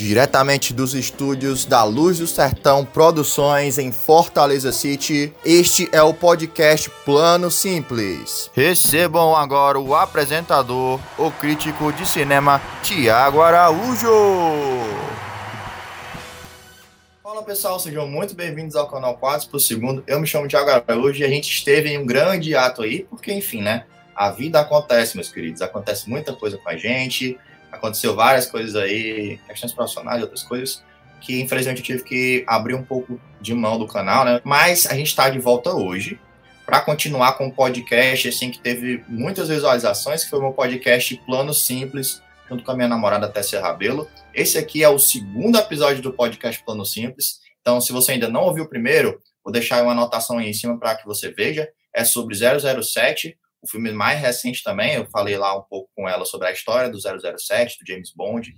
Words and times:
Diretamente 0.00 0.72
dos 0.72 0.94
estúdios 0.94 1.66
da 1.66 1.84
Luz 1.84 2.20
do 2.20 2.26
Sertão 2.26 2.86
Produções 2.86 3.76
em 3.76 3.92
Fortaleza 3.92 4.72
City, 4.72 5.30
este 5.44 5.90
é 5.92 6.02
o 6.02 6.14
podcast 6.14 6.88
Plano 7.04 7.50
Simples. 7.50 8.50
Recebam 8.54 9.36
agora 9.36 9.78
o 9.78 9.94
apresentador, 9.94 10.98
o 11.18 11.30
crítico 11.30 11.92
de 11.92 12.06
cinema 12.06 12.62
Tiago 12.82 13.42
Araújo. 13.42 14.08
Fala 17.22 17.42
pessoal, 17.42 17.78
sejam 17.78 18.08
muito 18.08 18.34
bem-vindos 18.34 18.76
ao 18.76 18.88
canal 18.88 19.18
4 19.18 19.50
por 19.50 19.60
segundo. 19.60 20.02
Eu 20.06 20.18
me 20.18 20.26
chamo 20.26 20.48
Tiago 20.48 20.70
Araújo 20.70 21.20
e 21.20 21.24
a 21.24 21.28
gente 21.28 21.52
esteve 21.52 21.90
em 21.90 21.98
um 21.98 22.06
grande 22.06 22.56
ato 22.56 22.80
aí, 22.80 23.00
porque 23.10 23.34
enfim, 23.34 23.60
né? 23.60 23.84
A 24.16 24.30
vida 24.30 24.60
acontece, 24.60 25.14
meus 25.14 25.30
queridos, 25.30 25.60
acontece 25.60 26.08
muita 26.08 26.32
coisa 26.32 26.56
com 26.56 26.70
a 26.70 26.76
gente 26.78 27.38
aconteceu 27.70 28.14
várias 28.14 28.46
coisas 28.46 28.76
aí, 28.76 29.38
questões 29.46 29.72
profissionais 29.72 30.22
outras 30.22 30.42
coisas, 30.42 30.82
que 31.20 31.40
infelizmente 31.40 31.80
eu 31.80 31.84
tive 31.84 32.02
que 32.02 32.44
abrir 32.46 32.74
um 32.74 32.82
pouco 32.82 33.20
de 33.40 33.54
mão 33.54 33.78
do 33.78 33.86
canal, 33.86 34.24
né? 34.24 34.40
Mas 34.44 34.86
a 34.86 34.94
gente 34.94 35.08
está 35.08 35.28
de 35.28 35.38
volta 35.38 35.72
hoje 35.72 36.18
para 36.66 36.80
continuar 36.80 37.32
com 37.32 37.48
o 37.48 37.52
podcast, 37.52 38.28
assim, 38.28 38.50
que 38.50 38.60
teve 38.60 39.04
muitas 39.08 39.48
visualizações, 39.48 40.22
que 40.22 40.30
foi 40.30 40.38
o 40.38 40.42
meu 40.42 40.52
podcast 40.52 41.16
Plano 41.26 41.52
Simples, 41.52 42.22
junto 42.48 42.62
com 42.62 42.70
a 42.70 42.76
minha 42.76 42.88
namorada 42.88 43.28
Tessia 43.28 43.60
Rabelo. 43.60 44.08
Esse 44.32 44.56
aqui 44.56 44.84
é 44.84 44.88
o 44.88 44.98
segundo 44.98 45.58
episódio 45.58 46.00
do 46.02 46.12
podcast 46.12 46.62
Plano 46.64 46.86
Simples. 46.86 47.40
Então, 47.60 47.80
se 47.80 47.92
você 47.92 48.12
ainda 48.12 48.28
não 48.28 48.42
ouviu 48.42 48.64
o 48.64 48.68
primeiro, 48.68 49.20
vou 49.44 49.52
deixar 49.52 49.82
uma 49.82 49.92
anotação 49.92 50.38
aí 50.38 50.48
em 50.48 50.52
cima 50.52 50.78
para 50.78 50.94
que 50.94 51.04
você 51.04 51.30
veja. 51.30 51.68
É 51.92 52.04
sobre 52.04 52.36
007, 52.36 53.36
o 53.62 53.68
filme 53.68 53.92
mais 53.92 54.20
recente 54.20 54.62
também, 54.62 54.94
eu 54.94 55.06
falei 55.10 55.36
lá 55.36 55.56
um 55.56 55.62
pouco 55.62 55.90
com 55.94 56.08
ela 56.08 56.24
sobre 56.24 56.48
a 56.48 56.52
história 56.52 56.88
do 56.88 56.98
007, 56.98 57.78
do 57.78 57.86
James 57.86 58.12
Bond, 58.14 58.54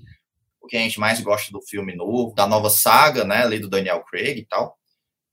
o 0.61 0.66
que 0.66 0.77
a 0.77 0.80
gente 0.80 1.01
mais 1.01 1.20
gosta 1.20 1.51
do 1.51 1.61
filme 1.62 1.95
novo, 1.95 2.34
da 2.34 2.47
nova 2.47 2.70
saga, 2.70 3.25
né, 3.25 3.42
ali 3.42 3.59
do 3.59 3.69
Daniel 3.69 4.05
Craig 4.05 4.38
e 4.38 4.47
tal. 4.47 4.77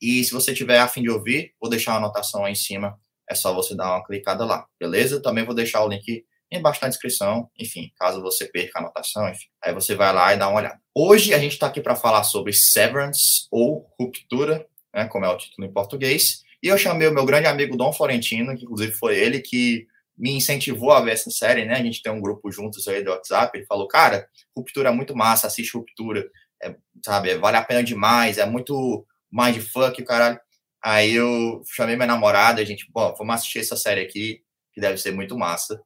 E 0.01 0.23
se 0.23 0.31
você 0.31 0.53
tiver 0.53 0.79
a 0.79 0.87
fim 0.87 1.03
de 1.03 1.09
ouvir, 1.09 1.53
vou 1.61 1.69
deixar 1.69 1.91
uma 1.91 1.99
anotação 1.99 2.45
aí 2.45 2.53
em 2.53 2.55
cima, 2.55 2.97
é 3.29 3.35
só 3.35 3.53
você 3.53 3.75
dar 3.75 3.95
uma 3.95 4.03
clicada 4.03 4.43
lá, 4.43 4.65
beleza? 4.79 5.21
Também 5.21 5.45
vou 5.45 5.53
deixar 5.53 5.83
o 5.83 5.87
link 5.87 6.25
embaixo 6.51 6.79
na 6.81 6.89
descrição, 6.89 7.47
enfim, 7.59 7.91
caso 7.95 8.21
você 8.23 8.47
perca 8.47 8.79
a 8.79 8.81
anotação, 8.81 9.29
enfim, 9.29 9.45
aí 9.63 9.71
você 9.71 9.93
vai 9.93 10.11
lá 10.11 10.33
e 10.33 10.37
dá 10.37 10.47
uma 10.47 10.57
olhada. 10.57 10.81
Hoje 10.95 11.31
a 11.31 11.37
gente 11.37 11.53
está 11.53 11.67
aqui 11.67 11.79
para 11.79 11.95
falar 11.95 12.23
sobre 12.23 12.53
Severance 12.53 13.47
ou 13.51 13.87
Ruptura, 13.99 14.65
né, 14.91 15.07
como 15.07 15.25
é 15.25 15.29
o 15.29 15.37
título 15.37 15.67
em 15.67 15.71
português, 15.71 16.41
e 16.61 16.67
eu 16.67 16.77
chamei 16.77 17.07
o 17.07 17.13
meu 17.13 17.25
grande 17.25 17.47
amigo 17.47 17.77
Dom 17.77 17.93
Florentino, 17.93 18.55
que 18.55 18.63
inclusive 18.63 18.91
foi 18.91 19.17
ele 19.17 19.39
que 19.39 19.87
me 20.17 20.31
incentivou 20.31 20.91
a 20.91 20.99
ver 20.99 21.11
essa 21.11 21.31
série, 21.31 21.63
né? 21.63 21.75
A 21.75 21.83
gente 21.83 22.01
tem 22.01 22.11
um 22.11 22.19
grupo 22.19 22.51
juntos 22.51 22.85
aí 22.89 23.01
do 23.01 23.09
WhatsApp. 23.09 23.57
Ele 23.57 23.65
falou, 23.65 23.87
cara, 23.87 24.27
Ruptura 24.55 24.89
é 24.89 24.91
muito 24.91 25.15
massa, 25.15 25.47
assiste 25.47 25.77
Ruptura, 25.77 26.29
é, 26.61 26.75
sabe? 27.05 27.35
Vale 27.35 27.55
a 27.55 27.63
pena 27.63 27.81
demais, 27.81 28.37
é 28.37 28.45
muito 28.45 29.05
mindfuck, 29.31 30.03
caralho. 30.03 30.37
Aí 30.83 31.15
eu 31.15 31.61
chamei 31.65 31.95
minha 31.95 32.07
namorada, 32.07 32.61
a 32.61 32.65
gente, 32.65 32.85
bom, 32.91 33.13
vamos 33.17 33.35
assistir 33.35 33.59
essa 33.59 33.77
série 33.77 34.01
aqui, 34.01 34.41
que 34.73 34.81
deve 34.81 34.97
ser 34.97 35.11
muito 35.11 35.37
massa. 35.37 35.81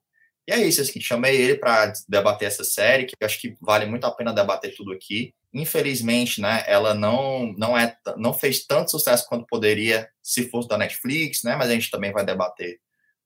E 0.47 0.51
é 0.51 0.57
isso, 0.65 0.81
assim, 0.81 0.99
chamei 0.99 1.39
ele 1.39 1.55
para 1.55 1.93
debater 2.09 2.47
essa 2.47 2.63
série, 2.63 3.05
que 3.05 3.15
eu 3.19 3.25
acho 3.25 3.39
que 3.39 3.55
vale 3.61 3.85
muito 3.85 4.05
a 4.05 4.11
pena 4.11 4.33
debater 4.33 4.75
tudo 4.75 4.91
aqui. 4.91 5.33
Infelizmente, 5.53 6.41
né, 6.41 6.63
ela 6.65 6.93
não 6.93 7.53
não 7.57 7.77
é 7.77 7.95
não 8.17 8.33
fez 8.33 8.65
tanto 8.65 8.91
sucesso 8.91 9.27
quanto 9.27 9.45
poderia 9.45 10.09
se 10.21 10.49
fosse 10.49 10.67
da 10.67 10.77
Netflix, 10.77 11.43
né, 11.43 11.55
mas 11.55 11.69
a 11.69 11.73
gente 11.73 11.91
também 11.91 12.11
vai 12.11 12.25
debater 12.25 12.79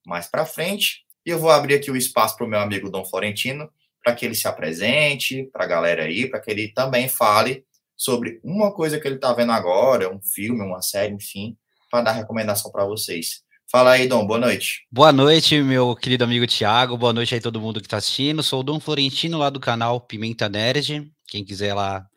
mais 0.05 0.27
para 0.27 0.45
frente. 0.45 1.05
E 1.25 1.29
eu 1.29 1.39
vou 1.39 1.49
abrir 1.49 1.75
aqui 1.75 1.89
o 1.89 1.97
espaço 1.97 2.35
para 2.35 2.45
o 2.45 2.49
meu 2.49 2.59
amigo 2.59 2.89
Dom 2.89 3.05
Florentino, 3.05 3.69
para 4.03 4.13
que 4.13 4.25
ele 4.25 4.35
se 4.35 4.47
apresente 4.47 5.49
para 5.51 5.65
a 5.65 5.67
galera 5.67 6.03
aí, 6.03 6.29
para 6.29 6.39
que 6.39 6.51
ele 6.51 6.69
também 6.73 7.07
fale 7.07 7.65
sobre 7.95 8.39
uma 8.43 8.73
coisa 8.73 8.99
que 8.99 9.07
ele 9.07 9.15
está 9.15 9.33
vendo 9.33 9.51
agora, 9.51 10.13
um 10.13 10.21
filme, 10.21 10.61
uma 10.61 10.81
série, 10.81 11.13
enfim, 11.13 11.57
para 11.89 12.03
dar 12.03 12.11
recomendação 12.11 12.71
para 12.71 12.85
vocês. 12.85 13.41
Fala 13.69 13.91
aí, 13.91 14.07
Dom, 14.07 14.25
boa 14.25 14.39
noite. 14.39 14.85
Boa 14.89 15.11
noite, 15.11 15.61
meu 15.61 15.93
querido 15.93 16.23
amigo 16.23 16.47
Tiago, 16.47 16.97
boa 16.97 17.11
noite 17.11 17.35
aí 17.35 17.41
todo 17.41 17.59
mundo 17.59 17.81
que 17.81 17.87
está 17.87 17.97
assistindo. 17.97 18.41
Sou 18.41 18.61
o 18.61 18.63
Dom 18.63 18.79
Florentino, 18.79 19.37
lá 19.37 19.49
do 19.49 19.59
canal 19.59 19.99
Pimenta 19.99 20.47
Nerd. 20.47 21.11
Quem 21.27 21.43
quiser 21.43 21.73
lá 21.73 22.07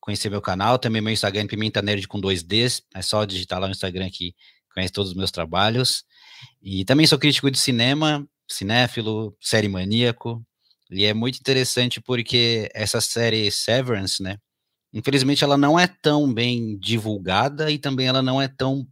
conhecer 0.00 0.30
meu 0.30 0.40
canal, 0.40 0.78
também 0.78 1.02
meu 1.02 1.12
Instagram 1.12 1.46
Pimenta 1.46 1.82
Nerd 1.82 2.06
com 2.08 2.20
dois 2.20 2.42
Ds. 2.42 2.82
É 2.94 3.02
só 3.02 3.24
digitar 3.24 3.60
lá 3.60 3.66
no 3.66 3.72
Instagram 3.72 4.08
que 4.10 4.34
conhece 4.74 4.92
todos 4.92 5.10
os 5.10 5.16
meus 5.16 5.30
trabalhos. 5.30 6.04
E 6.62 6.84
também 6.84 7.06
sou 7.06 7.18
crítico 7.18 7.50
de 7.50 7.58
cinema, 7.58 8.26
cinéfilo, 8.48 9.36
série 9.40 9.68
maníaco. 9.68 10.44
E 10.90 11.04
é 11.04 11.14
muito 11.14 11.38
interessante 11.38 12.00
porque 12.00 12.68
essa 12.74 13.00
série 13.00 13.50
Severance, 13.50 14.22
né? 14.22 14.38
Infelizmente 14.92 15.44
ela 15.44 15.56
não 15.56 15.78
é 15.78 15.86
tão 15.86 16.32
bem 16.32 16.78
divulgada 16.78 17.70
e 17.70 17.78
também 17.78 18.08
ela 18.08 18.22
não 18.22 18.42
é 18.42 18.48
tão 18.48 18.86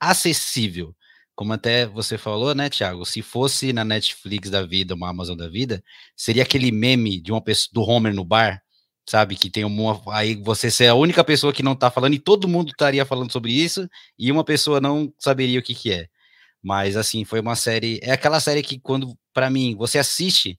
acessível 0.00 0.94
como 1.34 1.52
até 1.52 1.86
você 1.86 2.18
falou, 2.18 2.54
né, 2.54 2.68
Thiago? 2.68 3.04
Se 3.04 3.22
fosse 3.22 3.72
na 3.72 3.84
Netflix 3.84 4.50
da 4.50 4.64
vida, 4.64 4.94
uma 4.94 5.08
Amazon 5.08 5.36
da 5.36 5.48
vida, 5.48 5.82
seria 6.16 6.42
aquele 6.42 6.70
meme 6.70 7.20
de 7.20 7.32
uma 7.32 7.42
pessoa 7.42 7.70
do 7.72 7.82
Homer 7.82 8.14
no 8.14 8.24
bar, 8.24 8.62
sabe? 9.08 9.36
Que 9.36 9.50
tem 9.50 9.64
uma. 9.64 10.00
Aí 10.12 10.36
você 10.36 10.70
ser 10.70 10.88
a 10.88 10.94
única 10.94 11.24
pessoa 11.24 11.52
que 11.52 11.62
não 11.62 11.74
tá 11.76 11.90
falando 11.90 12.14
e 12.14 12.18
todo 12.18 12.48
mundo 12.48 12.70
estaria 12.70 13.04
falando 13.06 13.32
sobre 13.32 13.52
isso, 13.52 13.88
e 14.18 14.30
uma 14.32 14.44
pessoa 14.44 14.80
não 14.80 15.12
saberia 15.18 15.58
o 15.60 15.62
que, 15.62 15.74
que 15.74 15.92
é. 15.92 16.06
Mas 16.62 16.96
assim, 16.96 17.24
foi 17.24 17.40
uma 17.40 17.56
série. 17.56 18.00
É 18.02 18.12
aquela 18.12 18.40
série 18.40 18.62
que, 18.62 18.78
quando, 18.80 19.16
para 19.34 19.50
mim, 19.50 19.76
você 19.76 19.98
assiste, 19.98 20.58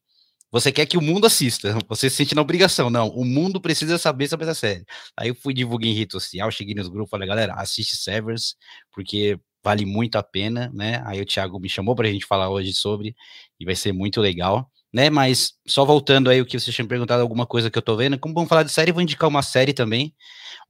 você 0.51 0.71
quer 0.71 0.85
que 0.85 0.97
o 0.97 1.01
mundo 1.01 1.25
assista, 1.25 1.75
você 1.89 2.09
se 2.09 2.17
sente 2.17 2.35
na 2.35 2.41
obrigação. 2.41 2.89
Não, 2.89 3.09
o 3.09 3.25
mundo 3.25 3.61
precisa 3.61 3.97
saber 3.97 4.27
sobre 4.27 4.45
essa 4.45 4.55
série. 4.55 4.85
Aí 5.17 5.29
eu 5.29 5.35
fui 5.35 5.53
divulgar 5.53 5.89
em 5.89 5.93
rede 5.95 6.11
social, 6.13 6.51
cheguei 6.51 6.75
nos 6.75 6.89
grupos, 6.89 7.09
falei, 7.09 7.27
galera, 7.27 7.55
assiste 7.55 7.95
Severance, 7.97 8.55
porque 8.91 9.39
vale 9.63 9.85
muito 9.85 10.17
a 10.17 10.23
pena, 10.23 10.69
né? 10.73 11.01
Aí 11.05 11.21
o 11.21 11.25
Thiago 11.25 11.59
me 11.59 11.69
chamou 11.69 11.95
para 11.95 12.07
a 12.07 12.11
gente 12.11 12.25
falar 12.25 12.49
hoje 12.49 12.73
sobre, 12.73 13.15
e 13.59 13.65
vai 13.65 13.75
ser 13.75 13.93
muito 13.93 14.19
legal, 14.21 14.69
né? 14.93 15.09
Mas 15.09 15.53
só 15.67 15.83
voltando 15.83 16.29
aí 16.29 16.39
o 16.39 16.45
que 16.45 16.59
você 16.59 16.71
tinha 16.71 16.87
perguntado, 16.87 17.21
alguma 17.21 17.47
coisa 17.47 17.71
que 17.71 17.77
eu 17.77 17.81
tô 17.81 17.95
vendo, 17.95 18.19
como 18.19 18.33
vamos 18.35 18.49
falar 18.49 18.63
de 18.63 18.71
série, 18.71 18.91
vou 18.91 19.01
indicar 19.01 19.27
uma 19.29 19.41
série 19.41 19.73
também, 19.73 20.13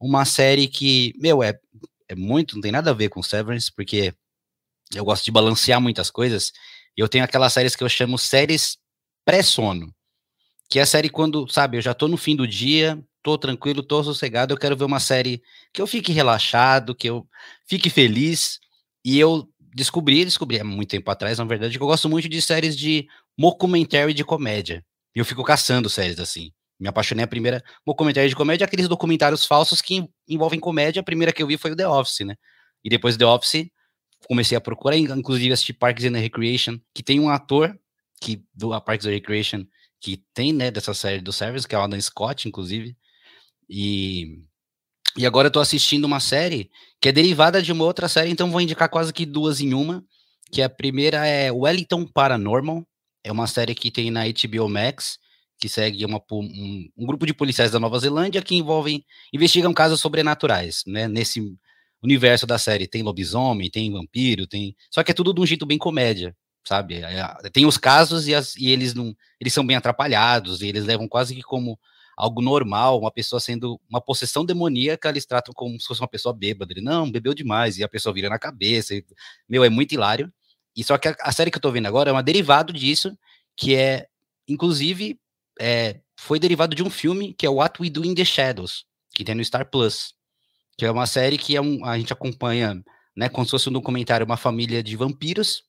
uma 0.00 0.24
série 0.24 0.66
que, 0.66 1.12
meu, 1.18 1.42
é, 1.42 1.58
é 2.08 2.14
muito, 2.14 2.54
não 2.54 2.62
tem 2.62 2.72
nada 2.72 2.90
a 2.90 2.94
ver 2.94 3.10
com 3.10 3.22
Severance, 3.22 3.70
porque 3.70 4.14
eu 4.94 5.04
gosto 5.04 5.24
de 5.24 5.30
balancear 5.32 5.80
muitas 5.80 6.10
coisas, 6.10 6.52
e 6.96 7.00
eu 7.00 7.08
tenho 7.08 7.24
aquelas 7.24 7.52
séries 7.52 7.76
que 7.76 7.84
eu 7.84 7.88
chamo 7.88 8.18
séries 8.18 8.78
pré-sono, 9.24 9.94
que 10.70 10.78
é 10.78 10.82
a 10.82 10.86
série 10.86 11.10
quando, 11.10 11.46
sabe, 11.48 11.76
eu 11.76 11.82
já 11.82 11.94
tô 11.94 12.08
no 12.08 12.16
fim 12.16 12.36
do 12.36 12.46
dia, 12.48 13.02
tô 13.22 13.38
tranquilo, 13.38 13.82
tô 13.82 14.02
sossegado, 14.04 14.54
eu 14.54 14.58
quero 14.58 14.76
ver 14.76 14.84
uma 14.84 15.00
série 15.00 15.42
que 15.72 15.82
eu 15.82 15.86
fique 15.86 16.12
relaxado, 16.12 16.94
que 16.94 17.08
eu 17.08 17.26
fique 17.66 17.90
feliz, 17.90 18.58
e 19.04 19.18
eu 19.18 19.48
descobri, 19.74 20.24
descobri 20.24 20.60
há 20.60 20.64
muito 20.64 20.90
tempo 20.90 21.10
atrás, 21.10 21.38
na 21.38 21.44
verdade, 21.44 21.76
que 21.76 21.82
eu 21.82 21.86
gosto 21.86 22.08
muito 22.08 22.28
de 22.28 22.40
séries 22.40 22.76
de 22.76 23.06
mockumentary 23.38 24.14
de 24.14 24.24
comédia. 24.24 24.84
E 25.14 25.18
eu 25.18 25.24
fico 25.24 25.42
caçando 25.44 25.88
séries 25.88 26.18
assim. 26.18 26.50
Me 26.78 26.88
apaixonei 26.88 27.24
a 27.24 27.28
primeira 27.28 27.62
mockumentary 27.86 28.28
de 28.28 28.36
comédia, 28.36 28.64
aqueles 28.64 28.88
documentários 28.88 29.46
falsos 29.46 29.80
que 29.80 30.06
envolvem 30.28 30.58
comédia. 30.58 31.00
A 31.00 31.04
primeira 31.04 31.32
que 31.32 31.42
eu 31.42 31.46
vi 31.46 31.56
foi 31.56 31.70
o 31.70 31.76
The 31.76 31.86
Office, 31.86 32.26
né? 32.26 32.34
E 32.84 32.90
depois 32.90 33.16
The 33.16 33.24
Office, 33.24 33.70
comecei 34.26 34.56
a 34.56 34.60
procurar, 34.60 34.96
inclusive 34.96 35.52
assistir 35.52 35.74
Parks 35.74 36.04
and 36.04 36.18
Recreation, 36.18 36.78
que 36.94 37.02
tem 37.02 37.20
um 37.20 37.28
ator 37.28 37.78
que 38.20 38.42
do 38.54 38.72
a 38.72 38.80
Parks 38.80 39.06
and 39.06 39.10
Recreation 39.10 39.64
que 40.00 40.22
tem, 40.34 40.52
né, 40.52 40.70
dessa 40.70 40.92
série 40.92 41.22
do 41.22 41.32
Service, 41.32 41.66
que 41.66 41.74
é 41.74 41.78
o 41.78 41.80
Adam 41.80 42.00
Scott, 42.00 42.46
inclusive. 42.46 42.94
E 43.68 44.42
e 45.16 45.24
agora 45.26 45.46
eu 45.46 45.52
tô 45.52 45.60
assistindo 45.60 46.04
uma 46.06 46.18
série 46.18 46.70
que 47.00 47.08
é 47.08 47.12
derivada 47.12 47.62
de 47.62 47.70
uma 47.72 47.84
outra 47.84 48.08
série, 48.08 48.30
então 48.30 48.50
vou 48.50 48.60
indicar 48.60 48.88
quase 48.88 49.12
que 49.12 49.24
duas 49.24 49.60
em 49.60 49.72
uma. 49.72 50.04
Que 50.50 50.60
a 50.60 50.68
primeira 50.68 51.26
é 51.26 51.52
Wellington 51.52 52.04
Paranormal. 52.06 52.84
É 53.24 53.32
uma 53.32 53.46
série 53.46 53.74
que 53.74 53.90
tem 53.90 54.10
na 54.10 54.24
HBO 54.26 54.68
Max, 54.68 55.18
que 55.58 55.68
segue 55.68 56.04
uma, 56.04 56.22
um, 56.30 56.88
um, 56.96 57.06
grupo 57.06 57.24
de 57.24 57.32
policiais 57.32 57.70
da 57.70 57.80
Nova 57.80 57.98
Zelândia 57.98 58.42
que 58.42 58.54
envolvem, 58.54 59.04
investigam 59.32 59.72
casos 59.72 60.00
sobrenaturais, 60.00 60.82
né? 60.86 61.08
Nesse 61.08 61.40
universo 62.02 62.46
da 62.46 62.58
série 62.58 62.86
tem 62.86 63.02
lobisomem, 63.02 63.70
tem 63.70 63.90
vampiro, 63.90 64.46
tem. 64.46 64.76
Só 64.90 65.02
que 65.02 65.10
é 65.10 65.14
tudo 65.14 65.32
de 65.32 65.40
um 65.40 65.46
jeito 65.46 65.64
bem 65.64 65.78
comédia, 65.78 66.36
sabe? 66.62 66.96
É, 66.96 67.20
é, 67.20 67.50
tem 67.50 67.64
os 67.64 67.78
casos 67.78 68.28
e, 68.28 68.34
as, 68.34 68.54
e 68.56 68.68
eles 68.68 68.94
não. 68.94 69.16
Eles 69.40 69.54
são 69.54 69.66
bem 69.66 69.76
atrapalhados, 69.76 70.60
e 70.60 70.68
eles 70.68 70.84
levam 70.84 71.08
quase 71.08 71.34
que 71.34 71.42
como 71.42 71.78
algo 72.16 72.40
normal, 72.40 73.00
uma 73.00 73.10
pessoa 73.10 73.40
sendo 73.40 73.80
uma 73.88 74.00
possessão 74.00 74.44
demoníaca, 74.44 75.08
eles 75.08 75.26
tratam 75.26 75.52
como 75.54 75.80
se 75.80 75.86
fosse 75.86 76.00
uma 76.00 76.08
pessoa 76.08 76.34
bêbada. 76.34 76.72
Ele, 76.72 76.80
não, 76.80 77.10
bebeu 77.10 77.34
demais, 77.34 77.78
e 77.78 77.84
a 77.84 77.88
pessoa 77.88 78.14
vira 78.14 78.28
na 78.28 78.38
cabeça. 78.38 78.94
E, 78.94 79.04
meu, 79.48 79.64
é 79.64 79.70
muito 79.70 79.92
hilário. 79.92 80.32
E 80.76 80.82
só 80.82 80.98
que 80.98 81.08
a, 81.08 81.16
a, 81.20 81.32
série 81.32 81.50
que 81.50 81.58
eu 81.58 81.62
tô 81.62 81.70
vendo 81.70 81.86
agora 81.86 82.10
é 82.10 82.12
uma 82.12 82.22
derivado 82.22 82.72
disso, 82.72 83.16
que 83.56 83.74
é, 83.74 84.06
inclusive, 84.48 85.18
é, 85.60 86.00
foi 86.16 86.38
derivado 86.38 86.74
de 86.74 86.82
um 86.82 86.90
filme 86.90 87.34
que 87.34 87.46
é 87.46 87.48
What 87.48 87.80
We 87.80 87.90
Do 87.90 88.04
in 88.04 88.14
the 88.14 88.24
Shadows, 88.24 88.84
que 89.14 89.24
tem 89.24 89.34
no 89.34 89.44
Star 89.44 89.68
Plus, 89.70 90.14
que 90.76 90.84
é 90.84 90.90
uma 90.90 91.06
série 91.06 91.38
que 91.38 91.56
é 91.56 91.60
um, 91.60 91.84
a 91.84 91.96
gente 91.98 92.12
acompanha, 92.12 92.82
né, 93.16 93.28
como 93.28 93.44
se 93.44 93.52
fosse 93.52 93.68
um 93.68 93.72
documentário, 93.72 94.26
uma 94.26 94.36
família 94.36 94.82
de 94.82 94.96
vampiros, 94.96 95.62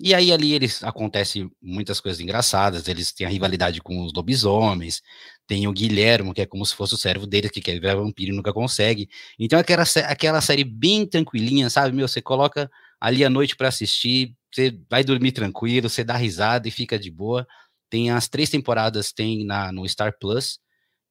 e 0.00 0.12
aí 0.12 0.32
ali 0.32 0.52
eles 0.52 0.82
acontece 0.82 1.48
muitas 1.62 2.00
coisas 2.00 2.20
engraçadas, 2.20 2.88
eles 2.88 3.12
têm 3.12 3.26
a 3.26 3.30
rivalidade 3.30 3.80
com 3.80 4.04
os 4.04 4.12
lobisomens, 4.12 5.00
Tem 5.46 5.68
o 5.68 5.72
Guilhermo, 5.72 6.34
que 6.34 6.40
é 6.42 6.46
como 6.46 6.66
se 6.66 6.74
fosse 6.74 6.94
o 6.94 6.96
servo 6.96 7.26
dele, 7.26 7.48
que 7.48 7.60
quer 7.60 7.78
virar 7.78 7.94
vampiro 7.96 8.32
e 8.32 8.36
nunca 8.36 8.52
consegue. 8.52 9.08
Então, 9.38 9.58
aquela, 9.58 9.84
aquela 10.06 10.40
série 10.40 10.64
bem 10.64 11.06
tranquilinha, 11.06 11.70
sabe? 11.70 11.94
Meu, 11.94 12.08
você 12.08 12.20
coloca 12.22 12.70
ali 13.04 13.22
à 13.22 13.28
noite 13.28 13.54
para 13.54 13.68
assistir, 13.68 14.34
você 14.50 14.74
vai 14.88 15.04
dormir 15.04 15.32
tranquilo, 15.32 15.90
você 15.90 16.02
dá 16.02 16.16
risada 16.16 16.66
e 16.66 16.70
fica 16.70 16.98
de 16.98 17.10
boa. 17.10 17.46
Tem 17.90 18.10
as 18.10 18.28
três 18.28 18.48
temporadas, 18.48 19.12
tem 19.12 19.44
na, 19.44 19.70
no 19.70 19.86
Star 19.86 20.16
Plus, 20.18 20.58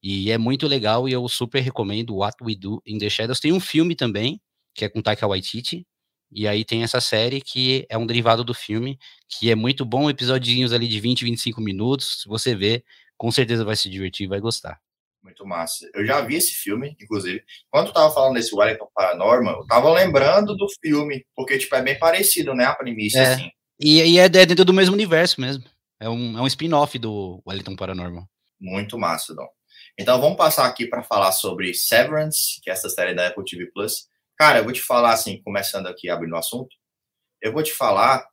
e 0.01 0.31
é 0.31 0.37
muito 0.39 0.67
legal 0.67 1.07
e 1.07 1.13
eu 1.13 1.27
super 1.29 1.61
recomendo 1.61 2.15
What 2.15 2.37
We 2.43 2.55
Do 2.55 2.81
in 2.83 2.97
the 2.97 3.07
Shadows. 3.11 3.39
Tem 3.39 3.53
um 3.53 3.59
filme 3.59 3.95
também, 3.95 4.41
que 4.73 4.85
é 4.85 4.89
com 4.89 5.03
Taika 5.03 5.27
Waititi, 5.27 5.85
e 6.31 6.47
aí 6.47 6.65
tem 6.65 6.81
essa 6.81 6.99
série 6.99 7.39
que 7.39 7.85
é 7.87 7.95
um 7.95 8.07
derivado 8.07 8.43
do 8.43 8.55
filme, 8.55 8.97
que 9.29 9.51
é 9.51 9.55
muito 9.55 9.85
bom, 9.85 10.09
episodinhos 10.09 10.73
ali 10.73 10.87
de 10.87 10.99
20, 10.99 11.25
25 11.25 11.61
minutos. 11.61 12.21
Se 12.23 12.27
você 12.27 12.55
vê, 12.55 12.83
com 13.15 13.29
certeza 13.31 13.63
vai 13.63 13.75
se 13.75 13.87
divertir 13.87 14.27
vai 14.27 14.39
gostar. 14.39 14.79
Muito 15.23 15.45
massa. 15.45 15.89
Eu 15.93 16.05
já 16.05 16.19
vi 16.21 16.35
esse 16.35 16.53
filme, 16.53 16.97
inclusive. 17.01 17.41
Quando 17.71 17.87
eu 17.87 17.93
tava 17.93 18.13
falando 18.13 18.33
desse 18.33 18.53
Wellington 18.53 18.89
Paranormal, 18.93 19.61
eu 19.61 19.67
tava 19.67 19.89
lembrando 19.91 20.55
do 20.55 20.67
filme, 20.81 21.25
porque, 21.33 21.57
tipo, 21.57 21.73
é 21.75 21.81
bem 21.81 21.97
parecido, 21.97 22.53
né, 22.53 22.65
a 22.65 22.75
premissa, 22.75 23.19
é. 23.19 23.33
assim. 23.33 23.51
E, 23.79 24.01
e 24.01 24.19
é 24.19 24.27
dentro 24.27 24.65
do 24.65 24.73
mesmo 24.73 24.93
universo 24.93 25.39
mesmo. 25.39 25.63
É 25.99 26.09
um, 26.09 26.37
é 26.37 26.41
um 26.41 26.47
spin-off 26.47 26.99
do 26.99 27.41
Wellington 27.47 27.75
Paranormal. 27.75 28.27
Muito 28.59 28.99
massa, 28.99 29.33
Dom. 29.33 29.47
Então 29.97 30.19
vamos 30.19 30.37
passar 30.37 30.65
aqui 30.65 30.87
para 30.87 31.03
falar 31.03 31.31
sobre 31.31 31.73
Severance, 31.73 32.59
que 32.61 32.69
é 32.69 32.73
essa 32.73 32.89
série 32.89 33.13
da 33.13 33.27
Apple 33.27 33.45
TV 33.45 33.67
Plus. 33.67 34.07
Cara, 34.37 34.59
eu 34.59 34.63
vou 34.63 34.73
te 34.73 34.81
falar 34.81 35.13
assim, 35.13 35.41
começando 35.41 35.87
aqui 35.87 36.09
abrindo 36.09 36.33
o 36.33 36.37
assunto, 36.37 36.75
eu 37.41 37.53
vou 37.53 37.61
te 37.61 37.71
falar 37.71 38.25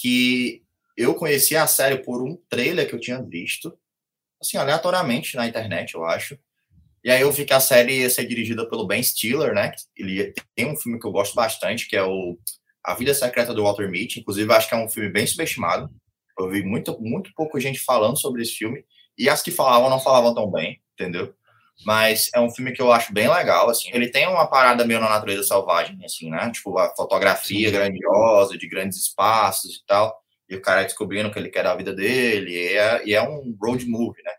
que 0.00 0.62
eu 0.96 1.14
conheci 1.14 1.56
a 1.56 1.66
série 1.66 2.02
por 2.02 2.22
um 2.22 2.36
trailer 2.48 2.88
que 2.88 2.94
eu 2.94 3.00
tinha 3.00 3.22
visto, 3.22 3.76
assim, 4.40 4.56
aleatoriamente 4.56 5.36
na 5.36 5.46
internet, 5.46 5.94
eu 5.94 6.04
acho. 6.04 6.38
E 7.04 7.10
aí 7.10 7.20
eu 7.20 7.32
vi 7.32 7.44
que 7.44 7.54
a 7.54 7.60
série 7.60 8.00
ia 8.00 8.10
ser 8.10 8.26
dirigida 8.26 8.68
pelo 8.68 8.86
Ben 8.86 9.02
Stiller, 9.02 9.54
né? 9.54 9.72
Ele 9.96 10.34
tem 10.54 10.70
um 10.70 10.76
filme 10.76 10.98
que 10.98 11.06
eu 11.06 11.12
gosto 11.12 11.34
bastante, 11.34 11.88
que 11.88 11.96
é 11.96 12.02
o 12.02 12.38
A 12.84 12.94
Vida 12.94 13.14
Secreta 13.14 13.54
do 13.54 13.62
Walter 13.62 13.88
Mitty. 13.88 14.20
Inclusive, 14.20 14.52
acho 14.52 14.68
que 14.68 14.74
é 14.74 14.78
um 14.78 14.88
filme 14.88 15.10
bem 15.10 15.26
subestimado. 15.26 15.88
Eu 16.38 16.50
vi 16.50 16.62
muito, 16.64 17.00
muito 17.00 17.30
pouca 17.34 17.58
gente 17.60 17.78
falando 17.78 18.18
sobre 18.18 18.42
esse 18.42 18.52
filme. 18.52 18.84
E 19.16 19.28
as 19.28 19.42
que 19.42 19.50
falavam 19.50 19.88
não 19.90 20.00
falavam 20.00 20.34
tão 20.34 20.50
bem 20.50 20.80
entendeu? 20.98 21.32
Mas 21.86 22.28
é 22.34 22.40
um 22.40 22.50
filme 22.50 22.72
que 22.72 22.82
eu 22.82 22.90
acho 22.90 23.12
bem 23.12 23.30
legal, 23.30 23.70
assim. 23.70 23.88
Ele 23.92 24.08
tem 24.08 24.26
uma 24.26 24.48
parada 24.48 24.84
meio 24.84 25.00
na 25.00 25.08
natureza 25.08 25.44
selvagem, 25.44 25.96
assim, 26.04 26.28
né? 26.28 26.50
Tipo, 26.50 26.76
a 26.76 26.92
fotografia 26.96 27.70
grandiosa, 27.70 28.58
de 28.58 28.68
grandes 28.68 28.98
espaços 28.98 29.76
e 29.76 29.86
tal. 29.86 30.20
E 30.48 30.56
o 30.56 30.62
cara 30.62 30.84
descobrindo 30.84 31.28
o 31.28 31.32
que 31.32 31.38
ele 31.38 31.50
quer 31.50 31.64
da 31.64 31.74
vida 31.74 31.92
dele. 31.92 32.52
E 32.52 32.76
é, 32.76 33.02
e 33.06 33.14
é 33.14 33.22
um 33.22 33.56
road 33.60 33.86
movie, 33.86 34.22
né? 34.22 34.32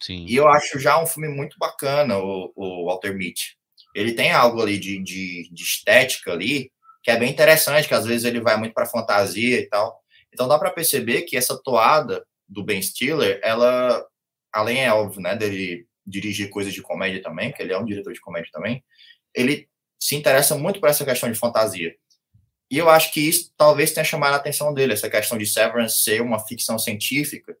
Sim. 0.00 0.26
E 0.28 0.36
eu 0.36 0.46
acho 0.48 0.78
já 0.78 1.02
um 1.02 1.06
filme 1.06 1.28
muito 1.28 1.56
bacana, 1.58 2.18
o, 2.18 2.52
o 2.54 2.86
Walter 2.86 3.16
Mitty. 3.16 3.56
Ele 3.94 4.12
tem 4.12 4.30
algo 4.30 4.60
ali 4.60 4.78
de, 4.78 5.02
de, 5.02 5.48
de 5.50 5.62
estética 5.62 6.32
ali, 6.32 6.70
que 7.02 7.10
é 7.10 7.16
bem 7.16 7.30
interessante, 7.30 7.88
que 7.88 7.94
às 7.94 8.04
vezes 8.04 8.24
ele 8.24 8.40
vai 8.40 8.56
muito 8.56 8.74
para 8.74 8.84
fantasia 8.84 9.58
e 9.58 9.66
tal. 9.68 9.98
Então 10.32 10.46
dá 10.46 10.58
para 10.58 10.70
perceber 10.70 11.22
que 11.22 11.36
essa 11.36 11.60
toada 11.62 12.26
do 12.46 12.62
Ben 12.62 12.80
Stiller, 12.82 13.40
ela, 13.42 14.04
além 14.52 14.84
é 14.84 14.92
óbvio, 14.92 15.22
né, 15.22 15.34
dele 15.34 15.86
dirigir 16.06 16.50
coisas 16.50 16.72
de 16.72 16.82
comédia 16.82 17.22
também, 17.22 17.52
que 17.52 17.62
ele 17.62 17.72
é 17.72 17.78
um 17.78 17.84
diretor 17.84 18.12
de 18.12 18.20
comédia 18.20 18.50
também, 18.52 18.84
ele 19.34 19.68
se 19.98 20.14
interessa 20.14 20.56
muito 20.56 20.78
por 20.78 20.88
essa 20.88 21.04
questão 21.04 21.30
de 21.30 21.38
fantasia. 21.38 21.94
E 22.70 22.78
eu 22.78 22.90
acho 22.90 23.12
que 23.12 23.20
isso 23.20 23.52
talvez 23.56 23.92
tenha 23.92 24.04
chamado 24.04 24.34
a 24.34 24.36
atenção 24.36 24.74
dele, 24.74 24.92
essa 24.92 25.08
questão 25.08 25.38
de 25.38 25.46
Severance 25.46 26.02
ser 26.02 26.20
uma 26.20 26.38
ficção 26.38 26.78
científica, 26.78 27.56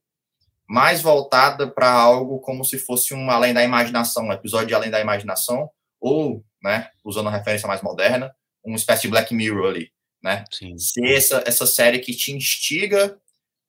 mais 0.68 1.00
voltada 1.00 1.68
para 1.68 1.90
algo 1.90 2.40
como 2.40 2.64
se 2.64 2.78
fosse 2.78 3.14
um 3.14 3.30
Além 3.30 3.54
da 3.54 3.62
Imaginação, 3.62 4.26
um 4.26 4.32
episódio 4.32 4.68
de 4.68 4.74
Além 4.74 4.90
da 4.90 5.00
Imaginação, 5.00 5.70
ou, 6.00 6.44
né, 6.62 6.90
usando 7.04 7.26
uma 7.26 7.36
referência 7.36 7.68
mais 7.68 7.82
moderna, 7.82 8.34
uma 8.64 8.76
espécie 8.76 9.02
de 9.02 9.08
Black 9.08 9.32
Mirror 9.32 9.68
ali, 9.68 9.92
né? 10.22 10.44
Sim. 10.50 10.76
Ser 10.76 11.16
essa, 11.16 11.44
essa 11.46 11.66
série 11.66 12.00
que 12.00 12.12
te 12.14 12.32
instiga 12.32 13.16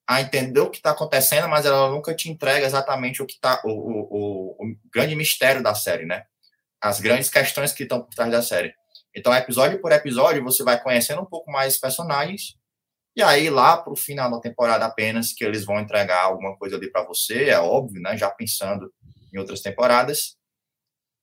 a 0.07 0.21
entender 0.21 0.59
o 0.59 0.69
que 0.69 0.77
está 0.77 0.91
acontecendo, 0.91 1.47
mas 1.47 1.65
ela 1.65 1.89
nunca 1.91 2.15
te 2.15 2.29
entrega 2.29 2.65
exatamente 2.65 3.21
o 3.21 3.25
que 3.25 3.33
está 3.33 3.61
o, 3.65 3.69
o, 3.69 4.55
o, 4.57 4.75
grande 4.91 5.15
mistério 5.15 5.61
da 5.61 5.75
série, 5.75 6.05
né? 6.05 6.23
As 6.81 6.99
grandes 7.01 7.29
questões 7.29 7.73
que 7.73 7.83
estão 7.83 8.01
por 8.01 8.13
trás 8.15 8.31
da 8.31 8.41
série. 8.41 8.73
Então, 9.17 9.33
episódio 9.33 9.81
por 9.81 9.91
episódio, 9.91 10.43
você 10.43 10.63
vai 10.63 10.79
conhecendo 10.79 11.21
um 11.23 11.25
pouco 11.25 11.51
mais 11.51 11.73
os 11.73 11.79
personagens, 11.79 12.55
e 13.15 13.23
aí 13.23 13.49
lá 13.49 13.75
para 13.75 13.91
o 13.91 13.95
final 13.95 14.29
da 14.29 14.39
temporada 14.39 14.85
apenas 14.85 15.33
que 15.33 15.43
eles 15.43 15.65
vão 15.65 15.79
entregar 15.79 16.21
alguma 16.21 16.55
coisa 16.55 16.75
ali 16.75 16.91
para 16.91 17.03
você, 17.03 17.45
é 17.45 17.59
óbvio, 17.59 17.99
né? 17.99 18.15
Já 18.15 18.29
pensando 18.29 18.93
em 19.33 19.39
outras 19.39 19.61
temporadas. 19.61 20.37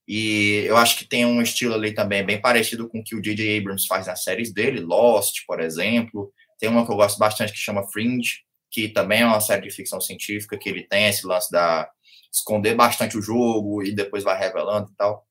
E 0.09 0.65
eu 0.67 0.77
acho 0.77 0.99
que 0.99 1.09
tem 1.09 1.25
um 1.25 1.41
estilo 1.41 1.75
ali 1.75 1.95
também 1.95 2.27
bem 2.27 2.41
parecido 2.41 2.89
com 2.89 2.99
o 2.99 3.05
que 3.05 3.15
o 3.15 3.23
J.J. 3.23 3.59
Abrams 3.59 3.87
faz 3.87 4.09
nas 4.09 4.25
séries 4.25 4.53
dele, 4.53 4.81
Lost, 4.81 5.45
por 5.47 5.61
exemplo. 5.61 6.33
Tem 6.59 6.69
uma 6.69 6.85
que 6.85 6.91
eu 6.91 6.97
gosto 6.97 7.17
bastante 7.17 7.53
que 7.53 7.59
chama 7.59 7.89
Fringe, 7.93 8.41
que 8.73 8.89
também 8.89 9.23
é 9.23 9.27
uma 9.27 9.41
série 9.41 9.63
de 9.63 9.71
ficção 9.71 10.01
científica, 10.01 10.59
que 10.59 10.69
ele 10.69 10.83
tem 10.83 11.07
esse 11.07 11.25
lance 11.25 11.49
da 11.49 11.89
esconder 12.33 12.75
bastante 12.75 13.17
o 13.17 13.23
jogo 13.23 13.85
e 13.85 13.95
depois 13.95 14.25
vai 14.25 14.37
revelando 14.37 14.91
e 14.91 14.97
tal. 14.97 15.25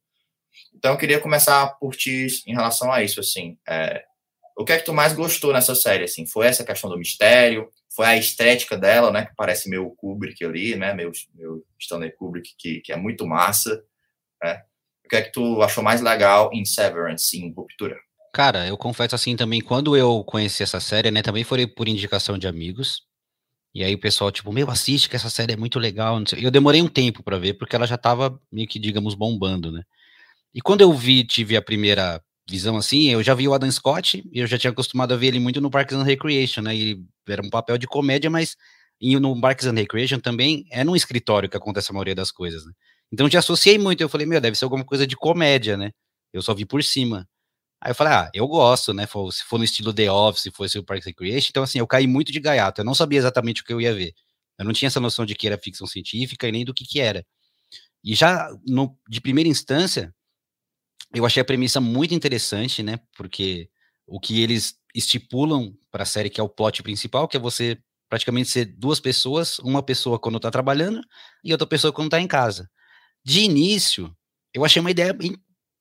Então 0.73 0.91
eu 0.91 0.97
queria 0.97 1.19
começar 1.19 1.67
por 1.79 1.95
ti 1.95 2.27
em 2.45 2.53
relação 2.53 2.91
a 2.91 3.03
isso, 3.03 3.19
assim, 3.19 3.57
é, 3.67 4.03
o 4.57 4.63
que 4.63 4.73
é 4.73 4.77
que 4.77 4.85
tu 4.85 4.93
mais 4.93 5.13
gostou 5.13 5.53
nessa 5.53 5.73
série, 5.75 6.03
assim? 6.03 6.25
Foi 6.25 6.45
essa 6.47 6.63
questão 6.63 6.89
do 6.89 6.97
mistério? 6.97 7.69
Foi 7.95 8.05
a 8.05 8.17
estética 8.17 8.77
dela, 8.77 9.11
né, 9.11 9.25
que 9.25 9.35
parece 9.35 9.69
meio 9.69 9.91
Kubrick 9.91 10.43
ali, 10.43 10.75
né, 10.75 10.93
meu, 10.93 11.11
meu 11.33 11.63
Stanley 11.79 12.11
Kubrick, 12.11 12.55
que, 12.57 12.81
que 12.81 12.91
é 12.91 12.95
muito 12.95 13.25
massa, 13.25 13.83
né? 14.41 14.63
O 15.05 15.09
que 15.09 15.15
é 15.15 15.21
que 15.21 15.31
tu 15.31 15.61
achou 15.61 15.83
mais 15.83 16.01
legal 16.01 16.49
em 16.53 16.65
Severance, 16.65 17.37
em 17.37 17.53
Ruptura? 17.53 17.97
Cara, 18.33 18.65
eu 18.65 18.77
confesso 18.77 19.13
assim 19.13 19.35
também, 19.35 19.61
quando 19.61 19.95
eu 19.95 20.23
conheci 20.23 20.63
essa 20.63 20.79
série, 20.79 21.11
né, 21.11 21.21
também 21.21 21.43
foi 21.43 21.67
por 21.67 21.87
indicação 21.87 22.37
de 22.37 22.47
amigos, 22.47 23.03
e 23.75 23.83
aí 23.83 23.93
o 23.95 23.99
pessoal, 23.99 24.31
tipo, 24.31 24.51
meu, 24.51 24.69
assiste 24.69 25.09
que 25.09 25.15
essa 25.15 25.29
série 25.29 25.53
é 25.53 25.57
muito 25.57 25.79
legal. 25.79 26.21
Eu 26.37 26.51
demorei 26.51 26.81
um 26.81 26.87
tempo 26.87 27.23
para 27.23 27.39
ver, 27.39 27.55
porque 27.55 27.75
ela 27.75 27.87
já 27.87 27.97
tava 27.97 28.39
meio 28.51 28.67
que, 28.67 28.77
digamos, 28.77 29.15
bombando, 29.15 29.71
né? 29.71 29.83
E 30.53 30.61
quando 30.61 30.81
eu 30.81 30.93
vi, 30.93 31.23
tive 31.23 31.57
a 31.57 31.61
primeira 31.61 32.21
visão 32.49 32.75
assim, 32.77 33.09
eu 33.09 33.23
já 33.23 33.33
vi 33.33 33.47
o 33.47 33.53
Adam 33.53 33.71
Scott, 33.71 34.23
e 34.31 34.39
eu 34.39 34.47
já 34.47 34.57
tinha 34.57 34.71
acostumado 34.71 35.13
a 35.13 35.17
ver 35.17 35.27
ele 35.27 35.39
muito 35.39 35.61
no 35.61 35.69
Parks 35.69 35.95
and 35.95 36.03
Recreation, 36.03 36.61
né? 36.61 36.75
E 36.75 37.03
era 37.27 37.41
um 37.41 37.49
papel 37.49 37.77
de 37.77 37.87
comédia, 37.87 38.29
mas 38.29 38.55
no 39.01 39.39
Parks 39.39 39.65
and 39.65 39.73
Recreation 39.73 40.19
também 40.19 40.65
é 40.71 40.83
num 40.83 40.95
escritório 40.95 41.49
que 41.49 41.57
acontece 41.57 41.91
a 41.91 41.93
maioria 41.93 42.15
das 42.15 42.31
coisas, 42.31 42.65
né? 42.65 42.71
Então 43.11 43.27
eu 43.27 43.31
já 43.31 43.39
associei 43.39 43.77
muito, 43.77 44.01
eu 44.01 44.09
falei, 44.09 44.25
meu, 44.25 44.41
deve 44.41 44.57
ser 44.57 44.65
alguma 44.65 44.85
coisa 44.85 45.05
de 45.05 45.15
comédia, 45.15 45.77
né? 45.77 45.91
Eu 46.31 46.41
só 46.41 46.53
vi 46.53 46.65
por 46.65 46.83
cima. 46.83 47.27
Aí 47.81 47.91
eu 47.91 47.95
falei, 47.95 48.13
ah, 48.13 48.31
eu 48.33 48.47
gosto, 48.47 48.93
né? 48.93 49.05
Se 49.05 49.43
for 49.45 49.57
no 49.57 49.63
estilo 49.63 49.93
The 49.93 50.11
Office, 50.11 50.43
se 50.43 50.51
fosse 50.51 50.79
o 50.79 50.83
Parks 50.83 51.07
and 51.07 51.11
Recreation, 51.11 51.47
então 51.49 51.63
assim, 51.63 51.79
eu 51.79 51.87
caí 51.87 52.07
muito 52.07 52.31
de 52.31 52.39
gaiato, 52.39 52.81
eu 52.81 52.85
não 52.85 52.95
sabia 52.95 53.19
exatamente 53.19 53.61
o 53.61 53.65
que 53.65 53.73
eu 53.73 53.81
ia 53.81 53.93
ver. 53.93 54.13
Eu 54.57 54.65
não 54.65 54.73
tinha 54.73 54.87
essa 54.87 54.99
noção 54.99 55.25
de 55.25 55.35
que 55.35 55.47
era 55.47 55.57
ficção 55.57 55.87
científica 55.87 56.47
e 56.47 56.51
nem 56.51 56.65
do 56.65 56.73
que 56.73 56.85
que 56.85 56.99
era. 56.99 57.25
E 58.03 58.15
já 58.15 58.49
no, 58.67 58.97
de 59.09 59.21
primeira 59.21 59.49
instância, 59.49 60.13
eu 61.13 61.25
achei 61.25 61.41
a 61.41 61.45
premissa 61.45 61.79
muito 61.79 62.13
interessante, 62.13 62.81
né? 62.83 62.99
Porque 63.15 63.69
o 64.07 64.19
que 64.19 64.41
eles 64.41 64.75
estipulam 64.93 65.73
para 65.91 66.03
a 66.03 66.05
série, 66.05 66.29
que 66.29 66.39
é 66.39 66.43
o 66.43 66.49
plot 66.49 66.83
principal, 66.83 67.27
que 67.27 67.37
é 67.37 67.39
você 67.39 67.77
praticamente 68.09 68.49
ser 68.49 68.65
duas 68.65 68.99
pessoas, 68.99 69.59
uma 69.59 69.81
pessoa 69.81 70.19
quando 70.19 70.37
está 70.37 70.51
trabalhando 70.51 71.01
e 71.43 71.51
outra 71.51 71.67
pessoa 71.67 71.91
quando 71.91 72.07
está 72.07 72.19
em 72.19 72.27
casa. 72.27 72.69
De 73.25 73.41
início, 73.41 74.15
eu 74.53 74.65
achei 74.65 74.79
uma 74.79 74.91
ideia 74.91 75.13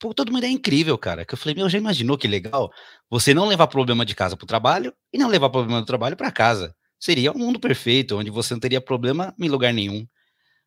Pô, 0.02 0.12
toda 0.12 0.30
uma 0.30 0.40
ideia 0.40 0.50
incrível, 0.50 0.98
cara. 0.98 1.24
Que 1.24 1.32
eu 1.34 1.38
falei, 1.38 1.54
meu, 1.54 1.68
já 1.68 1.78
imaginou 1.78 2.18
que 2.18 2.26
legal? 2.26 2.72
Você 3.08 3.32
não 3.32 3.46
levar 3.46 3.68
problema 3.68 4.04
de 4.04 4.16
casa 4.16 4.36
para 4.36 4.42
o 4.42 4.48
trabalho 4.48 4.92
e 5.12 5.16
não 5.16 5.28
levar 5.28 5.48
problema 5.48 5.80
do 5.80 5.86
trabalho 5.86 6.16
para 6.16 6.32
casa. 6.32 6.74
Seria 6.98 7.30
um 7.30 7.38
mundo 7.38 7.60
perfeito, 7.60 8.18
onde 8.18 8.28
você 8.28 8.52
não 8.52 8.58
teria 8.60 8.80
problema 8.80 9.32
em 9.38 9.48
lugar 9.48 9.72
nenhum. 9.72 10.04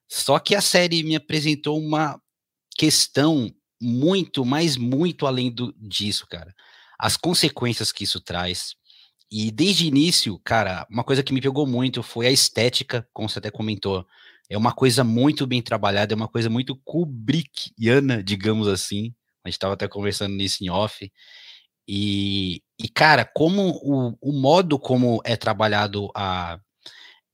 Só 0.07 0.39
que 0.39 0.55
a 0.55 0.61
série 0.61 1.03
me 1.03 1.17
apresentou 1.17 1.77
uma 1.77 2.17
questão 2.77 3.53
muito, 3.81 4.45
mas 4.45 4.77
muito 4.77 5.25
além 5.27 5.51
do, 5.51 5.73
disso, 5.77 6.27
cara. 6.27 6.53
As 6.99 7.17
consequências 7.17 7.91
que 7.91 8.03
isso 8.03 8.19
traz. 8.19 8.75
E 9.31 9.51
desde 9.51 9.85
o 9.85 9.87
início, 9.87 10.39
cara, 10.43 10.85
uma 10.89 11.03
coisa 11.03 11.23
que 11.23 11.33
me 11.33 11.41
pegou 11.41 11.67
muito 11.67 12.03
foi 12.03 12.27
a 12.27 12.31
estética, 12.31 13.07
como 13.13 13.27
você 13.27 13.39
até 13.39 13.51
comentou. 13.51 14.05
É 14.49 14.57
uma 14.57 14.71
coisa 14.71 15.03
muito 15.03 15.47
bem 15.47 15.61
trabalhada, 15.61 16.13
é 16.13 16.15
uma 16.15 16.27
coisa 16.27 16.49
muito 16.49 16.75
Kubrickiana, 16.85 18.23
digamos 18.23 18.67
assim. 18.67 19.13
A 19.43 19.49
gente 19.49 19.55
estava 19.55 19.73
até 19.73 19.87
conversando 19.87 20.35
nisso 20.35 20.63
em 20.63 20.69
off. 20.69 21.11
E, 21.87 22.61
e 22.79 22.87
cara, 22.89 23.25
como 23.25 23.69
o, 23.83 24.17
o 24.21 24.33
modo 24.33 24.79
como 24.79 25.21
é 25.23 25.35
trabalhado 25.35 26.09
a. 26.15 26.59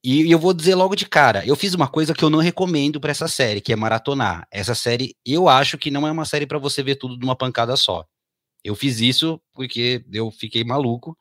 E, 0.04 0.32
eu 0.32 0.40
vou 0.40 0.54
dizer 0.54 0.76
logo 0.76 0.96
de 0.96 1.06
cara, 1.08 1.46
eu 1.46 1.56
fiz 1.56 1.74
uma 1.74 1.88
coisa 1.88 2.14
que 2.14 2.24
eu 2.24 2.30
não 2.30 2.40
recomendo 2.40 3.00
para 3.00 3.12
essa 3.12 3.28
série, 3.28 3.62
que 3.62 3.72
é 3.72 3.76
maratonar. 3.76 4.48
Essa 4.52 4.74
série, 4.76 5.16
eu 5.26 5.48
acho 5.48 5.78
que 5.78 5.92
não 5.92 6.08
é 6.08 6.12
uma 6.12 6.26
série 6.26 6.48
para 6.48 6.58
você 6.58 6.82
ver 6.82 6.96
tudo 6.96 7.18
de 7.18 7.24
uma 7.26 7.36
pancada 7.36 7.76
só. 7.78 8.06
Eu 8.64 8.76
fiz 8.76 9.00
isso 9.00 9.42
porque 9.54 10.04
eu 10.12 10.32
fiquei 10.32 10.64
maluco, 10.64 11.18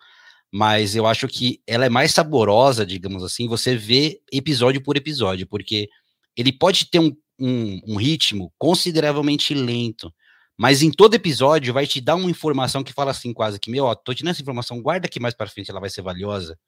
mas 0.53 0.97
eu 0.97 1.07
acho 1.07 1.29
que 1.29 1.61
ela 1.67 1.87
é 1.87 1.89
mais 1.89 2.13
saborosa, 2.13 2.87
digamos 2.87 3.23
assim, 3.25 3.49
você 3.49 3.77
vê 3.77 4.21
episódio 4.33 4.83
por 4.83 4.97
episódio, 4.97 5.47
porque 5.47 5.89
ele 6.37 6.53
pode 6.53 6.87
ter 6.91 7.01
um 7.01 7.15
um, 7.41 7.81
um 7.89 7.97
ritmo 7.97 8.53
consideravelmente 8.59 9.55
lento. 9.55 10.13
Mas 10.57 10.83
em 10.83 10.91
todo 10.91 11.15
episódio 11.15 11.73
vai 11.73 11.87
te 11.87 12.01
dar 12.01 12.17
uma 12.17 12.31
informação 12.31 12.85
que 12.85 12.93
fala 12.93 13.11
assim, 13.13 13.33
quase 13.33 13.59
que, 13.59 13.71
meu, 13.71 13.87
ó, 13.87 13.95
tô 13.95 14.13
te 14.13 14.23
dando 14.23 14.33
essa 14.33 14.43
informação, 14.43 14.83
guarda 14.83 15.09
que 15.09 15.19
mais 15.19 15.35
para 15.35 15.49
frente 15.49 15.71
ela 15.71 15.81
vai 15.81 15.89
ser 15.89 16.03
valiosa. 16.03 16.59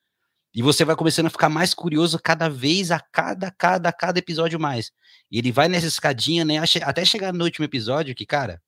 E 0.54 0.60
você 0.60 0.84
vai 0.84 0.94
começando 0.94 1.26
a 1.26 1.30
ficar 1.30 1.48
mais 1.48 1.72
curioso 1.72 2.18
cada 2.22 2.48
vez, 2.48 2.90
a 2.90 3.00
cada, 3.00 3.50
cada, 3.50 3.90
cada 3.92 4.18
episódio 4.18 4.60
mais. 4.60 4.92
E 5.30 5.38
ele 5.38 5.50
vai 5.50 5.68
nessa 5.68 5.86
escadinha, 5.86 6.44
né? 6.44 6.58
Até 6.82 7.04
chegar 7.04 7.32
no 7.32 7.44
último 7.44 7.64
episódio, 7.64 8.14
que, 8.14 8.26
cara, 8.26 8.60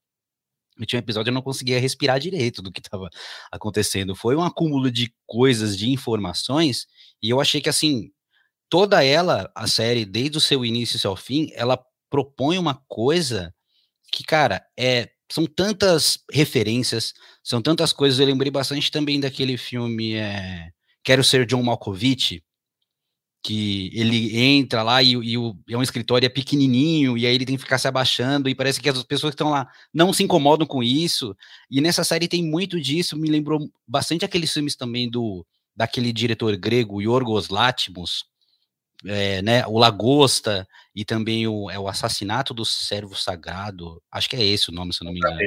no 0.76 0.82
último 0.82 0.98
episódio 0.98 1.30
eu 1.30 1.34
não 1.34 1.42
conseguia 1.42 1.78
respirar 1.78 2.18
direito 2.18 2.62
do 2.62 2.72
que 2.72 2.80
estava 2.80 3.10
acontecendo. 3.52 4.14
Foi 4.14 4.34
um 4.34 4.42
acúmulo 4.42 4.90
de 4.90 5.14
coisas, 5.26 5.76
de 5.76 5.90
informações, 5.90 6.86
e 7.22 7.30
eu 7.30 7.40
achei 7.40 7.60
que, 7.60 7.68
assim, 7.68 8.10
toda 8.68 9.04
ela, 9.04 9.50
a 9.54 9.66
série, 9.66 10.04
desde 10.04 10.38
o 10.38 10.40
seu 10.40 10.64
início 10.64 11.08
ao 11.08 11.16
fim, 11.16 11.50
ela 11.54 11.78
propõe 12.08 12.58
uma 12.58 12.82
coisa 12.88 13.54
que, 14.10 14.24
cara, 14.24 14.64
é 14.78 15.10
são 15.30 15.46
tantas 15.46 16.20
referências, 16.30 17.12
são 17.42 17.60
tantas 17.60 17.92
coisas. 17.92 18.20
Eu 18.20 18.26
lembrei 18.26 18.50
bastante 18.50 18.90
também 18.90 19.18
daquele 19.18 19.56
filme 19.56 20.14
é, 20.14 20.70
Quero 21.04 21.22
Ser 21.22 21.46
John 21.46 21.62
Malkovich, 21.62 22.42
que 23.44 23.90
ele 23.92 24.40
entra 24.40 24.82
lá 24.82 25.02
e, 25.02 25.10
e, 25.12 25.36
o, 25.36 25.54
é 25.68 25.76
um 25.76 25.82
escritório 25.82 26.24
é 26.24 26.30
pequenininho, 26.30 27.16
e 27.18 27.26
aí 27.26 27.34
ele 27.34 27.44
tem 27.44 27.56
que 27.56 27.62
ficar 27.62 27.76
se 27.76 27.86
abaixando, 27.86 28.48
e 28.48 28.54
parece 28.54 28.80
que 28.80 28.88
as 28.88 29.02
pessoas 29.02 29.32
que 29.32 29.34
estão 29.34 29.50
lá 29.50 29.70
não 29.92 30.14
se 30.14 30.22
incomodam 30.22 30.66
com 30.66 30.82
isso. 30.82 31.36
E 31.70 31.80
nessa 31.82 32.02
série 32.02 32.26
tem 32.26 32.42
muito 32.42 32.80
disso, 32.80 33.18
me 33.18 33.28
lembrou 33.28 33.70
bastante 33.86 34.24
aqueles 34.24 34.50
filmes 34.50 34.74
também 34.74 35.10
do 35.10 35.46
daquele 35.76 36.12
diretor 36.12 36.56
grego, 36.56 37.02
Yorgos 37.02 37.48
Lanthimos, 37.48 38.24
é, 39.04 39.42
né, 39.42 39.66
o 39.66 39.78
Lagosta 39.78 40.66
e 40.94 41.04
também 41.04 41.46
o, 41.46 41.68
é 41.68 41.78
o 41.78 41.88
assassinato 41.88 42.54
do 42.54 42.64
servo 42.64 43.14
sagrado, 43.14 44.00
acho 44.10 44.30
que 44.30 44.36
é 44.36 44.44
esse 44.44 44.70
o 44.70 44.72
nome, 44.72 44.94
se 44.94 45.02
eu 45.02 45.06
não 45.06 45.12
me 45.12 45.18
engano. 45.18 45.38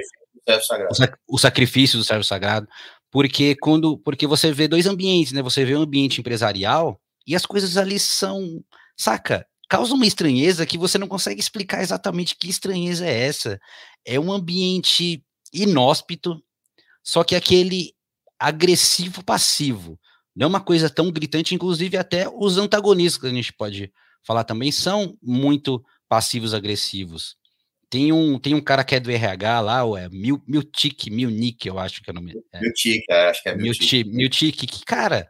O, 0.92 0.96
sac, 0.96 1.18
o 1.28 1.38
sacrifício 1.38 1.98
do 1.98 2.04
servo 2.04 2.24
sagrado, 2.24 2.68
porque 3.12 3.56
quando, 3.56 3.98
porque 4.00 4.28
você 4.28 4.52
vê 4.52 4.68
dois 4.68 4.86
ambientes, 4.86 5.32
né? 5.34 5.42
Você 5.42 5.66
vê 5.66 5.76
um 5.76 5.82
ambiente 5.82 6.20
empresarial 6.20 7.00
e 7.26 7.36
as 7.36 7.46
coisas 7.46 7.78
ali 7.78 8.00
são, 8.00 8.64
saca? 8.98 9.46
Causa 9.70 9.94
uma 9.94 10.06
estranheza 10.06 10.66
que 10.66 10.78
você 10.78 10.98
não 10.98 11.08
consegue 11.08 11.40
explicar 11.40 11.82
exatamente 11.82 12.36
que 12.38 12.50
estranheza 12.50 13.06
é 13.06 13.28
essa. 13.28 13.60
É 14.06 14.20
um 14.20 14.32
ambiente 14.32 15.24
inóspito, 15.54 16.42
só 17.04 17.24
que 17.24 17.36
aquele 17.36 17.94
agressivo 18.40 19.24
passivo. 19.24 20.00
Não 20.36 20.46
é 20.46 20.48
uma 20.48 20.62
coisa 20.62 20.90
tão 20.90 21.12
gritante, 21.12 21.56
inclusive 21.56 21.98
até 21.98 22.30
os 22.30 22.58
antagonistas 22.58 23.20
que 23.22 23.28
a 23.28 23.34
gente 23.34 23.52
pode 23.54 23.92
falar 24.24 24.44
também 24.44 24.72
são 24.72 25.18
muito 25.22 25.84
passivos 26.08 26.54
agressivos. 26.54 27.36
Tem 27.90 28.12
um, 28.12 28.38
tem 28.38 28.54
um 28.54 28.62
cara 28.62 28.84
que 28.84 28.96
é 28.96 29.00
do 29.00 29.10
RH 29.10 29.62
lá, 29.62 29.84
ou 29.84 29.98
é 29.98 30.10
Mil, 30.10 30.44
Miltic, 30.46 31.10
Milnick, 31.10 31.68
eu 31.68 31.80
acho 31.80 32.02
que 32.04 32.10
é 32.10 32.12
o 32.12 32.16
nome. 32.16 32.34
É. 32.54 32.60
Miltic, 32.60 33.04
é, 33.10 33.30
acho 33.30 33.44
que 33.44 33.50
é 33.50 33.56
Miltic. 33.56 34.08
Miltic, 34.08 34.56
que, 34.58 34.86
cara, 34.86 35.28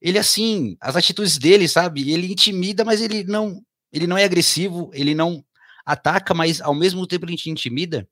ele 0.00 0.18
assim, 0.18 0.76
as 0.80 0.94
atitudes 0.94 1.36
dele, 1.36 1.66
sabe? 1.66 2.12
Ele 2.12 2.30
intimida, 2.30 2.84
mas 2.84 3.00
ele 3.00 3.24
não, 3.24 3.60
ele 3.92 4.06
não 4.06 4.16
é 4.16 4.24
agressivo, 4.24 4.90
ele 4.94 5.14
não 5.14 5.44
ataca, 5.84 6.32
mas 6.32 6.60
ao 6.60 6.74
mesmo 6.74 7.06
tempo 7.06 7.26
ele 7.26 7.36
te 7.36 7.50
intimida. 7.50 8.08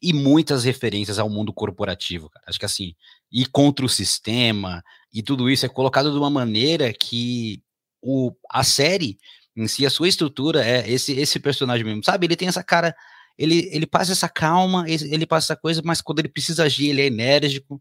E 0.00 0.12
muitas 0.12 0.62
referências 0.62 1.18
ao 1.18 1.28
mundo 1.28 1.52
corporativo, 1.52 2.30
cara. 2.30 2.44
Acho 2.46 2.58
que 2.58 2.64
assim, 2.64 2.94
ir 3.32 3.46
contra 3.46 3.84
o 3.84 3.88
sistema 3.88 4.80
e 5.12 5.24
tudo 5.24 5.50
isso 5.50 5.66
é 5.66 5.68
colocado 5.68 6.12
de 6.12 6.18
uma 6.18 6.30
maneira 6.30 6.92
que 6.92 7.60
o, 8.00 8.32
a 8.48 8.62
série 8.62 9.18
em 9.56 9.68
si, 9.68 9.84
a 9.84 9.90
sua 9.90 10.08
estrutura 10.08 10.64
é 10.64 10.90
esse, 10.90 11.12
esse 11.12 11.38
personagem 11.38 11.84
mesmo, 11.84 12.02
sabe? 12.04 12.26
Ele 12.26 12.36
tem 12.36 12.48
essa 12.48 12.62
cara, 12.62 12.94
ele, 13.38 13.68
ele 13.72 13.86
passa 13.86 14.12
essa 14.12 14.28
calma, 14.28 14.84
ele 14.88 15.26
passa 15.26 15.52
essa 15.52 15.60
coisa, 15.60 15.82
mas 15.84 16.00
quando 16.00 16.20
ele 16.20 16.28
precisa 16.28 16.64
agir, 16.64 16.88
ele 16.90 17.02
é 17.02 17.06
enérgico. 17.06 17.80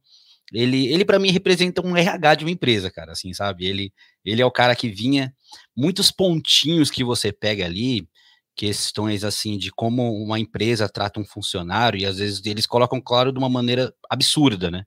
Ele, 0.54 0.88
ele 0.88 1.06
para 1.06 1.18
mim 1.18 1.32
representa 1.32 1.86
um 1.86 1.96
RH 1.96 2.36
de 2.36 2.46
uma 2.46 2.52
empresa, 2.52 2.92
cara, 2.92 3.14
assim, 3.14 3.34
sabe? 3.34 3.66
Ele, 3.66 3.94
ele 4.26 4.42
é 4.42 4.46
o 4.46 4.52
cara 4.52 4.76
que 4.76 4.90
vinha 4.90 5.34
muitos 5.76 6.12
pontinhos 6.12 6.92
que 6.92 7.04
você 7.06 7.32
pega 7.32 7.66
ali, 7.66 8.06
questões 8.54 9.24
assim 9.24 9.58
de 9.58 9.72
como 9.72 10.12
uma 10.14 10.38
empresa 10.40 10.90
trata 10.90 11.22
um 11.22 11.26
funcionário 11.26 12.00
e 12.00 12.06
às 12.06 12.18
vezes 12.18 12.46
eles 12.46 12.68
colocam 12.68 13.00
claro 13.02 13.32
de 13.32 13.40
uma 13.40 13.50
maneira 13.50 13.94
absurda, 14.10 14.70
né? 14.70 14.84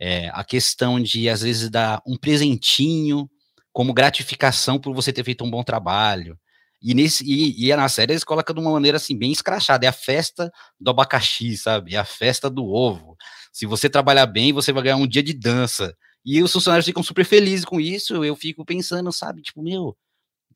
É, 0.00 0.28
a 0.34 0.42
questão 0.42 1.00
de, 1.00 1.28
às 1.28 1.42
vezes, 1.42 1.70
dar 1.70 2.02
um 2.04 2.16
presentinho 2.16 3.30
como 3.74 3.92
gratificação 3.92 4.78
por 4.78 4.94
você 4.94 5.12
ter 5.12 5.24
feito 5.24 5.44
um 5.44 5.50
bom 5.50 5.64
trabalho. 5.64 6.38
E, 6.80 6.94
nesse, 6.94 7.24
e, 7.24 7.66
e 7.66 7.76
na 7.76 7.88
série 7.88 8.12
eles 8.12 8.22
colocam 8.22 8.54
de 8.54 8.60
uma 8.60 8.70
maneira 8.70 8.96
assim, 8.96 9.18
bem 9.18 9.32
escrachada. 9.32 9.84
É 9.84 9.88
a 9.88 9.92
festa 9.92 10.52
do 10.80 10.90
abacaxi, 10.90 11.56
sabe? 11.56 11.94
É 11.94 11.98
a 11.98 12.04
festa 12.04 12.48
do 12.48 12.64
ovo. 12.64 13.16
Se 13.52 13.66
você 13.66 13.90
trabalhar 13.90 14.26
bem, 14.26 14.52
você 14.52 14.72
vai 14.72 14.84
ganhar 14.84 14.96
um 14.96 15.06
dia 15.06 15.22
de 15.22 15.32
dança. 15.32 15.94
E 16.24 16.40
os 16.42 16.52
funcionários 16.52 16.86
ficam 16.86 17.02
super 17.02 17.24
felizes 17.24 17.64
com 17.64 17.80
isso. 17.80 18.24
Eu 18.24 18.36
fico 18.36 18.64
pensando, 18.64 19.12
sabe? 19.12 19.42
Tipo, 19.42 19.62
meu, 19.62 19.96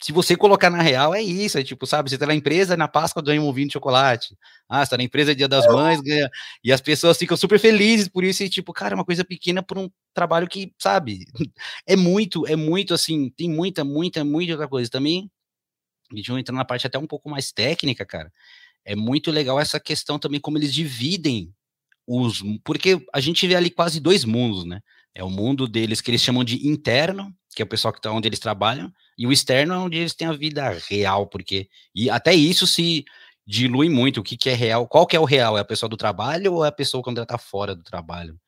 se 0.00 0.12
você 0.12 0.36
colocar 0.36 0.70
na 0.70 0.80
real, 0.80 1.14
é 1.14 1.22
isso, 1.22 1.58
é 1.58 1.64
tipo, 1.64 1.86
sabe, 1.86 2.08
você 2.08 2.18
tá 2.18 2.26
na 2.26 2.34
empresa, 2.34 2.76
na 2.76 2.86
Páscoa 2.86 3.22
ganha 3.22 3.42
um 3.42 3.52
vinho 3.52 3.66
de 3.66 3.72
chocolate, 3.72 4.36
ah, 4.68 4.84
você 4.84 4.90
tá 4.90 4.96
na 4.96 5.02
empresa 5.02 5.34
Dia 5.34 5.48
das 5.48 5.64
é. 5.64 5.68
Mães, 5.68 6.00
ganha, 6.00 6.30
e 6.62 6.72
as 6.72 6.80
pessoas 6.80 7.18
ficam 7.18 7.36
super 7.36 7.58
felizes 7.58 8.08
por 8.08 8.24
isso, 8.24 8.42
e 8.42 8.48
tipo, 8.48 8.72
cara, 8.72 8.94
é 8.94 8.96
uma 8.96 9.04
coisa 9.04 9.24
pequena 9.24 9.62
por 9.62 9.78
um 9.78 9.90
trabalho 10.14 10.48
que, 10.48 10.72
sabe, 10.78 11.24
é 11.86 11.96
muito, 11.96 12.46
é 12.46 12.54
muito, 12.56 12.94
assim, 12.94 13.30
tem 13.30 13.50
muita, 13.50 13.84
muita, 13.84 14.24
muita 14.24 14.52
outra 14.52 14.68
coisa. 14.68 14.90
Também, 14.90 15.30
a 16.12 16.16
gente 16.16 16.30
vai 16.30 16.40
entrar 16.40 16.54
na 16.54 16.64
parte 16.64 16.86
até 16.86 16.98
um 16.98 17.06
pouco 17.06 17.28
mais 17.28 17.50
técnica, 17.52 18.06
cara, 18.06 18.32
é 18.84 18.94
muito 18.94 19.30
legal 19.30 19.58
essa 19.60 19.80
questão 19.80 20.18
também, 20.18 20.40
como 20.40 20.58
eles 20.58 20.72
dividem 20.72 21.52
os, 22.06 22.42
porque 22.64 23.04
a 23.12 23.20
gente 23.20 23.46
vê 23.46 23.54
ali 23.54 23.70
quase 23.70 24.00
dois 24.00 24.24
mundos, 24.24 24.64
né, 24.64 24.80
é 25.14 25.24
o 25.24 25.28
mundo 25.28 25.66
deles 25.66 26.00
que 26.00 26.10
eles 26.10 26.22
chamam 26.22 26.44
de 26.44 26.66
interno, 26.68 27.34
que 27.54 27.60
é 27.60 27.64
o 27.64 27.68
pessoal 27.68 27.92
que 27.92 28.00
tá 28.00 28.12
onde 28.12 28.28
eles 28.28 28.38
trabalham, 28.38 28.92
e 29.18 29.26
o 29.26 29.32
externo 29.32 29.74
é 29.74 29.78
onde 29.78 29.98
eles 29.98 30.14
têm 30.14 30.28
a 30.28 30.32
vida 30.32 30.70
real, 30.88 31.26
porque 31.26 31.68
e 31.92 32.08
até 32.08 32.32
isso 32.32 32.66
se 32.66 33.04
dilui 33.44 33.88
muito 33.88 34.20
o 34.20 34.22
que, 34.22 34.36
que 34.36 34.48
é 34.48 34.54
real, 34.54 34.86
qual 34.86 35.06
que 35.06 35.16
é 35.16 35.20
o 35.20 35.24
real, 35.24 35.58
é 35.58 35.60
a 35.60 35.64
pessoa 35.64 35.88
do 35.90 35.96
trabalho 35.96 36.54
ou 36.54 36.64
é 36.64 36.68
a 36.68 36.72
pessoa 36.72 37.02
quando 37.02 37.18
ela 37.18 37.26
tá 37.26 37.38
fora 37.38 37.74
do 37.74 37.82
trabalho? 37.82 38.38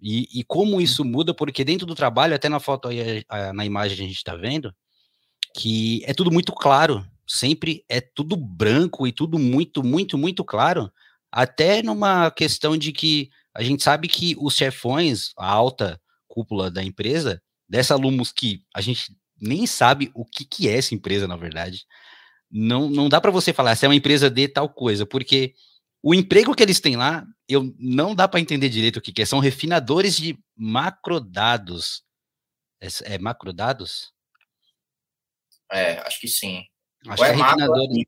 E, 0.00 0.28
e 0.32 0.44
como 0.44 0.80
isso 0.80 1.04
muda, 1.04 1.34
porque 1.34 1.64
dentro 1.64 1.86
do 1.86 1.94
trabalho, 1.94 2.34
até 2.34 2.48
na 2.48 2.60
foto 2.60 2.88
aí, 2.88 3.24
na 3.54 3.64
imagem 3.64 3.96
que 3.96 4.02
a 4.02 4.06
gente 4.06 4.16
está 4.16 4.36
vendo, 4.36 4.74
que 5.56 6.02
é 6.04 6.12
tudo 6.12 6.30
muito 6.30 6.52
claro, 6.52 7.04
sempre 7.26 7.84
é 7.88 8.00
tudo 8.00 8.36
branco 8.36 9.06
e 9.06 9.12
tudo 9.12 9.38
muito, 9.38 9.82
muito, 9.82 10.18
muito 10.18 10.44
claro, 10.44 10.92
até 11.30 11.82
numa 11.82 12.30
questão 12.30 12.76
de 12.76 12.92
que 12.92 13.30
a 13.54 13.62
gente 13.62 13.82
sabe 13.82 14.08
que 14.08 14.36
os 14.38 14.54
chefões, 14.54 15.32
a 15.36 15.50
alta 15.50 16.00
cúpula 16.28 16.70
da 16.70 16.82
empresa, 16.82 17.40
dessa 17.68 17.96
Lumos 17.96 18.32
que 18.32 18.62
a 18.74 18.80
gente 18.80 19.16
nem 19.42 19.66
sabe 19.66 20.10
o 20.14 20.24
que, 20.24 20.44
que 20.44 20.68
é 20.68 20.78
essa 20.78 20.94
empresa, 20.94 21.26
na 21.26 21.36
verdade. 21.36 21.84
Não, 22.48 22.88
não 22.88 23.08
dá 23.08 23.20
para 23.20 23.30
você 23.30 23.52
falar 23.52 23.74
se 23.74 23.84
é 23.84 23.88
uma 23.88 23.94
empresa 23.94 24.30
de 24.30 24.46
tal 24.46 24.68
coisa, 24.68 25.04
porque 25.04 25.54
o 26.02 26.14
emprego 26.14 26.54
que 26.54 26.62
eles 26.62 26.80
têm 26.80 26.96
lá, 26.96 27.24
eu 27.48 27.74
não 27.78 28.14
dá 28.14 28.28
para 28.28 28.40
entender 28.40 28.68
direito 28.68 28.98
o 28.98 29.00
que, 29.00 29.12
que 29.12 29.22
é. 29.22 29.26
São 29.26 29.40
refinadores 29.40 30.16
de 30.16 30.38
macrodados. 30.56 32.04
É, 32.80 33.14
é 33.14 33.18
macrodados? 33.18 34.12
É, 35.72 35.98
acho 36.06 36.20
que 36.20 36.28
sim. 36.28 36.64
Acho 37.08 37.22
Ou 37.22 37.28
que 37.28 37.32
é, 37.32 37.34
é 37.34 37.44
refinadores. 37.44 38.04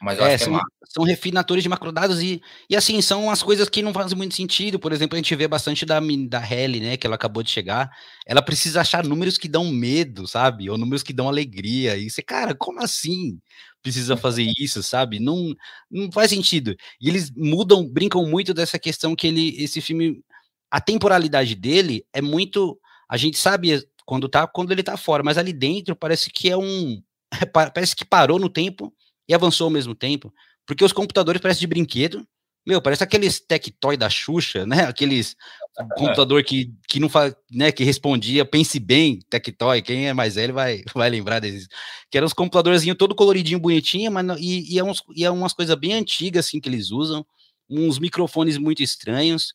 Mas 0.00 0.18
é, 0.18 0.36
são, 0.36 0.56
é 0.56 0.60
são, 0.84 1.04
refinadores 1.04 1.62
de 1.62 1.68
macrodados 1.68 2.20
e, 2.22 2.42
e 2.68 2.76
assim, 2.76 3.00
são 3.00 3.30
as 3.30 3.42
coisas 3.42 3.68
que 3.68 3.82
não 3.82 3.94
fazem 3.94 4.16
muito 4.16 4.34
sentido. 4.34 4.78
Por 4.78 4.92
exemplo, 4.92 5.16
a 5.16 5.18
gente 5.18 5.34
vê 5.34 5.48
bastante 5.48 5.86
da, 5.86 5.98
da 6.28 6.52
Helly, 6.52 6.80
né, 6.80 6.96
que 6.96 7.06
ela 7.06 7.16
acabou 7.16 7.42
de 7.42 7.50
chegar. 7.50 7.90
Ela 8.26 8.42
precisa 8.42 8.82
achar 8.82 9.04
números 9.04 9.38
que 9.38 9.48
dão 9.48 9.64
medo, 9.66 10.26
sabe? 10.26 10.68
Ou 10.68 10.76
números 10.76 11.02
que 11.02 11.14
dão 11.14 11.28
alegria. 11.28 11.96
E 11.96 12.10
você, 12.10 12.22
cara, 12.22 12.54
como 12.54 12.82
assim 12.82 13.38
precisa 13.82 14.16
fazer 14.16 14.46
isso, 14.58 14.82
sabe? 14.82 15.18
Não, 15.18 15.54
não 15.90 16.12
faz 16.12 16.30
sentido. 16.30 16.74
E 17.00 17.08
eles 17.08 17.30
mudam, 17.34 17.88
brincam 17.88 18.26
muito 18.26 18.52
dessa 18.52 18.78
questão 18.78 19.16
que 19.16 19.26
ele, 19.26 19.56
esse 19.62 19.80
filme, 19.80 20.22
a 20.70 20.80
temporalidade 20.80 21.54
dele 21.54 22.04
é 22.12 22.20
muito. 22.20 22.78
A 23.08 23.16
gente 23.16 23.38
sabe 23.38 23.82
quando 24.04 24.28
tá, 24.28 24.46
quando 24.46 24.72
ele 24.72 24.82
tá 24.82 24.96
fora, 24.96 25.22
mas 25.22 25.38
ali 25.38 25.52
dentro 25.52 25.96
parece 25.96 26.30
que 26.30 26.50
é 26.50 26.56
um. 26.56 27.00
Parece 27.52 27.96
que 27.96 28.04
parou 28.04 28.38
no 28.38 28.48
tempo 28.48 28.94
e 29.28 29.34
avançou 29.34 29.66
ao 29.66 29.70
mesmo 29.70 29.94
tempo, 29.94 30.32
porque 30.66 30.84
os 30.84 30.92
computadores 30.92 31.40
parecem 31.40 31.60
de 31.60 31.66
brinquedo, 31.66 32.26
meu, 32.66 32.82
parece 32.82 33.04
aqueles 33.04 33.38
Tectoy 33.38 33.96
da 33.96 34.10
Xuxa, 34.10 34.66
né? 34.66 34.86
Aqueles 34.86 35.36
computador 35.96 36.42
que, 36.42 36.74
que 36.88 36.98
não 36.98 37.08
faz, 37.08 37.32
né, 37.48 37.70
que 37.70 37.84
respondia, 37.84 38.44
pense 38.44 38.80
bem, 38.80 39.20
Tectoy, 39.30 39.80
quem 39.82 40.08
é 40.08 40.12
mais 40.12 40.34
velho 40.34 40.52
vai, 40.52 40.82
vai 40.92 41.08
lembrar 41.08 41.38
desses. 41.38 41.68
Que 42.10 42.18
eram 42.18 42.26
os 42.26 42.32
computadorzinhos 42.32 42.98
todo 42.98 43.14
coloridinho, 43.14 43.60
bonitinho, 43.60 44.10
mas 44.10 44.40
e, 44.40 44.74
e, 44.74 44.78
é 44.80 44.84
uns, 44.84 45.00
e 45.14 45.24
é 45.24 45.30
umas 45.30 45.52
coisas 45.52 45.76
bem 45.76 45.92
antigas 45.92 46.46
assim 46.46 46.58
que 46.58 46.68
eles 46.68 46.90
usam, 46.90 47.24
uns 47.70 48.00
microfones 48.00 48.58
muito 48.58 48.82
estranhos. 48.82 49.54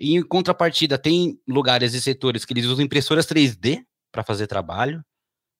E 0.00 0.14
em 0.14 0.22
contrapartida, 0.22 0.96
tem 0.96 1.38
lugares 1.46 1.92
e 1.92 2.00
setores 2.00 2.44
que 2.44 2.54
eles 2.54 2.66
usam 2.66 2.84
impressoras 2.84 3.26
3D 3.26 3.82
para 4.10 4.22
fazer 4.22 4.46
trabalho. 4.46 5.04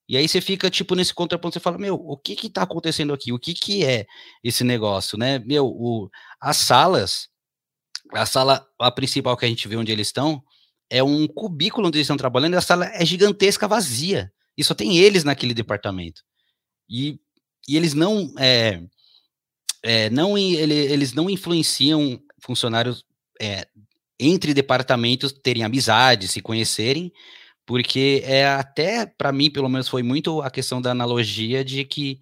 E 0.09 0.17
aí 0.17 0.29
você 0.29 0.41
fica, 0.41 0.71
tipo, 0.71 0.95
nesse 0.95 1.13
contraponto, 1.13 1.55
você 1.55 1.61
fala, 1.61 1.79
meu, 1.79 1.95
o 1.95 2.17
que 2.17 2.37
que 2.37 2.49
tá 2.49 2.63
acontecendo 2.63 3.13
aqui? 3.13 3.33
O 3.33 3.39
que 3.39 3.53
que 3.55 3.85
é 3.85 4.07
esse 4.43 4.63
negócio, 4.63 5.19
né? 5.19 5.39
Meu, 5.41 5.67
o, 5.67 6.09
as 6.41 6.59
salas, 6.59 7.29
a 8.13 8.25
sala, 8.25 8.67
a 8.79 8.91
principal 8.91 9.37
que 9.37 9.45
a 9.45 9.49
gente 9.49 9.67
vê 9.67 9.77
onde 9.77 9.91
eles 9.91 10.09
estão, 10.09 10.43
é 10.89 11.03
um 11.03 11.27
cubículo 11.27 11.89
onde 11.89 11.99
eles 11.99 12.05
estão 12.07 12.17
trabalhando, 12.17 12.55
e 12.55 12.57
a 12.57 12.61
sala 12.61 12.87
é 12.87 13.05
gigantesca, 13.05 13.67
vazia. 13.67 14.33
E 14.57 14.63
só 14.63 14.75
tem 14.75 14.97
eles 14.97 15.25
naquele 15.25 15.53
departamento. 15.53 16.23
E, 16.89 17.19
e 17.69 17.77
eles 17.77 17.93
não, 17.93 18.33
é, 18.39 18.81
é, 19.83 20.09
não 20.11 20.39
ele, 20.39 20.75
eles 20.75 21.13
não 21.13 21.29
influenciam 21.29 22.21
funcionários 22.41 23.05
é, 23.41 23.67
entre 24.19 24.55
departamentos 24.55 25.33
terem 25.33 25.65
amizade, 25.65 26.29
se 26.29 26.41
conhecerem, 26.41 27.13
porque 27.67 28.23
é 28.25 28.47
até 28.47 29.05
para 29.05 29.33
mim, 29.33 29.51
pelo 29.51 29.69
menos, 29.69 29.89
foi 29.89 30.03
muito 30.03 30.41
a 30.41 30.51
questão 30.51 30.81
da 30.81 30.93
analogia 30.93 31.65
de 31.65 31.85
que 31.85 32.21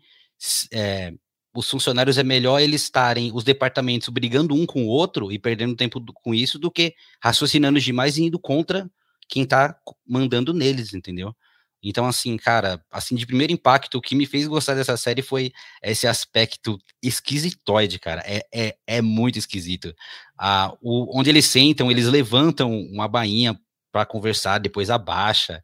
é, 0.73 1.13
os 1.55 1.71
funcionários 1.71 2.19
é 2.19 2.25
melhor 2.25 2.61
eles 2.61 2.83
estarem, 2.83 3.31
os 3.33 3.45
departamentos, 3.45 4.09
brigando 4.09 4.55
um 4.55 4.67
com 4.67 4.85
o 4.85 4.89
outro 4.89 5.31
e 5.31 5.39
perdendo 5.39 5.77
tempo 5.77 6.03
com 6.15 6.35
isso, 6.35 6.59
do 6.59 6.71
que 6.71 6.95
raciocinando 7.23 7.79
demais 7.79 8.17
e 8.17 8.25
indo 8.25 8.39
contra 8.39 8.91
quem 9.29 9.45
está 9.45 9.77
mandando 10.07 10.53
neles, 10.53 10.95
entendeu? 10.95 11.35
Então, 11.83 12.07
assim, 12.07 12.37
cara, 12.39 12.83
assim, 12.91 13.15
de 13.15 13.27
primeiro 13.27 13.53
impacto, 13.53 13.99
o 13.99 14.01
que 14.01 14.15
me 14.15 14.25
fez 14.25 14.47
gostar 14.47 14.75
dessa 14.75 14.97
série 14.97 15.21
foi 15.21 15.53
esse 15.83 16.07
aspecto 16.07 16.79
esquisitoide, 17.03 17.99
cara. 17.99 18.23
É, 18.25 18.43
é, 18.53 18.77
é 18.87 19.03
muito 19.03 19.39
esquisito. 19.39 19.95
Ah, 20.39 20.75
o, 20.81 21.19
onde 21.19 21.29
eles 21.29 21.45
sentam, 21.45 21.91
eles 21.91 22.07
levantam 22.07 22.73
uma 22.73 23.07
bainha 23.07 23.59
para 23.95 24.05
conversar, 24.05 24.59
depois 24.59 24.91
abaixa. 24.91 25.63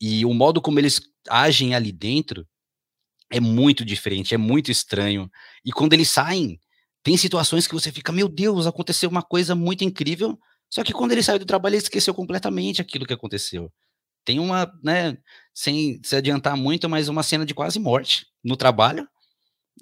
E 0.00 0.24
o 0.24 0.32
modo 0.32 0.62
como 0.62 0.78
eles 0.78 0.98
agem 1.28 1.74
ali 1.74 1.92
dentro 1.92 2.48
é 3.30 3.38
muito 3.38 3.84
diferente, 3.84 4.34
é 4.34 4.38
muito 4.38 4.70
estranho. 4.70 5.30
E 5.62 5.70
quando 5.70 5.92
eles 5.92 6.08
saem, 6.08 6.58
tem 7.02 7.18
situações 7.18 7.66
que 7.66 7.74
você 7.74 7.92
fica, 7.92 8.12
meu 8.12 8.28
Deus, 8.30 8.66
aconteceu 8.66 9.10
uma 9.10 9.22
coisa 9.22 9.54
muito 9.54 9.84
incrível. 9.84 10.38
Só 10.70 10.82
que 10.82 10.92
quando 10.92 11.12
ele 11.12 11.22
saiu 11.22 11.38
do 11.38 11.44
trabalho, 11.44 11.74
ele 11.74 11.82
esqueceu 11.82 12.14
completamente 12.14 12.80
aquilo 12.80 13.04
que 13.04 13.12
aconteceu. 13.12 13.70
Tem 14.24 14.40
uma, 14.40 14.72
né, 14.82 15.18
sem 15.54 16.00
se 16.02 16.16
adiantar 16.16 16.56
muito, 16.56 16.88
mas 16.88 17.08
uma 17.08 17.22
cena 17.22 17.44
de 17.44 17.54
quase 17.54 17.78
morte 17.78 18.26
no 18.42 18.56
trabalho. 18.56 19.06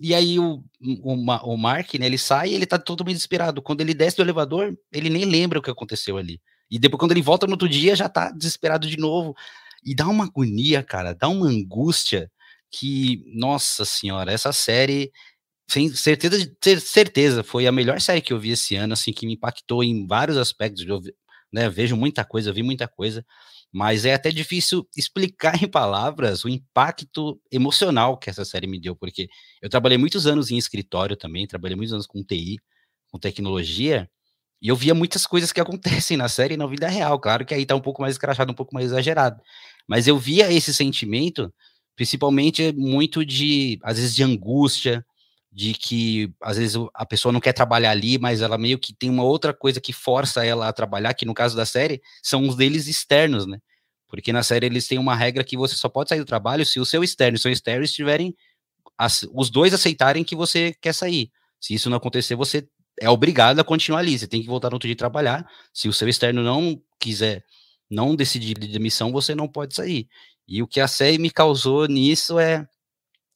E 0.00 0.12
aí 0.14 0.40
o, 0.40 0.64
o, 0.82 1.12
o 1.12 1.56
Mark, 1.56 1.94
né, 1.94 2.06
ele 2.06 2.18
sai 2.18 2.50
e 2.50 2.54
ele 2.54 2.66
tá 2.66 2.76
totalmente 2.76 3.14
desesperado. 3.14 3.62
Quando 3.62 3.82
ele 3.82 3.94
desce 3.94 4.16
do 4.16 4.22
elevador, 4.22 4.76
ele 4.92 5.08
nem 5.08 5.24
lembra 5.24 5.60
o 5.60 5.62
que 5.62 5.70
aconteceu 5.70 6.18
ali. 6.18 6.40
E 6.70 6.78
depois, 6.78 6.98
quando 6.98 7.12
ele 7.12 7.22
volta 7.22 7.46
no 7.46 7.52
outro 7.52 7.68
dia, 7.68 7.96
já 7.96 8.08
tá 8.08 8.30
desesperado 8.30 8.88
de 8.88 8.96
novo. 8.98 9.34
E 9.84 9.94
dá 9.94 10.08
uma 10.08 10.24
agonia, 10.24 10.82
cara, 10.82 11.14
dá 11.14 11.28
uma 11.28 11.46
angústia 11.46 12.30
que, 12.70 13.24
nossa 13.34 13.84
senhora, 13.84 14.32
essa 14.32 14.52
série, 14.52 15.12
sem 15.70 15.90
certeza, 15.90 16.38
certeza, 16.80 17.44
foi 17.44 17.66
a 17.66 17.72
melhor 17.72 18.00
série 18.00 18.22
que 18.22 18.32
eu 18.32 18.38
vi 18.40 18.50
esse 18.50 18.76
ano, 18.76 18.94
assim, 18.94 19.12
que 19.12 19.26
me 19.26 19.34
impactou 19.34 19.84
em 19.84 20.06
vários 20.06 20.36
aspectos. 20.36 20.86
Eu 20.86 21.00
né, 21.52 21.68
vejo 21.70 21.96
muita 21.96 22.24
coisa, 22.24 22.52
vi 22.52 22.62
muita 22.62 22.88
coisa, 22.88 23.24
mas 23.72 24.04
é 24.04 24.14
até 24.14 24.30
difícil 24.30 24.88
explicar 24.96 25.62
em 25.62 25.68
palavras 25.68 26.44
o 26.44 26.48
impacto 26.48 27.40
emocional 27.50 28.18
que 28.18 28.30
essa 28.30 28.44
série 28.44 28.66
me 28.66 28.80
deu, 28.80 28.96
porque 28.96 29.28
eu 29.62 29.70
trabalhei 29.70 29.98
muitos 29.98 30.26
anos 30.26 30.50
em 30.50 30.58
escritório 30.58 31.16
também, 31.16 31.46
trabalhei 31.46 31.76
muitos 31.76 31.92
anos 31.92 32.06
com 32.06 32.24
TI, 32.24 32.58
com 33.08 33.18
tecnologia, 33.18 34.10
e 34.62 34.68
eu 34.68 34.76
via 34.76 34.94
muitas 34.94 35.26
coisas 35.26 35.52
que 35.52 35.60
acontecem 35.60 36.16
na 36.16 36.28
série 36.28 36.54
e 36.54 36.56
na 36.56 36.66
vida 36.66 36.88
real. 36.88 37.18
Claro 37.20 37.44
que 37.44 37.54
aí 37.54 37.66
tá 37.66 37.74
um 37.74 37.80
pouco 37.80 38.02
mais 38.02 38.14
escrachado, 38.14 38.52
um 38.52 38.54
pouco 38.54 38.74
mais 38.74 38.86
exagerado. 38.86 39.40
Mas 39.88 40.06
eu 40.08 40.18
via 40.18 40.52
esse 40.52 40.72
sentimento, 40.74 41.52
principalmente 41.96 42.72
muito 42.72 43.24
de, 43.24 43.78
às 43.82 43.96
vezes, 43.98 44.14
de 44.14 44.22
angústia, 44.22 45.04
de 45.52 45.72
que 45.74 46.32
às 46.42 46.56
vezes 46.58 46.76
a 46.94 47.06
pessoa 47.06 47.32
não 47.32 47.40
quer 47.40 47.52
trabalhar 47.52 47.90
ali, 47.92 48.18
mas 48.18 48.40
ela 48.40 48.58
meio 48.58 48.78
que 48.78 48.92
tem 48.94 49.08
uma 49.10 49.22
outra 49.22 49.54
coisa 49.54 49.80
que 49.80 49.92
força 49.92 50.44
ela 50.44 50.68
a 50.68 50.72
trabalhar, 50.72 51.14
que 51.14 51.24
no 51.24 51.34
caso 51.34 51.56
da 51.56 51.64
série 51.64 52.02
são 52.22 52.48
os 52.48 52.56
deles 52.56 52.88
externos, 52.88 53.46
né? 53.46 53.58
Porque 54.08 54.32
na 54.32 54.42
série 54.42 54.66
eles 54.66 54.88
têm 54.88 54.98
uma 54.98 55.14
regra 55.14 55.44
que 55.44 55.56
você 55.56 55.76
só 55.76 55.88
pode 55.88 56.08
sair 56.08 56.18
do 56.20 56.24
trabalho 56.24 56.66
se 56.66 56.80
o 56.80 56.84
seu 56.84 57.04
externo 57.04 57.36
e 57.36 57.38
o 57.38 57.42
seu 57.42 57.52
externo 57.52 57.84
estiverem 57.84 58.34
os 59.34 59.50
dois 59.50 59.74
aceitarem 59.74 60.24
que 60.24 60.36
você 60.36 60.74
quer 60.80 60.94
sair. 60.94 61.30
Se 61.60 61.74
isso 61.74 61.88
não 61.90 61.96
acontecer, 61.96 62.34
você 62.34 62.66
é 63.00 63.08
obrigado 63.10 63.58
a 63.60 63.64
continuar 63.64 64.00
ali. 64.00 64.18
Você 64.18 64.26
tem 64.26 64.40
que 64.40 64.46
voltar 64.48 64.70
no 64.70 64.76
outro 64.76 64.88
dia 64.88 64.96
trabalhar. 64.96 65.46
Se 65.72 65.88
o 65.88 65.92
seu 65.92 66.08
externo 66.08 66.42
não 66.42 66.80
quiser, 67.00 67.44
não 67.90 68.16
decidir 68.16 68.58
de 68.58 68.68
demissão, 68.68 69.12
você 69.12 69.34
não 69.34 69.48
pode 69.48 69.74
sair. 69.74 70.08
E 70.46 70.62
o 70.62 70.66
que 70.66 70.80
a 70.80 70.88
série 70.88 71.18
me 71.18 71.30
causou 71.30 71.86
nisso 71.86 72.38
é, 72.38 72.66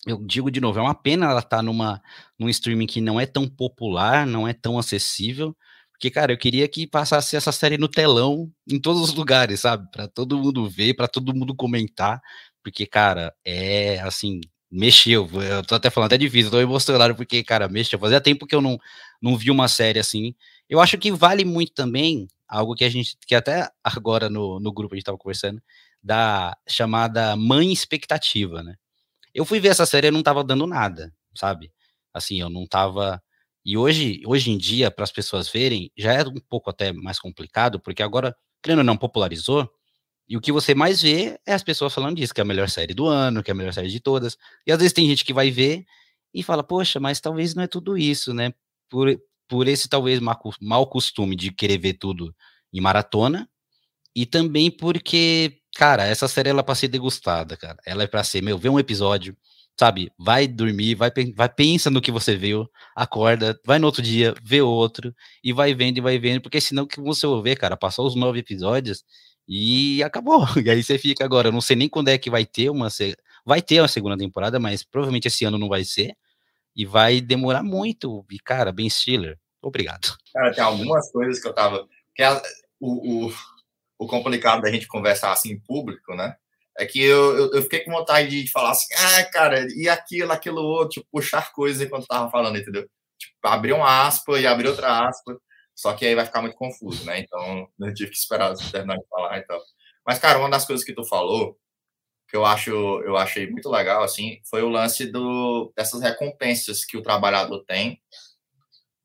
eu 0.06 0.24
digo 0.24 0.50
de 0.50 0.60
novo, 0.60 0.78
é 0.78 0.82
uma 0.82 0.94
pena 0.94 1.26
ela 1.26 1.40
estar 1.40 1.58
tá 1.58 1.62
numa 1.62 2.00
num 2.38 2.48
streaming 2.48 2.86
que 2.86 3.00
não 3.00 3.20
é 3.20 3.26
tão 3.26 3.48
popular, 3.48 4.26
não 4.26 4.46
é 4.46 4.52
tão 4.52 4.78
acessível. 4.78 5.56
Porque, 5.92 6.10
cara, 6.10 6.32
eu 6.32 6.38
queria 6.38 6.68
que 6.68 6.86
passasse 6.86 7.36
essa 7.36 7.50
série 7.50 7.76
no 7.76 7.88
telão 7.88 8.48
em 8.70 8.78
todos 8.80 9.02
os 9.02 9.14
lugares, 9.14 9.60
sabe? 9.60 9.90
Para 9.90 10.06
todo 10.06 10.38
mundo 10.38 10.68
ver, 10.70 10.94
para 10.94 11.08
todo 11.08 11.34
mundo 11.34 11.56
comentar. 11.56 12.20
Porque, 12.62 12.86
cara, 12.86 13.34
é 13.44 13.98
assim, 14.00 14.40
mexeu. 14.70 15.28
Eu 15.42 15.64
tô 15.64 15.74
até 15.74 15.90
falando, 15.90 16.12
é 16.12 16.18
difícil, 16.18 16.50
tô 16.52 16.60
emocionado 16.60 17.16
porque, 17.16 17.42
cara, 17.42 17.68
mexeu. 17.68 17.98
Fazia 17.98 18.20
tempo 18.20 18.46
que 18.46 18.54
eu 18.54 18.60
não, 18.60 18.78
não 19.20 19.36
vi 19.36 19.50
uma 19.50 19.68
série 19.68 19.98
assim. 19.98 20.34
Eu 20.68 20.80
acho 20.80 20.98
que 20.98 21.10
vale 21.12 21.44
muito 21.44 21.72
também 21.72 22.28
algo 22.48 22.74
que 22.74 22.84
a 22.84 22.88
gente, 22.90 23.16
que 23.26 23.34
até 23.34 23.68
agora 23.84 24.30
no, 24.30 24.58
no 24.60 24.72
grupo 24.72 24.94
a 24.94 24.96
gente 24.96 25.04
tava 25.04 25.18
conversando, 25.18 25.62
da 26.02 26.56
chamada 26.68 27.36
mãe 27.36 27.72
expectativa, 27.72 28.62
né? 28.62 28.74
Eu 29.34 29.44
fui 29.44 29.60
ver 29.60 29.68
essa 29.68 29.86
série 29.86 30.08
e 30.08 30.10
não 30.10 30.22
tava 30.22 30.42
dando 30.44 30.66
nada, 30.66 31.12
sabe? 31.34 31.72
Assim, 32.14 32.40
eu 32.40 32.50
não 32.50 32.66
tava. 32.66 33.22
E 33.64 33.76
hoje, 33.76 34.22
hoje 34.26 34.50
em 34.50 34.58
dia, 34.58 34.90
para 34.90 35.04
as 35.04 35.12
pessoas 35.12 35.48
verem, 35.48 35.92
já 35.96 36.12
é 36.14 36.22
um 36.26 36.40
pouco 36.48 36.70
até 36.70 36.92
mais 36.92 37.18
complicado, 37.18 37.78
porque 37.80 38.02
agora, 38.02 38.34
crendo 38.62 38.80
ou 38.80 38.84
não, 38.84 38.96
popularizou. 38.96 39.70
E 40.28 40.36
o 40.36 40.40
que 40.40 40.52
você 40.52 40.74
mais 40.74 41.02
vê 41.02 41.38
é 41.46 41.54
as 41.54 41.62
pessoas 41.62 41.94
falando 41.94 42.16
disso, 42.16 42.34
que 42.34 42.40
é 42.40 42.44
a 42.44 42.46
melhor 42.46 42.68
série 42.68 42.94
do 42.94 43.06
ano, 43.06 43.42
que 43.42 43.50
é 43.50 43.54
a 43.54 43.54
melhor 43.56 43.72
série 43.72 43.90
de 43.90 44.00
todas. 44.00 44.36
E 44.66 44.72
às 44.72 44.78
vezes 44.78 44.92
tem 44.92 45.08
gente 45.08 45.24
que 45.24 45.32
vai 45.32 45.50
ver 45.50 45.84
e 46.34 46.42
fala, 46.42 46.62
poxa, 46.62 47.00
mas 47.00 47.20
talvez 47.20 47.54
não 47.54 47.62
é 47.64 47.66
tudo 47.66 47.96
isso, 47.98 48.34
né? 48.34 48.52
Por, 48.88 49.18
por 49.48 49.68
esse 49.68 49.88
talvez 49.88 50.20
mau 50.60 50.86
costume 50.88 51.36
de 51.36 51.52
querer 51.52 51.78
ver 51.78 51.94
tudo 51.94 52.34
em 52.72 52.80
maratona. 52.80 53.48
E 54.14 54.26
também 54.26 54.70
porque, 54.70 55.58
cara, 55.76 56.04
essa 56.04 56.28
série 56.28 56.50
ela 56.50 56.60
é 56.60 56.62
pra 56.62 56.74
ser 56.74 56.88
degustada, 56.88 57.56
cara. 57.56 57.78
Ela 57.86 58.04
é 58.04 58.06
pra 58.06 58.24
ser, 58.24 58.42
meu, 58.42 58.58
ver 58.58 58.68
um 58.70 58.78
episódio, 58.78 59.36
sabe? 59.78 60.10
Vai 60.18 60.48
dormir, 60.48 60.94
vai, 60.96 61.10
vai 61.36 61.48
pensa 61.48 61.90
no 61.90 62.00
que 62.00 62.10
você 62.10 62.36
viu, 62.36 62.68
acorda, 62.96 63.58
vai 63.64 63.78
no 63.78 63.86
outro 63.86 64.02
dia, 64.02 64.34
vê 64.42 64.60
outro, 64.60 65.14
e 65.44 65.52
vai 65.52 65.74
vendo 65.74 65.98
e 65.98 66.00
vai 66.00 66.18
vendo, 66.18 66.42
porque 66.42 66.60
senão 66.60 66.86
que 66.86 67.00
você 67.00 67.26
vai 67.26 67.42
ver, 67.42 67.56
cara, 67.56 67.76
passou 67.76 68.06
os 68.06 68.16
nove 68.16 68.40
episódios, 68.40 69.04
e 69.46 70.02
acabou. 70.02 70.44
E 70.66 70.70
aí 70.70 70.82
você 70.82 70.98
fica 70.98 71.24
agora, 71.24 71.48
eu 71.48 71.52
não 71.52 71.60
sei 71.60 71.76
nem 71.76 71.88
quando 71.88 72.08
é 72.08 72.18
que 72.18 72.30
vai 72.30 72.44
ter 72.44 72.70
uma 72.70 72.88
vai 73.46 73.62
ter 73.62 73.80
uma 73.80 73.88
segunda 73.88 74.16
temporada, 74.16 74.58
mas 74.60 74.84
provavelmente 74.84 75.28
esse 75.28 75.44
ano 75.44 75.58
não 75.58 75.68
vai 75.68 75.84
ser 75.84 76.14
e 76.78 76.86
vai 76.86 77.20
demorar 77.20 77.64
muito. 77.64 78.24
E 78.30 78.38
cara, 78.38 78.70
Ben 78.70 78.88
Stiller, 78.88 79.36
obrigado. 79.60 80.16
Cara, 80.32 80.54
tem 80.54 80.62
algumas 80.62 81.10
coisas 81.10 81.42
que 81.42 81.48
eu 81.48 81.52
tava 81.52 81.88
que 82.14 82.22
é 82.22 82.30
o, 82.80 83.26
o, 83.26 83.32
o 83.98 84.06
complicado 84.06 84.62
da 84.62 84.70
gente 84.70 84.86
conversar 84.86 85.32
assim 85.32 85.50
em 85.50 85.60
público, 85.60 86.14
né? 86.14 86.36
É 86.78 86.86
que 86.86 87.02
eu, 87.02 87.36
eu, 87.36 87.54
eu, 87.54 87.62
fiquei 87.62 87.80
com 87.80 87.90
vontade 87.90 88.44
de 88.44 88.50
falar 88.52 88.70
assim, 88.70 88.86
ah, 88.96 89.24
cara, 89.24 89.66
e 89.74 89.88
aquilo, 89.88 90.30
aquilo 90.30 90.62
outro, 90.62 91.00
tipo, 91.00 91.08
puxar 91.10 91.52
coisas 91.52 91.82
enquanto 91.82 92.06
tava 92.06 92.30
falando, 92.30 92.56
entendeu? 92.56 92.88
Tipo, 93.18 93.34
abrir 93.42 93.72
uma 93.72 94.06
aspa 94.06 94.38
e 94.38 94.46
abrir 94.46 94.68
outra 94.68 95.08
aspa. 95.08 95.36
Só 95.74 95.92
que 95.92 96.06
aí 96.06 96.14
vai 96.14 96.24
ficar 96.24 96.40
muito 96.40 96.56
confuso, 96.56 97.04
né? 97.04 97.18
Então, 97.18 97.68
eu 97.80 97.94
tive 97.94 98.10
que 98.10 98.16
esperar 98.16 98.50
você 98.50 98.70
terminar 98.70 98.96
de 98.96 99.08
falar 99.08 99.38
e 99.38 99.42
tal. 99.42 99.60
Mas, 100.06 100.20
cara, 100.20 100.38
uma 100.38 100.50
das 100.50 100.64
coisas 100.64 100.84
que 100.84 100.94
tu 100.94 101.04
falou, 101.04 101.58
que 102.28 102.36
eu 102.36 102.44
acho, 102.44 102.70
eu 102.70 103.16
achei 103.16 103.50
muito 103.50 103.70
legal, 103.70 104.02
assim, 104.02 104.38
foi 104.48 104.62
o 104.62 104.68
lance 104.68 105.06
do, 105.06 105.72
dessas 105.74 106.02
recompensas 106.02 106.84
que 106.84 106.96
o 106.96 107.02
trabalhador 107.02 107.64
tem 107.66 108.00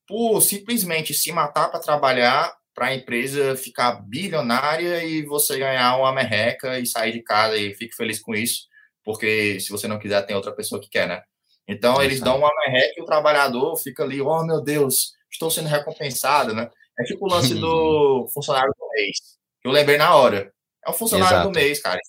por 0.06 0.42
simplesmente 0.42 1.14
se 1.14 1.32
matar 1.32 1.70
para 1.70 1.80
trabalhar 1.80 2.54
para 2.76 2.88
a 2.88 2.96
empresa 2.96 3.56
ficar 3.56 4.02
bilionária 4.02 5.04
e 5.04 5.24
você 5.24 5.58
ganhar 5.58 5.96
uma 5.98 6.12
merreca 6.12 6.80
e 6.80 6.86
sair 6.86 7.14
de 7.14 7.22
casa 7.22 7.56
e 7.56 7.74
fique 7.76 7.96
feliz 7.96 8.20
com 8.20 8.34
isso, 8.34 8.68
porque 9.04 9.60
se 9.60 9.70
você 9.70 9.88
não 9.88 10.00
quiser, 10.00 10.22
tem 10.24 10.36
outra 10.36 10.52
pessoa 10.52 10.82
que 10.82 10.90
quer, 10.90 11.08
né? 11.08 11.22
Então, 11.68 12.04
eles 12.04 12.20
dão 12.20 12.40
uma 12.40 12.52
merreca 12.66 12.94
e 12.98 13.02
o 13.02 13.06
trabalhador 13.06 13.78
fica 13.78 14.04
ali, 14.04 14.20
oh, 14.20 14.44
meu 14.44 14.62
Deus, 14.62 15.14
estou 15.32 15.50
sendo 15.50 15.70
recompensado, 15.70 16.54
né? 16.54 16.70
É 17.00 17.04
tipo 17.04 17.26
o 17.26 17.30
lance 17.30 17.56
do 17.56 18.28
funcionário 18.34 18.74
do 18.78 18.90
mês, 18.90 19.18
que 19.62 19.68
eu 19.68 19.72
lembrei 19.72 19.98
na 19.98 20.16
hora. 20.16 20.52
É 20.86 20.90
o 20.90 20.94
funcionário 20.94 21.38
Exato. 21.38 21.50
do 21.50 21.56
mês, 21.56 21.82
cara. 21.82 22.00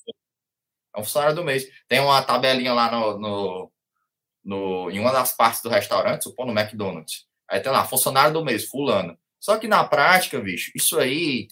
É 0.95 1.01
um 1.01 1.05
funcionário 1.05 1.35
do 1.35 1.45
mês. 1.45 1.67
Tem 1.89 2.01
uma 2.01 2.23
tabelinha 2.23 2.73
lá 2.73 2.91
no, 2.91 3.19
no, 3.19 3.73
no, 4.45 4.91
em 4.91 5.01
uma 5.01 5.13
das 5.13 5.33
partes 5.37 5.63
do 5.63 5.69
restaurante, 5.69 6.25
supondo 6.25 6.53
no 6.53 6.61
McDonald's. 6.61 7.27
Aí 7.49 7.61
tem 7.61 7.73
lá, 7.73 7.85
funcionário 7.85 8.33
do 8.33 8.45
mês, 8.45 8.67
fulano. 8.67 9.19
Só 9.41 9.59
que 9.59 9.69
na 9.69 9.85
prática, 9.85 10.41
bicho, 10.41 10.71
isso 10.75 10.99
aí 10.99 11.49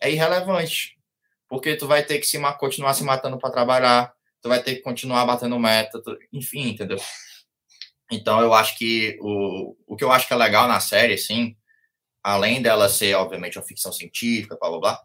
é 0.00 0.10
irrelevante. 0.10 0.96
Porque 1.48 1.76
tu 1.76 1.86
vai 1.86 2.04
ter 2.04 2.18
que 2.18 2.26
se, 2.26 2.38
continuar 2.58 2.94
se 2.94 3.04
matando 3.04 3.38
para 3.38 3.50
trabalhar, 3.50 4.12
tu 4.40 4.48
vai 4.48 4.62
ter 4.62 4.76
que 4.76 4.82
continuar 4.82 5.24
batendo 5.24 5.58
meta, 5.58 6.02
tu, 6.02 6.16
enfim, 6.32 6.70
entendeu? 6.70 6.98
Então 8.10 8.40
eu 8.40 8.52
acho 8.52 8.76
que 8.76 9.18
o, 9.20 9.76
o 9.86 9.96
que 9.96 10.04
eu 10.04 10.12
acho 10.12 10.26
que 10.26 10.32
é 10.32 10.36
legal 10.36 10.68
na 10.68 10.78
série, 10.78 11.14
assim, 11.14 11.56
além 12.22 12.62
dela 12.62 12.88
ser, 12.88 13.14
obviamente, 13.14 13.58
uma 13.58 13.64
ficção 13.64 13.92
científica, 13.92 14.56
blá 14.60 14.70
blá 14.70 14.78
blá, 14.78 15.02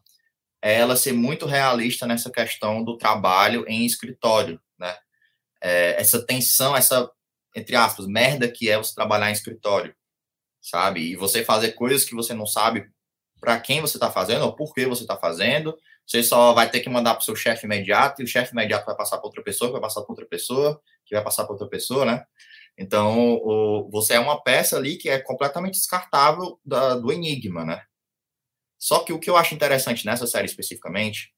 é 0.62 0.74
ela 0.76 0.96
ser 0.96 1.14
muito 1.14 1.46
realista 1.46 2.06
nessa 2.06 2.30
questão 2.32 2.84
do 2.84 2.98
trabalho 2.98 3.66
em 3.68 3.86
escritório, 3.86 4.60
né? 4.78 4.96
É, 5.62 6.00
essa 6.00 6.26
tensão, 6.26 6.76
essa, 6.76 7.10
entre 7.56 7.76
aspas, 7.76 8.08
merda 8.08 8.50
que 8.50 8.70
é 8.70 8.78
você 8.78 8.94
trabalhar 8.94 9.30
em 9.30 9.34
escritório, 9.34 9.96
sabe? 10.62 11.02
E 11.12 11.16
você 11.16 11.44
fazer 11.44 11.74
coisas 11.74 12.06
que 12.06 12.16
você 12.16 12.34
não 12.34 12.46
sabe 12.46 12.90
para 13.40 13.60
quem 13.60 13.82
você 13.82 13.98
está 13.98 14.12
fazendo 14.12 14.46
ou 14.46 14.56
por 14.56 14.74
que 14.74 14.86
você 14.86 15.04
está 15.04 15.18
fazendo. 15.18 15.78
Você 16.06 16.24
só 16.24 16.54
vai 16.54 16.70
ter 16.70 16.80
que 16.82 16.90
mandar 16.90 17.14
para 17.14 17.22
o 17.22 17.26
seu 17.26 17.36
chefe 17.36 17.66
imediato, 17.66 18.22
e 18.22 18.26
o 18.26 18.28
chefe 18.28 18.52
imediato 18.52 18.86
vai 18.86 18.96
passar 18.96 19.18
para 19.18 19.28
outra 19.28 19.44
pessoa, 19.44 19.70
que 19.70 19.74
vai 19.74 19.82
passar 19.82 20.02
para 20.02 20.12
outra 20.12 20.26
pessoa, 20.26 20.82
que 21.06 21.14
vai 21.14 21.24
passar 21.24 21.44
para 21.44 21.54
outra 21.54 21.68
pessoa, 21.70 22.04
né? 22.04 22.26
Então, 22.78 23.36
o, 23.44 23.90
você 23.92 24.14
é 24.14 24.20
uma 24.20 24.42
peça 24.42 24.78
ali 24.78 24.98
que 24.98 25.10
é 25.10 25.20
completamente 25.20 25.76
descartável 25.76 26.60
da, 26.66 26.96
do 26.96 27.12
enigma, 27.12 27.64
né? 27.64 27.84
Só 28.80 29.00
que 29.00 29.12
o 29.12 29.20
que 29.20 29.30
eu 29.30 29.36
acho 29.36 29.54
interessante 29.54 30.06
nessa 30.06 30.26
série 30.26 30.46
especificamente 30.46 31.34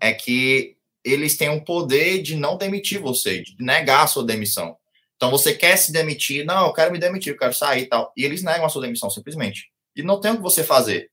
é 0.00 0.12
que 0.12 0.76
eles 1.04 1.36
têm 1.36 1.50
o 1.50 1.62
poder 1.64 2.22
de 2.22 2.34
não 2.34 2.56
demitir 2.56 2.98
você, 2.98 3.42
de 3.42 3.54
negar 3.60 4.04
a 4.04 4.06
sua 4.06 4.24
demissão. 4.24 4.76
Então 5.16 5.30
você 5.30 5.54
quer 5.54 5.76
se 5.76 5.92
demitir, 5.92 6.44
não, 6.44 6.66
eu 6.66 6.72
quero 6.72 6.90
me 6.90 6.98
demitir, 6.98 7.32
eu 7.32 7.38
quero 7.38 7.54
sair 7.54 7.82
e 7.82 7.86
tal. 7.86 8.12
E 8.16 8.24
eles 8.24 8.42
negam 8.42 8.64
a 8.64 8.68
sua 8.68 8.82
demissão 8.82 9.10
simplesmente. 9.10 9.70
E 9.94 10.02
não 10.02 10.18
tem 10.18 10.32
o 10.32 10.36
que 10.36 10.42
você 10.42 10.64
fazer. 10.64 11.10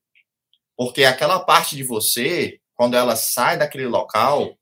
Porque 0.76 1.04
aquela 1.04 1.38
parte 1.38 1.76
de 1.76 1.82
você, 1.84 2.58
quando 2.74 2.96
ela 2.96 3.14
sai 3.14 3.58
daquele 3.58 3.86
local, 3.86 4.58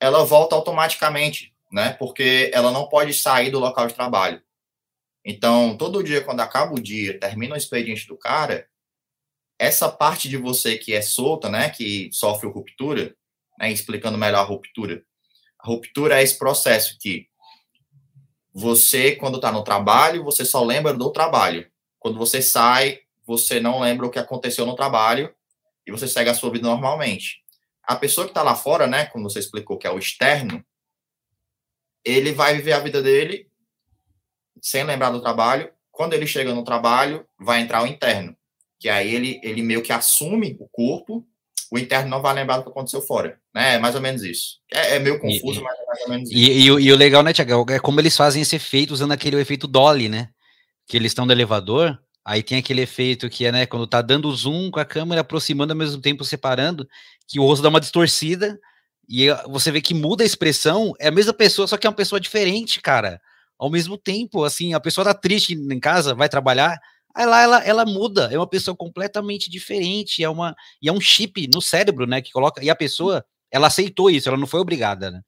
ela 0.00 0.24
volta 0.24 0.56
automaticamente, 0.56 1.54
né? 1.70 1.92
Porque 1.92 2.50
ela 2.52 2.72
não 2.72 2.88
pode 2.88 3.14
sair 3.14 3.50
do 3.50 3.60
local 3.60 3.86
de 3.86 3.94
trabalho. 3.94 4.42
Então, 5.24 5.76
todo 5.76 6.02
dia, 6.02 6.20
quando 6.20 6.40
acaba 6.40 6.74
o 6.74 6.82
dia, 6.82 7.20
termina 7.20 7.54
o 7.54 7.56
expediente 7.56 8.08
do 8.08 8.18
cara, 8.18 8.68
essa 9.62 9.88
parte 9.88 10.28
de 10.28 10.36
você 10.36 10.76
que 10.76 10.92
é 10.92 11.00
solta, 11.00 11.48
né, 11.48 11.70
que 11.70 12.10
sofre 12.12 12.48
ruptura, 12.48 13.14
né, 13.56 13.70
explicando 13.70 14.18
melhor 14.18 14.40
a 14.40 14.44
ruptura. 14.44 15.04
A 15.56 15.68
ruptura 15.68 16.18
é 16.18 16.22
esse 16.24 16.36
processo 16.36 16.98
que 16.98 17.28
você, 18.52 19.14
quando 19.14 19.36
está 19.36 19.52
no 19.52 19.62
trabalho, 19.62 20.24
você 20.24 20.44
só 20.44 20.64
lembra 20.64 20.92
do 20.92 21.12
trabalho. 21.12 21.70
Quando 22.00 22.18
você 22.18 22.42
sai, 22.42 23.02
você 23.24 23.60
não 23.60 23.78
lembra 23.78 24.04
o 24.04 24.10
que 24.10 24.18
aconteceu 24.18 24.66
no 24.66 24.74
trabalho 24.74 25.32
e 25.86 25.92
você 25.92 26.08
segue 26.08 26.28
a 26.28 26.34
sua 26.34 26.50
vida 26.50 26.66
normalmente. 26.66 27.44
A 27.84 27.94
pessoa 27.94 28.26
que 28.26 28.32
está 28.32 28.42
lá 28.42 28.56
fora, 28.56 28.88
né, 28.88 29.06
como 29.06 29.30
você 29.30 29.38
explicou, 29.38 29.78
que 29.78 29.86
é 29.86 29.90
o 29.92 29.98
externo, 29.98 30.64
ele 32.04 32.32
vai 32.32 32.56
viver 32.56 32.72
a 32.72 32.80
vida 32.80 33.00
dele 33.00 33.48
sem 34.60 34.82
lembrar 34.82 35.10
do 35.10 35.22
trabalho. 35.22 35.72
Quando 35.92 36.14
ele 36.14 36.26
chega 36.26 36.52
no 36.52 36.64
trabalho, 36.64 37.24
vai 37.38 37.60
entrar 37.60 37.84
o 37.84 37.86
interno, 37.86 38.36
que 38.82 38.88
aí 38.88 39.14
ele, 39.14 39.40
ele 39.44 39.62
meio 39.62 39.80
que 39.80 39.92
assume 39.92 40.56
o 40.58 40.66
corpo, 40.66 41.24
o 41.70 41.78
interno 41.78 42.10
não 42.10 42.20
vai 42.20 42.34
lembrar 42.34 42.56
do 42.56 42.64
que 42.64 42.70
aconteceu 42.70 43.00
fora. 43.00 43.38
Né? 43.54 43.76
É 43.76 43.78
mais 43.78 43.94
ou 43.94 44.00
menos 44.00 44.24
isso. 44.24 44.58
É, 44.72 44.96
é 44.96 44.98
meio 44.98 45.20
confuso, 45.20 45.60
e, 45.60 45.62
mas 45.62 45.78
é 45.78 45.86
mais 45.86 46.00
ou 46.02 46.08
menos 46.08 46.30
isso. 46.30 46.38
E, 46.38 46.50
e, 46.50 46.66
e 46.66 46.92
o 46.92 46.96
legal, 46.96 47.22
né, 47.22 47.32
Tiago, 47.32 47.70
é 47.70 47.78
como 47.78 48.00
eles 48.00 48.16
fazem 48.16 48.42
esse 48.42 48.56
efeito 48.56 48.92
usando 48.92 49.12
aquele 49.12 49.40
efeito 49.40 49.68
Dolly, 49.68 50.08
né? 50.08 50.30
Que 50.88 50.96
eles 50.96 51.12
estão 51.12 51.24
no 51.24 51.30
elevador, 51.30 51.96
Aí 52.24 52.42
tem 52.42 52.58
aquele 52.58 52.82
efeito 52.82 53.28
que 53.28 53.44
é, 53.44 53.50
né, 53.50 53.66
quando 53.66 53.86
tá 53.86 54.00
dando 54.00 54.30
zoom 54.30 54.70
com 54.70 54.78
a 54.78 54.84
câmera 54.84 55.22
aproximando 55.22 55.72
ao 55.72 55.76
mesmo 55.76 56.00
tempo 56.00 56.24
separando, 56.24 56.88
que 57.26 57.40
o 57.40 57.44
rosto 57.44 57.62
dá 57.62 57.68
uma 57.68 57.80
distorcida 57.80 58.60
e 59.08 59.26
você 59.48 59.72
vê 59.72 59.80
que 59.80 59.92
muda 59.92 60.22
a 60.22 60.26
expressão, 60.26 60.92
é 61.00 61.08
a 61.08 61.10
mesma 61.12 61.32
pessoa, 61.32 61.66
só 61.66 61.76
que 61.76 61.86
é 61.86 61.90
uma 61.90 61.96
pessoa 61.96 62.20
diferente, 62.20 62.80
cara. 62.80 63.20
Ao 63.58 63.68
mesmo 63.68 63.98
tempo, 63.98 64.44
assim, 64.44 64.72
a 64.72 64.80
pessoa 64.80 65.04
tá 65.04 65.14
triste 65.14 65.54
em 65.54 65.80
casa, 65.80 66.14
vai 66.14 66.28
trabalhar, 66.28 66.80
aí 67.14 67.26
lá 67.26 67.42
ela, 67.42 67.58
ela 67.64 67.86
muda, 67.86 68.28
é 68.32 68.38
uma 68.38 68.46
pessoa 68.46 68.76
completamente 68.76 69.50
diferente, 69.50 70.22
é 70.22 70.28
uma 70.28 70.54
e 70.80 70.88
é 70.88 70.92
um 70.92 71.00
chip 71.00 71.48
no 71.52 71.60
cérebro, 71.60 72.06
né, 72.06 72.20
que 72.22 72.32
coloca, 72.32 72.62
e 72.64 72.70
a 72.70 72.76
pessoa, 72.76 73.24
ela 73.50 73.68
aceitou 73.68 74.10
isso, 74.10 74.28
ela 74.28 74.38
não 74.38 74.46
foi 74.46 74.60
obrigada, 74.60 75.10
né? 75.10 75.20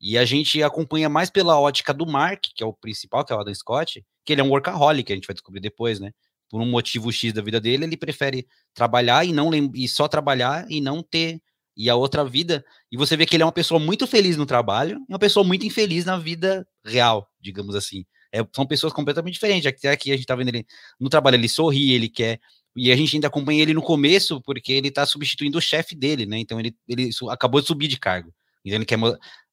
E 0.00 0.16
a 0.18 0.24
gente 0.24 0.62
acompanha 0.62 1.08
mais 1.08 1.30
pela 1.30 1.58
ótica 1.58 1.92
do 1.94 2.06
Mark, 2.06 2.44
que 2.54 2.62
é 2.62 2.66
o 2.66 2.72
principal, 2.72 3.24
que 3.24 3.32
é 3.32 3.36
o 3.36 3.40
Adam 3.40 3.54
Scott, 3.54 4.04
que 4.24 4.32
ele 4.32 4.40
é 4.40 4.44
um 4.44 4.50
workaholic, 4.50 5.12
a 5.12 5.16
gente 5.16 5.26
vai 5.26 5.34
descobrir 5.34 5.60
depois, 5.60 5.98
né? 6.00 6.12
por 6.48 6.60
um 6.60 6.66
motivo 6.66 7.12
X 7.12 7.32
da 7.32 7.42
vida 7.42 7.60
dele, 7.60 7.84
ele 7.84 7.96
prefere 7.96 8.46
trabalhar 8.74 9.24
e 9.24 9.32
não 9.32 9.50
e 9.74 9.86
só 9.86 10.08
trabalhar 10.08 10.66
e 10.70 10.80
não 10.80 11.02
ter 11.02 11.40
e 11.76 11.88
a 11.88 11.94
outra 11.94 12.24
vida. 12.24 12.64
E 12.90 12.96
você 12.96 13.16
vê 13.16 13.26
que 13.26 13.36
ele 13.36 13.42
é 13.42 13.46
uma 13.46 13.52
pessoa 13.52 13.78
muito 13.78 14.06
feliz 14.06 14.36
no 14.36 14.46
trabalho 14.46 14.98
e 15.08 15.12
uma 15.12 15.18
pessoa 15.18 15.44
muito 15.44 15.66
infeliz 15.66 16.04
na 16.04 16.16
vida 16.16 16.66
real, 16.84 17.28
digamos 17.40 17.74
assim. 17.76 18.04
É, 18.32 18.46
são 18.54 18.66
pessoas 18.66 18.92
completamente 18.92 19.34
diferentes. 19.34 19.66
Até 19.66 19.90
aqui 19.90 20.12
a 20.12 20.16
gente 20.16 20.26
tá 20.26 20.34
vendo 20.34 20.48
ele 20.48 20.66
no 20.98 21.08
trabalho, 21.08 21.36
ele 21.36 21.48
sorri, 21.48 21.92
ele 21.92 22.08
quer. 22.08 22.40
E 22.76 22.92
a 22.92 22.96
gente 22.96 23.16
ainda 23.16 23.28
acompanha 23.28 23.62
ele 23.62 23.74
no 23.74 23.82
começo, 23.82 24.40
porque 24.42 24.72
ele 24.72 24.90
tá 24.90 25.04
substituindo 25.04 25.58
o 25.58 25.60
chefe 25.60 25.94
dele, 25.94 26.26
né? 26.26 26.38
Então 26.38 26.60
ele, 26.60 26.76
ele 26.86 27.10
acabou 27.30 27.60
de 27.60 27.66
subir 27.66 27.88
de 27.88 27.98
cargo. 27.98 28.32
Então 28.64 28.76
ele 28.76 28.84
quer 28.84 28.98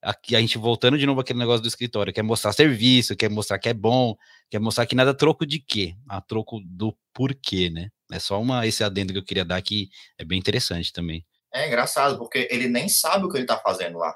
aqui 0.01 0.35
a 0.35 0.39
gente 0.39 0.57
voltando 0.57 0.97
de 0.97 1.05
novo 1.05 1.21
aquele 1.21 1.39
negócio 1.39 1.61
do 1.61 1.67
escritório, 1.67 2.13
quer 2.13 2.21
mostrar 2.21 2.53
serviço, 2.53 3.15
quer 3.15 3.29
mostrar 3.29 3.57
que 3.57 3.69
é 3.69 3.73
bom, 3.73 4.15
quer 4.49 4.59
mostrar 4.59 4.85
que 4.85 4.95
nada 4.95 5.13
troco 5.13 5.45
de 5.45 5.59
quê? 5.59 5.95
A 6.07 6.21
troco 6.21 6.59
do 6.63 6.95
porquê, 7.13 7.69
né? 7.69 7.89
É 8.11 8.19
só 8.19 8.39
uma 8.39 8.67
esse 8.67 8.83
adendo 8.83 9.13
que 9.13 9.19
eu 9.19 9.23
queria 9.23 9.45
dar 9.45 9.61
que 9.61 9.89
é 10.17 10.23
bem 10.23 10.37
interessante 10.37 10.93
também. 10.93 11.25
É 11.51 11.67
engraçado, 11.67 12.17
porque 12.17 12.47
ele 12.51 12.67
nem 12.67 12.87
sabe 12.87 13.25
o 13.25 13.29
que 13.29 13.37
ele 13.37 13.45
tá 13.45 13.57
fazendo 13.57 13.97
lá. 13.97 14.13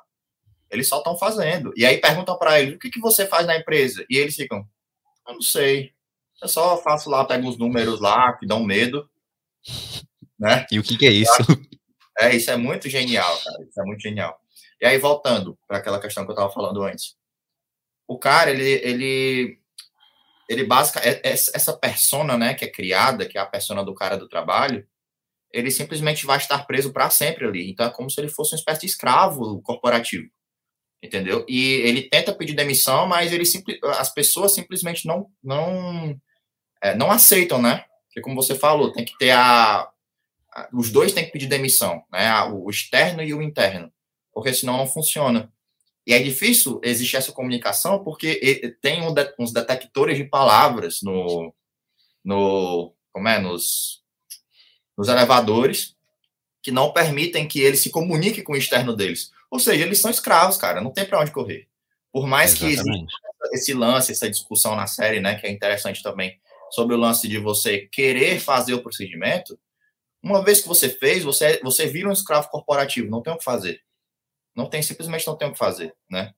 Eles 0.71 0.87
só 0.87 0.97
estão 0.97 1.17
fazendo. 1.17 1.73
E 1.75 1.85
aí 1.85 1.97
perguntam 1.97 2.37
para 2.37 2.59
ele: 2.59 2.75
"O 2.75 2.79
que 2.79 2.89
que 2.89 2.99
você 2.99 3.25
faz 3.25 3.45
na 3.47 3.57
empresa?" 3.57 4.05
E 4.09 4.17
eles 4.17 4.35
ficam: 4.35 4.65
"Eu 5.27 5.33
não 5.35 5.41
sei. 5.41 5.91
Eu 6.41 6.47
só 6.47 6.77
faço 6.77 7.09
lá, 7.09 7.25
pego 7.25 7.47
os 7.47 7.57
números 7.57 7.99
lá 7.99 8.33
que 8.33 8.45
dão 8.45 8.63
medo." 8.63 9.09
Né? 10.39 10.65
E 10.71 10.79
o 10.79 10.83
que 10.83 10.97
que 10.97 11.05
é 11.05 11.11
isso? 11.11 11.33
É, 12.19 12.35
isso 12.35 12.51
é 12.51 12.57
muito 12.57 12.89
genial, 12.89 13.37
cara. 13.43 13.63
Isso 13.63 13.79
é 13.79 13.83
muito 13.85 14.01
genial. 14.01 14.37
E 14.81 14.85
aí, 14.85 14.97
voltando 14.97 15.57
para 15.67 15.77
aquela 15.77 16.01
questão 16.01 16.25
que 16.25 16.31
eu 16.31 16.33
estava 16.33 16.51
falando 16.51 16.83
antes. 16.83 17.15
O 18.07 18.17
cara, 18.17 18.51
ele, 18.51 18.69
ele, 18.69 19.59
ele 20.49 20.65
básica, 20.65 20.99
é, 20.99 21.21
é, 21.23 21.31
essa 21.31 21.77
persona, 21.77 22.37
né, 22.37 22.53
que 22.53 22.65
é 22.65 22.71
criada, 22.71 23.25
que 23.25 23.37
é 23.37 23.41
a 23.41 23.45
persona 23.45 23.85
do 23.85 23.93
cara 23.93 24.17
do 24.17 24.27
trabalho, 24.27 24.85
ele 25.51 25.71
simplesmente 25.71 26.25
vai 26.25 26.37
estar 26.37 26.65
preso 26.65 26.91
para 26.91 27.09
sempre 27.09 27.45
ali. 27.45 27.69
Então, 27.69 27.85
é 27.85 27.89
como 27.89 28.09
se 28.09 28.19
ele 28.19 28.29
fosse 28.29 28.53
uma 28.53 28.59
espécie 28.59 28.81
de 28.81 28.87
escravo 28.87 29.61
corporativo. 29.61 30.29
Entendeu? 31.01 31.45
E 31.47 31.75
ele 31.75 32.03
tenta 32.03 32.33
pedir 32.33 32.53
demissão, 32.53 33.07
mas 33.07 33.31
ele 33.31 33.43
as 33.97 34.13
pessoas 34.13 34.53
simplesmente 34.53 35.07
não, 35.07 35.29
não, 35.41 36.19
é, 36.81 36.93
não 36.93 37.09
aceitam, 37.09 37.61
né? 37.61 37.85
Porque, 38.07 38.21
como 38.21 38.35
você 38.35 38.53
falou, 38.55 38.91
tem 38.91 39.05
que 39.05 39.17
ter 39.17 39.31
a. 39.31 39.89
Os 40.73 40.91
dois 40.91 41.13
têm 41.13 41.25
que 41.25 41.31
pedir 41.31 41.47
demissão, 41.47 42.03
né? 42.11 42.43
O 42.51 42.69
externo 42.69 43.23
e 43.23 43.33
o 43.33 43.41
interno 43.41 43.91
porque 44.39 44.53
senão 44.53 44.77
não 44.77 44.87
funciona. 44.87 45.51
E 46.07 46.13
é 46.13 46.19
difícil 46.19 46.79
existir 46.83 47.17
essa 47.17 47.31
comunicação 47.31 48.03
porque 48.03 48.75
tem 48.81 49.01
uns 49.37 49.51
detectores 49.51 50.17
de 50.17 50.23
palavras 50.23 51.01
no, 51.01 51.53
no 52.23 52.93
como 53.11 53.27
é, 53.27 53.39
nos, 53.39 54.01
nos 54.97 55.07
elevadores 55.07 55.95
que 56.63 56.71
não 56.71 56.93
permitem 56.93 57.47
que 57.47 57.59
eles 57.59 57.81
se 57.81 57.89
comuniquem 57.89 58.43
com 58.43 58.53
o 58.53 58.57
externo 58.57 58.95
deles. 58.95 59.31
Ou 59.51 59.59
seja, 59.59 59.83
eles 59.83 59.99
são 59.99 60.11
escravos, 60.11 60.57
cara, 60.57 60.81
não 60.81 60.91
tem 60.91 61.05
para 61.05 61.19
onde 61.19 61.31
correr. 61.31 61.67
Por 62.11 62.27
mais 62.27 62.51
Exatamente. 62.51 62.83
que 62.83 62.89
exista 62.89 63.49
esse 63.53 63.73
lance, 63.73 64.11
essa 64.11 64.29
discussão 64.29 64.75
na 64.75 64.87
série, 64.87 65.19
né, 65.19 65.35
que 65.35 65.47
é 65.47 65.51
interessante 65.51 66.03
também, 66.03 66.39
sobre 66.71 66.95
o 66.95 66.99
lance 66.99 67.27
de 67.27 67.37
você 67.39 67.87
querer 67.91 68.39
fazer 68.39 68.73
o 68.73 68.81
procedimento, 68.81 69.59
uma 70.21 70.43
vez 70.43 70.61
que 70.61 70.67
você 70.67 70.89
fez, 70.89 71.23
você, 71.23 71.59
você 71.63 71.87
vira 71.87 72.09
um 72.09 72.13
escravo 72.13 72.49
corporativo, 72.49 73.09
não 73.09 73.21
tem 73.21 73.33
o 73.33 73.37
que 73.37 73.43
fazer. 73.43 73.81
Não 74.55 74.69
tem, 74.69 74.81
simplesmente 74.81 75.25
não 75.25 75.37
tem 75.37 75.47
o 75.47 75.51
que 75.51 75.57
fazer, 75.57 75.95
né? 76.09 76.33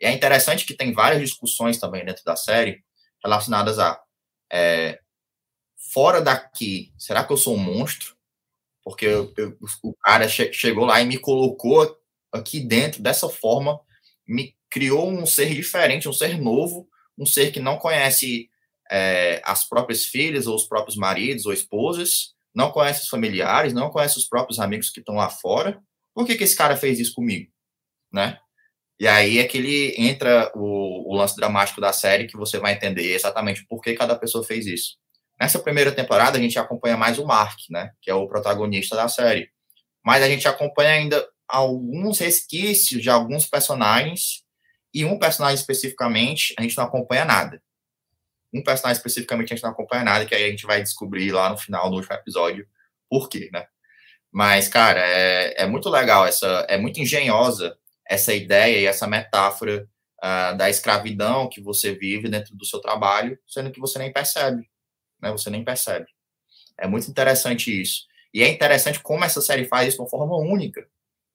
E 0.00 0.04
é 0.04 0.12
interessante 0.12 0.66
que 0.66 0.74
tem 0.74 0.92
várias 0.92 1.20
discussões 1.20 1.78
também 1.78 2.04
dentro 2.04 2.24
da 2.24 2.36
série 2.36 2.84
relacionadas 3.22 3.78
a 3.78 4.00
é, 4.52 5.00
fora 5.92 6.20
daqui, 6.20 6.92
será 6.98 7.24
que 7.24 7.32
eu 7.32 7.36
sou 7.36 7.54
um 7.54 7.58
monstro? 7.58 8.16
Porque 8.84 9.06
eu, 9.06 9.32
eu, 9.36 9.56
o 9.82 9.94
cara 9.94 10.28
che 10.28 10.52
chegou 10.52 10.84
lá 10.84 11.00
e 11.00 11.06
me 11.06 11.18
colocou 11.18 11.96
aqui 12.32 12.60
dentro 12.60 13.02
dessa 13.02 13.28
forma, 13.28 13.78
me 14.26 14.56
criou 14.70 15.08
um 15.08 15.26
ser 15.26 15.54
diferente, 15.54 16.08
um 16.08 16.12
ser 16.12 16.40
novo, 16.40 16.88
um 17.18 17.26
ser 17.26 17.52
que 17.52 17.60
não 17.60 17.76
conhece 17.76 18.48
é, 18.90 19.40
as 19.44 19.68
próprias 19.68 20.06
filhas 20.06 20.46
ou 20.46 20.54
os 20.54 20.66
próprios 20.66 20.96
maridos 20.96 21.46
ou 21.46 21.52
esposas, 21.52 22.34
não 22.54 22.70
conhece 22.70 23.02
os 23.02 23.08
familiares, 23.08 23.72
não 23.72 23.90
conhece 23.90 24.18
os 24.18 24.28
próprios 24.28 24.58
amigos 24.58 24.90
que 24.90 25.00
estão 25.00 25.14
lá 25.14 25.28
fora. 25.28 25.80
Por 26.14 26.26
que, 26.26 26.36
que 26.36 26.44
esse 26.44 26.56
cara 26.56 26.76
fez 26.76 27.00
isso 27.00 27.14
comigo? 27.14 27.52
né? 28.12 28.38
E 29.00 29.08
aí 29.08 29.38
é 29.38 29.44
que 29.44 29.58
ele 29.58 29.94
entra 29.98 30.52
o, 30.54 31.10
o, 31.10 31.16
lance 31.16 31.34
dramático 31.34 31.80
da 31.80 31.92
série, 31.92 32.26
que 32.26 32.36
você 32.36 32.58
vai 32.58 32.74
entender 32.74 33.14
exatamente 33.14 33.66
por 33.66 33.80
que 33.80 33.94
cada 33.94 34.14
pessoa 34.14 34.44
fez 34.44 34.66
isso. 34.66 34.96
Nessa 35.40 35.58
primeira 35.58 35.90
temporada, 35.90 36.38
a 36.38 36.40
gente 36.40 36.58
acompanha 36.58 36.96
mais 36.96 37.18
o 37.18 37.26
Mark, 37.26 37.58
né? 37.68 37.90
Que 38.00 38.10
é 38.10 38.14
o 38.14 38.28
protagonista 38.28 38.94
da 38.94 39.08
série. 39.08 39.48
Mas 40.04 40.22
a 40.22 40.28
gente 40.28 40.46
acompanha 40.46 40.90
ainda 40.90 41.26
alguns 41.52 42.18
resquícios 42.18 43.02
de 43.02 43.10
alguns 43.10 43.46
personagens 43.46 44.42
e 44.94 45.04
um 45.04 45.18
personagem 45.18 45.56
especificamente 45.56 46.54
a 46.58 46.62
gente 46.62 46.76
não 46.76 46.84
acompanha 46.84 47.26
nada. 47.26 47.62
Um 48.52 48.62
personagem 48.62 48.96
especificamente 48.96 49.52
a 49.52 49.56
gente 49.56 49.62
não 49.62 49.70
acompanha 49.70 50.02
nada, 50.02 50.24
que 50.24 50.34
aí 50.34 50.44
a 50.44 50.50
gente 50.50 50.66
vai 50.66 50.82
descobrir 50.82 51.30
lá 51.30 51.50
no 51.50 51.58
final 51.58 51.90
do 51.90 51.96
último 51.96 52.14
episódio 52.14 52.66
por 53.08 53.28
quê, 53.28 53.50
né? 53.52 53.66
Mas, 54.30 54.66
cara, 54.66 55.00
é, 55.00 55.62
é 55.62 55.66
muito 55.66 55.90
legal, 55.90 56.26
essa, 56.26 56.66
é 56.68 56.78
muito 56.78 56.98
engenhosa 56.98 57.76
essa 58.08 58.32
ideia 58.32 58.78
e 58.78 58.86
essa 58.86 59.06
metáfora 59.06 59.86
uh, 60.24 60.56
da 60.56 60.70
escravidão 60.70 61.50
que 61.50 61.60
você 61.60 61.94
vive 61.94 62.28
dentro 62.28 62.56
do 62.56 62.64
seu 62.64 62.80
trabalho, 62.80 63.38
sendo 63.46 63.70
que 63.70 63.80
você 63.80 63.98
nem 63.98 64.10
percebe, 64.10 64.68
né? 65.20 65.30
Você 65.30 65.50
nem 65.50 65.62
percebe. 65.62 66.06
É 66.78 66.86
muito 66.86 67.10
interessante 67.10 67.78
isso. 67.78 68.06
E 68.32 68.42
é 68.42 68.48
interessante 68.48 69.00
como 69.00 69.24
essa 69.24 69.42
série 69.42 69.66
faz 69.66 69.88
isso 69.88 69.98
de 69.98 70.02
uma 70.02 70.08
forma 70.08 70.36
única. 70.38 70.86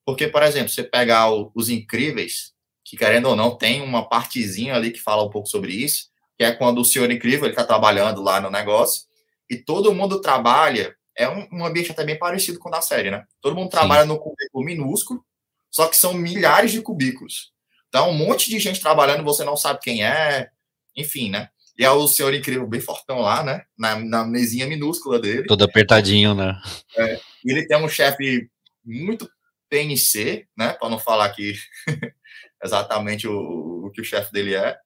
Porque, 0.08 0.30
por 0.30 0.42
exemplo, 0.42 0.70
você 0.70 0.84
pegar 0.84 1.30
o, 1.30 1.52
Os 1.54 1.68
Incríveis, 1.68 2.54
que 2.86 2.96
querendo 2.96 3.28
ou 3.28 3.36
não, 3.36 3.58
tem 3.58 3.82
uma 3.82 4.08
partezinha 4.08 4.74
ali 4.74 4.92
que 4.92 5.02
fala 5.02 5.22
um 5.22 5.30
pouco 5.30 5.50
sobre 5.50 5.74
isso, 5.74 6.06
que 6.38 6.46
é 6.46 6.54
quando 6.54 6.80
o 6.80 6.86
Senhor 6.86 7.12
Incrível 7.12 7.50
está 7.50 7.66
trabalhando 7.66 8.24
lá 8.24 8.40
no 8.40 8.50
negócio, 8.50 9.04
e 9.50 9.58
todo 9.58 9.94
mundo 9.94 10.22
trabalha, 10.22 10.96
é 11.14 11.28
um, 11.28 11.46
um, 11.52 11.66
ambiente 11.66 11.92
até 11.92 12.06
bem 12.06 12.18
parecido 12.18 12.58
com 12.58 12.70
o 12.70 12.72
da 12.72 12.82
série, 12.82 13.12
né? 13.12 13.26
Todo 13.42 13.54
mundo 13.54 13.70
trabalha 13.70 14.04
Sim. 14.04 14.08
no 14.08 14.18
cubículo 14.18 14.64
minúsculo, 14.64 15.26
só 15.70 15.88
que 15.88 15.98
são 15.98 16.14
milhares 16.14 16.72
de 16.72 16.82
cubículos. 16.82 17.52
Então, 17.90 18.10
um 18.10 18.14
monte 18.14 18.50
de 18.50 18.60
gente 18.60 18.80
trabalhando, 18.80 19.26
você 19.26 19.44
não 19.44 19.58
sabe 19.58 19.82
quem 19.82 20.06
é, 20.06 20.50
enfim, 20.96 21.30
né? 21.30 21.50
E 21.78 21.84
é 21.84 21.92
o 21.92 22.08
senhor 22.08 22.34
incrível, 22.34 22.66
bem 22.66 22.80
fortão 22.80 23.20
lá, 23.20 23.44
né? 23.44 23.66
Na, 23.78 24.00
na 24.00 24.24
mesinha 24.24 24.68
minúscula 24.68 25.20
dele. 25.20 25.48
Todo 25.48 25.66
apertadinho, 25.66 26.34
né? 26.34 26.58
É, 26.98 27.20
ele 27.44 27.68
tem 27.68 27.76
um 27.76 27.90
chefe 27.90 28.50
muito 28.86 29.30
PNC, 29.70 30.48
né? 30.58 30.74
Para 30.74 30.90
não 30.90 31.00
falar 31.00 31.26
aqui 31.26 31.56
exatamente 32.64 33.28
o, 33.28 33.86
o 33.86 33.92
que 33.92 34.02
o 34.02 34.06
chefe 34.06 34.32
dele 34.32 34.56
é. 34.56 34.78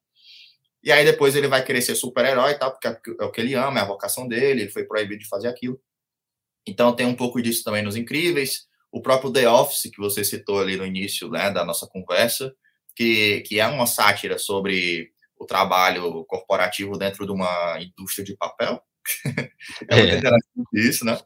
E 0.83 0.91
aí 0.91 1.05
depois 1.05 1.35
ele 1.35 1.47
vai 1.47 1.63
querer 1.63 1.81
ser 1.81 1.95
super-herói 1.95 2.51
e 2.51 2.55
tal, 2.55 2.71
porque 2.71 2.87
é 2.87 3.23
o 3.23 3.31
que 3.31 3.39
ele 3.39 3.53
ama, 3.53 3.79
é 3.79 3.83
a 3.83 3.87
vocação 3.87 4.27
dele, 4.27 4.63
ele 4.63 4.71
foi 4.71 4.83
proibido 4.83 5.21
de 5.21 5.29
fazer 5.29 5.47
aquilo. 5.47 5.79
Então 6.65 6.95
tem 6.95 7.05
um 7.05 7.15
pouco 7.15 7.41
disso 7.41 7.63
também 7.63 7.83
nos 7.83 7.95
Incríveis. 7.95 8.67
O 8.91 9.01
próprio 9.01 9.31
The 9.31 9.47
Office, 9.47 9.89
que 9.91 9.99
você 9.99 10.23
citou 10.23 10.59
ali 10.59 10.75
no 10.75 10.85
início 10.85 11.29
né, 11.29 11.51
da 11.51 11.63
nossa 11.63 11.87
conversa, 11.87 12.53
que, 12.95 13.41
que 13.41 13.59
é 13.59 13.67
uma 13.67 13.85
sátira 13.85 14.37
sobre 14.37 15.11
o 15.39 15.45
trabalho 15.45 16.25
corporativo 16.25 16.97
dentro 16.97 17.25
de 17.25 17.31
uma 17.31 17.79
indústria 17.81 18.25
de 18.25 18.35
papel. 18.35 18.81
é 19.89 19.99
é. 19.99 20.17
interessante 20.17 20.69
isso, 20.73 21.05
né? 21.05 21.17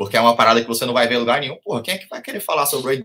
Porque 0.00 0.16
é 0.16 0.20
uma 0.20 0.34
parada 0.34 0.62
que 0.62 0.66
você 0.66 0.86
não 0.86 0.94
vai 0.94 1.06
ver 1.06 1.16
em 1.16 1.18
lugar 1.18 1.42
nenhum. 1.42 1.58
Porra, 1.62 1.82
quem 1.82 1.92
é 1.92 1.98
que 1.98 2.08
vai 2.08 2.22
querer 2.22 2.40
falar 2.40 2.64
sobre 2.64 2.90
a 2.90 3.04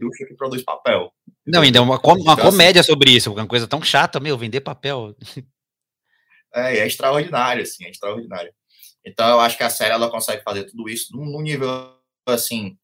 indústria 0.00 0.28
que 0.28 0.34
produz 0.36 0.62
papel? 0.62 1.12
Não, 1.44 1.60
ainda 1.60 1.80
é 1.80 1.82
uma, 1.82 1.98
uma 2.00 2.20
então, 2.20 2.34
assim 2.34 2.42
comédia 2.42 2.84
sobre 2.84 3.10
isso, 3.10 3.32
uma 3.32 3.48
coisa 3.48 3.66
tão 3.66 3.82
chata, 3.82 4.20
meu, 4.20 4.38
vender 4.38 4.60
papel. 4.60 5.16
É, 6.54 6.78
é 6.78 6.86
extraordinário, 6.86 7.64
assim, 7.64 7.84
é 7.84 7.90
extraordinário. 7.90 8.52
Então, 9.04 9.28
eu 9.28 9.40
acho 9.40 9.56
que 9.56 9.64
a 9.64 9.68
série, 9.68 9.92
ela 9.92 10.08
consegue 10.08 10.44
fazer 10.44 10.64
tudo 10.64 10.88
isso 10.88 11.14
num 11.14 11.42
nível, 11.42 11.68
assim, 12.24 12.78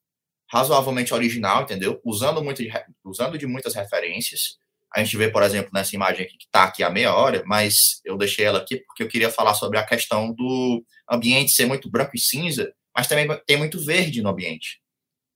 razoavelmente 0.50 1.14
original, 1.14 1.62
entendeu? 1.62 2.00
Usando, 2.04 2.42
muito 2.42 2.62
de, 2.62 2.70
usando 3.04 3.38
de 3.38 3.46
muitas 3.46 3.74
referências, 3.74 4.58
a 4.92 5.02
gente 5.02 5.16
vê, 5.16 5.30
por 5.30 5.42
exemplo, 5.44 5.70
nessa 5.72 5.94
imagem 5.94 6.26
aqui, 6.26 6.36
que 6.36 6.46
está 6.46 6.64
aqui 6.64 6.82
há 6.82 6.90
meia 6.90 7.14
hora, 7.14 7.44
mas 7.46 8.00
eu 8.04 8.18
deixei 8.18 8.44
ela 8.44 8.58
aqui 8.58 8.78
porque 8.78 9.04
eu 9.04 9.08
queria 9.08 9.30
falar 9.30 9.54
sobre 9.54 9.78
a 9.78 9.86
questão 9.86 10.34
do 10.34 10.84
ambiente 11.08 11.52
ser 11.52 11.64
muito 11.64 11.88
branco 11.88 12.10
e 12.14 12.20
cinza, 12.20 12.74
mas 12.94 13.06
também 13.06 13.26
tem 13.46 13.56
muito 13.56 13.82
verde 13.84 14.22
no 14.22 14.30
ambiente. 14.30 14.80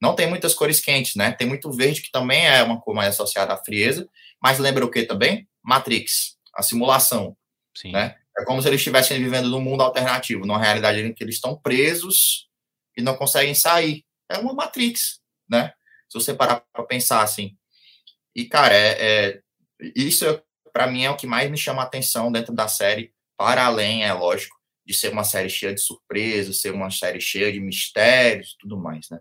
Não 0.01 0.15
tem 0.15 0.29
muitas 0.29 0.55
cores 0.55 0.81
quentes, 0.81 1.15
né? 1.15 1.33
Tem 1.33 1.47
muito 1.47 1.71
verde, 1.73 2.03
que 2.03 2.11
também 2.11 2.47
é 2.47 2.63
uma 2.63 2.81
cor 2.81 2.95
mais 2.95 3.09
associada 3.09 3.55
à 3.55 3.57
frieza, 3.57 4.09
mas 4.43 4.59
lembra 4.59 4.85
o 4.85 4.91
que 4.91 5.05
também? 5.05 5.49
Matrix, 5.63 6.37
a 6.55 6.63
simulação, 6.63 7.37
Sim. 7.77 7.93
né? 7.93 8.17
É 8.39 8.45
como 8.45 8.61
se 8.61 8.69
eles 8.69 8.81
estivessem 8.81 9.19
vivendo 9.19 9.49
num 9.49 9.61
mundo 9.61 9.83
alternativo, 9.83 10.45
numa 10.45 10.61
realidade 10.61 11.01
em 11.01 11.15
que 11.15 11.25
eles 11.25 11.37
estão 11.37 11.57
presos 11.59 12.49
e 12.95 13.01
não 13.01 13.17
conseguem 13.17 13.55
sair. 13.55 14.05
É 14.31 14.39
uma 14.39 14.53
Matrix, 14.53 15.21
né? 15.49 15.73
Se 16.09 16.21
você 16.21 16.35
parar 16.35 16.63
para 16.73 16.85
pensar 16.85 17.23
assim. 17.23 17.57
E, 18.35 18.45
cara, 18.45 18.75
é, 18.75 19.33
é 19.33 19.41
isso 19.95 20.27
para 20.77 20.87
mim 20.87 21.05
é 21.05 21.11
o 21.11 21.17
que 21.17 21.27
mais 21.27 21.51
me 21.51 21.57
chama 21.57 21.81
a 21.81 21.87
atenção 21.87 22.31
dentro 22.31 22.55
da 22.55 22.69
série, 22.69 23.11
para 23.35 23.65
além, 23.65 24.05
é 24.05 24.13
lógico, 24.13 24.56
de 24.87 24.95
ser 24.95 25.13
uma 25.13 25.25
série 25.25 25.49
cheia 25.49 25.75
de 25.75 25.81
surpresas, 25.81 26.61
ser 26.61 26.73
uma 26.73 26.91
série 26.91 27.21
cheia 27.21 27.53
de 27.53 27.61
mistérios 27.61 28.51
e 28.51 28.59
tudo 28.59 28.79
mais, 28.79 29.09
né? 29.11 29.19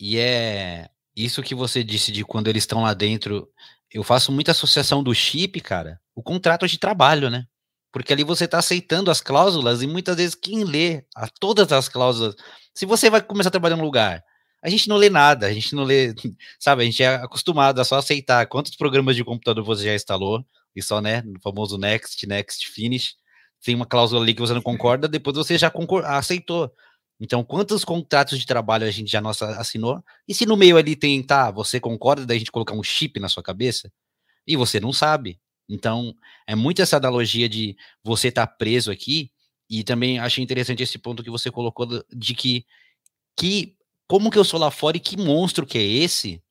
E 0.00 0.18
é 0.18 0.88
isso 1.14 1.42
que 1.42 1.54
você 1.54 1.82
disse 1.82 2.12
de 2.12 2.24
quando 2.24 2.48
eles 2.48 2.62
estão 2.62 2.82
lá 2.82 2.94
dentro, 2.94 3.50
eu 3.90 4.02
faço 4.02 4.30
muita 4.30 4.52
associação 4.52 5.02
do 5.02 5.14
chip, 5.14 5.60
cara, 5.60 6.00
o 6.14 6.22
contrato 6.22 6.68
de 6.68 6.78
trabalho, 6.78 7.30
né? 7.30 7.46
Porque 7.90 8.12
ali 8.12 8.22
você 8.22 8.44
está 8.44 8.58
aceitando 8.58 9.10
as 9.10 9.20
cláusulas 9.20 9.82
e 9.82 9.86
muitas 9.86 10.16
vezes 10.16 10.34
quem 10.34 10.64
lê 10.64 11.04
a 11.14 11.28
todas 11.28 11.72
as 11.72 11.88
cláusulas, 11.88 12.36
se 12.74 12.84
você 12.84 13.08
vai 13.08 13.22
começar 13.22 13.48
a 13.48 13.52
trabalhar 13.52 13.76
num 13.76 13.84
lugar 13.84 14.22
a 14.66 14.68
gente 14.68 14.88
não 14.88 14.96
lê 14.96 15.08
nada, 15.08 15.46
a 15.46 15.52
gente 15.52 15.74
não 15.76 15.84
lê, 15.84 16.12
sabe, 16.58 16.82
a 16.82 16.84
gente 16.84 17.00
é 17.00 17.14
acostumado 17.14 17.80
a 17.80 17.84
só 17.84 17.98
aceitar 17.98 18.46
quantos 18.46 18.74
programas 18.74 19.14
de 19.14 19.24
computador 19.24 19.64
você 19.64 19.84
já 19.84 19.94
instalou, 19.94 20.44
e 20.74 20.82
só, 20.82 21.00
né, 21.00 21.22
no 21.22 21.40
famoso 21.40 21.78
next, 21.78 22.26
next, 22.26 22.68
finish, 22.70 23.14
tem 23.64 23.74
uma 23.74 23.86
cláusula 23.86 24.22
ali 24.22 24.34
que 24.34 24.40
você 24.40 24.54
não 24.54 24.62
concorda, 24.62 25.08
depois 25.08 25.36
você 25.36 25.58
já 25.58 25.72
aceitou. 26.04 26.72
Então, 27.18 27.42
quantos 27.42 27.84
contratos 27.84 28.38
de 28.38 28.46
trabalho 28.46 28.86
a 28.86 28.90
gente 28.90 29.10
já 29.10 29.20
nossa 29.20 29.46
assinou? 29.58 30.04
E 30.28 30.34
se 30.34 30.44
no 30.46 30.56
meio 30.56 30.76
ali 30.76 30.94
tem, 30.94 31.22
tá, 31.22 31.50
você 31.50 31.80
concorda 31.80 32.26
da 32.26 32.36
gente 32.36 32.52
colocar 32.52 32.74
um 32.74 32.82
chip 32.82 33.18
na 33.18 33.28
sua 33.28 33.42
cabeça? 33.42 33.90
E 34.46 34.56
você 34.56 34.78
não 34.78 34.92
sabe. 34.92 35.40
Então, 35.68 36.14
é 36.46 36.54
muito 36.54 36.82
essa 36.82 36.96
analogia 36.96 37.48
de 37.48 37.76
você 38.04 38.28
estar 38.28 38.46
tá 38.46 38.52
preso 38.52 38.90
aqui, 38.90 39.30
e 39.68 39.82
também 39.82 40.18
achei 40.18 40.42
interessante 40.42 40.82
esse 40.82 40.98
ponto 40.98 41.22
que 41.22 41.30
você 41.30 41.50
colocou 41.50 41.86
de 42.12 42.34
que, 42.34 42.64
que 43.36 43.76
como 44.06 44.30
que 44.30 44.38
eu 44.38 44.44
sou 44.44 44.60
lá 44.60 44.70
fora 44.70 44.96
e 44.96 45.00
que 45.00 45.16
monstro 45.16 45.66
que 45.66 45.78
é 45.78 45.82
esse 45.82 46.42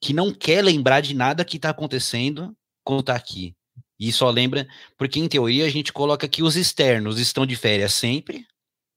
que 0.00 0.12
não 0.12 0.32
quer 0.32 0.62
lembrar 0.62 1.00
de 1.00 1.14
nada 1.14 1.44
que 1.44 1.58
tá 1.58 1.70
acontecendo 1.70 2.54
quando 2.82 3.04
tá 3.04 3.14
aqui. 3.14 3.54
E 3.98 4.12
só 4.12 4.28
lembra, 4.30 4.66
porque 4.98 5.20
em 5.20 5.28
teoria 5.28 5.66
a 5.66 5.70
gente 5.70 5.92
coloca 5.92 6.28
que 6.28 6.42
os 6.42 6.56
externos 6.56 7.18
estão 7.18 7.46
de 7.46 7.54
férias 7.54 7.94
sempre 7.94 8.46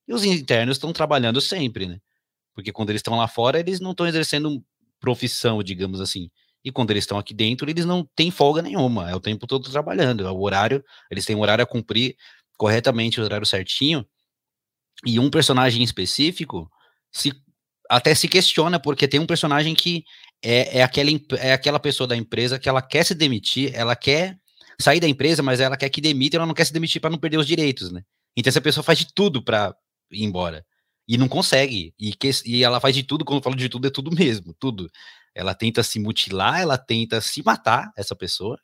e 0.07 0.13
os 0.13 0.23
internos 0.23 0.77
estão 0.77 0.91
trabalhando 0.91 1.39
sempre, 1.39 1.85
né? 1.87 1.99
Porque 2.53 2.71
quando 2.71 2.89
eles 2.89 2.99
estão 2.99 3.15
lá 3.17 3.27
fora, 3.27 3.59
eles 3.59 3.79
não 3.79 3.91
estão 3.91 4.07
exercendo 4.07 4.63
profissão, 4.99 5.61
digamos 5.61 6.01
assim. 6.01 6.29
E 6.63 6.71
quando 6.71 6.91
eles 6.91 7.03
estão 7.03 7.19
aqui 7.19 7.33
dentro, 7.33 7.69
eles 7.69 7.85
não 7.85 8.03
têm 8.15 8.31
folga 8.31 8.61
nenhuma, 8.61 9.09
é 9.09 9.15
o 9.15 9.19
tempo 9.19 9.45
todo 9.45 9.69
trabalhando, 9.69 10.25
é 10.25 10.31
o 10.31 10.41
horário, 10.41 10.83
eles 11.11 11.25
têm 11.25 11.35
um 11.35 11.41
horário 11.41 11.63
a 11.63 11.67
cumprir 11.67 12.15
corretamente, 12.57 13.21
o 13.21 13.23
horário 13.23 13.45
certinho. 13.45 14.05
E 15.05 15.19
um 15.19 15.29
personagem 15.29 15.83
específico, 15.83 16.69
se 17.11 17.31
até 17.89 18.15
se 18.15 18.27
questiona, 18.27 18.79
porque 18.79 19.07
tem 19.07 19.19
um 19.19 19.27
personagem 19.27 19.75
que 19.75 20.03
é, 20.43 20.79
é, 20.79 20.83
aquela, 20.83 21.09
é 21.39 21.53
aquela 21.53 21.79
pessoa 21.79 22.07
da 22.07 22.15
empresa 22.15 22.59
que 22.59 22.67
ela 22.67 22.81
quer 22.81 23.05
se 23.05 23.15
demitir, 23.15 23.71
ela 23.73 23.95
quer 23.95 24.37
sair 24.79 24.99
da 24.99 25.07
empresa, 25.07 25.41
mas 25.43 25.59
ela 25.59 25.77
quer 25.77 25.89
que 25.89 26.01
demita, 26.01 26.37
ela 26.37 26.45
não 26.45 26.53
quer 26.53 26.65
se 26.65 26.73
demitir 26.73 27.01
para 27.01 27.09
não 27.09 27.17
perder 27.17 27.37
os 27.37 27.47
direitos, 27.47 27.91
né? 27.91 28.03
Então 28.35 28.49
essa 28.49 28.61
pessoa 28.61 28.83
faz 28.83 28.99
de 28.99 29.07
tudo 29.13 29.43
para 29.43 29.75
ir 30.11 30.23
embora. 30.23 30.65
E 31.07 31.17
não 31.17 31.27
consegue. 31.27 31.93
E, 31.99 32.13
que, 32.13 32.29
e 32.45 32.63
ela 32.63 32.79
faz 32.79 32.95
de 32.95 33.03
tudo, 33.03 33.25
quando 33.25 33.39
eu 33.39 33.43
falo 33.43 33.55
de 33.55 33.69
tudo, 33.69 33.87
é 33.87 33.91
tudo 33.91 34.11
mesmo, 34.13 34.53
tudo. 34.59 34.89
Ela 35.33 35.53
tenta 35.55 35.83
se 35.83 35.99
mutilar, 35.99 36.59
ela 36.61 36.77
tenta 36.77 37.21
se 37.21 37.43
matar, 37.43 37.91
essa 37.97 38.15
pessoa, 38.15 38.59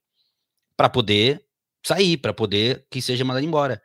para 0.78 0.90
poder 0.90 1.44
sair, 1.86 2.18
para 2.18 2.34
poder 2.34 2.86
que 2.92 3.02
seja 3.02 3.26
mandada 3.26 3.46
embora. 3.46 3.82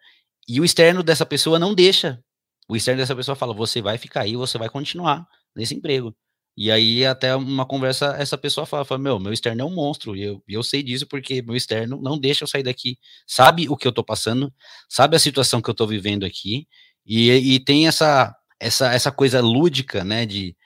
E 0.49 0.61
o 0.61 0.65
externo 0.65 1.03
dessa 1.03 1.27
pessoa 1.27 1.59
não 1.59 1.75
deixa 1.75 2.23
o 2.69 2.77
externo 2.77 3.01
dessa 3.01 3.17
pessoa 3.17 3.35
fala: 3.35 3.55
você 3.55 3.81
vai 3.81 3.97
ficar 3.97 4.23
aí, 4.23 4.37
você 4.37 4.59
vai 4.59 4.69
continuar 4.69 5.27
nesse 5.57 5.75
emprego. 5.75 6.15
E 6.61 6.73
aí, 6.73 7.07
até 7.07 7.37
uma 7.37 7.65
conversa, 7.65 8.17
essa 8.19 8.37
pessoa 8.37 8.67
fala, 8.67 8.85
fala 8.85 9.01
meu, 9.01 9.21
meu 9.21 9.33
externo 9.33 9.63
é 9.63 9.65
um 9.65 9.73
monstro, 9.73 10.17
e 10.17 10.25
eu, 10.25 10.43
eu 10.49 10.61
sei 10.65 10.83
disso 10.83 11.07
porque 11.07 11.41
meu 11.41 11.55
externo 11.55 12.01
não 12.03 12.19
deixa 12.19 12.43
eu 12.43 12.49
sair 12.49 12.65
daqui, 12.65 12.99
sabe 13.29 13.69
o 13.69 13.77
que 13.77 13.87
eu 13.87 13.93
tô 13.93 14.03
passando, 14.03 14.53
sabe 14.89 15.15
a 15.15 15.21
situação 15.21 15.63
que 15.63 15.71
eu 15.71 15.75
tô 15.75 15.87
vivendo 15.87 16.27
aqui, 16.27 16.67
e, 17.07 17.31
e 17.31 17.61
tem 17.61 17.87
essa, 17.87 18.35
essa, 18.59 18.93
essa 18.93 19.13
coisa 19.13 19.41
lúdica, 19.41 20.03
né, 20.03 20.27
de 20.27 20.57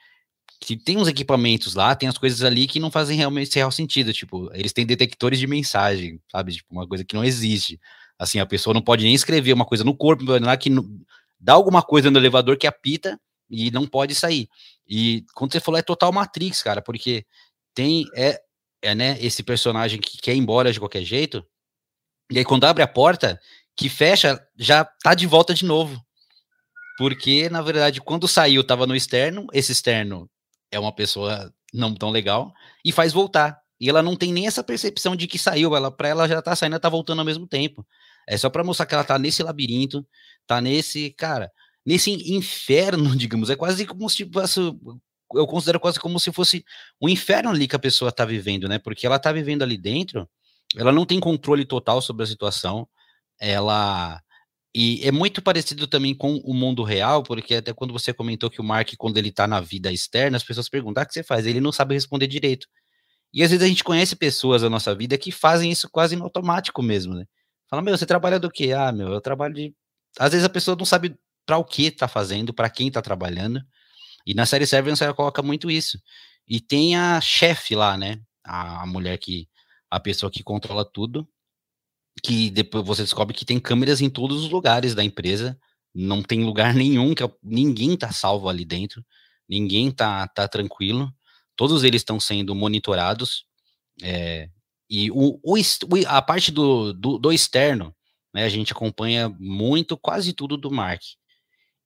que 0.59 0.75
tem 0.75 0.97
uns 0.97 1.07
equipamentos 1.07 1.75
lá, 1.75 1.95
tem 1.95 2.09
as 2.09 2.17
coisas 2.17 2.41
ali 2.41 2.65
que 2.65 2.79
não 2.79 2.89
fazem 2.89 3.15
realmente 3.15 3.55
real 3.55 3.71
sentido, 3.71 4.11
tipo, 4.11 4.49
eles 4.55 4.73
têm 4.73 4.87
detectores 4.87 5.37
de 5.37 5.45
mensagem, 5.45 6.19
sabe, 6.31 6.53
tipo, 6.53 6.73
uma 6.73 6.87
coisa 6.87 7.05
que 7.05 7.13
não 7.15 7.23
existe, 7.23 7.79
assim, 8.17 8.39
a 8.39 8.47
pessoa 8.47 8.73
não 8.73 8.81
pode 8.81 9.03
nem 9.03 9.13
escrever 9.13 9.53
uma 9.53 9.65
coisa 9.65 9.83
no 9.83 9.95
corpo, 9.95 10.23
lá 10.41 10.57
que 10.57 10.71
dá 11.39 11.53
alguma 11.53 11.83
coisa 11.83 12.09
no 12.09 12.17
elevador 12.17 12.57
que 12.57 12.65
apita 12.65 13.19
e 13.53 13.69
não 13.69 13.85
pode 13.85 14.15
sair. 14.15 14.49
E 14.87 15.23
quando 15.35 15.53
você 15.53 15.59
falou, 15.59 15.79
é 15.79 15.83
total 15.83 16.11
Matrix, 16.11 16.63
cara, 16.63 16.81
porque 16.81 17.25
tem, 17.73 18.05
é, 18.15 18.41
é 18.81 18.95
né, 18.95 19.17
esse 19.21 19.43
personagem 19.43 20.01
que 20.01 20.17
quer 20.17 20.33
ir 20.33 20.39
embora 20.39 20.73
de 20.73 20.79
qualquer 20.79 21.03
jeito, 21.03 21.45
e 22.31 22.39
aí 22.39 22.45
quando 22.45 22.65
abre 22.65 22.81
a 22.81 22.87
porta, 22.87 23.39
que 23.75 23.89
fecha, 23.89 24.43
já 24.57 24.83
tá 24.83 25.13
de 25.13 25.27
volta 25.27 25.53
de 25.53 25.65
novo. 25.65 26.01
Porque, 26.97 27.49
na 27.49 27.61
verdade, 27.61 28.01
quando 28.01 28.27
saiu, 28.27 28.63
tava 28.63 28.85
no 28.85 28.95
externo, 28.95 29.47
esse 29.53 29.71
externo 29.71 30.29
é 30.71 30.79
uma 30.79 30.93
pessoa 30.93 31.53
não 31.73 31.93
tão 31.93 32.09
legal, 32.09 32.53
e 32.83 32.91
faz 32.91 33.13
voltar. 33.13 33.59
E 33.79 33.89
ela 33.89 34.01
não 34.01 34.15
tem 34.15 34.31
nem 34.31 34.47
essa 34.47 34.63
percepção 34.63 35.15
de 35.15 35.27
que 35.27 35.37
saiu, 35.37 35.75
ela 35.75 35.91
para 35.91 36.07
ela 36.07 36.27
já 36.27 36.41
tá 36.41 36.55
saindo, 36.55 36.79
tá 36.79 36.89
voltando 36.89 37.19
ao 37.19 37.25
mesmo 37.25 37.47
tempo. 37.47 37.85
É 38.27 38.37
só 38.37 38.49
para 38.49 38.63
mostrar 38.63 38.85
que 38.85 38.93
ela 38.93 39.03
tá 39.03 39.19
nesse 39.19 39.43
labirinto, 39.43 40.05
tá 40.47 40.61
nesse, 40.61 41.11
cara, 41.11 41.51
nesse 41.85 42.11
inferno, 42.33 43.15
digamos, 43.17 43.49
é 43.49 43.55
quase 43.55 43.85
como 43.85 44.09
se 44.09 44.29
fosse, 44.31 44.59
eu 45.33 45.47
considero 45.47 45.79
quase 45.79 45.99
como 45.99 46.19
se 46.19 46.31
fosse 46.31 46.63
um 47.01 47.09
inferno 47.09 47.49
ali 47.49 47.67
que 47.67 47.75
a 47.75 47.79
pessoa 47.79 48.11
tá 48.11 48.25
vivendo, 48.25 48.67
né? 48.67 48.79
Porque 48.79 49.05
ela 49.05 49.19
tá 49.19 49.31
vivendo 49.31 49.63
ali 49.63 49.77
dentro, 49.77 50.29
ela 50.75 50.91
não 50.91 51.05
tem 51.05 51.19
controle 51.19 51.65
total 51.65 52.01
sobre 52.01 52.23
a 52.23 52.27
situação, 52.27 52.87
ela 53.39 54.21
e 54.75 55.07
é 55.07 55.11
muito 55.11 55.41
parecido 55.41 55.85
também 55.87 56.15
com 56.15 56.37
o 56.37 56.53
mundo 56.53 56.83
real, 56.83 57.21
porque 57.21 57.55
até 57.55 57.71
quando 57.73 57.93
você 57.93 58.11
comentou 58.11 58.49
que 58.49 58.59
o 58.59 58.63
Mark, 58.63 58.89
quando 58.97 59.17
ele 59.17 59.31
tá 59.31 59.47
na 59.47 59.61
vida 59.61 59.91
externa, 59.91 60.35
as 60.35 60.43
pessoas 60.43 60.67
perguntam: 60.67 61.01
ah, 61.01 61.05
o 61.05 61.07
que 61.07 61.13
você 61.13 61.23
faz? 61.23 61.45
Ele 61.45 61.61
não 61.61 61.71
sabe 61.71 61.93
responder 61.93 62.25
direito. 62.27 62.67
E 63.33 63.43
às 63.43 63.51
vezes 63.51 63.65
a 63.65 63.67
gente 63.67 63.83
conhece 63.83 64.15
pessoas 64.15 64.63
na 64.63 64.69
nossa 64.69 64.95
vida 64.95 65.17
que 65.17 65.31
fazem 65.31 65.71
isso 65.71 65.89
quase 65.91 66.15
no 66.15 66.23
automático 66.23 66.81
mesmo, 66.83 67.15
né? 67.15 67.25
Fala, 67.69 67.81
meu, 67.81 67.97
você 67.97 68.05
trabalha 68.05 68.39
do 68.39 68.51
quê? 68.51 68.73
Ah, 68.73 68.91
meu, 68.91 69.09
eu 69.09 69.21
trabalho 69.21 69.53
de. 69.53 69.75
Às 70.19 70.31
vezes 70.31 70.45
a 70.45 70.49
pessoa 70.49 70.77
não 70.77 70.85
sabe 70.85 71.15
para 71.45 71.57
o 71.57 71.65
que 71.65 71.91
tá 71.91 72.07
fazendo, 72.07 72.53
para 72.53 72.69
quem 72.69 72.91
tá 72.91 73.01
trabalhando. 73.01 73.61
E 74.25 74.33
na 74.33 74.45
série 74.45 74.65
Severance 74.67 75.03
ela 75.03 75.13
coloca 75.13 75.41
muito 75.41 75.69
isso. 75.69 75.99
E 76.47 76.59
tem 76.59 76.95
a 76.95 77.19
chefe 77.21 77.75
lá, 77.75 77.97
né? 77.97 78.21
A, 78.43 78.83
a 78.83 78.85
mulher 78.85 79.17
que. 79.17 79.47
A 79.89 79.99
pessoa 79.99 80.31
que 80.31 80.43
controla 80.43 80.83
tudo 80.83 81.27
que 82.21 82.49
depois 82.49 82.85
você 82.85 83.01
descobre 83.01 83.35
que 83.35 83.45
tem 83.45 83.59
câmeras 83.59 84.01
em 84.01 84.09
todos 84.09 84.43
os 84.43 84.49
lugares 84.49 84.93
da 84.93 85.03
empresa, 85.03 85.57
não 85.93 86.21
tem 86.21 86.43
lugar 86.43 86.73
nenhum 86.75 87.15
que 87.15 87.23
ninguém 87.41 87.97
tá 87.97 88.11
salvo 88.11 88.49
ali 88.49 88.65
dentro, 88.65 89.03
ninguém 89.47 89.91
tá, 89.91 90.27
tá 90.27 90.47
tranquilo, 90.47 91.11
todos 91.55 91.83
eles 91.83 92.01
estão 92.01 92.19
sendo 92.19 92.53
monitorados, 92.53 93.45
é, 94.01 94.49
e 94.89 95.09
o, 95.11 95.39
o, 95.43 95.55
a 96.07 96.21
parte 96.21 96.51
do, 96.51 96.93
do, 96.93 97.17
do, 97.17 97.31
externo, 97.31 97.95
né, 98.33 98.43
a 98.43 98.49
gente 98.49 98.73
acompanha 98.73 99.29
muito, 99.39 99.97
quase 99.97 100.33
tudo 100.33 100.57
do 100.57 100.69
Mark. 100.71 101.01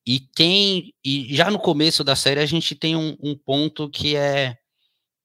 E 0.07 0.21
tem, 0.21 0.93
e 1.03 1.35
já 1.35 1.51
no 1.51 1.59
começo 1.59 2.01
da 2.01 2.15
série 2.15 2.39
a 2.39 2.45
gente 2.45 2.73
tem 2.73 2.95
um, 2.95 3.17
um 3.21 3.35
ponto 3.35 3.89
que 3.89 4.15
é, 4.15 4.55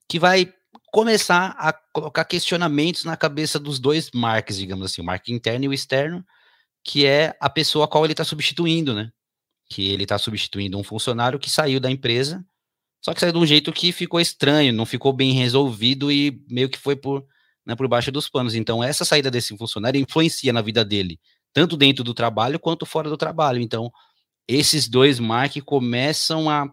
que 0.09 0.19
vai 0.19 0.53
começar 0.93 1.55
a 1.57 1.73
colocar 1.73 2.25
questionamentos 2.25 3.05
na 3.05 3.17
cabeça 3.17 3.61
dos 3.61 3.79
dois 3.79 4.11
marques, 4.13 4.57
digamos 4.59 4.85
assim, 4.85 5.01
o 5.01 5.05
marco 5.05 5.31
interno 5.31 5.67
e 5.67 5.69
o 5.69 5.73
externo, 5.73 6.27
que 6.85 7.07
é 7.07 7.33
a 7.41 7.49
pessoa 7.49 7.85
a 7.85 7.89
qual 7.89 8.05
ele 8.05 8.13
está 8.13 8.25
substituindo, 8.25 8.93
né? 8.93 9.13
Que 9.71 9.89
ele 9.89 10.03
está 10.03 10.19
substituindo 10.19 10.77
um 10.77 10.83
funcionário 10.83 11.39
que 11.39 11.49
saiu 11.49 11.79
da 11.79 11.89
empresa, 11.89 12.45
só 13.01 13.15
que 13.15 13.21
saiu 13.21 13.33
de 13.33 13.39
um 13.39 13.47
jeito 13.47 13.73
que 13.73 13.93
ficou 13.93 14.21
estranho, 14.21 14.73
não 14.73 14.85
ficou 14.85 15.13
bem 15.13 15.33
resolvido 15.33 16.11
e 16.11 16.45
meio 16.51 16.69
que 16.69 16.79
foi 16.79 16.97
por, 16.97 17.25
né, 17.65 17.77
por 17.77 17.87
baixo 17.87 18.11
dos 18.11 18.29
panos. 18.29 18.57
Então, 18.57 18.83
essa 18.83 19.05
saída 19.05 19.31
desse 19.31 19.57
funcionário 19.57 20.01
influencia 20.01 20.53
na 20.53 20.61
vida 20.61 20.85
dele, 20.85 21.21
tanto 21.53 21.77
dentro 21.77 22.03
do 22.03 22.13
trabalho 22.13 22.59
quanto 22.59 22.85
fora 22.85 23.09
do 23.09 23.17
trabalho. 23.17 23.61
Então, 23.61 23.93
esses 24.49 24.89
dois 24.89 25.19
marques 25.19 25.63
começam 25.63 26.51
a 26.51 26.73